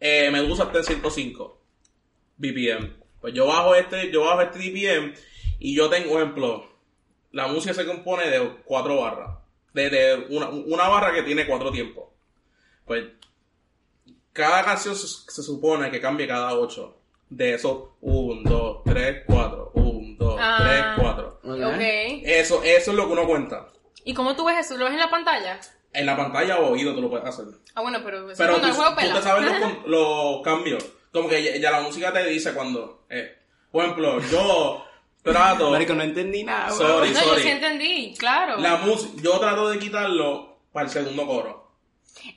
eh, 0.00 0.30
Medusa 0.30 0.64
está 0.64 0.78
en 0.78 0.84
105 0.84 1.62
BPM. 2.36 2.96
Pues 3.20 3.32
yo 3.32 3.46
bajo 3.46 3.74
este, 3.74 4.10
yo 4.10 4.24
bajo 4.24 4.42
este 4.42 4.58
BPM 4.58 5.14
y 5.58 5.74
yo 5.76 5.88
tengo 5.90 6.16
ejemplo. 6.18 6.66
La 7.32 7.48
música 7.48 7.74
se 7.74 7.86
compone 7.86 8.28
de 8.28 8.58
cuatro 8.64 9.00
barras. 9.00 9.38
De, 9.72 9.90
de 9.90 10.26
una, 10.30 10.48
una 10.50 10.88
barra 10.88 11.12
que 11.12 11.22
tiene 11.22 11.46
cuatro 11.46 11.72
tiempos. 11.72 12.04
Pues 12.84 13.04
cada 14.32 14.64
canción 14.64 14.94
se, 14.94 15.06
se 15.06 15.42
supone 15.42 15.90
que 15.90 16.00
cambie 16.00 16.26
cada 16.28 16.54
ocho. 16.56 16.98
De 17.30 17.54
esos, 17.54 17.88
1, 18.02 18.42
2, 18.48 18.82
3, 18.84 19.22
4, 19.26 19.70
1, 19.74 20.16
2, 20.18 20.36
Ah. 20.38 20.94
3, 20.96 21.04
4. 21.04 21.40
Ok. 21.42 21.50
Ok. 21.74 21.80
Eso, 22.24 22.62
eso 22.62 22.90
es 22.90 22.96
lo 22.96 23.06
que 23.06 23.12
uno 23.12 23.26
cuenta. 23.26 23.68
¿Y 24.04 24.14
cómo 24.14 24.36
tú 24.36 24.44
ves 24.44 24.58
eso? 24.66 24.76
¿Lo 24.76 24.84
ves 24.84 24.94
en 24.94 25.00
la 25.00 25.10
pantalla? 25.10 25.58
En 25.92 26.06
la 26.06 26.16
pantalla 26.16 26.58
o 26.60 26.70
oído 26.72 26.94
tú 26.94 27.00
lo 27.00 27.08
puedes 27.10 27.26
hacer. 27.26 27.46
Ah, 27.74 27.80
bueno, 27.80 28.00
pero 28.04 28.30
eso 28.30 28.36
Pero 28.36 28.56
tú, 28.60 28.66
te 28.66 28.72
sabes 29.22 29.44
los, 29.44 29.86
los 29.86 30.42
cambios. 30.42 30.84
Como 31.12 31.28
que 31.28 31.42
ya, 31.42 31.56
ya 31.56 31.70
la 31.70 31.80
música 31.80 32.12
te 32.12 32.24
dice 32.26 32.52
cuando. 32.52 33.04
Eh, 33.08 33.36
por 33.72 33.84
ejemplo, 33.84 34.20
yo 34.30 34.84
trato. 35.24 35.70
Marico, 35.70 35.94
no 35.94 36.02
entendí 36.02 36.44
nada. 36.44 36.70
Sorry. 36.70 37.10
No, 37.10 37.20
yo 37.20 37.36
sí 37.36 37.48
entendí, 37.48 38.14
claro. 38.16 38.58
la 38.58 38.76
música, 38.76 39.20
yo 39.22 39.38
trato 39.40 39.68
de 39.70 39.78
quitarlo 39.78 40.58
para 40.72 40.86
el 40.86 40.92
segundo 40.92 41.26
coro. 41.26 41.64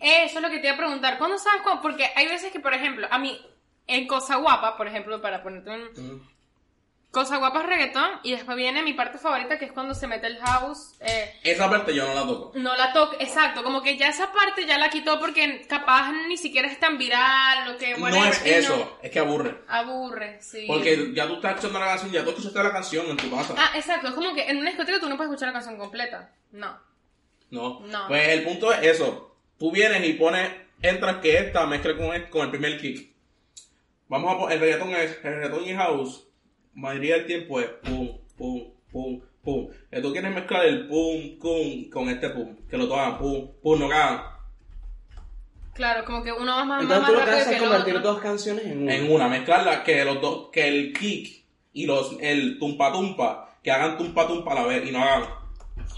Eso 0.01 0.37
es 0.37 0.41
lo 0.41 0.49
que 0.49 0.59
te 0.59 0.67
iba 0.67 0.75
a 0.75 0.77
preguntar. 0.79 1.17
¿Cuándo 1.17 1.37
sabes 1.37 1.61
cuándo? 1.61 1.81
Porque 1.81 2.09
hay 2.15 2.27
veces 2.27 2.51
que, 2.51 2.59
por 2.59 2.73
ejemplo, 2.73 3.07
a 3.09 3.19
mí, 3.19 3.39
en 3.85 4.07
Cosa 4.07 4.37
Guapa, 4.37 4.75
por 4.75 4.87
ejemplo, 4.87 5.21
para 5.21 5.43
ponerte 5.43 5.69
un... 5.69 6.27
Cosa 7.09 7.37
Guapa 7.37 7.61
es 7.61 7.65
reggaetón 7.67 8.09
y 8.21 8.31
después 8.31 8.55
viene 8.57 8.83
mi 8.83 8.93
parte 8.93 9.17
favorita 9.17 9.57
que 9.57 9.65
es 9.65 9.71
cuando 9.71 9.95
se 9.95 10.07
mete 10.07 10.27
el 10.27 10.37
house. 10.39 10.95
eh, 10.99 11.33
Esa 11.41 11.69
parte 11.69 11.95
yo 11.95 12.05
no 12.05 12.13
la 12.13 12.21
toco. 12.27 12.51
no 12.55 12.75
la 12.75 12.91
toca, 12.93 13.15
exacto, 13.19 13.63
como 13.63 13.81
que 13.81 13.97
ya 13.97 14.09
esa 14.09 14.31
parte 14.31 14.65
ya 14.67 14.77
la 14.77 14.89
quitó 14.89 15.17
porque 15.19 15.65
capaz 15.67 16.11
ni 16.27 16.37
siquiera 16.37 16.67
es 16.67 16.79
tan 16.79 16.97
viral, 16.97 17.71
lo 17.71 17.77
que... 17.77 17.95
No 17.95 18.03
whatever, 18.03 18.27
es 18.29 18.45
eso, 18.45 18.99
es 19.01 19.09
que 19.09 19.19
aburre. 19.19 19.57
aburre, 19.67 20.37
sí. 20.41 20.65
Porque 20.67 21.11
ya 21.13 21.27
tú 21.27 21.35
estás 21.35 21.51
escuchando 21.55 21.79
la 21.79 21.85
canción, 21.87 22.11
ya 22.11 22.23
tú 22.23 22.29
escuchaste 22.31 22.61
la 22.63 22.71
canción 22.73 23.05
en 23.07 23.17
tu 23.17 23.31
casa. 23.35 23.55
Ah, 23.57 23.71
exacto, 23.75 24.09
es 24.09 24.13
como 24.13 24.35
que 24.35 24.43
en 24.49 24.57
una 24.57 24.69
discoteca 24.69 24.99
tú 24.99 25.09
no 25.09 25.15
puedes 25.15 25.31
escuchar 25.31 25.47
la 25.47 25.53
canción 25.53 25.77
completa. 25.77 26.29
No. 26.51 26.77
No. 27.49 27.79
No. 27.87 28.07
Pues 28.09 28.27
el 28.27 28.43
punto 28.43 28.71
es 28.73 28.83
eso. 28.85 29.35
Tú 29.57 29.71
vienes 29.71 30.05
y 30.05 30.13
pones, 30.13 30.51
entras 30.81 31.15
que 31.17 31.37
esta 31.37 31.65
mezcla 31.65 31.95
con 31.95 32.13
el, 32.13 32.29
con 32.29 32.41
el 32.43 32.51
primer 32.51 32.79
kick. 32.79 33.11
Vamos 34.09 34.35
a 34.35 34.37
poner, 34.37 34.55
el 34.57 34.59
reggaetón 34.61 34.89
es, 34.93 35.17
el 35.23 35.33
reggaetón 35.35 35.63
y 35.65 35.73
house, 35.73 36.26
mayoría 36.77 37.15
del 37.15 37.25
tiempo 37.25 37.59
es 37.59 37.67
pum, 37.83 38.17
pum, 38.37 38.63
pum, 38.91 39.21
pum. 39.43 39.67
Y 39.91 40.01
tú 40.01 40.11
quieres 40.11 40.33
mezclar 40.33 40.65
el 40.65 40.87
pum, 40.87 41.37
pum 41.39 41.89
con 41.89 42.09
este 42.09 42.29
pum, 42.29 42.55
que 42.69 42.77
lo 42.77 42.87
toman 42.87 43.17
pum, 43.17 43.49
pum, 43.61 43.79
no 43.79 43.89
que 43.89 43.95
hagan 43.95 44.21
Claro, 45.73 46.05
como 46.05 46.23
que 46.23 46.31
uno 46.31 46.55
va 46.55 46.65
más, 46.65 46.83
más, 46.83 46.83
Entonces 46.83 47.01
más 47.01 47.11
tú 47.11 47.17
lo 47.19 47.25
que 47.25 47.31
haces 47.31 47.53
es 47.53 47.61
convertir 47.61 47.95
otro. 47.97 48.13
dos 48.13 48.21
canciones 48.21 48.65
en 48.65 48.81
una. 48.81 48.95
en 48.95 49.11
una, 49.11 49.27
mezclarla, 49.27 49.83
que 49.83 50.03
los 50.05 50.21
dos, 50.21 50.49
que 50.51 50.67
el 50.67 50.93
kick 50.93 51.45
y 51.73 51.85
los, 51.85 52.15
el 52.19 52.57
tumpa 52.57 52.91
tumpa, 52.91 53.59
que 53.61 53.71
hagan 53.71 53.97
tumpa 53.97 54.27
tumpa 54.27 54.53
a 54.53 54.55
la 54.55 54.65
vez 54.65 54.87
y 54.87 54.91
no 54.91 55.03
hagan 55.03 55.25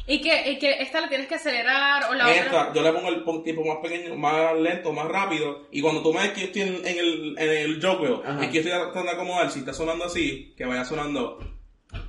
Y 0.07 0.21
que, 0.21 0.51
y 0.51 0.57
que 0.59 0.81
esta 0.81 1.01
la 1.01 1.07
tienes 1.09 1.27
que 1.27 1.35
acelerar 1.35 2.05
o 2.09 2.15
la 2.15 2.25
otra... 2.27 2.35
Esta, 2.35 2.73
yo 2.73 2.81
le 2.81 2.91
pongo 2.93 3.09
el 3.09 3.43
tipo 3.43 3.63
más 3.63 3.77
pequeño, 3.77 4.15
más 4.15 4.55
lento, 4.57 4.91
más 4.91 5.07
rápido. 5.07 5.67
Y 5.71 5.81
cuando 5.81 6.01
tú 6.01 6.11
me 6.13 6.21
ves 6.21 6.31
que 6.31 6.41
yo 6.41 6.45
estoy 6.47 6.61
en, 6.63 6.87
en 6.87 6.97
el, 6.97 7.35
en 7.37 7.49
el 7.49 7.81
jogwheel, 7.81 8.21
es 8.41 8.47
que 8.47 8.53
yo 8.53 8.61
estoy 8.61 8.71
tratando 8.71 9.03
de 9.03 9.11
acomodar, 9.11 9.51
si 9.51 9.59
está 9.59 9.71
sonando 9.73 10.05
así, 10.05 10.53
que 10.57 10.65
vaya 10.65 10.83
sonando 10.83 11.37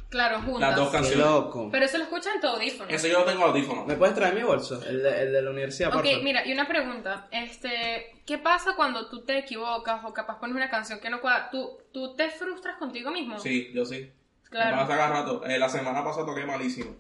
Claro, 0.08 0.40
juntas. 0.42 0.60
las 0.70 0.76
dos 0.76 0.88
Qué 0.90 0.96
canciones. 0.96 1.26
loco. 1.26 1.68
Pero 1.70 1.84
eso 1.84 1.96
lo 1.98 2.04
escuchan 2.04 2.34
en 2.34 2.40
tu 2.40 2.46
audífono. 2.48 2.90
Eso 2.90 3.06
yo 3.06 3.20
lo 3.20 3.24
tengo 3.24 3.44
audífono. 3.44 3.84
¿Me 3.86 3.94
puedes 3.94 4.14
traer 4.14 4.34
mi 4.34 4.42
bolso? 4.42 4.82
El 4.84 5.02
de, 5.02 5.22
el 5.22 5.32
de 5.32 5.42
la 5.42 5.50
universidad, 5.50 5.94
Ok, 5.94 6.04
favor. 6.04 6.22
mira, 6.24 6.44
y 6.46 6.52
una 6.52 6.66
pregunta. 6.66 7.28
Este, 7.30 8.12
¿qué 8.26 8.38
pasa 8.38 8.72
cuando 8.76 9.08
tú 9.08 9.24
te 9.24 9.38
equivocas 9.38 10.00
o 10.04 10.12
capaz 10.12 10.40
pones 10.40 10.56
una 10.56 10.68
canción 10.68 10.98
que 11.00 11.10
no 11.10 11.20
cuadra? 11.20 11.48
¿Tú, 11.50 11.78
tú 11.92 12.16
te 12.16 12.28
frustras 12.30 12.76
contigo 12.78 13.10
mismo? 13.12 13.38
Sí, 13.38 13.70
yo 13.72 13.84
sí. 13.84 14.10
Claro. 14.50 14.76
Me 14.76 14.82
pasa 14.82 14.96
cada 14.96 15.08
rato. 15.20 15.44
Eh, 15.46 15.58
la 15.58 15.68
semana 15.68 16.02
pasada 16.02 16.26
toqué 16.26 16.44
malísimo. 16.44 16.96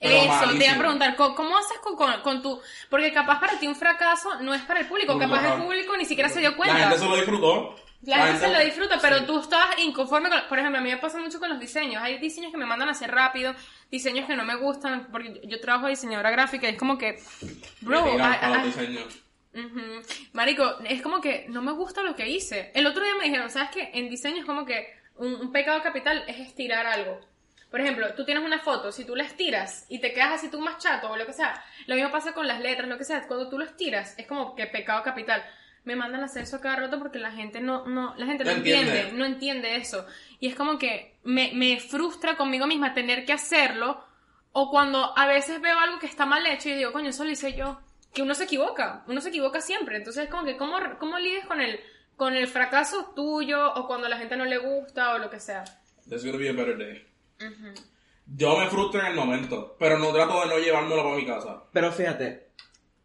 Eso, 0.00 0.58
te 0.58 0.64
iba 0.64 0.74
a 0.74 0.78
preguntar, 0.78 1.16
¿cómo, 1.16 1.56
haces 1.56 1.78
con, 1.78 1.96
con, 1.96 2.20
con 2.20 2.42
tu...? 2.42 2.60
Porque 2.90 3.12
capaz 3.12 3.40
para 3.40 3.58
ti 3.58 3.66
un 3.66 3.76
fracaso 3.76 4.40
no 4.40 4.52
es 4.52 4.62
para 4.62 4.80
el 4.80 4.86
público, 4.86 5.18
capaz 5.18 5.54
el 5.54 5.62
público 5.62 5.96
ni 5.96 6.04
siquiera 6.04 6.28
se 6.28 6.40
dio 6.40 6.56
cuenta. 6.56 6.78
La 6.78 6.88
gente 6.88 6.98
se 6.98 7.08
lo 7.08 7.16
disfrutó. 7.16 7.76
La 8.02 8.26
gente 8.26 8.40
se 8.40 8.52
lo 8.52 8.58
disfruta, 8.58 8.98
pero 9.00 9.18
sí. 9.18 9.24
tú 9.26 9.40
estás 9.40 9.78
inconforme 9.78 10.28
con... 10.28 10.38
Por 10.48 10.58
ejemplo, 10.58 10.78
a 10.78 10.82
mí 10.82 10.90
me 10.90 10.98
pasa 10.98 11.18
mucho 11.18 11.38
con 11.38 11.48
los 11.48 11.58
diseños. 11.58 12.02
Hay 12.02 12.18
diseños 12.18 12.52
que 12.52 12.58
me 12.58 12.66
mandan 12.66 12.88
a 12.88 12.92
hacer 12.92 13.10
rápido, 13.10 13.54
diseños 13.90 14.26
que 14.26 14.36
no 14.36 14.44
me 14.44 14.56
gustan, 14.56 15.08
porque 15.10 15.40
yo, 15.44 15.60
trabajo 15.60 15.86
de 15.86 15.90
diseñadora 15.90 16.30
gráfica 16.30 16.68
y 16.68 16.72
es 16.72 16.78
como 16.78 16.98
que... 16.98 17.22
Bro, 17.80 18.04
diseños. 18.64 19.20
Ujú. 19.54 20.02
Marico, 20.32 20.78
es 20.84 21.00
como 21.00 21.20
que 21.20 21.46
no 21.48 21.62
me 21.62 21.72
gusta 21.72 22.02
lo 22.02 22.16
que 22.16 22.28
hice. 22.28 22.72
El 22.74 22.86
otro 22.86 23.04
día 23.04 23.14
me 23.14 23.24
dijeron, 23.24 23.50
¿sabes 23.50 23.70
qué? 23.70 23.90
En 23.94 24.10
diseño 24.10 24.40
es 24.40 24.44
como 24.44 24.66
que 24.66 24.92
un, 25.16 25.34
un 25.34 25.52
pecado 25.52 25.80
capital 25.82 26.24
es 26.26 26.40
estirar 26.40 26.86
algo. 26.86 27.20
Por 27.74 27.80
ejemplo, 27.80 28.14
tú 28.14 28.24
tienes 28.24 28.44
una 28.44 28.60
foto, 28.60 28.92
si 28.92 29.04
tú 29.04 29.16
la 29.16 29.24
estiras 29.24 29.84
y 29.88 29.98
te 29.98 30.12
quedas 30.12 30.34
así 30.34 30.48
tú 30.48 30.60
más 30.60 30.78
chato 30.78 31.10
o 31.10 31.16
lo 31.16 31.26
que 31.26 31.32
sea, 31.32 31.60
lo 31.88 31.96
mismo 31.96 32.12
pasa 32.12 32.32
con 32.32 32.46
las 32.46 32.60
letras, 32.60 32.88
lo 32.88 32.96
que 32.96 33.02
sea, 33.02 33.26
cuando 33.26 33.48
tú 33.48 33.58
lo 33.58 33.64
estiras 33.64 34.16
es 34.16 34.28
como 34.28 34.54
que 34.54 34.68
pecado 34.68 35.02
capital. 35.02 35.44
Me 35.82 35.96
mandan 35.96 36.22
a 36.22 36.26
hacer 36.26 36.44
eso 36.44 36.60
cada 36.60 36.76
rato 36.76 37.00
porque 37.00 37.18
la 37.18 37.32
gente 37.32 37.60
no, 37.60 37.84
no, 37.84 38.14
la 38.16 38.26
gente 38.26 38.44
no, 38.44 38.52
No 38.52 38.56
entiende. 38.58 38.90
entiende. 38.92 39.18
no 39.18 39.24
entiende 39.24 39.74
eso. 39.74 40.06
Y 40.38 40.46
es 40.46 40.54
como 40.54 40.78
que 40.78 41.16
me, 41.24 41.50
me 41.52 41.80
frustra 41.80 42.36
conmigo 42.36 42.68
misma 42.68 42.94
tener 42.94 43.24
que 43.24 43.32
hacerlo 43.32 44.04
o 44.52 44.70
cuando 44.70 45.12
a 45.18 45.26
veces 45.26 45.60
veo 45.60 45.76
algo 45.76 45.98
que 45.98 46.06
está 46.06 46.26
mal 46.26 46.46
hecho 46.46 46.68
y 46.68 46.76
digo, 46.76 46.92
coño, 46.92 47.10
eso 47.10 47.24
lo 47.24 47.32
hice 47.32 47.54
yo. 47.54 47.80
Que 48.14 48.22
uno 48.22 48.36
se 48.36 48.44
equivoca, 48.44 49.02
uno 49.08 49.20
se 49.20 49.30
equivoca 49.30 49.60
siempre. 49.60 49.96
Entonces 49.96 50.26
es 50.26 50.30
como 50.30 50.44
que, 50.44 50.56
¿cómo, 50.56 50.78
cómo 51.00 51.18
lides 51.18 51.44
con 51.44 51.60
el, 51.60 51.80
con 52.14 52.34
el 52.36 52.46
fracaso 52.46 53.12
tuyo 53.16 53.74
o 53.74 53.88
cuando 53.88 54.06
a 54.06 54.10
la 54.10 54.16
gente 54.18 54.36
no 54.36 54.44
le 54.44 54.58
gusta 54.58 55.12
o 55.14 55.18
lo 55.18 55.28
que 55.28 55.40
sea? 55.40 55.64
There's 56.08 56.24
gonna 56.24 56.38
be 56.38 56.48
a 56.48 56.52
better 56.52 56.78
day. 56.78 57.04
Yo 58.26 58.58
me 58.58 58.68
frustro 58.68 59.00
en 59.00 59.06
el 59.06 59.14
momento, 59.14 59.76
pero 59.78 59.98
no 59.98 60.12
trato 60.12 60.40
de 60.40 60.46
no 60.46 60.58
llevármelo 60.58 61.02
para 61.02 61.16
mi 61.16 61.26
casa. 61.26 61.64
Pero 61.72 61.92
fíjate, 61.92 62.48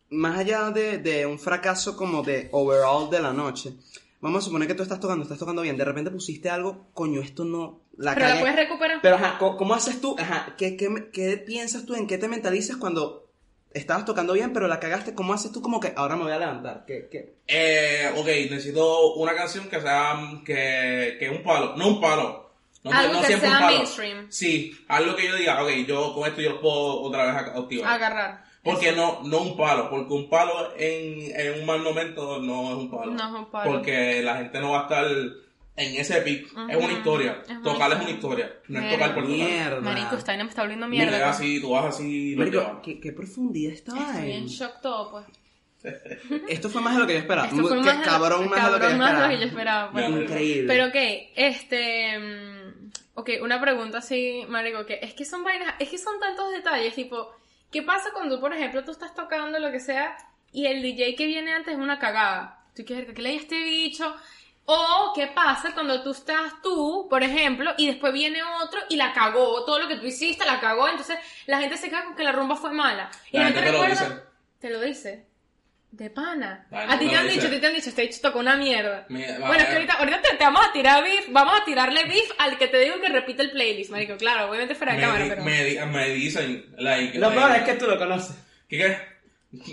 más 0.10 0.38
allá 0.40 0.72
de, 0.72 0.98
de 0.98 1.26
un 1.26 1.38
fracaso 1.40 1.98
como 1.98 2.24
de 2.24 2.48
overall 2.52 3.10
de 3.10 3.20
la 3.22 3.34
noche, 3.34 3.74
vamos 4.22 4.44
a 4.44 4.46
suponer 4.46 4.68
que 4.68 4.76
tú 4.76 4.84
estás 4.84 5.00
tocando, 5.00 5.24
estás 5.24 5.38
tocando 5.40 5.62
bien, 5.62 5.78
de 5.78 5.86
repente 5.86 6.10
pusiste 6.12 6.50
algo, 6.50 6.88
coño, 6.94 7.20
esto 7.22 7.44
no, 7.44 7.82
la 7.98 8.14
Pero 8.16 8.28
la 8.28 8.32
cagué. 8.32 8.42
puedes 8.42 8.56
recuperar. 8.56 9.00
Pero 9.02 9.16
ajá, 9.16 9.38
¿cómo, 9.40 9.58
cómo 9.58 9.74
haces 9.74 10.00
tú? 10.00 10.16
Ajá, 10.18 10.56
¿qué, 10.58 10.78
qué, 10.78 11.10
qué 11.12 11.38
piensas 11.38 11.86
tú? 11.86 11.96
¿En 11.96 12.08
qué 12.08 12.18
te 12.18 12.30
mentalizas 12.30 12.78
cuando 12.78 13.30
estabas 13.74 14.06
tocando 14.06 14.32
bien, 14.34 14.54
pero 14.54 14.68
la 14.70 14.80
cagaste? 14.80 15.14
¿Cómo 15.14 15.34
haces 15.34 15.52
tú 15.52 15.62
como 15.62 15.82
que 15.82 15.92
ahora 15.98 16.16
me 16.16 16.24
voy 16.24 16.32
a 16.32 16.40
levantar? 16.40 16.86
¿Qué, 16.88 17.10
qué? 17.12 17.36
Eh, 17.46 18.10
ok, 18.16 18.26
necesito 18.52 19.14
una 19.16 19.36
canción 19.36 19.68
que 19.68 19.82
sea 19.82 20.18
que, 20.46 21.18
que 21.20 21.30
un 21.30 21.44
palo, 21.44 21.76
no 21.76 21.88
un 21.90 22.00
palo. 22.02 22.49
No, 22.84 22.92
Algo 22.92 23.20
que 23.22 23.28
siempre 23.28 23.50
un 23.50 23.56
sea 23.56 23.60
palo. 23.66 23.78
mainstream. 23.78 24.28
Sí, 24.30 24.78
algo 24.88 25.16
que 25.16 25.28
yo 25.28 25.36
diga, 25.36 25.62
ok, 25.64 25.70
yo 25.88 26.14
con 26.14 26.28
esto 26.30 26.42
yo 26.42 26.52
lo 26.52 26.62
puedo 26.62 27.02
otra 27.02 27.26
vez 27.26 27.36
activar. 27.36 27.94
Agarrar. 27.94 28.44
Porque 28.64 28.92
no, 28.94 29.22
no 29.24 29.40
un 29.42 29.58
palo, 29.58 29.90
porque 29.90 30.14
un 30.14 30.30
palo 30.30 30.74
en, 30.78 31.32
en 31.38 31.60
un 31.62 31.66
mal 31.66 31.80
momento 31.82 32.40
no 32.42 32.70
es 32.72 32.76
un 32.78 32.90
palo. 32.92 33.12
No 33.12 33.24
es 33.28 33.34
un 33.34 33.50
palo. 33.52 33.72
Porque 33.72 34.22
la 34.22 34.38
gente 34.38 34.60
no 34.60 34.72
va 34.72 34.80
a 34.80 34.84
estar 34.84 35.06
en 35.08 35.96
ese 35.96 36.22
pic. 36.22 36.46
Es 36.70 36.76
una 36.78 36.92
historia. 36.94 37.42
Es 37.50 37.62
Tocar 37.64 37.92
es 37.94 38.00
una 38.00 38.10
historia. 38.12 38.52
No 38.68 38.80
es 38.80 38.86
Mierda. 38.86 38.98
tocar 38.98 39.14
por 39.16 39.24
tocar. 39.24 39.38
Mierda. 39.38 39.82
Marico, 39.82 40.18
vaina 40.28 40.44
me 40.44 40.50
está 40.50 40.62
volviendo 40.62 40.88
Mira, 40.88 41.06
mierda. 41.06 41.30
así, 41.30 41.60
tú 41.62 41.70
vas 41.72 41.86
así. 41.86 42.36
Marico. 42.38 42.82
¿qué, 42.84 43.00
qué 43.00 43.12
profundidad 43.14 43.74
estaba 43.74 44.00
Estoy 44.12 44.32
en 44.32 44.38
en? 44.44 44.48
shock 44.48 44.82
todo, 44.82 45.12
pues. 45.12 45.26
Esto 46.50 46.70
fue 46.70 46.82
más 46.82 46.96
de 46.96 47.00
lo 47.02 47.08
que 47.08 47.14
yo 47.14 47.20
esperaba. 47.20 47.48
Esto 47.48 47.62
fue 47.66 47.78
más 47.78 47.86
de 47.86 47.94
lo- 47.94 48.04
cabrón 48.04 48.50
más 48.50 48.66
de 48.66 48.72
lo 48.72 48.78
que 48.80 48.84
yo 48.84 48.98
cabrón 48.98 48.98
más 49.00 49.10
de 49.10 49.16
esperaba. 49.16 49.24
lo 49.24 49.30
que 49.30 49.40
yo 49.40 49.46
esperaba, 49.48 49.92
pues. 49.92 50.10
Increíble. 50.10 50.68
Pero 50.68 50.86
ok, 50.88 50.96
este. 51.36 52.49
Ok, 53.20 53.32
una 53.42 53.60
pregunta 53.60 53.98
así, 53.98 54.46
Marico, 54.48 54.86
que 54.86 55.00
es 55.02 55.14
que 55.14 55.26
son 55.26 55.44
vainas, 55.44 55.76
es 55.80 55.90
que 55.90 55.98
son 55.98 56.20
tantos 56.22 56.52
detalles, 56.54 56.96
tipo, 56.96 57.34
¿qué 57.70 57.82
pasa 57.82 58.12
cuando, 58.14 58.40
por 58.40 58.54
ejemplo, 58.54 58.84
tú 58.86 58.92
estás 58.92 59.14
tocando 59.14 59.60
lo 59.60 59.72
que 59.72 59.82
sea 59.82 60.16
y 60.54 60.68
el 60.68 60.82
DJ 60.82 61.16
que 61.16 61.26
viene 61.26 61.54
antes 61.54 61.74
es 61.74 61.80
una 61.80 62.00
cagada? 62.00 62.64
Tú 62.74 62.86
quieres 62.86 63.14
que 63.14 63.22
le 63.22 63.36
este 63.36 63.62
bicho. 63.62 64.16
O 64.72 65.12
qué 65.16 65.28
pasa 65.28 65.74
cuando 65.74 66.02
tú 66.04 66.12
estás 66.12 66.62
tú, 66.62 67.08
por 67.10 67.24
ejemplo, 67.24 67.72
y 67.78 67.88
después 67.88 68.14
viene 68.14 68.40
otro 68.64 68.80
y 68.88 68.96
la 68.96 69.12
cagó, 69.14 69.66
todo 69.66 69.80
lo 69.80 69.88
que 69.88 69.96
tú 69.98 70.06
hiciste 70.06 70.46
la 70.46 70.60
cagó, 70.62 70.88
entonces 70.88 71.18
la 71.48 71.60
gente 71.60 71.76
se 71.76 71.90
queda 71.90 72.06
con 72.06 72.16
que 72.16 72.24
la 72.24 72.32
rumba 72.32 72.56
fue 72.56 72.72
mala. 72.72 73.10
Y 73.32 73.38
La 73.40 73.46
no 73.46 73.50
te 73.50 73.56
gente 73.56 73.72
te 73.72 73.78
lo 73.78 73.84
recuerda- 73.84 74.10
dice. 74.16 74.24
Te 74.60 74.70
lo 74.70 74.80
dice. 74.82 75.26
De 75.92 76.10
pana. 76.12 76.68
A 76.72 77.00
ti 77.00 77.06
no 77.06 77.12
te 77.12 77.18
han 77.18 77.24
dice. 77.28 77.36
dicho, 77.36 77.48
a 77.48 77.50
ti 77.52 77.58
te 77.60 77.68
han 77.68 77.74
dicho, 77.74 77.90
este 77.90 78.02
dicho 78.04 78.20
tocó 78.22 78.40
una 78.40 78.56
mierda. 78.56 79.08
Va, 79.10 79.48
bueno, 79.48 79.56
es 79.64 79.66
que 79.66 79.74
ahorita, 79.74 79.94
ahorita 79.94 80.22
te, 80.22 80.36
te 80.38 80.44
vamos 80.44 80.62
a 80.68 80.72
tirar 80.72 81.04
beef, 81.04 81.26
vamos 81.30 81.60
a 81.60 81.66
tirarle 81.66 82.04
beef 82.06 82.30
al 82.38 82.58
que 82.58 82.68
te 82.68 82.80
digo 82.80 83.02
que 83.02 83.10
repite 83.10 83.42
el 83.42 83.52
playlist, 83.52 83.90
marico. 83.90 84.16
Claro, 84.18 84.50
obviamente 84.50 84.76
fuera 84.76 84.94
de 84.94 85.00
Me, 85.00 85.04
cámara, 85.06 85.24
di- 85.24 85.30
pero... 85.32 85.44
me, 85.44 85.64
di- 85.66 85.80
me 85.88 86.10
dicen, 86.10 86.66
like, 86.78 87.18
Lo 87.18 87.30
like- 87.30 87.40
peor 87.42 87.56
es 87.58 87.64
que 87.64 87.74
tú 87.74 87.88
lo 87.88 87.98
conoces. 87.98 88.36
¿Qué 88.70 88.78
qué? 88.78 88.98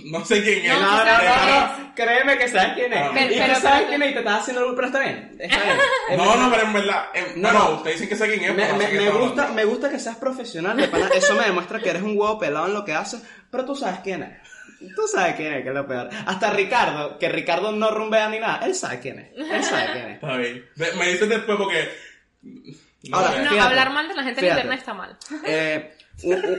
No 0.07 0.25
sé 0.25 0.43
quién 0.43 0.65
es. 0.65 0.73
No, 0.73 0.81
No, 0.81 1.05
no, 1.05 1.95
créeme 1.95 2.39
que 2.39 2.49
sabes 2.49 2.73
quién 2.73 2.95
es. 2.95 2.99
Ah, 3.03 3.11
Pero- 3.13 3.35
y 3.35 3.39
pero- 3.39 3.55
tú 3.55 3.61
sabes 3.61 3.77
pero- 3.81 3.89
quién 3.91 4.03
es 4.03 4.11
y 4.11 4.13
te 4.15 4.19
estás 4.21 4.41
haciendo 4.41 4.63
algo, 4.63 4.75
pero 4.75 4.87
está 4.87 5.01
bien. 5.05 5.37
Está 5.39 5.63
bien. 5.65 5.77
Es 6.11 6.17
No, 6.19 6.35
no, 6.37 6.51
pero 6.51 6.63
en 6.63 6.73
verdad. 6.73 7.05
eh, 7.13 7.33
No, 7.37 7.53
no, 7.53 7.71
ustedes 7.77 8.01
dicen 8.01 8.09
que 8.09 8.17
sé 8.17 8.39
quién 8.39 8.59
es. 8.59 8.75
Me, 8.75 9.11
gusta, 9.11 9.49
me 9.49 9.65
gusta 9.67 9.91
que 9.91 9.99
seas 9.99 10.17
profesional, 10.17 10.79
de 10.79 10.89
pana. 10.89 11.11
Eso 11.15 11.35
me 11.35 11.45
demuestra 11.45 11.79
que 11.79 11.91
eres 11.91 12.01
un 12.03 12.17
huevo 12.19 12.39
pelado 12.39 12.67
en 12.69 12.73
lo 12.73 12.87
que 12.87 12.95
haces, 12.95 13.23
pero 13.51 13.67
tú 13.67 13.77
sabes 13.77 14.01
quién 14.03 14.23
es. 14.23 14.46
Tú 14.95 15.09
sabes 15.09 15.35
quién 15.37 15.53
es, 15.55 15.63
que 15.63 15.69
es 15.69 15.75
lo 15.75 15.87
peor. 15.87 16.09
Hasta 16.27 16.51
Ricardo, 16.51 17.19
que 17.19 17.29
Ricardo 17.29 17.73
no 17.73 17.91
rumbea 17.91 18.29
ni 18.29 18.39
nada, 18.39 18.65
él 18.67 18.75
sabe 18.75 19.01
quién 19.01 19.19
es. 19.19 19.31
Él 19.37 19.65
sabe 19.65 19.93
quién 19.93 20.07
es. 20.09 20.15
Está 20.15 20.37
bien. 20.37 20.65
Me, 20.77 21.09
dices 21.09 21.29
después 21.29 21.59
porque. 21.59 21.89
No, 22.43 23.17
Ahora. 23.19 23.31
No, 23.39 23.51
Fíjate, 23.51 23.61
hablar 23.61 23.91
mal 23.93 24.09
de 24.09 24.15
la 24.15 24.23
gente 24.25 24.41
en 24.41 24.47
internet 24.53 24.79
está 24.81 24.95
mal. 24.95 25.17
Eh, 25.45 25.93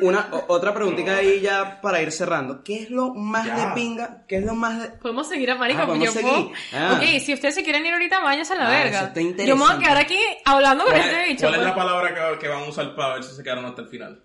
una, 0.01 0.30
otra 0.47 0.71
preguntita 0.73 1.17
ahí 1.17 1.41
ya 1.41 1.82
para 1.82 2.01
ir 2.01 2.11
cerrando. 2.11 2.63
¿Qué 2.63 2.84
es 2.84 2.89
lo 2.91 3.13
más 3.15 3.45
Ya. 3.45 3.55
de 3.69 3.73
pinga? 3.73 4.23
¿Qué 4.28 4.38
es 4.38 4.45
lo 4.45 4.53
más 4.53 4.80
de...? 4.82 4.89
Podemos 4.89 5.28
seguir 5.28 5.49
a 5.51 5.55
Marico, 5.55 5.82
Ah, 5.82 5.97
yo 5.99 6.13
puedo... 6.13 6.36
seguir. 6.36 6.51
Ah. 6.73 6.93
Ok, 6.95 7.19
si 7.19 7.34
ustedes 7.34 7.55
se 7.55 7.63
quieren 7.63 7.84
ir 7.86 7.91
ahorita, 7.93 8.19
váyanse 8.19 8.53
a 8.53 8.57
la 8.57 8.67
Ah, 8.67 8.69
verga. 8.84 9.13
Yo 9.45 9.55
me 9.55 9.63
voy 9.63 9.73
a 9.73 9.80
quedar 9.80 9.97
aquí 9.97 10.19
hablando 10.45 10.84
con 10.84 10.93
¿Cuál, 10.93 11.05
este 11.05 11.21
es, 11.21 11.28
bicho. 11.30 11.41
cuál 11.41 11.53
es 11.55 11.59
pues. 11.59 11.69
la 11.69 11.75
palabra 11.75 12.13
que, 12.34 12.39
que 12.39 12.47
van 12.47 12.63
a 12.63 12.67
usar 12.67 12.95
para 12.95 13.15
ver 13.15 13.23
si 13.23 13.36
se 13.36 13.43
quedaron 13.43 13.65
hasta 13.65 13.82
el 13.82 13.88
final? 13.88 14.21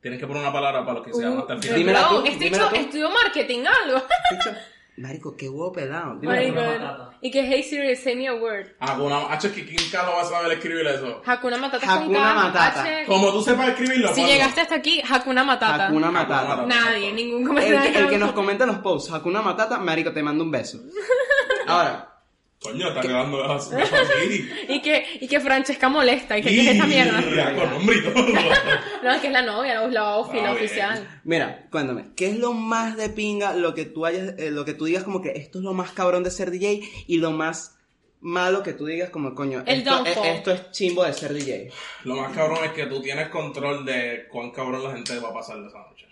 Tienen 0.00 0.20
que 0.20 0.26
poner 0.26 0.42
una 0.42 0.52
palabra 0.52 0.80
para 0.84 0.98
los 0.98 1.06
que 1.06 1.12
se 1.12 1.18
quedaron 1.18 1.40
hasta 1.40 1.52
el 1.54 1.62
final. 1.62 1.78
Dímela 1.78 2.08
tú, 2.08 2.16
este 2.24 2.44
dímela 2.44 2.64
bicho 2.64 2.74
tú. 2.74 2.80
estudió 2.80 3.10
marketing, 3.10 3.64
algo. 3.84 4.02
Dicho, 4.30 4.50
Marico, 4.98 5.36
qué 5.36 5.48
huevo 5.48 5.72
pelado. 5.72 6.16
Dime. 6.20 6.32
Marico, 6.32 6.54
Matata. 6.54 7.10
y 7.20 7.30
que 7.30 7.42
hey 7.46 7.62
Siri, 7.62 7.96
say 7.96 8.16
me 8.16 8.28
a 8.28 8.34
word. 8.34 8.68
Hakuna, 8.80 9.26
H, 9.30 9.52
que 9.52 9.66
¿quién 9.66 9.90
carajo 9.90 10.16
va 10.16 10.22
a 10.22 10.24
saber 10.24 10.52
escribir 10.52 10.86
eso? 10.86 11.20
Hakuna 11.26 11.58
Matata 11.58 11.86
con 11.86 11.96
Hakuna 11.98 12.18
K, 12.18 12.34
Matata. 12.34 12.82
H. 12.82 13.04
Como 13.06 13.30
tú 13.32 13.42
sepas 13.42 13.68
escribirlo, 13.68 14.14
Si 14.14 14.24
llegaste 14.24 14.62
hasta 14.62 14.76
aquí, 14.76 15.02
Hakuna 15.06 15.44
Matata. 15.44 15.86
Hakuna 15.88 16.06
Hakuna 16.06 16.10
Matata. 16.22 16.56
Matata. 16.56 16.66
Nadie, 16.66 17.12
ningún 17.12 17.44
comentario. 17.44 18.00
el 18.00 18.08
que 18.08 18.18
nos 18.18 18.32
comenta 18.32 18.64
en 18.64 18.68
los 18.68 18.78
posts, 18.78 19.12
Hakuna 19.12 19.42
Matata, 19.42 19.76
marico, 19.78 20.12
te 20.12 20.22
mando 20.22 20.44
un 20.44 20.50
beso. 20.50 20.78
Ahora, 21.66 22.15
Coño, 22.60 22.88
está 22.88 23.00
quedando 23.02 23.44
así. 23.44 23.74
así. 23.74 24.50
Y 24.68 24.80
que, 24.82 25.04
y 25.20 25.28
que 25.28 25.40
Francesca 25.40 25.88
molesta, 25.88 26.38
y 26.38 26.42
que, 26.42 26.48
¿qué 26.50 26.60
es 26.62 26.66
esta 26.68 26.86
mierda? 26.86 27.20
Ya, 27.36 27.54
Con 27.54 27.70
nombre 27.70 27.96
y 27.98 28.02
todo. 28.02 28.14
No, 29.02 29.12
es 29.12 29.20
que 29.20 29.26
es 29.28 29.32
la 29.32 29.42
novia, 29.42 29.74
no, 29.74 29.86
es 29.86 29.92
la 29.92 30.14
Ah, 30.16 30.28
bien. 30.32 30.46
oficial. 30.46 31.20
mira, 31.24 31.68
cuéntame, 31.70 32.06
¿qué 32.16 32.28
es 32.30 32.38
lo 32.38 32.52
más 32.54 32.96
de 32.96 33.08
pinga 33.10 33.54
lo 33.54 33.74
que 33.74 33.84
tú 33.84 34.04
hayas, 34.06 34.34
eh, 34.38 34.50
lo 34.50 34.64
que 34.64 34.74
tú 34.74 34.86
digas 34.86 35.04
como 35.04 35.20
que 35.22 35.32
esto 35.36 35.58
es 35.58 35.64
lo 35.64 35.74
más 35.74 35.92
cabrón 35.92 36.24
de 36.24 36.30
ser 36.30 36.50
DJ 36.50 36.80
y 37.06 37.18
lo 37.18 37.30
más 37.30 37.78
malo 38.20 38.62
que 38.64 38.72
tú 38.72 38.86
digas 38.86 39.10
como 39.10 39.34
coño, 39.34 39.62
El 39.66 39.80
esto, 39.80 40.04
eh, 40.06 40.14
esto 40.34 40.50
es 40.50 40.70
chimbo 40.72 41.04
de 41.04 41.12
ser 41.12 41.34
DJ? 41.34 41.70
Lo 42.04 42.16
más 42.16 42.34
cabrón 42.34 42.64
es 42.64 42.72
que 42.72 42.86
tú 42.86 43.00
tienes 43.02 43.28
control 43.28 43.84
de 43.84 44.26
cuán 44.32 44.50
cabrón 44.50 44.82
la 44.82 44.92
gente 44.92 45.16
va 45.20 45.28
a 45.28 45.34
pasar 45.34 45.60
de 45.60 45.68
esa 45.68 45.78
noche. 45.78 46.06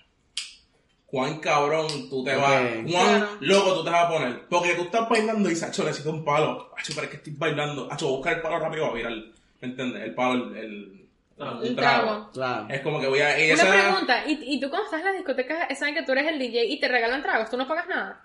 Cuán 1.14 1.38
cabrón 1.38 1.86
tú 2.10 2.24
te 2.24 2.34
vas, 2.34 2.60
cuán 2.60 2.86
Claro. 2.86 3.28
loco 3.38 3.74
tú 3.74 3.84
te 3.84 3.90
vas 3.90 4.04
a 4.04 4.08
poner. 4.08 4.40
Porque 4.48 4.74
tú 4.74 4.82
estás 4.82 5.08
bailando 5.08 5.48
y 5.48 5.52
dices, 5.52 5.68
acho, 5.68 5.84
necesito 5.84 6.10
un 6.10 6.24
palo. 6.24 6.72
Acho, 6.76 6.92
pero 6.92 7.04
es 7.04 7.10
que 7.10 7.16
estoy 7.18 7.34
bailando. 7.36 7.86
Acho, 7.88 8.08
busca 8.08 8.32
el 8.32 8.40
palo 8.40 8.58
rápido 8.58 8.86
a 8.86 8.92
virar. 8.94 9.12
¿Me 9.12 9.68
entiendes? 9.68 10.02
El 10.02 10.14
palo, 10.14 10.46
el, 10.48 10.56
el, 10.56 11.00
Ah, 11.38 11.58
un 11.62 11.76
trago. 11.76 12.06
trago. 12.06 12.30
Claro. 12.32 12.66
Es 12.68 12.80
como 12.80 13.00
que 13.00 13.06
voy 13.06 13.20
a... 13.20 13.38
y 13.38 13.52
Una 13.52 13.62
esa- 13.62 13.72
pregunta, 13.72 14.24
¿y, 14.26 14.54
y 14.54 14.60
tú 14.60 14.68
cuando 14.70 14.86
estás 14.86 15.00
en 15.00 15.06
las 15.06 15.14
discotecas 15.16 15.78
saben 15.78 15.94
que 15.94 16.02
tú 16.02 16.12
eres 16.12 16.26
el 16.28 16.38
DJ 16.40 16.64
y 16.66 16.80
te 16.80 16.88
regalan 16.88 17.22
tragos? 17.22 17.48
¿Tú 17.50 17.56
no 17.56 17.66
pagas 17.68 17.86
nada? 17.88 18.24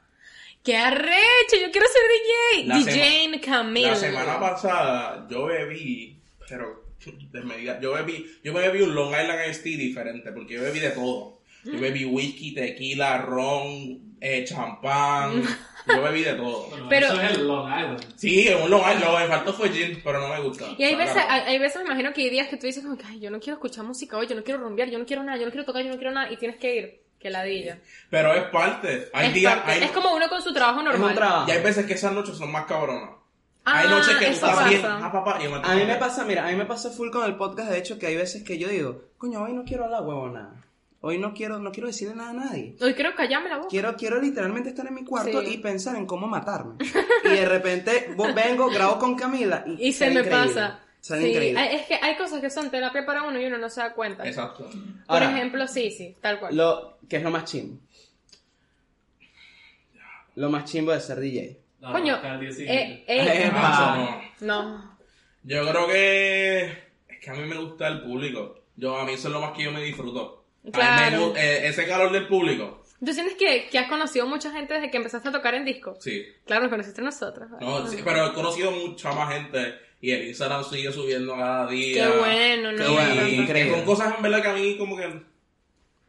¡Qué 0.63 0.75
arrecho! 0.75 1.57
¡Yo 1.61 1.71
quiero 1.71 1.87
ser 1.87 2.01
DJ! 2.61 2.67
La 2.67 2.77
DJ 2.77 3.39
Camille. 3.41 3.87
La 3.91 3.95
semana 3.95 4.39
pasada 4.39 5.27
yo 5.29 5.45
bebí, 5.45 6.17
pero 6.47 6.83
desmedida, 7.31 7.79
yo 7.79 7.93
bebí, 7.93 8.25
yo 8.43 8.51
me 8.53 8.61
bebí 8.61 8.81
un 8.81 8.93
Long 8.95 9.09
Island 9.11 9.39
Iced 9.49 9.63
Tea 9.63 9.77
diferente, 9.77 10.31
porque 10.31 10.55
yo 10.55 10.61
bebí 10.63 10.79
de 10.79 10.89
todo. 10.89 11.38
Yo 11.63 11.79
bebí 11.79 12.05
whisky, 12.05 12.53
tequila, 12.53 13.17
ron, 13.19 14.15
eh, 14.21 14.43
champán, 14.45 15.43
yo 15.87 16.01
bebí 16.01 16.23
de 16.23 16.33
todo. 16.33 16.67
Bueno, 16.69 16.85
Pero- 16.89 17.07
eso 17.07 17.21
es 17.21 17.31
el 17.33 17.47
Long 17.47 17.67
Island. 17.67 18.13
Sí, 18.15 18.49
un 18.63 18.69
Long 18.69 18.81
Island, 18.81 19.03
lo 19.05 19.17
que 19.17 19.23
me 19.23 19.27
faltó 19.29 19.53
fue 19.53 19.69
gin, 19.69 20.01
pero 20.03 20.19
no 20.21 20.29
me 20.29 20.39
gusta. 20.41 20.65
Y 20.77 20.83
hay 20.83 20.95
veces, 20.95 21.13
Claro. 21.13 21.31
hay, 21.31 21.41
hay 21.53 21.59
veces 21.59 21.77
me 21.81 21.85
imagino 21.85 22.13
que 22.13 22.21
hay 22.21 22.29
días 22.29 22.47
que 22.47 22.57
tú 22.57 22.65
dices 22.67 22.83
como 22.83 22.97
que, 22.97 23.05
ay, 23.05 23.19
yo 23.19 23.29
no 23.29 23.39
quiero 23.39 23.55
escuchar 23.55 23.83
música 23.85 24.17
hoy, 24.17 24.27
yo 24.27 24.35
no 24.35 24.43
quiero 24.43 24.59
rumbear, 24.61 24.89
yo 24.89 24.99
no 24.99 25.05
quiero 25.05 25.23
nada, 25.23 25.37
yo 25.37 25.45
no 25.45 25.51
quiero 25.51 25.65
tocar, 25.65 25.83
yo 25.83 25.89
no 25.89 25.97
quiero 25.97 26.11
nada, 26.11 26.31
y 26.31 26.37
tienes 26.37 26.57
que 26.57 26.75
ir. 26.75 27.01
Que 27.19 27.29
ladilla. 27.29 27.79
Pero 28.09 28.33
es 28.33 28.43
parte. 28.43 29.09
Hay 29.11 29.27
es, 29.27 29.33
días, 29.33 29.53
parte. 29.57 29.71
hay, 29.73 29.83
es 29.83 29.91
como 29.91 30.13
uno 30.15 30.29
con 30.29 30.41
su 30.41 30.53
trabajo 30.53 30.79
Es 30.79 30.85
normal. 30.85 31.13
trabajo. 31.15 31.49
y 31.49 31.51
hay 31.51 31.61
veces 31.61 31.85
que 31.85 31.95
esas 31.95 32.13
noches 32.13 32.37
son 32.37 32.49
más 32.49 32.63
cabronas. 32.65 33.09
Ah, 33.65 33.79
hay 33.79 33.89
noches 33.89 34.15
que 34.15 34.25
tú 34.27 34.31
estás 34.31 34.69
bien, 34.69 34.81
ah, 34.85 35.11
papá, 35.11 35.37
yo 35.43 35.53
A 35.53 35.75
mí 35.75 35.83
me 35.83 35.95
pasa, 35.97 36.23
mira, 36.23 36.47
a 36.47 36.49
mí 36.49 36.55
me 36.55 36.63
pasa 36.65 36.89
full 36.91 37.09
con 37.09 37.25
el 37.25 37.35
podcast, 37.35 37.69
de 37.71 37.77
hecho, 37.77 37.99
que 37.99 38.07
hay 38.07 38.15
veces 38.15 38.43
que 38.43 38.57
yo 38.57 38.69
digo, 38.69 39.01
coño, 39.17 39.43
hoy 39.43 39.51
no 39.51 39.65
quiero 39.65 39.83
hablar 39.83 40.03
huevona. 40.03 40.49
Hoy 41.01 41.17
no 41.17 41.33
quiero, 41.33 41.59
no 41.59 41.71
quiero 41.71 41.87
decirle 41.87 42.13
nada 42.15 42.31
a 42.31 42.33
nadie. 42.33 42.75
Hoy 42.81 42.93
quiero 42.93 43.15
callarme 43.15 43.49
la 43.49 43.57
boca. 43.57 43.69
Quiero, 43.69 43.95
quiero 43.95 44.19
literalmente 44.21 44.69
estar 44.69 44.85
en 44.85 44.93
mi 44.95 45.05
cuarto 45.05 45.41
Sí. 45.41 45.53
y 45.53 45.57
pensar 45.59 45.95
en 45.95 46.05
cómo 46.05 46.27
matarme. 46.27 46.75
Y 47.23 47.29
de 47.29 47.45
repente 47.45 48.09
vengo, 48.35 48.69
grabo 48.69 48.99
con 48.99 49.15
Camila 49.15 49.63
y, 49.65 49.87
Y 49.87 49.93
se 49.93 50.05
me 50.09 50.19
increíble. 50.19 50.45
pasa. 50.47 50.79
Sí, 50.99 51.13
hay- 51.13 51.75
es 51.77 51.85
que 51.87 51.95
hay 51.95 52.17
cosas 52.17 52.41
que 52.41 52.49
son 52.49 52.69
terapia 52.69 53.05
para 53.05 53.23
uno 53.23 53.39
y 53.39 53.45
uno 53.45 53.57
no 53.57 53.69
se 53.69 53.79
da 53.79 53.93
cuenta. 53.93 54.27
Exacto. 54.27 54.65
Por 54.65 54.75
Ahora, 55.07 55.31
ejemplo, 55.31 55.65
sí, 55.67 55.89
sí, 55.91 56.17
tal 56.19 56.37
cual. 56.41 56.57
Lo, 56.57 56.97
que 57.07 57.15
es 57.15 57.23
lo 57.23 57.31
más 57.31 57.45
chimbo. 57.45 57.77
Lo 60.35 60.49
más 60.49 60.65
chimbo 60.65 60.91
de 60.91 60.99
ser 60.99 61.19
DJ. 61.21 61.57
No, 61.79 61.93
Coño, 61.93 62.19
día 62.39 62.49
eh, 62.67 63.03
eh, 63.07 63.51
no. 64.41 64.65
no. 64.65 64.97
Yo 65.43 65.69
creo 65.69 65.87
que 65.87 66.63
es 67.07 67.19
que 67.21 67.29
a 67.29 67.33
mí 67.35 67.47
me 67.47 67.57
gusta 67.57 67.87
el 67.87 68.01
público. 68.01 68.59
Yo 68.75 68.97
a 68.97 69.05
mí 69.05 69.13
eso 69.13 69.29
es 69.29 69.33
lo 69.33 69.39
más 69.39 69.53
que 69.53 69.63
yo 69.63 69.71
me 69.71 69.81
disfruto. 69.81 70.38
Claro. 70.71 71.33
eh, 71.35 71.67
ese 71.67 71.85
calor 71.87 72.11
del 72.11 72.27
público. 72.27 72.83
¿Tú 73.03 73.13
sientes 73.13 73.35
que, 73.37 73.67
que 73.71 73.79
has 73.79 73.87
conocido 73.87 74.25
mucha 74.27 74.51
gente 74.51 74.73
desde 74.73 74.91
que 74.91 74.97
empezaste 74.97 75.29
a 75.29 75.31
tocar 75.31 75.55
en 75.55 75.63
disco? 75.65 75.95
Sí. 76.01 76.25
Claro, 76.45 76.63
nos 76.63 76.69
conociste 76.71 76.99
a 77.01 77.05
nosotros. 77.05 77.49
No, 77.61 77.87
sí, 77.87 77.97
pero 78.03 78.27
he 78.27 78.33
conocido 78.33 78.71
mucha 78.71 79.11
más 79.13 79.33
gente 79.33 79.75
y 80.01 80.11
el 80.11 80.27
Instagram 80.27 80.63
sigue 80.65 80.91
subiendo 80.91 81.33
cada 81.35 81.67
día. 81.67 82.11
Qué 82.11 82.17
bueno, 82.17 82.69
Qué 82.71 82.83
¿no? 82.83 82.93
bueno, 82.93 83.09
Me 83.15 83.21
encanta. 83.21 83.29
increíble. 83.41 83.75
Son 83.77 83.85
cosas 83.85 84.13
en 84.17 84.21
verdad 84.21 84.41
que 84.41 84.47
a 84.49 84.53
mí 84.53 84.77
como 84.77 84.97
que 84.97 85.29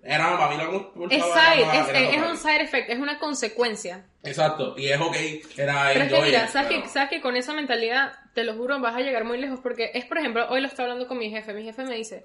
era 0.03 0.39
para 0.39 0.57
mí 0.57 0.63
lo 0.65 1.09
que 1.09 1.15
Es 1.17 1.23
side, 1.23 1.63
era 1.63 1.81
es, 1.83 1.89
era 1.91 2.01
es 2.25 2.31
un 2.31 2.37
side 2.37 2.63
effect, 2.63 2.91
es 2.91 2.99
una 2.99 3.19
consecuencia. 3.19 4.07
Exacto, 4.25 4.75
y 4.79 4.89
es 4.89 4.99
ok, 5.01 5.15
era 5.59 5.91
Pero 5.93 6.05
es 6.07 6.13
que 6.13 6.23
mira, 6.23 6.49
¿sabes, 6.49 6.69
pero- 6.71 6.83
que, 6.83 6.89
sabes 6.89 7.11
que 7.11 7.21
con 7.21 7.37
esa 7.37 7.53
mentalidad, 7.53 8.15
te 8.35 8.43
lo 8.45 8.55
juro, 8.55 8.81
vas 8.81 8.97
a 8.97 9.01
llegar 9.01 9.25
muy 9.25 9.39
lejos 9.39 9.61
porque 9.63 9.91
es, 9.95 10.07
por 10.07 10.19
ejemplo, 10.19 10.47
hoy 10.49 10.61
lo 10.61 10.67
estoy 10.69 10.85
hablando 10.85 11.07
con 11.07 11.19
mi 11.19 11.31
jefe. 11.31 11.53
Mi 11.53 11.63
jefe 11.65 11.85
me 11.85 11.97
dice, 11.97 12.25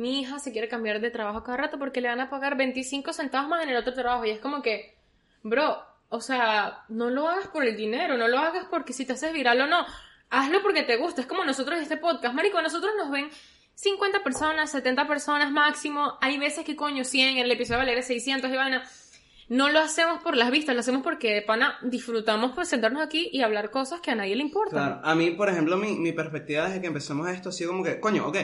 mi 0.00 0.18
hija 0.18 0.38
se 0.38 0.50
quiere 0.50 0.66
cambiar 0.66 1.02
de 1.02 1.10
trabajo 1.10 1.44
cada 1.44 1.58
rato 1.58 1.78
porque 1.78 2.00
le 2.00 2.08
van 2.08 2.20
a 2.20 2.30
pagar 2.30 2.56
25 2.56 3.12
centavos 3.12 3.50
más 3.50 3.62
en 3.64 3.68
el 3.68 3.76
otro 3.76 3.92
trabajo. 3.92 4.24
Y 4.24 4.30
es 4.30 4.40
como 4.40 4.62
que, 4.62 4.96
bro, 5.42 5.76
o 6.08 6.22
sea, 6.22 6.84
no 6.88 7.10
lo 7.10 7.28
hagas 7.28 7.48
por 7.48 7.66
el 7.66 7.76
dinero, 7.76 8.16
no 8.16 8.26
lo 8.26 8.38
hagas 8.38 8.64
porque 8.70 8.94
si 8.94 9.04
te 9.04 9.12
haces 9.12 9.34
viral 9.34 9.60
o 9.60 9.66
no. 9.66 9.84
Hazlo 10.30 10.62
porque 10.62 10.84
te 10.84 10.96
gusta. 10.96 11.20
Es 11.20 11.26
como 11.26 11.44
nosotros 11.44 11.78
este 11.82 11.98
podcast. 11.98 12.34
Marico, 12.34 12.62
nosotros 12.62 12.92
nos 12.96 13.10
ven 13.10 13.28
50 13.74 14.24
personas, 14.24 14.70
70 14.70 15.06
personas 15.06 15.52
máximo. 15.52 16.16
Hay 16.22 16.38
veces 16.38 16.64
que 16.64 16.76
coño 16.76 17.04
100, 17.04 17.36
el 17.36 17.50
episodio 17.50 17.80
vale 17.80 18.02
600 18.02 18.50
y 18.50 18.56
vaina. 18.56 18.82
No 19.50 19.68
lo 19.68 19.80
hacemos 19.80 20.22
por 20.22 20.34
las 20.34 20.50
vistas, 20.50 20.74
lo 20.74 20.80
hacemos 20.80 21.02
porque 21.02 21.34
de 21.34 21.42
pana 21.42 21.76
disfrutamos 21.82 22.52
pues 22.54 22.68
sentarnos 22.68 23.02
aquí 23.02 23.28
y 23.32 23.42
hablar 23.42 23.70
cosas 23.70 24.00
que 24.00 24.12
a 24.12 24.14
nadie 24.14 24.34
le 24.34 24.44
importan. 24.44 24.78
Claro, 24.78 25.00
a 25.04 25.14
mí, 25.14 25.32
por 25.32 25.50
ejemplo, 25.50 25.76
mi, 25.76 25.98
mi 25.98 26.12
perspectiva 26.12 26.68
desde 26.68 26.80
que 26.80 26.86
empezamos 26.86 27.28
esto 27.28 27.50
ha 27.50 27.52
sido 27.52 27.72
como 27.72 27.84
que, 27.84 28.00
coño, 28.00 28.26
ok, 28.28 28.36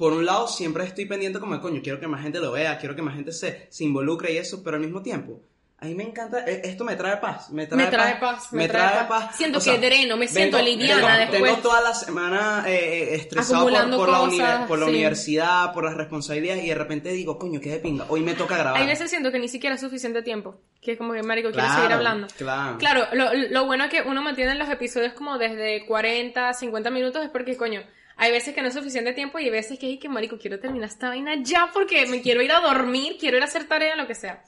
por 0.00 0.12
un 0.14 0.26
lado 0.26 0.48
siempre 0.48 0.82
estoy 0.84 1.04
pendiente 1.04 1.38
como 1.38 1.54
de, 1.54 1.60
coño, 1.60 1.80
quiero 1.82 2.00
que 2.00 2.08
más 2.08 2.22
gente 2.22 2.40
lo 2.40 2.50
vea, 2.50 2.76
quiero 2.78 2.96
que 2.96 3.02
más 3.02 3.14
gente 3.14 3.30
se, 3.30 3.68
se 3.70 3.84
involucre 3.84 4.32
y 4.32 4.38
eso, 4.38 4.64
pero 4.64 4.74
al 4.76 4.82
mismo 4.82 5.00
tiempo, 5.02 5.40
a 5.82 5.86
mí 5.86 5.94
me 5.94 6.02
encanta, 6.02 6.44
e- 6.44 6.60
esto 6.64 6.84
me 6.84 6.94
trae 6.96 7.16
paz, 7.18 7.50
me 7.50 7.66
trae, 7.66 7.84
Me 7.84 7.90
trae 7.90 8.16
paz, 8.20 8.52
me 8.52 8.58
me 8.64 8.68
trae 8.68 8.90
trae 8.92 9.08
paz. 9.08 9.24
paz. 9.28 9.36
Siento 9.36 9.58
O 9.58 9.60
sea, 9.62 9.74
que 9.80 9.86
dreno, 9.86 10.16
me 10.18 10.28
siento 10.28 10.60
liviana 10.60 11.00
tengo, 11.00 11.18
después. 11.32 11.42
Tengo 11.52 11.56
toda 11.62 11.80
la 11.80 11.94
semana 11.94 12.64
eh, 12.66 12.74
eh, 12.74 13.14
estresado 13.14 13.62
por, 13.62 13.72
la, 13.72 13.84
cosas, 13.88 14.22
uni- 14.24 14.66
por 14.68 14.78
la 14.78 14.84
sí. 14.86 14.90
universidad, 14.90 15.72
por 15.72 15.84
las 15.84 15.94
responsabilidades 15.94 16.64
y 16.64 16.68
de 16.68 16.74
repente 16.74 17.10
digo, 17.12 17.38
coño, 17.38 17.60
qué 17.62 17.70
de 17.70 17.78
pinga, 17.78 18.04
hoy 18.10 18.20
me 18.20 18.34
toca 18.34 18.58
grabar. 18.58 18.80
Hay 18.80 18.86
veces 18.86 19.08
siento 19.08 19.32
que 19.32 19.38
ni 19.38 19.48
siquiera 19.48 19.74
es 19.76 19.80
suficiente 19.80 20.22
tiempo. 20.22 20.60
Que 20.82 20.92
es 20.92 20.98
como 20.98 21.12
que, 21.14 21.22
marico, 21.22 21.48
quiero 21.50 21.64
Claro, 21.66 21.80
seguir 21.82 21.92
hablando. 21.94 22.26
claro. 22.36 22.78
Claro, 22.78 23.06
lo, 23.12 23.32
lo 23.34 23.64
bueno 23.64 23.84
es 23.84 23.90
que 23.90 24.02
uno 24.02 24.20
mantiene 24.22 24.54
los 24.56 24.68
episodios 24.68 25.14
como 25.14 25.38
desde 25.38 25.86
40, 25.86 26.52
50 26.54 26.90
minutos 26.90 27.24
es 27.24 27.30
porque, 27.30 27.56
coño, 27.56 27.82
hay 28.22 28.32
veces 28.32 28.54
que 28.54 28.60
no 28.60 28.68
es 28.68 28.74
suficiente 28.74 29.14
tiempo 29.14 29.38
y 29.38 29.44
hay 29.44 29.50
veces 29.50 29.78
que, 29.78 29.86
ay, 29.86 29.98
que 29.98 30.08
marico, 30.10 30.36
quiero 30.38 30.60
terminar 30.60 30.90
esta 30.90 31.08
vaina 31.08 31.36
ya 31.42 31.70
porque 31.72 32.06
me 32.06 32.20
quiero 32.20 32.42
ir 32.42 32.52
a 32.52 32.60
dormir, 32.60 33.16
quiero 33.18 33.38
ir 33.38 33.42
a 33.42 33.46
hacer 33.46 33.66
tarea, 33.66 33.96
lo 33.96 34.06
que 34.06 34.14
sea. 34.14 34.44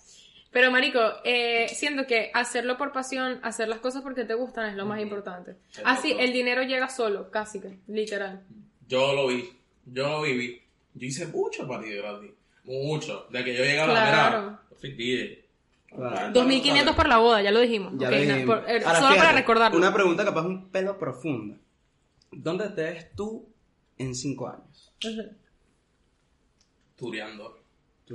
Pero, 0.51 0.71
marico, 0.71 1.01
eh, 1.25 1.67
siento 1.71 2.07
que 2.07 2.31
hacerlo 2.35 2.77
por 2.77 2.93
pasión, 2.93 3.41
hacer 3.43 3.69
las 3.69 3.79
cosas 3.79 4.03
porque 4.03 4.25
te 4.25 4.35
gustan 4.35 4.69
es 4.69 4.77
lo 4.77 4.85
más 4.85 5.01
importante. 5.01 5.57
Así, 5.85 6.15
el 6.19 6.35
dinero 6.35 6.63
llega 6.63 6.91
solo, 6.91 7.31
casi 7.31 7.61
que, 7.61 7.79
literal. 7.89 8.43
Yo 8.87 9.15
lo 9.15 9.29
vi, 9.29 9.49
yo 9.87 10.07
lo 10.09 10.21
viví. 10.23 10.61
Yo 10.93 11.07
hice 11.07 11.27
mucho 11.29 11.67
para 11.67 11.83
ti 11.83 11.91
gratis. 11.95 12.31
Mucho. 12.65 13.27
De 13.31 13.43
que 13.43 13.55
yo 13.55 13.65
llegué 13.65 13.81
a 13.81 13.87
la 13.87 14.61
soy 14.79 14.93
DJ. 14.93 15.45
Claro. 15.89 16.33
2500 16.33 16.95
por 16.95 17.09
la 17.09 17.17
boda, 17.17 17.41
ya 17.41 17.51
lo 17.51 17.61
dijimos. 17.61 17.95
Ya 17.97 18.11
lo 18.11 18.17
no, 18.17 18.23
dijimos. 18.23 18.45
por- 18.45 18.71
eh, 18.71 18.83
Ahora, 18.85 19.01
solo 19.01 19.17
para 19.17 19.33
recordarlo. 19.33 19.79
Una 19.79 19.95
pregunta 19.95 20.25
capaz 20.25 20.43
un 20.43 20.69
pelo 20.71 20.99
profunda. 20.99 21.57
¿Dónde 22.31 22.69
te 22.71 22.83
ves 22.83 23.15
tú 23.15 23.52
en 24.03 24.15
cinco 24.15 24.49
años? 24.49 24.93
Tureando. 26.97 27.59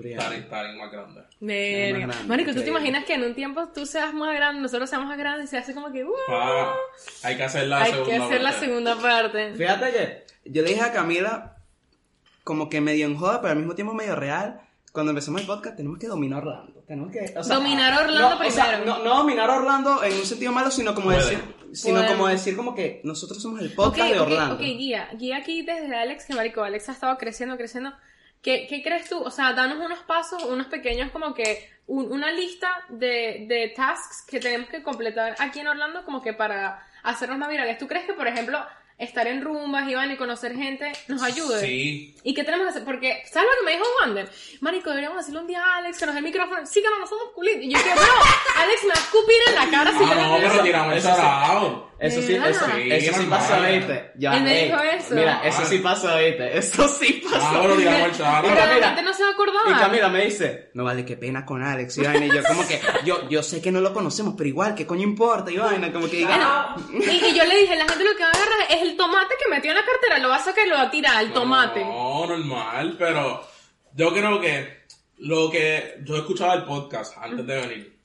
Estar 0.03 0.65
en 0.67 0.77
más 0.77 0.91
grande. 0.91 1.21
Verga. 1.39 2.13
Marico, 2.27 2.53
¿tú 2.53 2.61
te 2.61 2.69
imaginas 2.69 3.03
que 3.05 3.15
en 3.15 3.23
un 3.23 3.33
tiempo 3.33 3.67
tú 3.73 3.85
seas 3.88 4.13
más 4.13 4.35
grande, 4.35 4.61
nosotros 4.61 4.88
seamos 4.89 5.07
más 5.07 5.17
grandes 5.17 5.45
y 5.47 5.49
se 5.49 5.57
hace 5.57 5.73
como 5.73 5.91
que... 5.91 6.03
"Uh, 6.05 6.11
Pa, 6.27 6.75
hay 7.23 7.35
que 7.35 7.43
hacer 7.43 7.67
la 7.67 7.81
hay 7.81 7.91
segunda 7.93 8.11
que 8.11 8.17
hacer 8.23 8.41
la 8.41 8.49
parte. 8.51 8.65
segunda 8.65 8.95
parte. 9.01 9.53
Fíjate 9.55 9.91
que 9.91 10.23
yo 10.51 10.61
le 10.61 10.69
dije 10.69 10.81
a 10.81 10.91
Camila, 10.93 11.57
como 12.43 12.69
que 12.69 12.79
medio 12.79 13.07
en 13.07 13.17
joda, 13.17 13.41
pero 13.41 13.53
al 13.53 13.57
mismo 13.57 13.73
tiempo 13.75 13.93
medio 13.93 14.15
real. 14.15 14.61
Cuando 14.91 15.11
empezamos 15.11 15.41
el 15.41 15.47
podcast, 15.47 15.75
tenemos 15.77 15.97
que 15.99 16.07
dominar 16.07 16.43
Orlando. 16.45 16.83
Tenemos 16.88 17.11
que. 17.11 17.33
o 17.38 17.43
sea, 17.43 17.55
Dominar 17.55 18.03
Orlando 18.03 18.39
no, 18.39 18.47
o 18.47 18.51
sea, 18.51 18.77
primero. 18.77 18.85
no, 18.97 19.03
no 19.03 19.17
dominar 19.17 19.49
Orlando 19.49 20.03
en 20.03 20.13
un 20.13 20.25
sentido 20.25 20.51
malo, 20.51 20.71
sino 20.71 20.93
como 20.95 21.07
Puede. 21.07 21.19
decir. 21.19 21.43
Sino 21.74 22.05
como 22.07 22.28
decir 22.28 22.55
como 22.55 22.74
que 22.76 23.01
nosotros 23.03 23.41
somos 23.41 23.61
el 23.61 23.74
podcast 23.74 24.09
de 24.11 24.20
ok, 24.20 24.28
Orlando. 24.28 24.55
ok, 24.55 24.61
guía. 24.61 25.09
Guía 25.13 25.38
aquí 25.38 25.61
desde 25.63 25.95
Alex, 25.95 26.26
que 26.26 26.34
marico, 26.34 26.63
Alex 26.63 26.89
ha 26.89 26.91
estado 26.93 27.18
creciendo, 27.18 27.57
creciendo. 27.57 27.93
¿Qué, 28.41 28.68
qué 28.70 28.82
crees 28.84 29.09
tú? 29.09 29.20
O 29.22 29.32
sea, 29.32 29.53
danos 29.53 29.84
unos 29.84 29.99
pasos, 29.99 30.43
unos 30.43 30.68
pequeños 30.68 31.11
como 31.11 31.34
que 31.34 31.70
un- 31.88 32.11
una 32.11 32.32
lista 32.32 32.70
de, 32.89 33.45
de 33.47 33.74
tasks 33.76 34.24
que 34.30 34.39
tenemos 34.39 34.70
que 34.70 34.84
completar 34.84 35.36
aquí 35.39 35.59
en 35.59 35.68
Orlando 35.68 36.05
como 36.05 36.22
que 36.22 36.34
para 36.34 36.86
hacernos 37.03 37.38
más 37.39 37.49
virales. 37.49 37.78
¿Tú 37.78 37.88
crees 37.88 38.05
que, 38.05 38.13
por 38.13 38.28
ejemplo, 38.28 38.59
estar 38.97 39.27
en 39.27 39.41
rumbas, 39.41 39.87
Iván, 39.89 40.11
y 40.11 40.17
conocer 40.17 40.55
gente 40.55 40.91
nos 41.07 41.21
ayude? 41.21 41.59
Sí. 41.61 42.15
¿Y 42.23 42.33
qué 42.33 42.43
tenemos 42.43 42.65
que 42.65 42.69
hacer? 42.71 42.83
Porque, 42.83 43.21
¿sabes 43.31 43.47
lo 43.49 43.59
que 43.59 43.65
me 43.71 43.77
dijo 43.77 43.85
Wander? 44.01 44.29
Marico, 44.61 44.89
deberíamos 44.89 45.19
hacerle 45.19 45.41
un 45.41 45.47
día 45.47 45.61
a 45.63 45.77
Alex, 45.77 45.99
que 45.99 46.05
nos 46.05 46.15
dé 46.15 46.19
el 46.19 46.25
micrófono. 46.25 46.65
Sí, 46.65 46.81
que 46.81 46.89
no, 46.89 46.99
no 46.99 47.07
somos 47.07 47.25
culitos. 47.35 47.61
Y 47.63 47.71
yo 47.71 47.77
dije, 47.77 47.93
bro, 47.93 48.61
Alex 48.63 48.83
me 48.83 48.89
va 48.89 48.95
a 48.95 48.99
escupir 48.99 49.35
en 49.49 49.55
la 49.55 49.69
cara 49.69 49.91
si 49.91 49.99
yo 49.99 50.11
Ah, 50.11 50.15
no, 50.15 50.35
pero 50.37 50.53
eso. 50.53 50.63
tiramos 50.63 50.91
el 50.93 50.97
Eso. 50.99 51.83
Eso 51.99 52.21
sí, 52.21 52.35
eso, 52.35 52.65
Sí, 52.75 52.91
eso 52.91 53.19
sí 53.19 53.25
pasó, 53.27 53.59
¿viste? 53.59 54.11
Ya, 54.19 54.37
Él 54.37 54.43
me 54.43 54.65
dijo 54.65 54.77
eso. 54.83 55.15
Mira, 55.15 55.41
eso 55.43 55.59
Ah. 55.63 55.65
sí 55.65 55.77
pasó, 55.79 56.15
¿viste? 56.17 56.55
Eso 56.57 56.87
sí 56.89 57.23
pasó. 57.23 57.37
Ah, 57.41 57.61
el 57.63 57.71
Pero 57.71 58.55
la 58.55 58.73
mira. 58.75 58.87
gente 58.89 59.01
no 59.01 59.13
se 59.15 59.23
va 59.23 59.29
a 59.29 59.31
acordar. 59.31 59.61
Y 59.67 59.73
Camila 59.73 60.09
me 60.09 60.25
dice, 60.25 60.69
no 60.75 60.83
vale, 60.83 61.03
qué 61.05 61.17
pena 61.17 61.43
con 61.43 61.63
Alex 61.63 61.97
y 61.97 62.01
vaina. 62.03 62.27
Y 62.27 62.29
yo 62.29 62.43
como 62.43 62.67
que, 62.67 62.79
yo, 63.03 63.27
yo 63.29 63.41
sé 63.41 63.61
que 63.63 63.71
no 63.71 63.81
lo 63.81 63.93
conocemos, 63.93 64.35
pero 64.37 64.47
igual, 64.47 64.75
¿qué 64.75 64.85
coño 64.85 65.01
importa? 65.03 65.49
Y 65.51 65.57
vaina, 65.57 65.91
como 65.91 66.07
que 66.07 66.17
y, 66.19 66.23
y 66.23 67.33
yo 67.33 67.43
le 67.45 67.57
dije, 67.61 67.75
la 67.75 67.87
gente 67.87 68.03
lo 68.03 68.15
que 68.15 68.23
va 68.23 68.29
a 68.29 68.31
agarrar 68.31 68.59
es 68.69 68.81
el 68.89 68.97
tomate 68.97 69.35
que 69.41 69.49
metió 69.49 69.71
en 69.71 69.77
la 69.77 69.85
cartera, 69.85 70.19
lo 70.19 70.29
va 70.29 70.38
a 70.38 70.43
sacar 70.43 70.65
y 70.65 70.69
lo 70.69 70.75
va 70.75 70.83
a 70.83 70.91
tirar, 70.91 71.23
el 71.23 71.33
tomate. 71.33 71.83
No, 71.83 72.25
normal, 72.27 72.95
pero 72.97 73.47
yo 73.95 74.13
creo 74.13 74.39
que 74.41 74.77
lo 75.19 75.49
que 75.49 75.95
yo 76.03 76.15
escuchaba 76.17 76.53
el 76.55 76.63
podcast 76.63 77.17
antes 77.17 77.45
de 77.45 77.55
venir. 77.55 77.97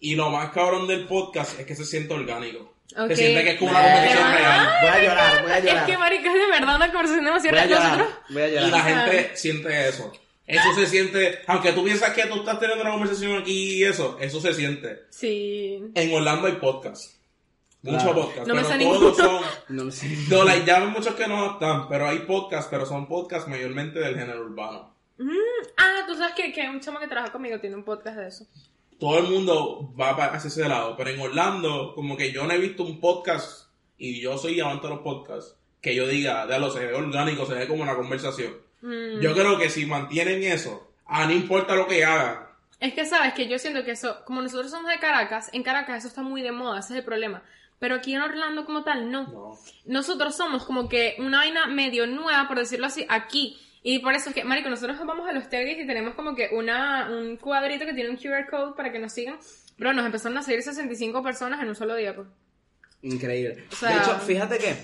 Y 0.00 0.14
lo 0.14 0.30
más 0.30 0.50
cabrón 0.52 0.86
del 0.86 1.06
podcast 1.06 1.58
es 1.58 1.66
que 1.66 1.74
se 1.74 1.84
siente 1.84 2.14
orgánico. 2.14 2.74
Ok. 2.96 3.08
Se 3.08 3.16
siente 3.16 3.44
que 3.44 3.50
es 3.50 3.58
como 3.58 3.70
una 3.72 3.82
conversación 3.82 4.32
real. 4.32 4.68
voy 4.80 4.88
a 4.90 5.02
llorar, 5.02 5.42
voy 5.42 5.52
a 5.52 5.60
llorar. 5.60 5.76
Es 5.76 5.82
que, 5.84 5.98
marico, 5.98 6.28
es 6.28 6.34
de 6.34 6.46
verdad 6.46 6.76
una 6.76 6.86
conversación 6.92 7.24
demasiado 7.24 7.56
voy 7.56 7.64
a 7.64 7.66
llorar, 7.68 7.98
Nosotros, 7.98 8.18
voy 8.30 8.42
a 8.42 8.48
Y 8.48 8.52
llorar. 8.52 8.70
la 8.70 8.80
gente 8.82 9.36
siente 9.36 9.88
eso. 9.88 10.12
Eso 10.46 10.74
se 10.74 10.86
siente, 10.86 11.40
aunque 11.46 11.72
tú 11.72 11.84
piensas 11.84 12.14
que 12.14 12.24
tú 12.26 12.36
estás 12.36 12.58
teniendo 12.58 12.82
una 12.82 12.92
conversación 12.92 13.36
aquí 13.36 13.74
y 13.80 13.84
eso, 13.84 14.16
eso 14.18 14.40
se 14.40 14.54
siente. 14.54 15.02
sí. 15.10 15.78
En 15.94 16.14
Orlando 16.14 16.46
hay 16.46 16.54
podcasts. 16.54 17.17
Muchos 17.92 18.12
podcasts, 18.12 18.46
No 18.48 18.54
me 18.54 18.62
pero 18.62 18.72
sé 18.72 18.78
todos 18.84 19.00
ninguno. 19.00 19.14
son... 19.14 19.42
No 19.76 19.84
lo 19.84 19.90
sé. 19.90 20.16
No, 20.30 20.44
like, 20.44 20.66
ya 20.66 20.80
ven 20.80 20.90
muchos 20.90 21.14
que 21.14 21.26
no 21.26 21.52
están, 21.52 21.88
pero 21.88 22.08
hay 22.08 22.20
podcasts, 22.20 22.68
pero 22.70 22.86
son 22.86 23.06
podcasts 23.06 23.48
mayormente 23.48 23.98
del 23.98 24.16
género 24.16 24.44
urbano. 24.44 24.94
Ah, 25.76 26.04
tú 26.06 26.14
sabes 26.14 26.34
que, 26.34 26.52
que 26.52 26.68
un 26.68 26.80
chamo 26.80 26.98
que 27.00 27.08
trabaja 27.08 27.32
conmigo 27.32 27.58
tiene 27.60 27.76
un 27.76 27.84
podcast 27.84 28.16
de 28.16 28.28
eso. 28.28 28.46
Todo 29.00 29.18
el 29.18 29.28
mundo 29.28 29.92
va 29.98 30.16
para 30.16 30.34
hacia 30.34 30.48
ese 30.48 30.68
lado, 30.68 30.96
pero 30.96 31.10
en 31.10 31.20
Orlando, 31.20 31.92
como 31.94 32.16
que 32.16 32.32
yo 32.32 32.46
no 32.46 32.52
he 32.52 32.58
visto 32.58 32.82
un 32.82 33.00
podcast, 33.00 33.68
y 33.96 34.20
yo 34.20 34.38
soy 34.38 34.58
amante 34.60 34.86
de 34.88 34.94
los 34.94 35.02
podcasts, 35.02 35.56
que 35.80 35.94
yo 35.94 36.06
diga, 36.06 36.46
de 36.46 36.58
lo 36.58 36.70
se 36.70 36.84
ve 36.86 36.94
orgánico, 36.94 37.46
se 37.46 37.54
ve 37.54 37.68
como 37.68 37.82
una 37.82 37.94
conversación. 37.96 38.54
Mm. 38.80 39.20
Yo 39.20 39.34
creo 39.34 39.58
que 39.58 39.70
si 39.70 39.86
mantienen 39.86 40.42
eso, 40.42 40.90
a 41.06 41.26
no 41.26 41.32
importa 41.32 41.74
lo 41.74 41.86
que 41.86 42.04
hagan, 42.04 42.46
Es 42.80 42.94
que 42.94 43.04
sabes 43.06 43.34
que 43.34 43.48
yo 43.48 43.58
siento 43.58 43.84
que 43.84 43.92
eso, 43.92 44.24
como 44.24 44.40
nosotros 44.42 44.70
somos 44.70 44.90
de 44.90 44.98
Caracas, 44.98 45.48
en 45.52 45.62
Caracas 45.64 45.98
eso 45.98 46.08
está 46.08 46.22
muy 46.22 46.42
de 46.42 46.52
moda, 46.52 46.78
ese 46.80 46.92
es 46.94 46.98
el 47.00 47.04
problema. 47.04 47.42
Pero 47.78 47.94
aquí 47.96 48.14
en 48.14 48.22
Orlando 48.22 48.64
como 48.64 48.82
tal, 48.84 49.10
no. 49.10 49.28
no. 49.28 49.58
Nosotros 49.86 50.36
somos 50.36 50.64
como 50.64 50.88
que 50.88 51.14
una 51.18 51.38
vaina 51.38 51.66
medio 51.68 52.06
nueva, 52.06 52.48
por 52.48 52.58
decirlo 52.58 52.86
así, 52.86 53.06
aquí. 53.08 53.56
Y 53.82 54.00
por 54.00 54.14
eso 54.14 54.30
es 54.30 54.34
que, 54.34 54.42
marico, 54.44 54.68
nosotros 54.68 54.98
vamos 55.06 55.28
a 55.28 55.32
los 55.32 55.48
tailgates 55.48 55.84
y 55.84 55.86
tenemos 55.86 56.14
como 56.14 56.34
que 56.34 56.48
una, 56.52 57.08
un 57.10 57.36
cuadrito 57.36 57.86
que 57.86 57.94
tiene 57.94 58.10
un 58.10 58.16
QR 58.16 58.48
code 58.50 58.74
para 58.76 58.90
que 58.90 58.98
nos 58.98 59.12
sigan. 59.12 59.38
Bro, 59.78 59.92
nos 59.92 60.04
empezaron 60.04 60.36
a 60.38 60.42
seguir 60.42 60.62
65 60.62 61.22
personas 61.22 61.62
en 61.62 61.68
un 61.68 61.76
solo 61.76 61.94
día, 61.94 62.14
pues. 62.14 62.26
Increíble. 63.02 63.64
O 63.72 63.76
sea- 63.76 63.90
de 63.90 63.96
hecho, 63.98 64.18
fíjate 64.18 64.58
que 64.58 64.74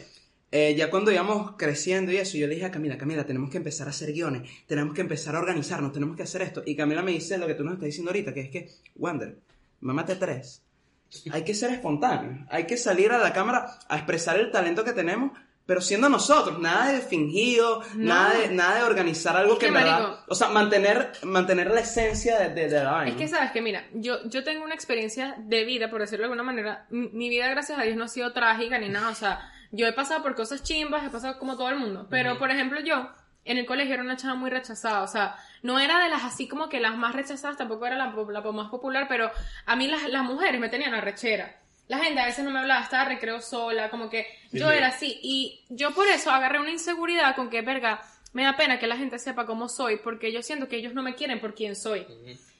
eh, 0.52 0.74
ya 0.76 0.88
cuando 0.88 1.10
íbamos 1.10 1.56
creciendo 1.56 2.12
y 2.12 2.16
eso, 2.18 2.38
yo 2.38 2.46
le 2.46 2.54
dije 2.54 2.66
a 2.66 2.70
Camila, 2.70 2.96
Camila, 2.96 3.26
tenemos 3.26 3.50
que 3.50 3.56
empezar 3.56 3.88
a 3.88 3.90
hacer 3.90 4.12
guiones, 4.12 4.48
tenemos 4.68 4.94
que 4.94 5.00
empezar 5.00 5.34
a 5.34 5.40
organizarnos, 5.40 5.92
tenemos 5.92 6.16
que 6.16 6.22
hacer 6.22 6.42
esto. 6.42 6.62
Y 6.64 6.76
Camila 6.76 7.02
me 7.02 7.10
dice 7.10 7.36
lo 7.38 7.48
que 7.48 7.54
tú 7.54 7.64
nos 7.64 7.74
estás 7.74 7.86
diciendo 7.86 8.10
ahorita, 8.10 8.32
que 8.32 8.40
es 8.42 8.50
que, 8.50 8.68
Wander, 8.94 9.36
mámate 9.80 10.14
tres. 10.14 10.62
Hay 11.32 11.44
que 11.44 11.54
ser 11.54 11.70
espontáneo, 11.70 12.46
hay 12.50 12.66
que 12.66 12.76
salir 12.76 13.12
a 13.12 13.18
la 13.18 13.32
cámara 13.32 13.78
a 13.88 13.96
expresar 13.96 14.36
el 14.38 14.50
talento 14.50 14.84
que 14.84 14.92
tenemos, 14.92 15.32
pero 15.66 15.80
siendo 15.80 16.10
nosotros, 16.10 16.58
nada 16.60 16.92
de 16.92 17.00
fingido, 17.00 17.80
No. 17.94 18.04
nada, 18.14 18.38
de, 18.38 18.48
nada 18.50 18.76
de 18.78 18.82
organizar 18.84 19.34
algo 19.36 19.54
Es 19.54 19.58
que, 19.60 19.66
que, 19.66 19.72
verdad, 19.72 20.18
o 20.28 20.34
sea, 20.34 20.48
mantener, 20.50 21.12
mantener 21.22 21.70
la 21.70 21.80
esencia 21.80 22.38
de, 22.38 22.50
de, 22.50 22.68
de 22.68 22.84
la 22.84 22.92
vaina. 22.92 23.10
Es 23.12 23.16
que 23.16 23.28
sabes 23.28 23.50
que, 23.52 23.62
mira, 23.62 23.84
yo, 23.94 24.18
yo 24.28 24.44
tengo 24.44 24.62
una 24.62 24.74
experiencia 24.74 25.36
de 25.38 25.64
vida, 25.64 25.88
por 25.88 26.00
decirlo 26.00 26.24
de 26.24 26.32
alguna 26.32 26.42
manera. 26.42 26.86
Mi, 26.90 27.08
mi 27.14 27.28
vida, 27.30 27.48
gracias 27.48 27.78
a 27.78 27.82
Dios, 27.82 27.96
no 27.96 28.04
ha 28.04 28.08
sido 28.08 28.32
trágica 28.34 28.78
ni 28.78 28.90
nada. 28.90 29.08
O 29.08 29.14
sea, 29.14 29.40
yo 29.72 29.86
he 29.86 29.92
pasado 29.94 30.22
por 30.22 30.34
cosas 30.34 30.62
chimbas, 30.62 31.02
he 31.04 31.08
pasado 31.10 31.38
como 31.38 31.56
todo 31.56 31.70
el 31.70 31.76
mundo. 31.76 32.08
Pero, 32.10 32.38
por 32.38 32.50
ejemplo, 32.50 32.80
yo 32.80 33.08
en 33.46 33.56
el 33.56 33.64
colegio 33.64 33.94
era 33.94 34.02
una 34.02 34.18
chava 34.18 34.34
muy 34.34 34.50
rechazada. 34.50 35.02
O 35.02 35.08
sea, 35.08 35.34
no 35.64 35.80
era 35.80 35.98
de 35.98 36.10
las 36.10 36.24
así 36.24 36.46
como 36.46 36.68
que 36.68 36.78
las 36.78 36.94
más 36.94 37.14
rechazadas, 37.14 37.56
tampoco 37.56 37.86
era 37.86 37.96
la, 37.96 38.14
la 38.28 38.40
más 38.52 38.68
popular, 38.68 39.06
pero 39.08 39.30
a 39.64 39.76
mí 39.76 39.88
las, 39.88 40.06
las 40.10 40.22
mujeres 40.22 40.60
me 40.60 40.68
tenían 40.68 40.92
arrechera. 40.92 41.56
La 41.88 41.98
gente 41.98 42.20
a 42.20 42.26
veces 42.26 42.44
no 42.44 42.50
me 42.50 42.58
hablaba, 42.58 42.82
estaba 42.82 43.06
recreo 43.06 43.40
sola, 43.40 43.88
como 43.88 44.10
que 44.10 44.26
Sí, 44.50 44.58
yo 44.58 44.70
sí. 44.70 44.76
era 44.76 44.88
así. 44.88 45.18
Y 45.22 45.64
yo 45.70 45.92
por 45.92 46.06
eso 46.06 46.30
agarré 46.30 46.60
una 46.60 46.70
inseguridad 46.70 47.34
con 47.34 47.48
que, 47.48 47.62
verga, 47.62 48.02
me 48.34 48.44
da 48.44 48.56
pena 48.56 48.78
que 48.78 48.86
la 48.86 48.98
gente 48.98 49.18
sepa 49.18 49.46
cómo 49.46 49.70
soy, 49.70 49.96
porque 49.96 50.30
yo 50.32 50.42
siento 50.42 50.68
que 50.68 50.76
ellos 50.76 50.92
no 50.92 51.02
me 51.02 51.14
quieren 51.14 51.40
por 51.40 51.54
quién 51.54 51.74
soy. 51.76 52.06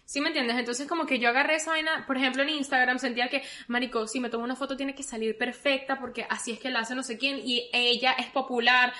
¿Sí 0.06 0.22
me 0.22 0.28
entiendes? 0.28 0.56
Entonces 0.56 0.86
como 0.88 1.04
que 1.04 1.18
yo 1.18 1.28
agarré 1.28 1.56
esa 1.56 1.72
vaina, 1.72 2.04
por 2.06 2.16
ejemplo 2.16 2.42
en 2.42 2.48
Instagram 2.50 2.98
sentía 2.98 3.28
que, 3.28 3.42
marico, 3.68 4.06
si 4.06 4.18
me 4.18 4.30
tomo 4.30 4.44
una 4.44 4.56
foto 4.56 4.76
tiene 4.78 4.94
que 4.94 5.02
salir 5.02 5.36
perfecta 5.36 5.98
porque 5.98 6.26
así 6.30 6.52
es 6.52 6.58
que 6.58 6.70
la 6.70 6.80
hace 6.80 6.94
no 6.94 7.02
sé 7.02 7.18
quién 7.18 7.38
y 7.44 7.68
ella 7.72 8.12
es 8.12 8.26
popular. 8.26 8.92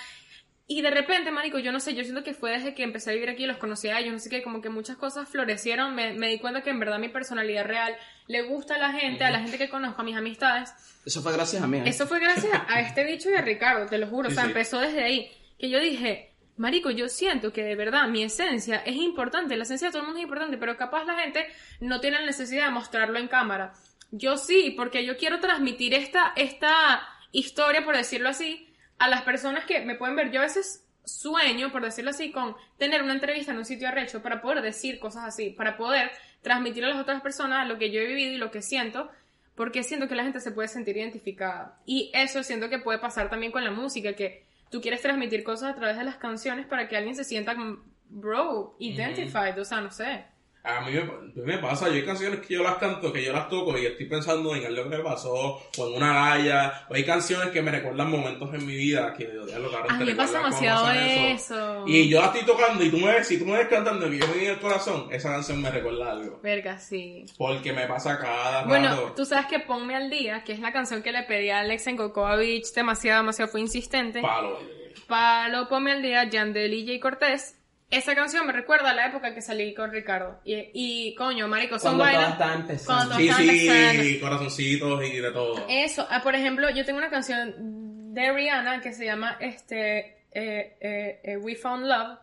Y 0.67 0.81
de 0.81 0.89
repente, 0.89 1.29
marico, 1.31 1.59
yo 1.59 1.71
no 1.71 1.79
sé, 1.79 1.93
yo 1.93 2.03
siento 2.03 2.23
que 2.23 2.33
fue 2.33 2.51
desde 2.51 2.73
que 2.73 2.81
empecé 2.81 3.11
a 3.11 3.13
vivir 3.13 3.29
aquí, 3.29 3.45
los 3.45 3.57
conocí 3.57 3.87
a 3.89 3.99
ellos, 3.99 4.13
no 4.13 4.19
sé 4.19 4.29
qué, 4.31 4.41
como 4.41 4.61
que 4.61 4.69
muchas 4.69 4.97
cosas 4.97 5.29
florecieron, 5.29 5.93
me, 5.93 6.13
me 6.13 6.27
di 6.27 6.39
cuenta 6.39 6.63
que 6.63 6.71
en 6.71 6.79
verdad 6.79 6.97
mi 6.97 7.09
personalidad 7.09 7.65
real 7.65 7.95
le 8.27 8.41
gusta 8.41 8.75
a 8.75 8.77
la 8.79 8.91
gente, 8.91 9.23
a 9.23 9.29
la 9.29 9.41
gente 9.41 9.59
que 9.59 9.69
conozco, 9.69 10.01
a 10.01 10.03
mis 10.03 10.15
amistades. 10.15 10.73
Eso 11.05 11.21
fue 11.21 11.33
gracias 11.33 11.61
a 11.61 11.67
mí. 11.67 11.77
¿eh? 11.77 11.83
Eso 11.85 12.07
fue 12.07 12.19
gracias 12.19 12.51
a 12.67 12.81
este 12.81 13.03
bicho 13.03 13.29
y 13.29 13.35
a 13.35 13.41
Ricardo, 13.41 13.85
te 13.85 13.99
lo 13.99 14.07
juro. 14.07 14.29
Sí, 14.29 14.33
o 14.33 14.35
sea, 14.35 14.45
sí. 14.45 14.49
empezó 14.49 14.79
desde 14.79 15.03
ahí. 15.03 15.31
Que 15.59 15.69
yo 15.69 15.79
dije, 15.79 16.35
Marico, 16.57 16.89
yo 16.89 17.09
siento 17.09 17.51
que 17.51 17.63
de 17.63 17.75
verdad 17.75 18.07
mi 18.07 18.23
esencia 18.23 18.77
es 18.77 18.95
importante. 18.95 19.57
La 19.57 19.63
esencia 19.63 19.89
de 19.89 19.91
todo 19.91 20.01
el 20.01 20.07
mundo 20.07 20.19
es 20.19 20.23
importante, 20.23 20.57
pero 20.57 20.77
capaz 20.77 21.05
la 21.05 21.15
gente 21.19 21.45
no 21.81 21.99
tiene 21.99 22.19
la 22.19 22.25
necesidad 22.25 22.65
de 22.65 22.71
mostrarlo 22.71 23.19
en 23.19 23.27
cámara. 23.27 23.73
Yo 24.11 24.37
sí, 24.37 24.73
porque 24.77 25.05
yo 25.05 25.17
quiero 25.17 25.39
transmitir 25.39 25.93
esta, 25.93 26.31
esta 26.35 27.07
historia, 27.31 27.83
por 27.83 27.97
decirlo 27.97 28.29
así, 28.29 28.69
a 28.97 29.07
las 29.07 29.21
personas 29.23 29.65
que 29.65 29.81
me 29.81 29.95
pueden 29.95 30.15
ver. 30.15 30.31
Yo 30.31 30.39
a 30.39 30.43
veces 30.43 30.85
sueño, 31.03 31.71
por 31.71 31.83
decirlo 31.83 32.11
así, 32.11 32.31
con 32.31 32.55
tener 32.77 33.03
una 33.03 33.13
entrevista 33.13 33.51
en 33.51 33.57
un 33.57 33.65
sitio 33.65 33.87
arrecho 33.87 34.21
para 34.21 34.41
poder 34.41 34.61
decir 34.61 34.99
cosas 34.99 35.25
así, 35.25 35.51
para 35.51 35.77
poder 35.77 36.11
transmitir 36.41 36.83
a 36.85 36.89
las 36.89 36.99
otras 36.99 37.21
personas 37.21 37.67
lo 37.67 37.77
que 37.77 37.91
yo 37.91 38.01
he 38.01 38.07
vivido 38.07 38.33
y 38.33 38.37
lo 38.37 38.51
que 38.51 38.61
siento, 38.61 39.09
porque 39.55 39.83
siento 39.83 40.07
que 40.07 40.15
la 40.15 40.23
gente 40.23 40.39
se 40.39 40.51
puede 40.51 40.67
sentir 40.67 40.97
identificada. 40.97 41.79
Y 41.85 42.11
eso 42.13 42.43
siento 42.43 42.69
que 42.69 42.79
puede 42.79 42.99
pasar 42.99 43.29
también 43.29 43.51
con 43.51 43.63
la 43.63 43.71
música, 43.71 44.13
que 44.13 44.45
tú 44.69 44.81
quieres 44.81 45.01
transmitir 45.01 45.43
cosas 45.43 45.71
a 45.71 45.75
través 45.75 45.97
de 45.97 46.03
las 46.03 46.17
canciones 46.17 46.65
para 46.65 46.87
que 46.87 46.97
alguien 46.97 47.15
se 47.15 47.23
sienta 47.23 47.55
como, 47.55 47.77
bro, 48.09 48.75
identified, 48.79 49.59
o 49.59 49.65
sea, 49.65 49.81
no 49.81 49.91
sé. 49.91 50.25
A 50.65 50.81
mí 50.81 50.93
me, 51.35 51.57
pasa, 51.59 51.89
yo 51.89 51.93
hay 51.93 52.05
canciones 52.05 52.39
que 52.39 52.55
yo 52.55 52.63
las 52.63 52.77
canto, 52.77 53.13
que 53.13 53.23
yo 53.23 53.31
las 53.31 53.47
toco 53.49 53.77
y 53.77 53.85
estoy 53.85 54.07
pensando 54.07 54.55
en 54.55 54.65
algo 54.65 54.89
que 54.89 54.97
me 54.97 55.03
pasó, 55.03 55.61
o 55.77 55.87
en 55.87 55.95
una 55.95 56.11
raya, 56.11 56.87
o 56.89 56.95
hay 56.95 57.05
canciones 57.05 57.49
que 57.49 57.61
me 57.61 57.69
recuerdan 57.69 58.09
momentos 58.09 58.51
en 58.51 58.65
mi 58.65 58.75
vida 58.75 59.13
que 59.13 59.29
ya 59.47 59.59
lo 59.59 59.69
A 59.77 59.93
mí 59.93 60.05
me 60.05 60.15
pasa 60.15 60.39
demasiado 60.39 60.91
eso. 60.91 61.83
Y 61.85 62.09
yo 62.09 62.19
la 62.19 62.27
estoy 62.27 62.45
tocando 62.45 62.83
y 62.83 62.89
tú 62.89 62.97
me 62.97 63.13
ves, 63.13 63.27
si 63.27 63.37
tú 63.37 63.45
me 63.45 63.57
ves 63.57 63.67
cantando 63.67 64.11
y 64.11 64.19
yo 64.19 64.27
me 64.27 64.43
en 64.43 64.51
el 64.51 64.59
corazón, 64.59 65.07
esa 65.11 65.29
canción 65.29 65.61
me 65.61 65.69
recuerda 65.69 66.11
algo. 66.11 66.39
Verga, 66.41 66.79
sí. 66.79 67.25
Porque 67.37 67.71
me 67.71 67.85
pasa 67.85 68.17
cada 68.17 68.63
Bueno, 68.63 68.89
rato. 68.89 69.13
tú 69.15 69.25
sabes 69.25 69.45
que 69.45 69.59
Ponme 69.59 69.95
al 69.95 70.09
Día, 70.09 70.43
que 70.43 70.53
es 70.53 70.59
la 70.59 70.71
canción 70.71 71.03
que 71.03 71.11
le 71.11 71.23
pedí 71.23 71.49
a 71.51 71.59
Alex 71.59 71.85
en 71.87 71.97
Cocoa 71.97 72.35
Beach, 72.35 72.73
demasiado, 72.73 73.21
demasiado 73.21 73.51
fue 73.51 73.61
insistente. 73.61 74.21
Palo. 74.21 74.59
Palo, 75.07 75.67
Ponme 75.69 75.91
al 75.91 76.01
Día, 76.01 76.23
Yandel 76.23 76.73
y 76.73 76.87
Jay 76.87 76.99
Cortés. 76.99 77.55
Esa 77.97 78.15
canción 78.15 78.45
me 78.45 78.53
recuerda 78.53 78.89
a 78.89 78.93
la 78.93 79.07
época 79.07 79.33
que 79.33 79.41
salí 79.41 79.73
con 79.73 79.91
Ricardo. 79.91 80.39
Y, 80.43 80.69
y 80.73 81.15
coño, 81.15 81.47
marico, 81.47 81.79
son 81.79 81.97
Cuando 81.97 82.03
todo 82.03 82.13
vainas... 82.13 82.31
estaba 82.33 82.53
empezando. 82.55 82.95
Cuando- 82.95 83.15
Sí, 83.17 83.27
están 83.29 83.45
sí, 83.45 83.67
empezando. 83.67 84.19
corazoncitos 84.21 85.03
y 85.05 85.17
de 85.17 85.31
todo. 85.31 85.65
Eso, 85.69 86.07
ah, 86.09 86.21
por 86.21 86.35
ejemplo, 86.35 86.69
yo 86.69 86.85
tengo 86.85 86.97
una 86.99 87.09
canción 87.09 88.13
de 88.13 88.31
Rihanna 88.31 88.81
que 88.81 88.93
se 88.93 89.05
llama 89.05 89.37
este 89.39 89.97
eh, 90.31 90.77
eh, 90.79 91.19
eh, 91.23 91.37
We 91.37 91.55
Found 91.55 91.85
Love, 91.85 92.19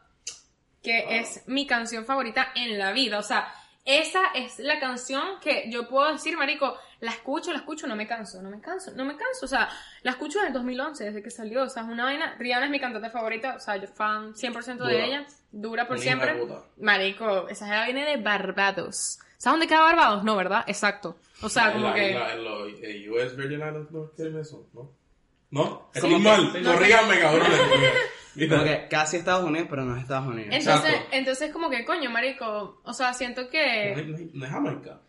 que 0.82 1.18
es 1.20 1.42
mi 1.46 1.66
canción 1.66 2.04
favorita 2.04 2.48
en 2.54 2.78
la 2.78 2.92
vida. 2.92 3.18
O 3.18 3.22
sea, 3.22 3.52
esa 3.84 4.20
es 4.34 4.59
la 4.60 4.78
canción 4.78 5.40
que 5.40 5.64
yo 5.70 5.88
puedo 5.88 6.12
decir, 6.12 6.36
marico, 6.36 6.76
la 7.00 7.10
escucho, 7.10 7.50
la 7.52 7.59
escucho, 7.59 7.86
no 7.88 7.96
me 7.96 8.06
canso, 8.06 8.40
no 8.42 8.48
me 8.50 8.60
canso, 8.60 8.92
no 8.94 9.04
me 9.04 9.16
canso. 9.16 9.44
O 9.44 9.48
sea, 9.48 9.68
la 10.02 10.12
escucho 10.12 10.38
desde 10.38 10.48
el 10.48 10.54
2011, 10.54 11.04
desde 11.04 11.22
que 11.22 11.30
salió. 11.30 11.62
O 11.64 11.68
sea, 11.68 11.82
es 11.82 11.88
una 11.88 12.04
vaina. 12.04 12.36
Rihanna 12.38 12.66
es 12.66 12.70
mi 12.70 12.78
cantante 12.78 13.10
favorita, 13.10 13.56
o 13.56 13.60
sea, 13.60 13.76
yo 13.76 13.88
fan 13.88 14.34
100% 14.34 14.64
de 14.66 14.74
Dura. 14.74 15.04
ella, 15.04 15.26
dura 15.50 15.88
por 15.88 15.98
siempre. 15.98 16.34
de. 16.34 16.56
Marico, 16.78 17.48
esa 17.48 17.66
jeva 17.66 17.84
viene 17.86 18.04
de 18.04 18.16
Barbados. 18.18 19.18
¿Sabes 19.36 19.54
dónde 19.54 19.66
queda 19.66 19.80
Barbados? 19.82 20.22
No, 20.22 20.36
¿verdad? 20.36 20.62
Exacto. 20.68 21.16
O 21.42 21.48
sea, 21.48 21.66
En 21.68 21.72
como 21.72 21.88
la- 21.88 21.94
que... 21.94 22.10
En, 22.12 22.18
la- 22.20 22.32
en 22.34 22.44
los 22.44 22.68
eh, 22.82 23.10
US 23.10 23.36
Virgin 23.36 23.59
Islands 23.59 23.90
no 23.90 24.04
tienen 24.16 24.38
eso, 24.38 24.64
¿no? 24.72 24.90
¿No? 25.50 25.90
Estoy 25.92 26.18
mal. 26.20 26.52
Corríganme, 26.64 27.18
cabrón. 27.18 27.48
Como 28.48 28.64
que 28.64 28.86
casi 28.88 29.16
Estados 29.18 29.44
Unidos, 29.44 29.66
pero 29.70 29.84
no 29.84 29.94
es 29.96 30.02
Estados 30.02 30.26
Unidos. 30.26 30.54
Entonces, 30.54 30.90
Exacto. 30.90 31.09
entonces 31.16 31.52
como 31.52 31.68
que, 31.70 31.84
coño, 31.84 32.10
marico, 32.10 32.80
o 32.82 32.92
sea, 32.94 33.12
siento 33.14 33.48
que... 33.50 33.94
no 34.06 34.16
es- 34.16 34.34
no 34.34 34.44
es 34.46 34.50
Jamaica. 34.50 35.00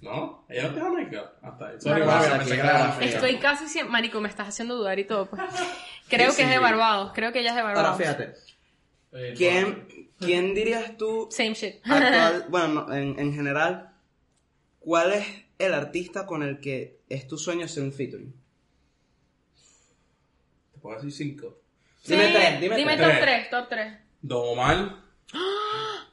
¿No? 0.00 0.44
Ella 0.48 0.62
no 0.64 0.68
es 0.70 0.74
de 0.74 0.80
Jamaica. 0.80 1.32
Hasta 1.42 1.68
ahí. 1.68 1.80
Sorry, 1.80 2.00
Barbados. 2.00 2.26
mami, 2.28 2.38
pensé 2.40 2.54
que 2.54 2.60
era 2.60 2.72
de 2.76 2.82
África. 2.84 3.14
Estoy 3.14 3.36
casi 3.38 3.68
siempre... 3.68 3.92
Marico, 3.92 4.20
me 4.20 4.28
estás 4.28 4.48
haciendo 4.48 4.74
dudar 4.76 4.98
y 4.98 5.04
todo, 5.04 5.26
pues. 5.26 5.40
Creo 6.08 6.30
Sí, 6.32 6.38
que 6.38 6.42
es 6.42 6.50
de. 6.50 6.58
Barbados, 6.58 7.12
creo 7.14 7.32
que 7.32 7.38
ella 7.40 7.50
es 7.50 7.56
de 7.56 7.62
Barbados. 7.62 7.88
Ahora 7.88 7.96
fíjate, 7.98 8.34
Eh, 9.12 9.34
¿quién, 9.36 9.86
¿quién 10.18 10.54
dirías 10.54 10.96
tú 10.98 11.28
Same 11.30 11.54
shit. 11.54 11.76
actual, 11.84 12.46
bueno, 12.50 12.68
no, 12.86 12.92
en, 12.94 13.18
en 13.18 13.32
general, 13.32 13.92
cuál 14.80 15.12
es 15.12 15.26
el 15.58 15.72
artista 15.72 16.26
con 16.26 16.42
el 16.42 16.58
que 16.60 16.98
es 17.08 17.26
tu 17.28 17.38
sueño 17.38 17.68
ser 17.68 17.84
un 17.84 17.92
featuring? 17.92 18.34
Te 20.74 20.80
puedo 20.80 20.96
decir 20.96 21.12
cinco. 21.12 21.56
Dime 22.04 22.28
tres, 22.28 22.60
dime 22.60 22.96
tres. 22.96 22.98
top 22.98 23.20
Tres. 23.20 23.20
3, 23.20 23.50
top 23.50 23.68
3. 23.68 23.92
Don 24.22 24.48
Omar, 24.48 24.96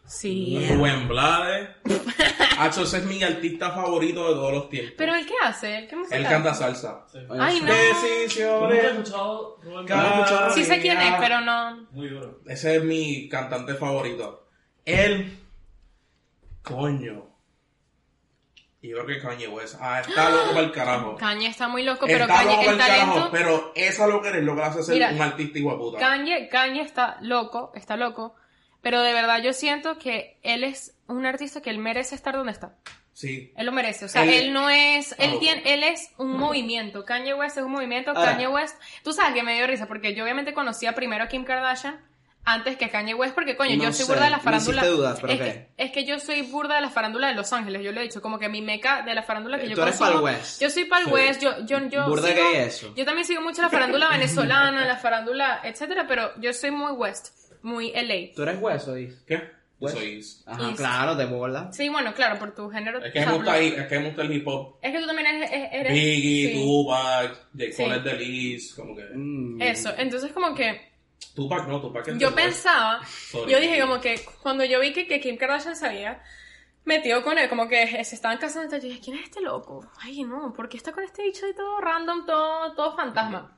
Sí. 0.06 0.68
Rubén 0.72 1.08
Blades. 1.08 1.70
Hacho, 2.58 2.82
ese 2.84 2.98
es 2.98 3.06
mi 3.06 3.22
artista 3.22 3.70
favorito 3.72 4.28
de 4.28 4.34
todos 4.34 4.54
los 4.54 4.70
tiempos. 4.70 4.94
¿Pero 4.98 5.14
él 5.16 5.26
qué 5.26 5.34
hace? 5.44 5.86
¿Qué 5.88 5.96
música 5.96 6.16
Él 6.18 6.26
hace? 6.26 6.34
canta 6.34 6.54
salsa. 6.56 7.06
Sí. 7.12 7.20
Ay, 7.40 7.62
no. 7.62 7.72
He 7.72 7.78
Decisiones. 8.24 8.84
escuchado 8.84 9.58
Rubén 9.62 9.86
Cada- 9.86 10.26
Blades. 10.28 10.54
Sí 10.56 10.66
sé 10.66 10.80
quién 10.82 11.00
es, 11.00 11.14
pero 11.20 11.42
no... 11.42 11.88
Muy 11.92 12.08
duro. 12.10 12.42
Ese 12.48 12.78
es 12.78 12.84
mi 12.84 13.30
cantante 13.30 13.76
favorito. 13.76 14.48
Él, 14.84 15.38
coño. 16.64 17.29
Y 18.82 18.90
yo 18.90 19.04
creo 19.04 19.08
que 19.08 19.22
Kanye 19.22 19.48
West. 19.50 19.76
Ah, 19.82 20.00
está 20.00 20.30
loco 20.30 20.50
para 20.52 20.60
el 20.62 20.72
carajo. 20.72 21.16
Kanye 21.18 21.48
está 21.48 21.68
muy 21.68 21.84
loco, 21.84 22.06
pero 22.08 22.24
está 22.26 22.36
Kanye, 22.38 22.56
loco 22.58 22.62
el 22.72 22.78
para 22.78 22.86
el 22.86 22.92
carajo, 23.02 23.14
talento... 23.14 23.32
pero 23.32 23.72
esa 23.76 24.08
lo 24.08 24.22
que 24.22 24.30
es 24.30 24.36
lo 24.44 24.56
que 24.56 24.62
hace 24.62 24.84
ser 24.84 24.94
Mira, 24.96 25.10
un 25.12 25.22
artista 25.22 25.60
igual 25.60 25.78
puta. 25.78 26.00
Kanye, 26.00 26.48
Kanye 26.48 26.82
está 26.82 27.18
loco, 27.22 27.74
está 27.76 27.98
loco, 27.98 28.36
pero 28.82 29.02
de 29.02 29.12
verdad 29.12 29.42
yo 29.44 29.52
siento 29.52 29.98
que 29.98 30.40
él 30.44 30.64
es 30.64 30.96
un 31.08 31.26
artista 31.26 31.62
que 31.62 31.70
él 31.72 31.78
merece 31.80 32.16
estar 32.16 32.34
donde 32.36 32.54
está. 32.54 32.76
Sí. 33.12 33.52
Él 33.58 33.66
lo 33.66 33.74
merece, 33.74 34.06
o 34.06 34.08
sea, 34.08 34.24
Él- 34.24 34.30
él, 34.30 34.54
no 34.54 34.70
es, 34.70 35.14
él 35.20 35.32
Ah, 35.36 35.40
tiene, 35.42 35.74
él 35.74 35.84
es 35.84 36.12
un 36.18 36.38
movimiento, 36.38 37.04
Kanye 37.04 37.34
West 37.34 37.58
es 37.58 37.64
un 37.66 37.72
movimiento, 37.74 38.12
Ahora- 38.12 38.32
Kanye 38.32 38.48
West, 38.48 38.80
tú 39.04 39.12
sabes 39.12 39.34
que 39.34 39.44
me 39.44 39.56
dio 39.56 39.68
risa, 39.68 39.88
porque 39.88 40.16
yo 40.16 40.24
obviamente 40.24 40.54
conocía 40.54 40.96
primero 40.96 41.26
a 41.26 41.28
Kim 41.28 41.44
Kardashian 41.44 42.00
antes 42.54 42.78
que 42.78 42.90
Kanye 42.90 43.14
West, 43.14 43.36
porque 43.36 43.56
coño, 43.56 43.76
No 43.78 43.84
yo 43.86 43.94
soy 43.94 44.06
sé, 44.06 44.12
burda 44.12 44.26
de 44.26 44.32
la 44.32 44.40
farándula. 44.40 44.86
dudar, 44.86 45.18
pero 45.22 45.34
es, 45.34 45.40
ok. 45.40 45.46
que, 45.46 45.68
es 45.78 45.92
que 45.92 46.06
yo 46.06 46.20
soy 46.20 46.42
burda 46.44 46.76
de 46.76 46.82
la 46.82 46.90
farándula 46.90 47.28
de 47.28 47.36
Los 47.36 47.52
Ángeles, 47.54 47.84
yo 47.84 47.92
lo 47.92 48.00
he 48.00 48.04
dicho, 48.04 48.22
como 48.22 48.40
que 48.40 48.50
mi 48.50 48.62
meca 48.62 49.02
de 49.04 49.14
la 49.14 49.24
farándula 49.24 49.58
que 49.60 49.66
Eh, 49.66 49.70
yo 49.70 49.76
tú 49.76 49.82
eres 49.84 49.96
consumo- 50.00 50.14
pa'l 50.14 50.24
West. 50.24 50.62
Yo 50.62 50.70
soy 50.70 50.86
pa'l 50.86 51.06
Sí. 51.06 51.10
West, 51.12 51.42
yo, 51.42 51.66
yo, 51.66 51.80
yo 51.90 52.06
Burda 52.08 52.28
sigo- 52.30 52.52
gay 52.52 52.62
eso. 52.68 52.94
Yo 52.96 53.06
también 53.06 53.26
sigo 53.26 53.42
mucho 53.42 53.62
la 53.62 53.70
farándula 53.70 54.10
venezolana, 54.10 54.86
la 54.86 54.98
farándula, 54.98 55.62
etcétera, 55.64 56.06
pero 56.08 56.32
yo 56.40 56.52
soy 56.54 56.72
muy 56.72 56.92
West, 56.94 57.28
muy 57.62 57.92
LA. 57.94 58.34
¿Tú 58.36 58.44
eres 58.44 58.58
hueso, 58.62 58.98
Is? 58.98 59.16
¿Qué? 59.28 59.36
Yo 59.82 59.86
West. 59.86 59.98
soy. 59.98 60.26
Ajá, 60.46 60.64
East. 60.66 60.78
claro, 60.78 61.16
de 61.16 61.26
bola. 61.26 61.70
Sí, 61.72 61.88
bueno, 61.88 62.14
claro, 62.14 62.38
por 62.38 62.54
tu 62.54 62.70
género. 62.70 63.02
Es 63.02 63.14
que 63.14 63.22
me 63.26 63.32
o 63.32 63.36
gusta, 63.38 63.58
es 63.60 63.88
que 63.88 64.00
me 64.00 64.06
gusta 64.08 64.22
el 64.24 64.34
hip 64.34 64.46
hop. 64.46 64.76
Es 64.82 64.92
que 64.92 65.00
tú 65.00 65.08
también 65.08 65.28
eres... 65.28 65.50
eres- 65.72 65.94
Biggie, 65.94 66.52
sí. 66.52 66.54
Tupac, 66.56 67.32
J. 67.32 67.40
Cole 67.54 67.72
Sí. 67.74 67.84
es 67.84 68.04
de 68.04 68.14
Liz, 68.16 68.74
como 68.74 68.96
que... 68.96 69.04
Mm. 69.16 69.62
Eso, 69.62 69.94
entonces 69.98 70.34
como 70.34 70.54
que 70.54 70.89
Tupac 71.36 71.68
no, 71.68 71.80
Tupac 71.82 72.08
es 72.08 72.18
yo 72.18 72.28
West. 72.28 72.38
pensaba, 72.40 73.02
Sorry. 73.06 73.52
yo 73.52 73.60
dije 73.60 73.80
como 73.82 74.00
que 74.02 74.20
cuando 74.42 74.64
yo 74.66 74.80
vi 74.80 74.94
que, 74.94 75.08
que 75.08 75.20
Kim 75.20 75.38
Kardashian 75.38 75.76
se 75.76 75.86
había 75.86 76.22
metido 76.86 77.22
con 77.24 77.38
él, 77.38 77.48
como 77.50 77.68
que 77.68 78.04
se 78.04 78.16
estaban 78.16 78.38
casando, 78.38 78.76
yo 78.78 78.84
dije, 78.84 79.00
¿quién 79.04 79.18
es 79.18 79.26
este 79.26 79.42
loco? 79.42 79.86
Ay, 80.02 80.24
no, 80.24 80.54
¿por 80.54 80.68
qué 80.70 80.78
está 80.78 80.92
con 80.92 81.04
este 81.04 81.24
bicho 81.24 81.46
de 81.46 81.54
todo 81.54 81.80
random, 81.82 82.26
todo, 82.26 82.74
todo 82.74 82.96
fantasma? 82.96 83.56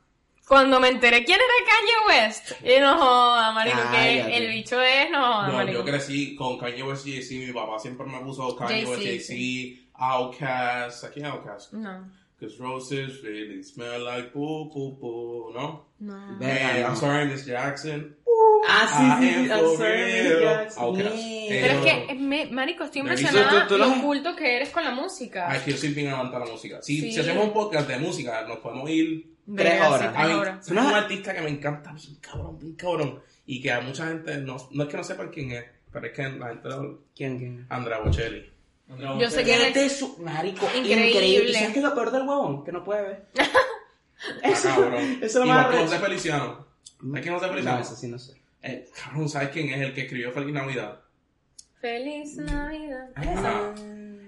Cuando 0.48 0.80
me 0.82 0.90
enteré 0.90 1.24
quién 1.24 1.40
era 1.40 1.72
Kanye 1.72 2.26
West, 2.28 2.52
y 2.66 2.80
no 2.82 2.98
joda, 2.98 3.52
marico, 3.54 3.78
que 3.92 4.36
el 4.38 4.52
bicho 4.52 4.82
es, 4.82 5.10
no 5.10 5.20
joda, 5.22 5.48
No, 5.48 5.54
marico. 5.54 5.80
yo 5.80 5.86
crecí 5.86 6.36
con 6.36 6.58
Kanye 6.58 6.84
West 6.84 7.08
y 7.08 7.14
Jay-Z, 7.14 7.46
mi 7.48 7.54
papá 7.54 7.80
siempre 7.80 8.06
me 8.08 8.20
puso 8.20 8.54
Kanye 8.56 8.84
West, 8.86 9.02
Jay-Z, 9.04 9.82
Outkast, 9.94 11.04
¿a 11.06 11.10
quién 11.12 11.26
es 11.28 11.32
Outkast? 11.32 11.74
No, 11.74 12.12
Cause 12.42 12.58
roses 12.60 13.22
really 13.22 13.62
smell 13.62 14.04
like 14.04 14.32
poo 14.34 14.68
poo 14.74 14.98
poo, 15.00 15.54
¿no? 15.54 15.86
no. 16.00 16.38
I'm 16.42 16.96
sorry, 16.96 17.28
Miss 17.28 17.46
Jackson. 17.46 18.16
Ah, 18.68 19.20
I 19.20 19.24
sí, 19.24 19.30
sí, 19.30 19.52
am 19.52 19.60
I'm 19.60 19.78
sorry, 19.78 20.24
yes. 20.42 20.78
Outcast. 20.78 21.16
Yeah. 21.16 21.62
Pero 21.62 21.74
es 21.86 22.08
que, 22.08 22.14
me- 22.16 22.46
marico, 22.48 22.84
estoy 22.84 23.02
impresionada 23.02 23.68
tú- 23.68 23.76
tú 23.76 23.78
lo 23.78 23.86
lo- 23.88 24.00
oculto 24.00 24.36
que 24.36 24.56
eres 24.56 24.70
con 24.72 24.84
la 24.84 24.90
música. 24.92 25.50
Ay, 25.52 25.60
que 25.64 25.72
yo 25.72 25.78
soy 25.78 25.90
bien 25.94 26.08
amante 26.10 26.40
la 26.40 26.46
música. 26.46 26.82
Si, 26.82 27.00
Sí. 27.00 27.12
si 27.14 27.20
hacemos 27.20 27.46
un 27.46 27.54
podcast 27.54 27.88
de 27.88 28.00
música, 28.00 28.42
nos 28.48 28.58
podemos 28.58 28.90
ir 28.90 29.36
tres 29.56 29.74
sí, 29.74 29.80
horas. 29.88 30.14
A 30.16 30.28
mí, 30.28 30.34
horas. 30.34 30.66
es 30.66 30.72
un 30.72 30.78
artista 30.80 31.34
que 31.36 31.42
me 31.42 31.50
encanta, 31.50 31.92
bien 31.94 32.16
cabrón, 32.22 32.58
bien 32.60 32.74
cabrón. 32.74 33.20
Y 33.46 33.62
que 33.62 33.72
a 33.72 33.82
mucha 33.82 34.08
gente, 34.08 34.38
no, 34.38 34.58
no 34.72 34.84
es 34.84 34.90
que 34.90 34.98
no 34.98 35.04
sepan 35.04 35.30
quién 35.30 35.52
es, 35.52 35.66
pero 35.92 36.08
es 36.08 36.14
que 36.14 36.24
la 36.24 36.48
gente. 36.48 36.70
¿Quién, 37.16 37.38
quién? 37.38 37.66
Andrea 37.70 38.00
Bocelli. 38.00 38.50
Andrea 38.92 39.18
Yo 39.20 39.30
sé 39.30 39.44
que 39.44 39.86
es 39.86 39.98
su 40.00 40.18
marico 40.20 40.66
Increíble. 40.76 41.10
increíble. 41.10 41.50
¿Y 41.50 41.54
¿Sabes 41.54 41.70
qué 41.72 41.80
es 41.80 41.86
lo 41.86 41.94
peor 41.96 42.12
del 42.12 42.22
huevón? 42.28 42.64
Que 42.64 42.72
no 42.72 42.84
puede 42.84 43.02
ver. 43.04 43.26
Eso, 44.44 44.70
Ah, 44.70 44.98
eso 45.20 45.26
es 45.26 45.36
lo 45.36 45.46
más. 45.48 45.76
José 45.76 45.98
Feliciano. 45.98 46.68
¿Es 47.16 47.22
que 47.22 47.32
José 47.32 47.48
Feliciano? 47.48 47.78
No, 47.78 47.84
eso 47.84 47.96
sí 47.96 48.08
no 48.08 48.20
sé. 48.20 48.40
Eh, 48.62 48.88
cabrón, 49.04 49.28
¿sabes 49.30 49.50
quién 49.50 49.70
es 49.70 49.82
el 49.82 49.94
que 49.96 50.02
escribió 50.02 50.32
Feliz 50.32 50.54
Navidad? 50.54 51.00
Feliz 51.80 52.36
Navidad. 52.38 53.10
Ajá. 53.16 53.74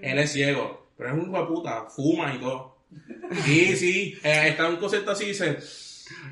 Él 0.01 0.17
es 0.19 0.31
ciego, 0.31 0.87
pero 0.97 1.09
es 1.09 1.15
un 1.15 1.29
hijo 1.29 1.39
de 1.39 1.45
puta, 1.45 1.85
fuma 1.85 2.33
y 2.33 2.39
todo. 2.39 2.77
Sí, 3.45 3.75
sí, 3.75 4.17
eh, 4.23 4.47
está 4.49 4.65
en 4.67 4.73
un 4.73 4.77
concierto 4.77 5.11
así 5.11 5.25
y 5.25 5.27
dice, 5.27 5.59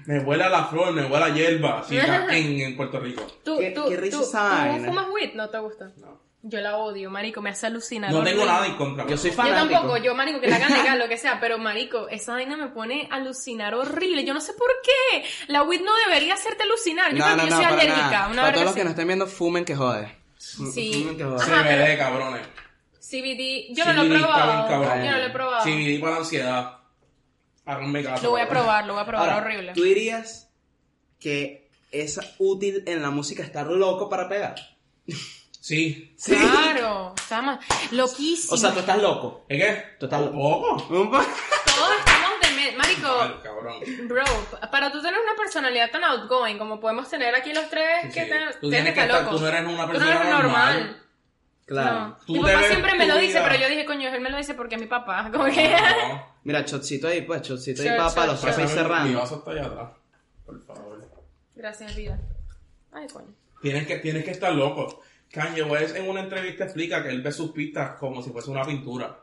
me 0.08 0.20
huele 0.22 0.44
a 0.44 0.50
la 0.50 0.66
flor, 0.66 0.92
me 0.94 1.06
huele 1.06 1.26
a 1.26 1.30
hierba, 1.34 1.80
así 1.82 1.98
está 1.98 2.26
en, 2.36 2.60
en 2.62 2.76
Puerto 2.76 3.00
Rico. 3.00 3.26
¿Tú, 3.44 3.60
¿Qué- 3.60 3.70
tú, 3.72 3.86
qué 3.88 3.98
risa 3.98 4.18
tú, 4.18 4.24
tú 4.24 4.86
fumas 4.86 5.08
weed? 5.14 5.34
¿No 5.36 5.50
te 5.52 5.60
gusta? 5.60 5.92
No, 5.98 6.20
Yo 6.44 6.60
la 6.60 6.78
odio, 6.78 7.12
marico, 7.12 7.40
me 7.42 7.52
hace 7.52 7.68
alucinar. 7.68 8.12
no 8.12 8.24
tengo 8.24 8.44
nada 8.46 8.66
en 8.66 8.76
contra. 8.76 9.06
Yo 9.08 9.16
soy 9.16 9.30
Yo 9.30 9.36
fanático. 9.36 9.74
tampoco, 9.74 9.98
yo, 9.98 10.16
marico, 10.16 10.42
que 10.42 10.48
la 10.48 10.56
hagan 10.56 10.74
legal, 10.84 10.98
lo 10.98 11.08
que 11.08 11.18
sea, 11.18 11.40
pero, 11.40 11.60
marico, 11.60 12.08
esa 12.10 12.34
vaina 12.34 12.58
me 12.58 12.70
pone 12.70 13.08
a 13.12 13.16
alucinar 13.18 13.76
horrible. 13.76 14.24
Yo 14.26 14.34
no 14.34 14.42
sé 14.42 14.54
por 14.54 14.70
qué. 14.84 15.24
La 15.48 15.62
weed 15.64 15.82
no 15.82 15.92
debería 16.08 16.34
hacerte 16.34 16.64
alucinar. 16.64 17.12
Yo 17.14 17.20
No, 17.20 17.26
creo 17.26 17.36
no, 17.38 17.44
que 17.44 17.50
yo 17.50 17.56
no, 17.56 17.62
soy 17.62 17.66
para 17.70 17.82
alérgica. 17.82 18.10
nada. 18.10 18.28
Una 18.30 18.42
Para 18.42 18.54
todos 18.54 18.66
los 18.66 18.74
que 18.74 18.80
así. 18.82 18.86
no 18.86 18.90
estén 18.92 19.08
viendo, 19.08 19.28
fumen 19.28 19.66
que 19.66 19.76
jode. 19.76 20.18
Sí. 20.38 20.94
Fumen 21.04 21.18
que 21.18 21.24
jode. 21.24 21.44
Ajá. 21.44 21.64
CBD, 21.64 21.98
cabrones. 22.00 22.42
CBD, 23.00 23.76
yo 23.76 23.86
no 23.86 23.94
lo 23.94 24.04
he 24.16 24.20
probado. 24.20 24.70
Yo 25.04 25.12
no 25.12 25.18
lo 25.18 25.26
he 25.26 25.30
probado. 25.30 25.64
CBD 25.64 26.00
para 26.00 26.12
la 26.14 26.18
ansiedad. 26.20 26.78
Háganme 27.66 28.04
caso. 28.04 28.24
Lo 28.24 28.30
voy 28.32 28.42
a 28.42 28.50
probar, 28.50 28.86
lo 28.88 28.94
voy 28.94 29.04
a 29.04 29.06
probar, 29.06 29.30
Ahora, 29.30 29.46
horrible. 29.46 29.74
¿Tú 29.74 29.84
dirías 29.84 30.50
que 31.20 31.70
es 31.92 32.20
útil 32.40 32.84
en 32.88 33.02
la 33.04 33.12
música 33.12 33.44
estar 33.44 33.68
loco 33.68 34.10
para 34.10 34.28
pegar? 34.28 34.56
Sí. 35.76 36.16
Claro, 36.26 37.14
está 37.18 37.42
más 37.42 37.60
loquísimo. 37.92 38.54
O 38.54 38.58
sea, 38.58 38.72
tú 38.74 38.80
estás 38.80 39.02
loco. 39.02 39.46
¿Es 39.48 39.58
qué? 39.64 39.84
Total. 40.00 40.24
¿Un 40.26 40.32
poco? 40.32 40.74
Un 40.94 41.10
poco. 41.12 41.24
Todos 41.66 41.94
estamos 42.00 42.40
de... 42.42 42.52
me- 42.72 42.78
Marico, 42.78 43.42
cabrón. 43.42 43.82
Bro, 44.08 44.24
para 44.70 44.92
tú 44.92 45.02
tener 45.02 45.20
una 45.20 45.36
personalidad 45.36 45.90
tan 45.92 46.04
outgoing 46.04 46.58
como 46.58 46.80
podemos 46.80 47.10
tener 47.10 47.34
aquí 47.36 47.54
los 47.54 47.70
tres, 47.70 48.04
Sí, 48.04 48.10
que 48.12 48.24
sí. 48.26 48.30
te- 48.30 48.54
Tú 48.60 48.70
tienes 48.70 48.70
tienes 48.70 48.84
que 48.94 49.00
estar 49.02 49.08
estar- 49.08 49.24
loco. 49.24 49.36
tú 49.38 49.42
no 49.42 49.48
eres 49.48 49.62
una 49.66 49.86
Tú 49.86 49.92
persona 49.94 50.16
eres 50.16 50.30
normal. 50.30 50.98
Claro. 51.66 52.00
No. 52.00 52.18
Tú 52.26 52.34
Mi 52.34 52.40
papá 52.40 52.50
debes 52.52 52.68
siempre 52.68 52.96
me 52.96 53.06
tu 53.06 53.12
lo 53.12 53.18
dice, 53.18 53.34
vida. 53.40 53.44
pero 53.50 53.62
yo 53.62 53.70
dije, 53.70 53.86
coño, 53.86 54.10
él 54.10 54.22
me 54.22 54.30
lo 54.30 54.38
dice 54.38 54.54
porque 54.56 54.76
es 54.76 54.82
mi 54.82 54.88
papá. 54.88 55.30
Como 55.32 55.46
que... 55.46 55.70
No. 55.70 56.26
Mira, 56.44 56.66
chocito 56.66 57.08
ahí, 57.08 57.22
pues, 57.22 57.44
chocito 57.44 57.82
ahí 57.82 57.88
Shot, 57.88 58.14
shot, 58.14 58.26
los 58.28 58.42
shot. 58.44 58.58
ahí 58.58 58.64
Mi 58.66 58.70
cerrando. 58.70 59.20
vaso 59.20 59.36
está 59.38 59.52
allá 59.52 59.66
atrás. 59.68 59.90
Por 60.46 60.66
favor. 60.66 61.00
Gracias, 61.56 61.96
vida. 61.96 62.20
Ay, 62.92 63.08
coño. 63.08 63.34
Tienes 63.62 63.88
que, 63.88 63.98
tienes 64.00 64.26
que 64.26 64.32
estar 64.32 64.52
loco. 64.54 65.02
Kanye 65.32 65.64
West 65.64 65.96
en 65.96 66.10
una 66.10 66.22
entrevista 66.22 66.66
explica 66.66 67.02
que 67.02 67.10
él 67.10 67.22
ve 67.22 67.32
sus 67.32 67.52
pistas 67.52 67.98
como 67.98 68.22
si 68.22 68.32
fuese 68.32 68.52
una 68.52 68.64
pintura. 68.64 69.18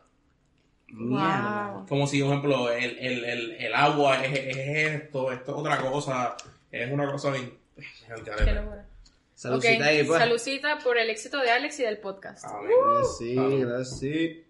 Mierda. 0.89 1.73
Wow. 1.73 1.87
Como 1.87 2.07
si, 2.07 2.21
por 2.21 2.31
ejemplo, 2.31 2.73
el, 2.73 2.99
el, 2.99 3.25
el, 3.25 3.53
el 3.53 3.75
agua 3.75 4.25
es, 4.25 4.57
es 4.57 4.57
esto, 5.03 5.31
esto 5.31 5.53
es 5.53 5.59
otra 5.59 5.77
cosa. 5.79 6.37
Es 6.71 6.91
una 6.91 7.11
cosa 7.11 7.31
bien... 7.31 7.59
Qué 7.77 8.53
locura. 8.53 8.87
Saludcita 9.35 9.77
Ok, 9.77 9.83
ahí, 9.83 10.03
pues. 10.05 10.19
Saludcita 10.19 10.79
por 10.79 10.99
el 10.99 11.11
éxito 11.11 11.39
de 11.39 11.51
Alex 11.51 11.79
y 11.79 11.83
del 11.85 11.99
podcast. 11.99 12.45
Sí, 13.19 13.37
gracias, 13.37 14.01
sí. 14.01 14.45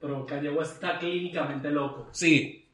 Pero 0.00 0.26
Kanye 0.26 0.50
West 0.50 0.72
está 0.72 0.98
clínicamente 0.98 1.70
loco. 1.70 2.08
Sí. 2.10 2.68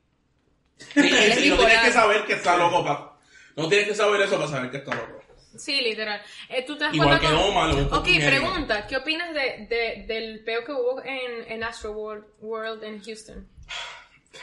Sí, 0.79 1.51
no 1.51 1.57
tienes 1.59 1.81
que 1.85 1.93
saber 1.93 2.25
que 2.25 2.33
está 2.35 2.57
loco, 2.57 2.83
pa. 2.83 3.19
No 3.57 3.69
tienes 3.69 3.89
que 3.89 3.95
saber 3.95 4.23
eso 4.23 4.37
para 4.37 4.49
saber 4.49 4.71
que 4.71 4.79
está 4.79 4.95
loco. 4.95 5.18
Sí, 5.57 5.81
literal. 5.81 6.21
Eh, 6.49 6.63
¿Tú 6.67 6.77
te 6.77 6.85
das 6.85 6.95
Igual 6.95 7.19
cuenta 7.21 7.29
que 7.29 7.95
Ok, 7.95 8.05
pregunta. 8.27 8.87
¿Qué 8.87 8.97
opinas 8.97 9.33
de, 9.35 9.67
de- 9.69 10.05
del 10.07 10.45
peo 10.45 10.65
que 10.65 10.73
hubo 10.73 11.03
en, 11.05 11.51
en 11.51 11.65
Astro 11.65 11.93
World, 11.93 12.25
World 12.41 12.85
en 12.85 13.03
Houston? 13.03 13.49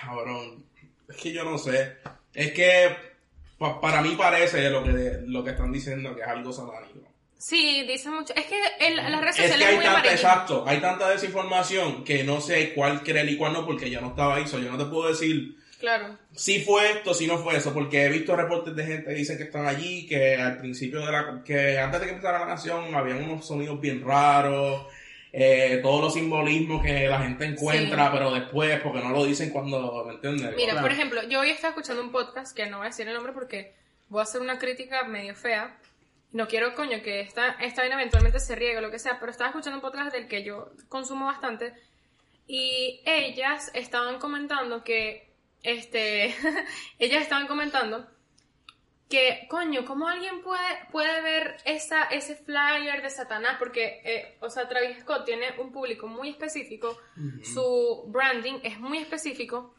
Cabrón. 0.02 0.66
Es 1.10 1.18
que 1.18 1.32
yo 1.32 1.44
no 1.44 1.58
sé. 1.58 1.98
Es 2.34 2.52
que 2.54 2.96
pa- 3.58 3.80
para 3.80 4.02
mí 4.02 4.16
parece 4.18 4.70
lo 4.70 4.84
que, 4.84 5.20
lo 5.26 5.44
que 5.44 5.52
están 5.52 5.72
diciendo 5.72 6.16
que 6.16 6.22
es 6.22 6.28
algo 6.28 6.52
satánico. 6.52 7.00
Sí, 7.38 7.84
dicen 7.84 8.14
mucho. 8.14 8.34
Es 8.36 8.46
que 8.46 8.60
el- 8.80 8.96
las 8.96 9.22
redes 9.22 9.38
Es 9.40 9.52
sociales 9.52 9.58
que 9.58 9.64
es 9.64 9.70
hay 9.70 9.76
muy 9.76 9.86
tanta, 9.86 10.12
exacto, 10.12 10.64
hay 10.68 10.80
tanta 10.82 11.10
desinformación 11.10 12.04
que 12.04 12.24
no 12.24 12.42
sé 12.42 12.74
cuál 12.74 13.04
creer 13.04 13.30
y 13.30 13.38
cuál 13.38 13.54
no 13.54 13.66
porque 13.66 13.90
yo 13.90 14.02
no 14.02 14.08
estaba 14.10 14.36
ahí, 14.36 14.48
so 14.48 14.58
yo 14.60 14.72
no 14.72 14.78
te 14.84 14.86
puedo 14.90 15.10
decir 15.10 15.56
Claro. 15.80 16.18
si 16.34 16.62
fue 16.64 16.92
esto, 16.92 17.14
si 17.14 17.28
no 17.28 17.38
fue 17.38 17.58
eso, 17.58 17.74
porque 17.74 18.06
he 18.06 18.10
visto 18.10 18.36
reportes 18.36 18.76
de 18.76 18.86
gente 18.86 19.06
que 19.10 19.14
dicen 19.16 19.38
que 19.38 19.44
están 19.44 19.68
allí, 19.68 20.08
que 20.08 20.36
al 20.36 20.58
principio 20.58 21.06
de 21.06 21.12
la, 21.12 21.42
que 21.44 21.78
antes 21.80 22.00
de 22.00 22.06
que 22.08 22.12
empezara 22.14 22.40
la 22.40 22.48
canción 22.48 22.96
habían 22.96 23.24
unos 23.24 23.46
sonidos 23.46 23.80
bien 23.82 24.04
raros, 24.04 24.88
eh, 25.34 25.80
todos 25.84 26.02
los 26.02 26.14
simbolismos 26.14 26.82
que 26.82 27.08
la 27.10 27.20
gente 27.22 27.44
encuentra, 27.46 28.06
Sí. 28.06 28.10
pero 28.14 28.32
después, 28.34 28.80
porque 28.82 29.00
no 29.00 29.10
lo 29.10 29.26
dicen 29.26 29.50
cuando, 29.50 30.06
¿me 30.08 30.14
entiendes? 30.14 30.56
Mira, 30.56 30.72
Claro. 30.72 30.82
por 30.88 30.92
ejemplo, 30.94 31.24
yo 31.28 31.42
hoy 31.42 31.50
estaba 31.50 31.72
escuchando 31.72 32.02
un 32.02 32.12
podcast 32.12 32.56
que 32.56 32.66
no 32.68 32.78
voy 32.78 32.86
a 32.88 32.90
decir 32.90 33.08
el 33.08 33.14
nombre 33.14 33.34
porque 33.34 33.74
voy 34.08 34.22
a 34.22 34.24
hacer 34.24 34.40
una 34.42 34.58
crítica 34.58 35.04
medio 35.04 35.36
fea. 35.36 35.76
No 36.32 36.48
quiero, 36.48 36.74
coño, 36.74 37.02
que 37.04 37.20
esta, 37.20 37.50
esta 37.62 37.82
vaina 37.82 37.96
eventualmente 37.96 38.40
se 38.40 38.56
riegue 38.56 38.78
o 38.78 38.82
lo 38.82 38.92
que 38.92 39.00
sea, 39.00 39.20
pero 39.20 39.30
estaba 39.32 39.50
escuchando 39.50 39.78
un 39.78 39.82
podcast 39.82 40.14
del 40.14 40.28
que 40.30 40.44
yo 40.44 40.72
consumo 40.90 41.26
bastante 41.26 41.74
y 42.48 43.02
ellas 43.06 43.72
estaban 43.74 44.20
comentando 44.20 44.84
que, 44.84 45.25
este, 45.66 46.36
ellas 47.00 47.22
estaban 47.24 47.48
comentando 47.48 48.08
que, 49.10 49.46
coño, 49.50 49.86
¿cómo 49.86 50.08
alguien 50.08 50.42
puede, 50.42 50.80
puede 50.92 51.22
ver 51.22 51.58
esa, 51.66 52.06
ese 52.06 52.36
flyer 52.36 53.02
de 53.04 53.10
Satanás? 53.12 53.58
Porque, 53.60 54.02
eh, 54.04 54.38
o 54.42 54.50
sea, 54.50 54.68
Travis 54.68 55.00
Scott 55.02 55.26
tiene 55.26 55.54
un 55.60 55.72
público 55.72 56.08
muy 56.08 56.30
específico, 56.30 56.98
su 57.44 58.06
branding 58.08 58.60
es 58.64 58.80
muy 58.80 58.98
específico. 58.98 59.76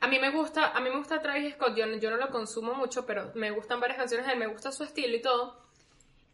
A 0.00 0.08
mí 0.08 0.18
me 0.18 0.30
gusta, 0.30 0.70
a 0.70 0.80
mí 0.80 0.90
me 0.90 0.96
gusta 0.96 1.22
Travis 1.22 1.54
Scott, 1.54 1.76
yo, 1.76 1.86
no- 1.86 1.98
yo 1.98 2.10
no 2.10 2.16
lo 2.16 2.30
consumo 2.30 2.74
mucho, 2.74 3.06
pero 3.06 3.30
me 3.36 3.50
gustan 3.52 3.78
varias 3.80 3.98
canciones 3.98 4.26
de 4.26 4.32
él, 4.32 4.38
me 4.38 4.46
gusta 4.48 4.72
su 4.72 4.82
estilo 4.82 5.14
y 5.16 5.22
todo. 5.22 5.60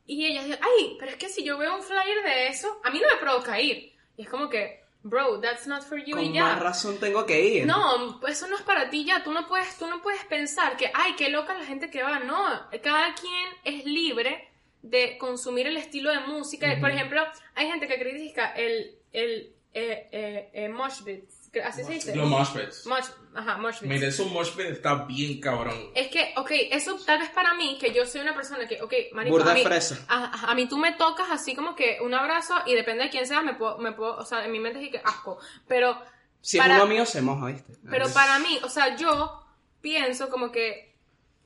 Y 0.06 0.24
ella 0.24 0.42
dice, 0.44 0.58
ay, 0.62 0.96
pero 0.98 1.10
es 1.10 1.16
que 1.18 1.28
si 1.28 1.44
yo 1.44 1.58
veo 1.58 1.74
un 1.76 1.82
flyer 1.82 2.22
de 2.24 2.46
eso, 2.48 2.80
a 2.84 2.90
mí 2.90 2.98
no 3.00 3.08
me 3.14 3.20
provoca 3.20 3.60
ir. 3.60 3.92
Y 4.16 4.22
es 4.22 4.28
como 4.28 4.48
que, 4.48 4.84
bro, 5.08 5.40
that's 5.40 5.66
not 5.66 5.82
for 5.82 5.98
you 5.98 6.18
y 6.18 6.24
Con 6.26 6.32
ya. 6.32 6.44
más 6.44 6.60
razón 6.60 6.98
tengo 6.98 7.24
que 7.24 7.40
ir. 7.40 7.66
No, 7.66 8.20
eso 8.26 8.46
no 8.48 8.56
es 8.56 8.62
para 8.62 8.90
ti 8.90 9.04
ya. 9.04 9.22
Tú 9.22 9.32
no 9.32 9.46
puedes, 9.46 9.78
tú 9.78 9.86
no 9.86 10.02
puedes 10.02 10.24
pensar 10.24 10.76
que, 10.76 10.90
ay, 10.92 11.14
qué 11.16 11.28
loca 11.28 11.54
la 11.54 11.64
gente 11.64 11.90
que 11.90 12.02
va. 12.02 12.18
No, 12.20 12.44
cada 12.82 13.14
quien 13.14 13.48
es 13.64 13.84
libre 13.84 14.48
de 14.82 15.16
consumir 15.18 15.66
el 15.66 15.76
estilo 15.76 16.10
de 16.10 16.20
música. 16.20 16.76
Por 16.80 16.90
ejemplo, 16.90 17.22
hay 17.54 17.68
gente 17.68 17.88
que 17.88 17.98
critica 17.98 18.52
el, 18.52 18.98
el, 19.12 19.54
eh, 19.72 20.08
eh, 20.12 20.50
eh, 20.52 20.68
mosh 20.68 21.02
pit. 21.02 21.24
Así 21.62 21.84
se 21.84 21.92
dice. 21.92 22.14
Los 22.16 22.28
mosh 22.28 22.50
pits. 22.52 22.86
Mosh, 22.86 23.04
ajá, 23.34 23.56
mosh 23.58 23.78
pit. 23.80 23.88
Mira, 23.88 24.08
eso 24.08 24.24
mosh 24.26 24.50
pit 24.50 24.66
está 24.66 24.94
bien 25.04 25.40
cabrón. 25.40 25.74
Es 25.94 26.08
que, 26.08 26.32
ok, 26.36 26.50
eso 26.70 26.96
tal 27.04 27.18
vez 27.20 27.30
para 27.30 27.54
mí, 27.54 27.78
que 27.80 27.92
yo 27.92 28.06
soy 28.06 28.20
una 28.22 28.34
persona 28.34 28.66
que, 28.66 28.80
ok, 28.82 28.92
marico, 29.12 29.36
Burda 29.36 29.52
a 29.52 29.54
mí, 29.54 29.62
fresa. 29.64 29.98
A, 30.08 30.50
a 30.50 30.54
mí 30.54 30.66
tú 30.68 30.76
me 30.78 30.92
tocas 30.92 31.26
así 31.30 31.54
como 31.54 31.74
que 31.74 31.98
un 32.02 32.14
abrazo 32.14 32.54
y 32.66 32.74
depende 32.74 33.04
de 33.04 33.10
quién 33.10 33.26
seas, 33.26 33.42
me 33.44 33.54
puedo, 33.54 33.78
me 33.78 33.92
puedo, 33.92 34.16
o 34.16 34.24
sea, 34.24 34.44
en 34.44 34.52
mi 34.52 34.58
mente 34.60 34.84
es 34.84 34.90
que 34.90 35.00
asco, 35.04 35.38
pero 35.68 36.00
Si 36.40 36.58
para- 36.58 36.76
es 36.76 36.82
uno 36.82 36.90
mío, 36.92 37.06
se 37.06 37.22
moja, 37.22 37.46
¿viste? 37.46 37.72
pero 37.90 38.08
para 38.12 38.38
mí, 38.38 38.58
o 38.62 38.68
sea, 38.68 38.96
yo 38.96 39.42
pienso 39.80 40.28
como 40.30 40.50
que 40.52 40.94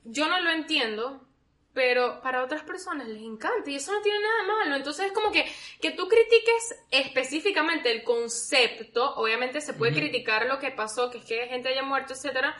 yo 0.03 0.27
no 0.27 0.39
lo 0.41 0.49
entiendo, 0.51 1.27
pero 1.73 2.19
para 2.21 2.43
otras 2.43 2.63
personas 2.63 3.07
les 3.07 3.21
encanta 3.21 3.69
y 3.69 3.75
eso 3.75 3.91
no 3.93 4.01
tiene 4.01 4.19
nada 4.19 4.43
malo. 4.57 4.75
Entonces 4.75 5.05
es 5.07 5.11
como 5.13 5.31
que 5.31 5.45
que 5.79 5.91
tú 5.91 6.07
critiques 6.07 6.75
específicamente 6.91 7.91
el 7.91 8.03
concepto, 8.03 9.15
obviamente 9.15 9.61
se 9.61 9.73
puede 9.73 9.93
criticar 9.93 10.45
lo 10.47 10.59
que 10.59 10.71
pasó, 10.71 11.09
que 11.09 11.19
es 11.19 11.25
que 11.25 11.47
gente 11.47 11.69
haya 11.69 11.83
muerto, 11.83 12.13
etcétera, 12.13 12.55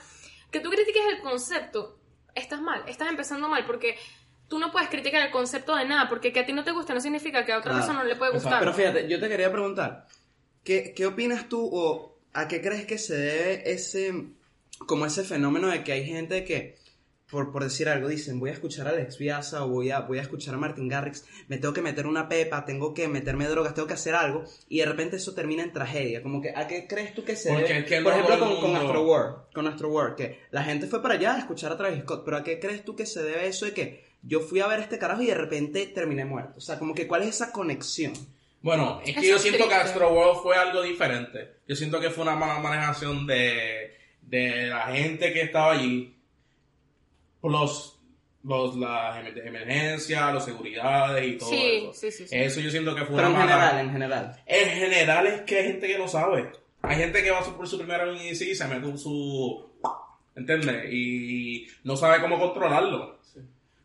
que 0.51 0.59
tú 0.59 0.69
critiques 0.69 1.03
el 1.09 1.19
concepto, 1.21 1.97
estás 2.35 2.61
mal, 2.61 2.83
estás 2.88 3.09
empezando 3.09 3.47
mal 3.49 3.65
porque 3.65 3.97
tú 4.47 4.59
no 4.59 4.71
puedes 4.71 4.89
criticar 4.89 5.25
el 5.25 5.31
concepto 5.31 5.75
de 5.75 5.85
nada, 5.85 6.09
porque 6.09 6.31
que 6.33 6.41
a 6.41 6.45
ti 6.45 6.53
no 6.53 6.63
te 6.63 6.71
gusta 6.71 6.93
no 6.93 6.99
significa 7.01 7.45
que 7.45 7.53
a 7.53 7.57
otra 7.57 7.71
Claro. 7.71 7.85
persona 7.85 8.03
no 8.03 8.09
le 8.09 8.15
puede 8.15 8.31
gustar. 8.33 8.59
Pero 8.59 8.73
fíjate, 8.73 9.07
yo 9.07 9.19
te 9.19 9.29
quería 9.29 9.51
preguntar, 9.51 10.07
¿qué, 10.63 10.93
qué 10.95 11.05
opinas 11.05 11.47
tú 11.49 11.69
o 11.71 12.17
a 12.33 12.47
qué 12.47 12.61
crees 12.61 12.85
que 12.85 12.97
se 12.97 13.15
debe 13.17 13.71
ese, 13.71 14.13
como 14.88 15.05
ese 15.05 15.23
fenómeno 15.23 15.67
de 15.69 15.83
que 15.83 15.91
hay 15.93 16.05
gente 16.05 16.43
que, 16.43 16.77
por, 17.32 17.52
por 17.52 17.64
decir 17.64 17.88
algo, 17.90 18.08
dicen, 18.10 18.40
voy 18.40 18.49
a 18.49 18.53
escuchar 18.53 18.86
a 18.88 18.91
Alex 18.91 19.16
Piazza 19.18 19.64
o 19.66 19.70
voy 19.70 19.90
a, 19.90 20.02
voy 20.02 20.20
a 20.20 20.22
escuchar 20.22 20.53
a 20.53 20.58
Martin 20.58 20.88
Garrix, 20.88 21.26
me 21.48 21.58
tengo 21.58 21.74
que 21.74 21.82
meter 21.82 22.06
una 22.06 22.28
pepa, 22.30 22.66
tengo 22.66 22.94
que 22.94 23.08
meterme 23.08 23.48
drogas, 23.48 23.74
tengo 23.74 23.88
que 23.88 23.94
hacer 23.95 24.14
algo, 24.16 24.44
y 24.70 24.80
de 24.80 24.86
repente 24.86 25.16
eso 25.16 25.34
termina 25.34 25.64
en 25.64 25.72
tragedia, 25.72 26.22
como 26.22 26.41
que, 26.41 26.53
¿a 26.56 26.68
qué 26.68 26.88
crees 26.88 27.14
tú 27.16 27.24
que 27.24 27.36
se 27.36 27.49
Porque 27.49 27.68
debe? 27.68 27.80
es 27.80 27.86
que 27.86 28.02
por 28.02 28.14
ejemplo, 28.14 28.38
con, 28.40 28.49
con 28.60 28.62
mundo- 28.72 28.80
Astro 28.80 29.03
World, 29.03 29.36
con 29.53 29.68
Astro 29.68 29.90
World, 29.90 30.16
que 30.18 30.40
la 30.52 30.64
gente 30.64 30.88
fue 30.88 31.02
para 31.02 31.14
allá 31.16 31.36
a 31.36 31.40
escuchar 31.40 31.72
a 31.72 31.78
Travis 31.78 32.02
Scott, 32.03 32.24
pero 32.26 32.38
¿a 32.38 32.44
qué 32.44 32.60
crees 32.60 32.84
tú 32.86 32.95
que 32.95 33.06
se 33.06 33.24
debe 33.24 33.48
eso 33.48 33.66
de 33.66 33.74
que 33.74 34.12
yo 34.24 34.40
fui 34.41 34.60
a 34.60 34.68
ver 34.68 34.80
este 34.82 34.99
carajo 34.99 35.22
y 35.24 35.28
de 35.28 35.34
repente 35.36 35.88
terminé 35.88 36.26
muerto? 36.26 36.53
O 36.58 36.62
sea, 36.62 36.78
como 36.78 36.94
que, 36.94 37.08
¿cuál 37.08 37.24
es 37.24 37.30
esa 37.30 37.52
conexión? 37.52 38.14
Bueno, 38.62 39.02
es 39.03 39.14
que 39.16 39.22
Eso 39.22 39.30
yo 39.30 39.36
es 39.38 39.41
siento 39.41 39.68
que. 39.68 39.74
Astro 39.74 40.12
World 40.14 40.41
fue 40.44 40.56
algo 40.56 40.84
diferente. 40.84 41.53
Yo 41.68 41.76
siento 41.76 41.99
que 41.99 42.12
fue 42.12 42.22
una 42.24 42.36
mala 42.36 42.60
manejación 42.60 43.26
de, 43.26 43.95
de 44.22 44.68
la 44.68 44.82
gente 44.94 45.34
que 45.34 45.41
estaba 45.41 45.72
allí. 45.72 46.16
Los, 47.43 47.99
los, 48.43 48.76
las 48.77 49.18
em- 49.26 49.47
emergencias, 49.47 50.34
los 50.34 50.45
seguridades 50.45 51.27
y 51.27 51.38
todo 51.38 51.49
Sí, 51.49 51.61
eso. 51.89 51.93
sí, 51.93 52.11
sí, 52.11 52.27
sí. 52.27 52.35
Eso 52.38 52.59
yo 52.59 52.69
siento 52.72 52.95
que 52.95 53.05
fue 53.05 53.15
Pero 53.15 53.27
en 53.27 53.34
mala... 53.34 53.51
general, 53.51 53.80
en 53.80 53.91
general. 53.91 54.41
En 54.45 54.69
general 54.69 55.27
es 55.27 55.41
que 55.41 55.57
hay 55.59 55.63
gente 55.68 55.88
que 55.88 55.97
no 55.97 56.07
sabe. 56.07 56.51
Hay 56.84 56.97
gente 56.97 57.22
que 57.23 57.31
va 57.31 57.41
por 57.41 57.68
su 57.68 57.77
primera 57.77 58.05
vez 58.05 58.41
y 58.41 58.55
se 58.55 58.68
mete 58.68 58.81
con 58.81 58.97
su... 58.97 59.69
¿Entiendes? 60.35 60.85
Y 60.91 61.68
no 61.84 61.95
sabe 61.95 62.22
cómo 62.22 62.39
controlarlo. 62.39 63.19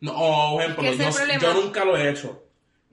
No, 0.00 0.12
o, 0.12 0.60
ejemplo, 0.60 0.92
yo, 0.92 1.38
yo 1.40 1.54
nunca 1.54 1.84
lo 1.84 1.96
he 1.96 2.10
hecho. 2.10 2.42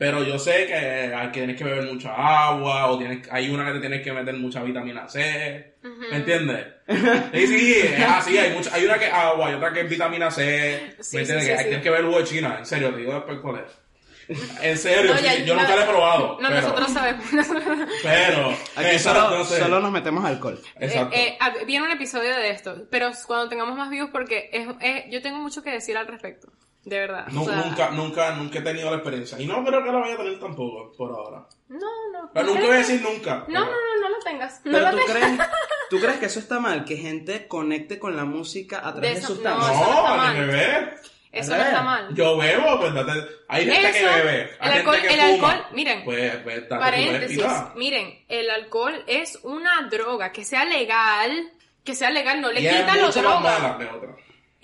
Pero 0.04 0.22
yo 0.22 0.38
sé 0.38 0.68
que 0.68 0.76
hay 0.76 1.28
que 1.28 1.40
tienes 1.40 1.56
que 1.58 1.64
beber 1.64 1.86
mucha 1.86 2.14
agua, 2.14 2.88
o 2.88 2.98
tienes, 2.98 3.26
hay 3.32 3.50
una 3.50 3.66
que 3.66 3.72
te 3.72 3.80
tienes 3.80 4.02
que 4.02 4.12
meter 4.12 4.34
mucha 4.36 4.62
vitamina 4.62 5.08
C. 5.08 5.76
¿Me 6.12 6.18
entiendes? 6.18 6.66
Sí, 7.34 7.48
sí, 7.48 7.74
es 7.82 8.04
así. 8.06 8.38
Hay, 8.38 8.52
mucha, 8.52 8.76
hay 8.76 8.84
una 8.84 9.00
que 9.00 9.08
es 9.08 9.14
agua 9.14 9.50
y 9.50 9.54
otra 9.54 9.72
que 9.72 9.80
es 9.80 9.90
vitamina 9.90 10.30
C. 10.30 10.94
Sí, 11.00 11.16
¿Me 11.16 11.22
entiendes? 11.22 11.46
sí, 11.48 11.52
que 11.54 11.58
sí, 11.58 11.64
tienes 11.64 11.84
que 11.84 11.90
beber 11.90 12.06
jugo 12.06 12.18
de 12.20 12.24
China. 12.26 12.56
En 12.60 12.66
serio, 12.66 12.92
te 12.92 12.98
digo 12.98 13.14
después 13.14 13.40
cuál 13.42 13.56
es. 13.66 14.40
En 14.62 14.78
serio, 14.78 15.14
No, 15.14 15.22
ya- 15.22 15.34
sí, 15.36 15.46
yo 15.46 15.56
nunca 15.56 15.74
lo 15.74 15.82
he 15.84 15.86
probado. 15.86 16.38
No, 16.42 16.50
pero, 16.50 16.62
nosotros 16.62 16.92
sabemos. 16.92 17.26
Pero, 18.04 18.58
Aquí 18.76 19.00
solo, 19.00 19.30
no 19.38 19.46
sé. 19.46 19.60
solo 19.60 19.80
nos 19.80 19.92
metemos 19.94 20.26
alcohol. 20.26 20.60
Exacto. 20.82 21.16
Eh, 21.16 21.28
eh, 21.30 21.38
hab- 21.40 21.66
viene 21.66 21.86
un 21.86 21.92
episodio 21.92 22.36
de 22.36 22.50
esto, 22.50 22.88
pero 22.90 23.12
cuando 23.26 23.48
tengamos 23.48 23.78
más 23.78 23.90
views, 23.90 24.10
porque 24.12 24.50
es, 24.52 24.68
es- 24.82 25.04
yo 25.10 25.22
tengo 25.22 25.38
mucho 25.40 25.64
que 25.64 25.72
decir 25.72 25.96
al 25.98 26.08
respecto, 26.08 26.50
de 26.86 27.00
verdad. 27.00 27.28
Nu- 27.28 27.44
o 27.44 27.46
sea, 27.46 27.56
nunca, 27.56 27.90
nunca, 27.92 28.32
nunca 28.36 28.60
he 28.60 28.62
tenido 28.62 28.90
la 28.90 28.98
experiencia. 28.98 29.40
Y 29.40 29.46
no 29.48 29.64
creo 29.64 29.84
que 29.84 29.92
la 29.92 30.00
vaya 30.00 30.14
a 30.16 30.18
tener 30.18 30.40
tampoco, 30.40 30.92
por 30.98 31.12
ahora. 31.12 31.46
No, 31.70 31.80
no. 32.12 32.30
Pero 32.34 32.46
nunca 32.48 32.62
voy 32.62 32.76
a 32.76 32.78
decir 32.80 33.02
nunca. 33.02 33.46
No, 33.48 33.60
no, 33.62 33.66
pero- 33.66 33.78
no, 34.02 34.10
no 34.10 34.10
lo 34.10 34.20
tengas. 34.24 34.62
No 34.66 34.72
Pero 34.74 34.84
lo 34.86 34.92
tú 34.92 34.98
tengas. 34.98 35.14
crees, 35.18 35.40
¿tú 35.90 36.00
crees 36.00 36.18
que 36.20 36.26
eso 36.26 36.40
está 36.40 36.60
mal? 36.60 36.84
Que 36.86 36.98
gente 36.98 37.48
conecte 37.48 38.00
con 38.00 38.16
la 38.16 38.26
música 38.26 38.80
a 38.88 38.92
través 38.94 39.14
de, 39.14 39.20
eso- 39.20 39.28
sustancias. 39.36 39.68
no, 39.68 39.74
eso 39.74 39.92
no 39.92 39.98
está 40.00 40.16
mal. 40.18 40.38
beber. 40.38 40.96
Eso 41.32 41.56
no 41.58 41.64
está 41.64 41.82
mal. 41.82 42.14
Yo 42.14 42.38
bebo, 42.38 42.80
pues 42.80 42.94
date. 42.94 43.12
Hay 43.48 43.66
gente 43.66 43.92
que 43.92 44.00
Eso, 44.06 44.14
bebe. 44.14 44.52
Hay 44.60 44.72
el 44.72 44.78
alcohol- 44.78 44.96
gente 44.98 45.08
que 45.08 45.14
el 45.14 45.36
fuma. 45.40 45.52
alcohol, 45.52 45.66
miren, 45.74 46.04
Pues, 46.06 46.36
pues 46.44 46.62
Paréntesis, 46.70 47.44
miren, 47.76 48.24
el 48.28 48.50
alcohol 48.52 49.04
es 49.08 49.40
una 49.42 49.88
droga, 49.90 50.32
que 50.32 50.46
sea 50.46 50.64
legal, 50.66 51.52
que 51.84 51.96
sea 51.96 52.12
legal, 52.12 52.40
no 52.40 52.52
le 52.52 52.62
Y 52.62 52.68
quita 52.68 52.96
lo 52.98 53.08
mucho 53.08 53.22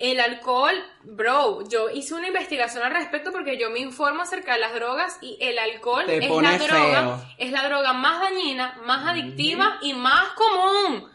El 0.00 0.18
alcohol, 0.18 0.74
bro, 1.04 1.62
yo 1.68 1.90
hice 1.90 2.14
una 2.14 2.26
investigación 2.28 2.82
al 2.82 2.92
respecto 2.94 3.30
porque 3.32 3.58
yo 3.58 3.68
me 3.70 3.80
informo 3.80 4.22
acerca 4.22 4.54
de 4.54 4.60
las 4.60 4.72
drogas 4.74 5.18
y 5.20 5.36
el 5.42 5.58
alcohol 5.58 6.04
Te 6.06 6.16
es 6.24 6.30
la 6.30 6.56
droga, 6.58 7.00
feo. 7.18 7.24
es 7.36 7.52
la 7.52 7.68
droga 7.68 7.92
más 7.92 8.18
dañina, 8.20 8.80
más 8.86 9.06
adictiva 9.06 9.78
y 9.82 9.92
más 9.92 10.28
común. 10.30 11.06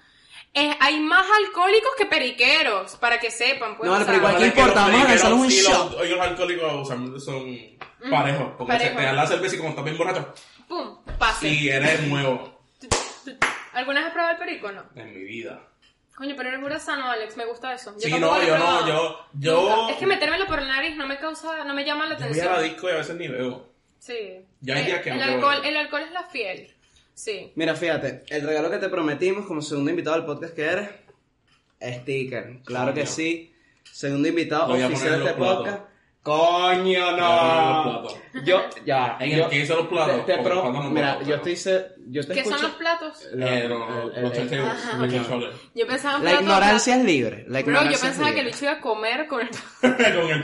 Es- 0.54 0.76
hay 0.80 1.00
más 1.00 1.26
alcohólicos 1.46 1.90
que 1.98 2.06
periqueros, 2.06 2.96
para 2.98 3.20
que 3.20 3.32
sepan. 3.32 3.76
Pues, 3.76 3.90
No, 3.90 3.96
o 3.96 3.98
sea, 3.98 4.06
pero 4.06 4.18
igual 4.20 4.34
que 4.36 4.40
que 4.40 4.46
importa, 4.48 4.82
los 4.88 4.92
vamos 4.92 5.06
a 5.06 5.10
lanzar 5.10 5.34
un 5.34 5.48
shot. 5.50 5.92
los- 5.98 6.10
los 6.10 6.20
alcohólicos 6.20 6.88
son 7.26 7.58
parejos. 8.12 8.54
Porque 8.58 8.80
se 8.80 8.90
te 8.92 9.02
dan 9.02 9.16
la 9.16 9.26
cerveza 9.28 9.56
y 9.56 9.58
como 9.58 9.70
estás 9.72 9.84
bien 9.84 9.98
borracho, 9.98 10.32
pum, 10.68 10.98
pase. 11.18 11.50
si 11.50 11.70
eres 11.70 12.04
nuevo 12.04 12.62
¿Alguna 13.74 14.00
vez 14.00 14.08
has 14.08 14.14
probado 14.14 14.34
el 14.34 14.38
perico 14.40 14.68
o 14.68 14.72
no? 14.72 14.84
en 14.96 15.14
mi 15.14 15.24
vida. 15.26 15.60
Coño, 16.16 16.34
pero 16.38 16.50
eres 16.50 16.62
pura 16.62 16.80
sano, 16.80 17.10
Alex, 17.10 17.36
me 17.36 17.46
gusta 17.46 17.74
eso. 17.74 17.94
Yo 17.96 18.08
Sí, 18.08 18.20
no, 18.20 18.42
yo 18.42 18.58
no, 18.58 18.88
yo, 18.88 19.20
yo. 19.34 19.90
Es 19.90 19.98
que 19.98 20.06
metérmelo 20.08 20.46
por 20.48 20.62
la 20.62 20.68
nariz 20.68 20.96
no 20.96 21.08
me 21.08 21.18
causa, 21.20 21.64
no 21.66 21.74
me 21.74 21.84
llama 21.84 22.06
la 22.06 22.12
yo 22.18 22.20
voy 22.20 22.28
atención. 22.30 22.54
a 22.54 22.58
la 22.58 22.62
disco 22.62 22.88
y 22.90 22.92
a 22.94 22.96
veces 22.96 23.16
ni 23.18 23.28
veo. 23.28 23.70
Sí. 24.00 24.46
Ya 24.62 24.76
hay 24.76 24.84
Eh, 24.84 24.86
días 24.86 25.02
que 25.02 25.10
el, 25.10 25.18
no 25.18 25.24
alcohol, 25.24 25.62
el 25.66 25.76
alcohol 25.78 26.02
es 26.04 26.12
la 26.12 26.24
fiel. 26.24 26.72
Sí. 27.14 27.52
Mira, 27.56 27.76
fíjate, 27.76 28.24
el 28.30 28.46
regalo 28.48 28.70
que 28.72 28.78
te 28.78 28.88
prometimos 28.90 29.46
como 29.46 29.62
segundo 29.62 29.90
invitado 29.90 30.16
al 30.16 30.26
podcast 30.26 30.54
que 30.56 30.64
eres, 30.64 30.90
sticker. 31.82 32.62
Claro 32.64 32.94
que 32.94 33.06
sí. 33.06 33.54
Segundo 33.84 34.28
invitado 34.28 34.68
voy 34.68 34.84
oficial 34.84 35.20
de 35.24 35.26
este 35.30 35.34
podcast. 35.38 35.84
Coño, 36.26 37.12
no. 37.12 37.84
los 37.84 37.84
platos. 38.02 38.18
Yo, 38.44 38.64
ya. 38.84 39.16
En 39.20 39.30
yo- 39.30 39.44
el 39.44 39.50
que 39.52 39.60
hice 39.60 39.76
los 39.76 39.86
platos, 39.86 40.26
Te, 40.26 40.38
te 40.38 40.42
pro- 40.44 40.72
los 40.72 40.92
mira, 40.92 41.22
yo 41.22 41.36
estoy 41.36 41.56
yo 42.08 42.26
te 42.26 42.34
¿Qué 42.34 42.44
son 42.44 42.60
los 42.64 42.72
platos? 42.72 43.28
La- 43.34 43.60
Eh, 43.60 43.70
no, 43.70 44.10
el- 44.12 44.24
los 44.24 44.34
Ajá, 44.34 44.98
los 44.98 45.14
ok. 45.14 45.22
chocholes. 45.22 45.56
Yo 45.76 45.86
pensaba 45.86 46.18
en 46.18 46.26
La 46.26 46.34
ignorancia 46.42 46.96
es 46.96 47.04
libre. 47.06 47.46
La 47.48 47.60
Bro, 47.62 47.66
yo 47.66 47.70
ignorancia 47.82 48.10
pensaba 48.10 48.34
que. 48.34 48.42
Lucho 48.44 48.66
iba 48.66 48.72
a 48.72 48.82
comer 48.82 49.28
con 49.28 49.42
el... 49.42 49.50
Con 49.82 50.02
el 50.32 50.44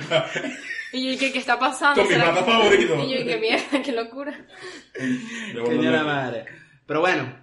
Y 0.94 1.04
yo 1.06 1.10
dije, 1.14 1.32
¿qué 1.34 1.40
está 1.40 1.58
pasando? 1.58 1.96
Con 2.00 2.08
mi 2.10 2.14
¿Será 2.14 2.32
plato 2.32 2.46
favorito. 2.46 2.96
Y 3.04 3.10
yo 3.14 3.18
dije, 3.24 3.38
mierda, 3.40 3.82
qué 3.84 3.92
locura. 3.92 4.46
Coño 5.66 5.90
la 5.90 6.04
madre. 6.04 6.46
Pero 6.86 7.00
bueno. 7.00 7.42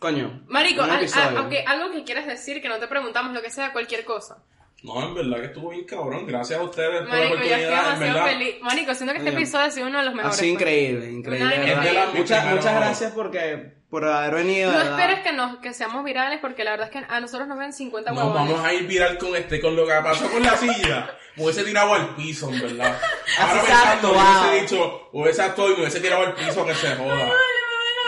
Coño. 0.00 0.42
Marico, 0.48 0.82
al- 0.82 0.90
a- 0.90 1.70
algo 1.70 1.90
que 1.92 2.02
quieras 2.02 2.26
decir, 2.26 2.60
que 2.60 2.68
no 2.68 2.78
te 2.80 2.88
preguntamos, 2.88 3.32
lo 3.32 3.40
que 3.40 3.50
sea, 3.50 3.72
cualquier 3.72 4.04
cosa. 4.04 4.38
No, 4.84 5.02
en 5.02 5.14
verdad 5.14 5.38
que 5.40 5.46
estuvo 5.46 5.70
bien 5.70 5.84
cabrón. 5.84 6.26
Gracias 6.26 6.60
a 6.60 6.62
ustedes 6.62 7.00
por 7.00 7.08
la 7.08 7.14
Marico, 7.14 7.34
yo 7.36 7.40
estoy 7.42 7.52
oportunidad, 7.64 7.92
en 7.94 8.00
verdad. 8.00 8.24
feliz. 8.26 8.54
Marico, 8.60 8.94
siento 8.94 9.12
que 9.14 9.18
este 9.18 9.30
Coño. 9.30 9.38
episodio 9.42 9.64
ha 9.64 9.70
sido 9.70 9.86
uno 9.86 9.98
de 9.98 10.04
los 10.04 10.12
Ha 10.12 10.16
mejores. 10.16 10.36
sido 10.36 10.54
pues. 10.54 10.62
increíble, 10.62 11.10
increíble. 11.10 11.74
La- 11.94 12.06
Muchas, 12.14 12.46
muchas 12.46 12.74
gracias 12.76 13.12
porque, 13.12 13.72
por 13.88 14.04
haber 14.04 14.34
venido. 14.34 14.70
No 14.70 14.76
verdad. 14.78 15.00
esperes 15.00 15.20
que, 15.24 15.32
nos, 15.32 15.56
que 15.60 15.72
seamos 15.72 16.04
virales 16.04 16.38
porque 16.40 16.64
la 16.64 16.72
verdad 16.72 16.90
es 16.92 16.92
que 17.00 17.06
a 17.12 17.18
nosotros 17.20 17.48
nos 17.48 17.58
ven 17.58 17.72
50 17.72 18.10
Nos 18.10 18.18
huevones. 18.24 18.52
vamos 18.52 18.64
a 18.66 18.72
ir 18.74 18.86
viral 18.86 19.16
con 19.16 19.34
este, 19.34 19.58
con 19.60 19.74
lo 19.74 19.86
que 19.86 19.92
pasó 20.02 20.30
con 20.30 20.42
la 20.42 20.54
silla. 20.56 21.16
Me 21.36 21.44
hubiese 21.44 21.64
tirado 21.64 21.94
al 21.94 22.14
piso, 22.14 22.50
en 22.50 22.60
verdad. 22.60 22.96
Ahora 23.38 23.60
ha 23.60 23.64
pensando, 23.64 24.08
actuado. 24.08 24.48
hubiese 24.50 24.60
dicho, 24.62 25.08
hubiese 25.12 25.42
actuado 25.42 25.70
y 25.70 25.74
me 25.76 25.80
hubiese 25.80 26.00
tirado 26.00 26.26
al 26.26 26.34
piso 26.34 26.66
que 26.66 26.74
se 26.74 26.94
joda. 26.94 27.32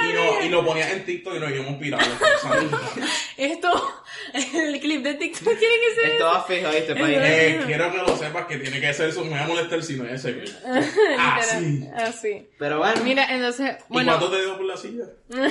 Y, 0.09 0.13
no, 0.13 0.43
y 0.45 0.49
lo 0.51 0.63
ponías 0.63 0.91
en 0.93 1.07
TikTok 1.07 1.37
y 1.37 1.39
nos 1.41 1.51
íbamos 1.51 1.79
virales. 1.81 2.07
Esto, 3.39 4.03
el 4.55 4.81
clip 4.81 5.03
de 5.03 5.15
TikTok 5.15 5.45
tiene 5.59 5.75
que 5.89 5.95
ser... 6.01 6.13
Esto 6.13 6.25
va 6.27 6.43
fijo, 6.45 6.71
¿viste? 6.71 6.95
País. 6.97 7.19
Eh, 7.21 7.63
quiero 7.67 7.91
que 7.93 7.99
lo 7.99 8.17
sepas 8.17 8.47
que 8.47 8.57
tiene 8.59 8.81
que 8.81 8.93
ser 8.95 9.09
eso. 9.11 9.25
Me 9.25 9.31
va 9.31 9.45
a 9.45 9.49
molestar 9.49 9.83
si 9.83 9.97
no 9.97 10.05
es 10.05 10.25
ese 10.25 10.39
clip. 10.39 10.55
Ah, 11.19 11.41
sí. 11.43 11.89
Así. 11.97 12.49
Pero 12.59 12.79
bueno. 12.79 13.01
Mira, 13.03 13.27
entonces, 13.35 13.77
¿Y 13.89 13.93
bueno, 13.93 14.13
cuánto 14.19 14.37
te 14.37 14.43
dio 14.43 14.57
por 14.57 14.67
la 14.67 14.77
silla? 14.77 15.05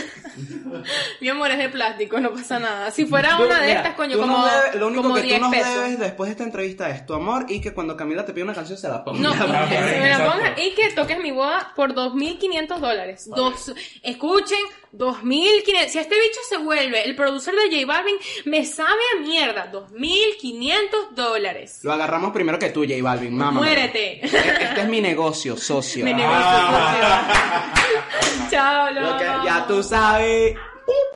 mi 1.21 1.29
amor 1.29 1.51
es 1.51 1.57
de 1.57 1.69
plástico, 1.69 2.19
no 2.19 2.31
pasa 2.33 2.59
nada. 2.59 2.91
Si 2.91 3.05
fuera 3.05 3.37
una 3.37 3.59
de 3.61 3.67
mira, 3.67 3.79
estas, 3.81 3.95
coño, 3.95 4.17
como, 4.17 4.45
lo 4.75 4.87
único 4.87 5.01
como 5.03 5.15
que 5.15 5.21
tú 5.21 5.27
10 5.27 5.41
nos 5.41 5.51
pesos. 5.51 5.75
debes 5.75 5.99
después 5.99 6.27
de 6.27 6.31
esta 6.31 6.43
entrevista 6.43 6.89
es 6.89 7.05
tu 7.05 7.13
amor 7.13 7.45
y 7.49 7.61
que 7.61 7.73
cuando 7.73 7.95
Camila 7.97 8.25
te 8.25 8.33
pide 8.33 8.43
una 8.43 8.53
canción 8.53 8.77
se 8.77 8.87
la 8.87 9.03
ponga. 9.03 9.19
No, 9.19 9.33
Ah, 9.33 9.67
me 9.69 9.99
la 9.99 10.07
exacto. 10.11 10.31
ponga 10.31 10.55
y 10.61 10.73
que 10.75 10.89
toques 10.91 11.19
mi 11.19 11.31
boda 11.31 11.73
por 11.75 11.93
2.500 11.93 12.79
dólares. 12.79 13.29
Dos, 13.35 13.73
escuchen, 14.01 14.59
2.500. 14.97 15.87
Si 15.87 15.99
este 15.99 16.15
bicho 16.15 16.39
se 16.49 16.57
vuelve 16.57 17.03
el 17.05 17.15
producer 17.15 17.53
de 17.53 17.75
J 17.75 17.85
Balvin, 17.85 18.15
me 18.45 18.65
sabe 18.65 19.01
a 19.15 19.19
mierda. 19.21 19.71
2.500 19.71 21.11
dólares. 21.11 21.79
Lo 21.83 21.93
agarramos 21.93 22.31
primero 22.31 22.57
que 22.59 22.69
tú, 22.69 22.81
J 22.83 22.95
Balvin, 23.01 23.35
mamá. 23.35 23.59
Muérete. 23.59 24.25
Este 24.25 24.81
es 24.81 24.87
mi 24.87 25.01
negocio, 25.01 25.57
socio. 25.57 26.03
Mi 26.05 26.13
negocio 26.13 26.41
social. 26.41 27.25
Chao, 28.49 28.91
Lo 28.91 29.17
que 29.17 29.25
loco. 29.25 29.45
ya 29.45 29.65
tú 29.67 29.83
sabes. 29.83 30.55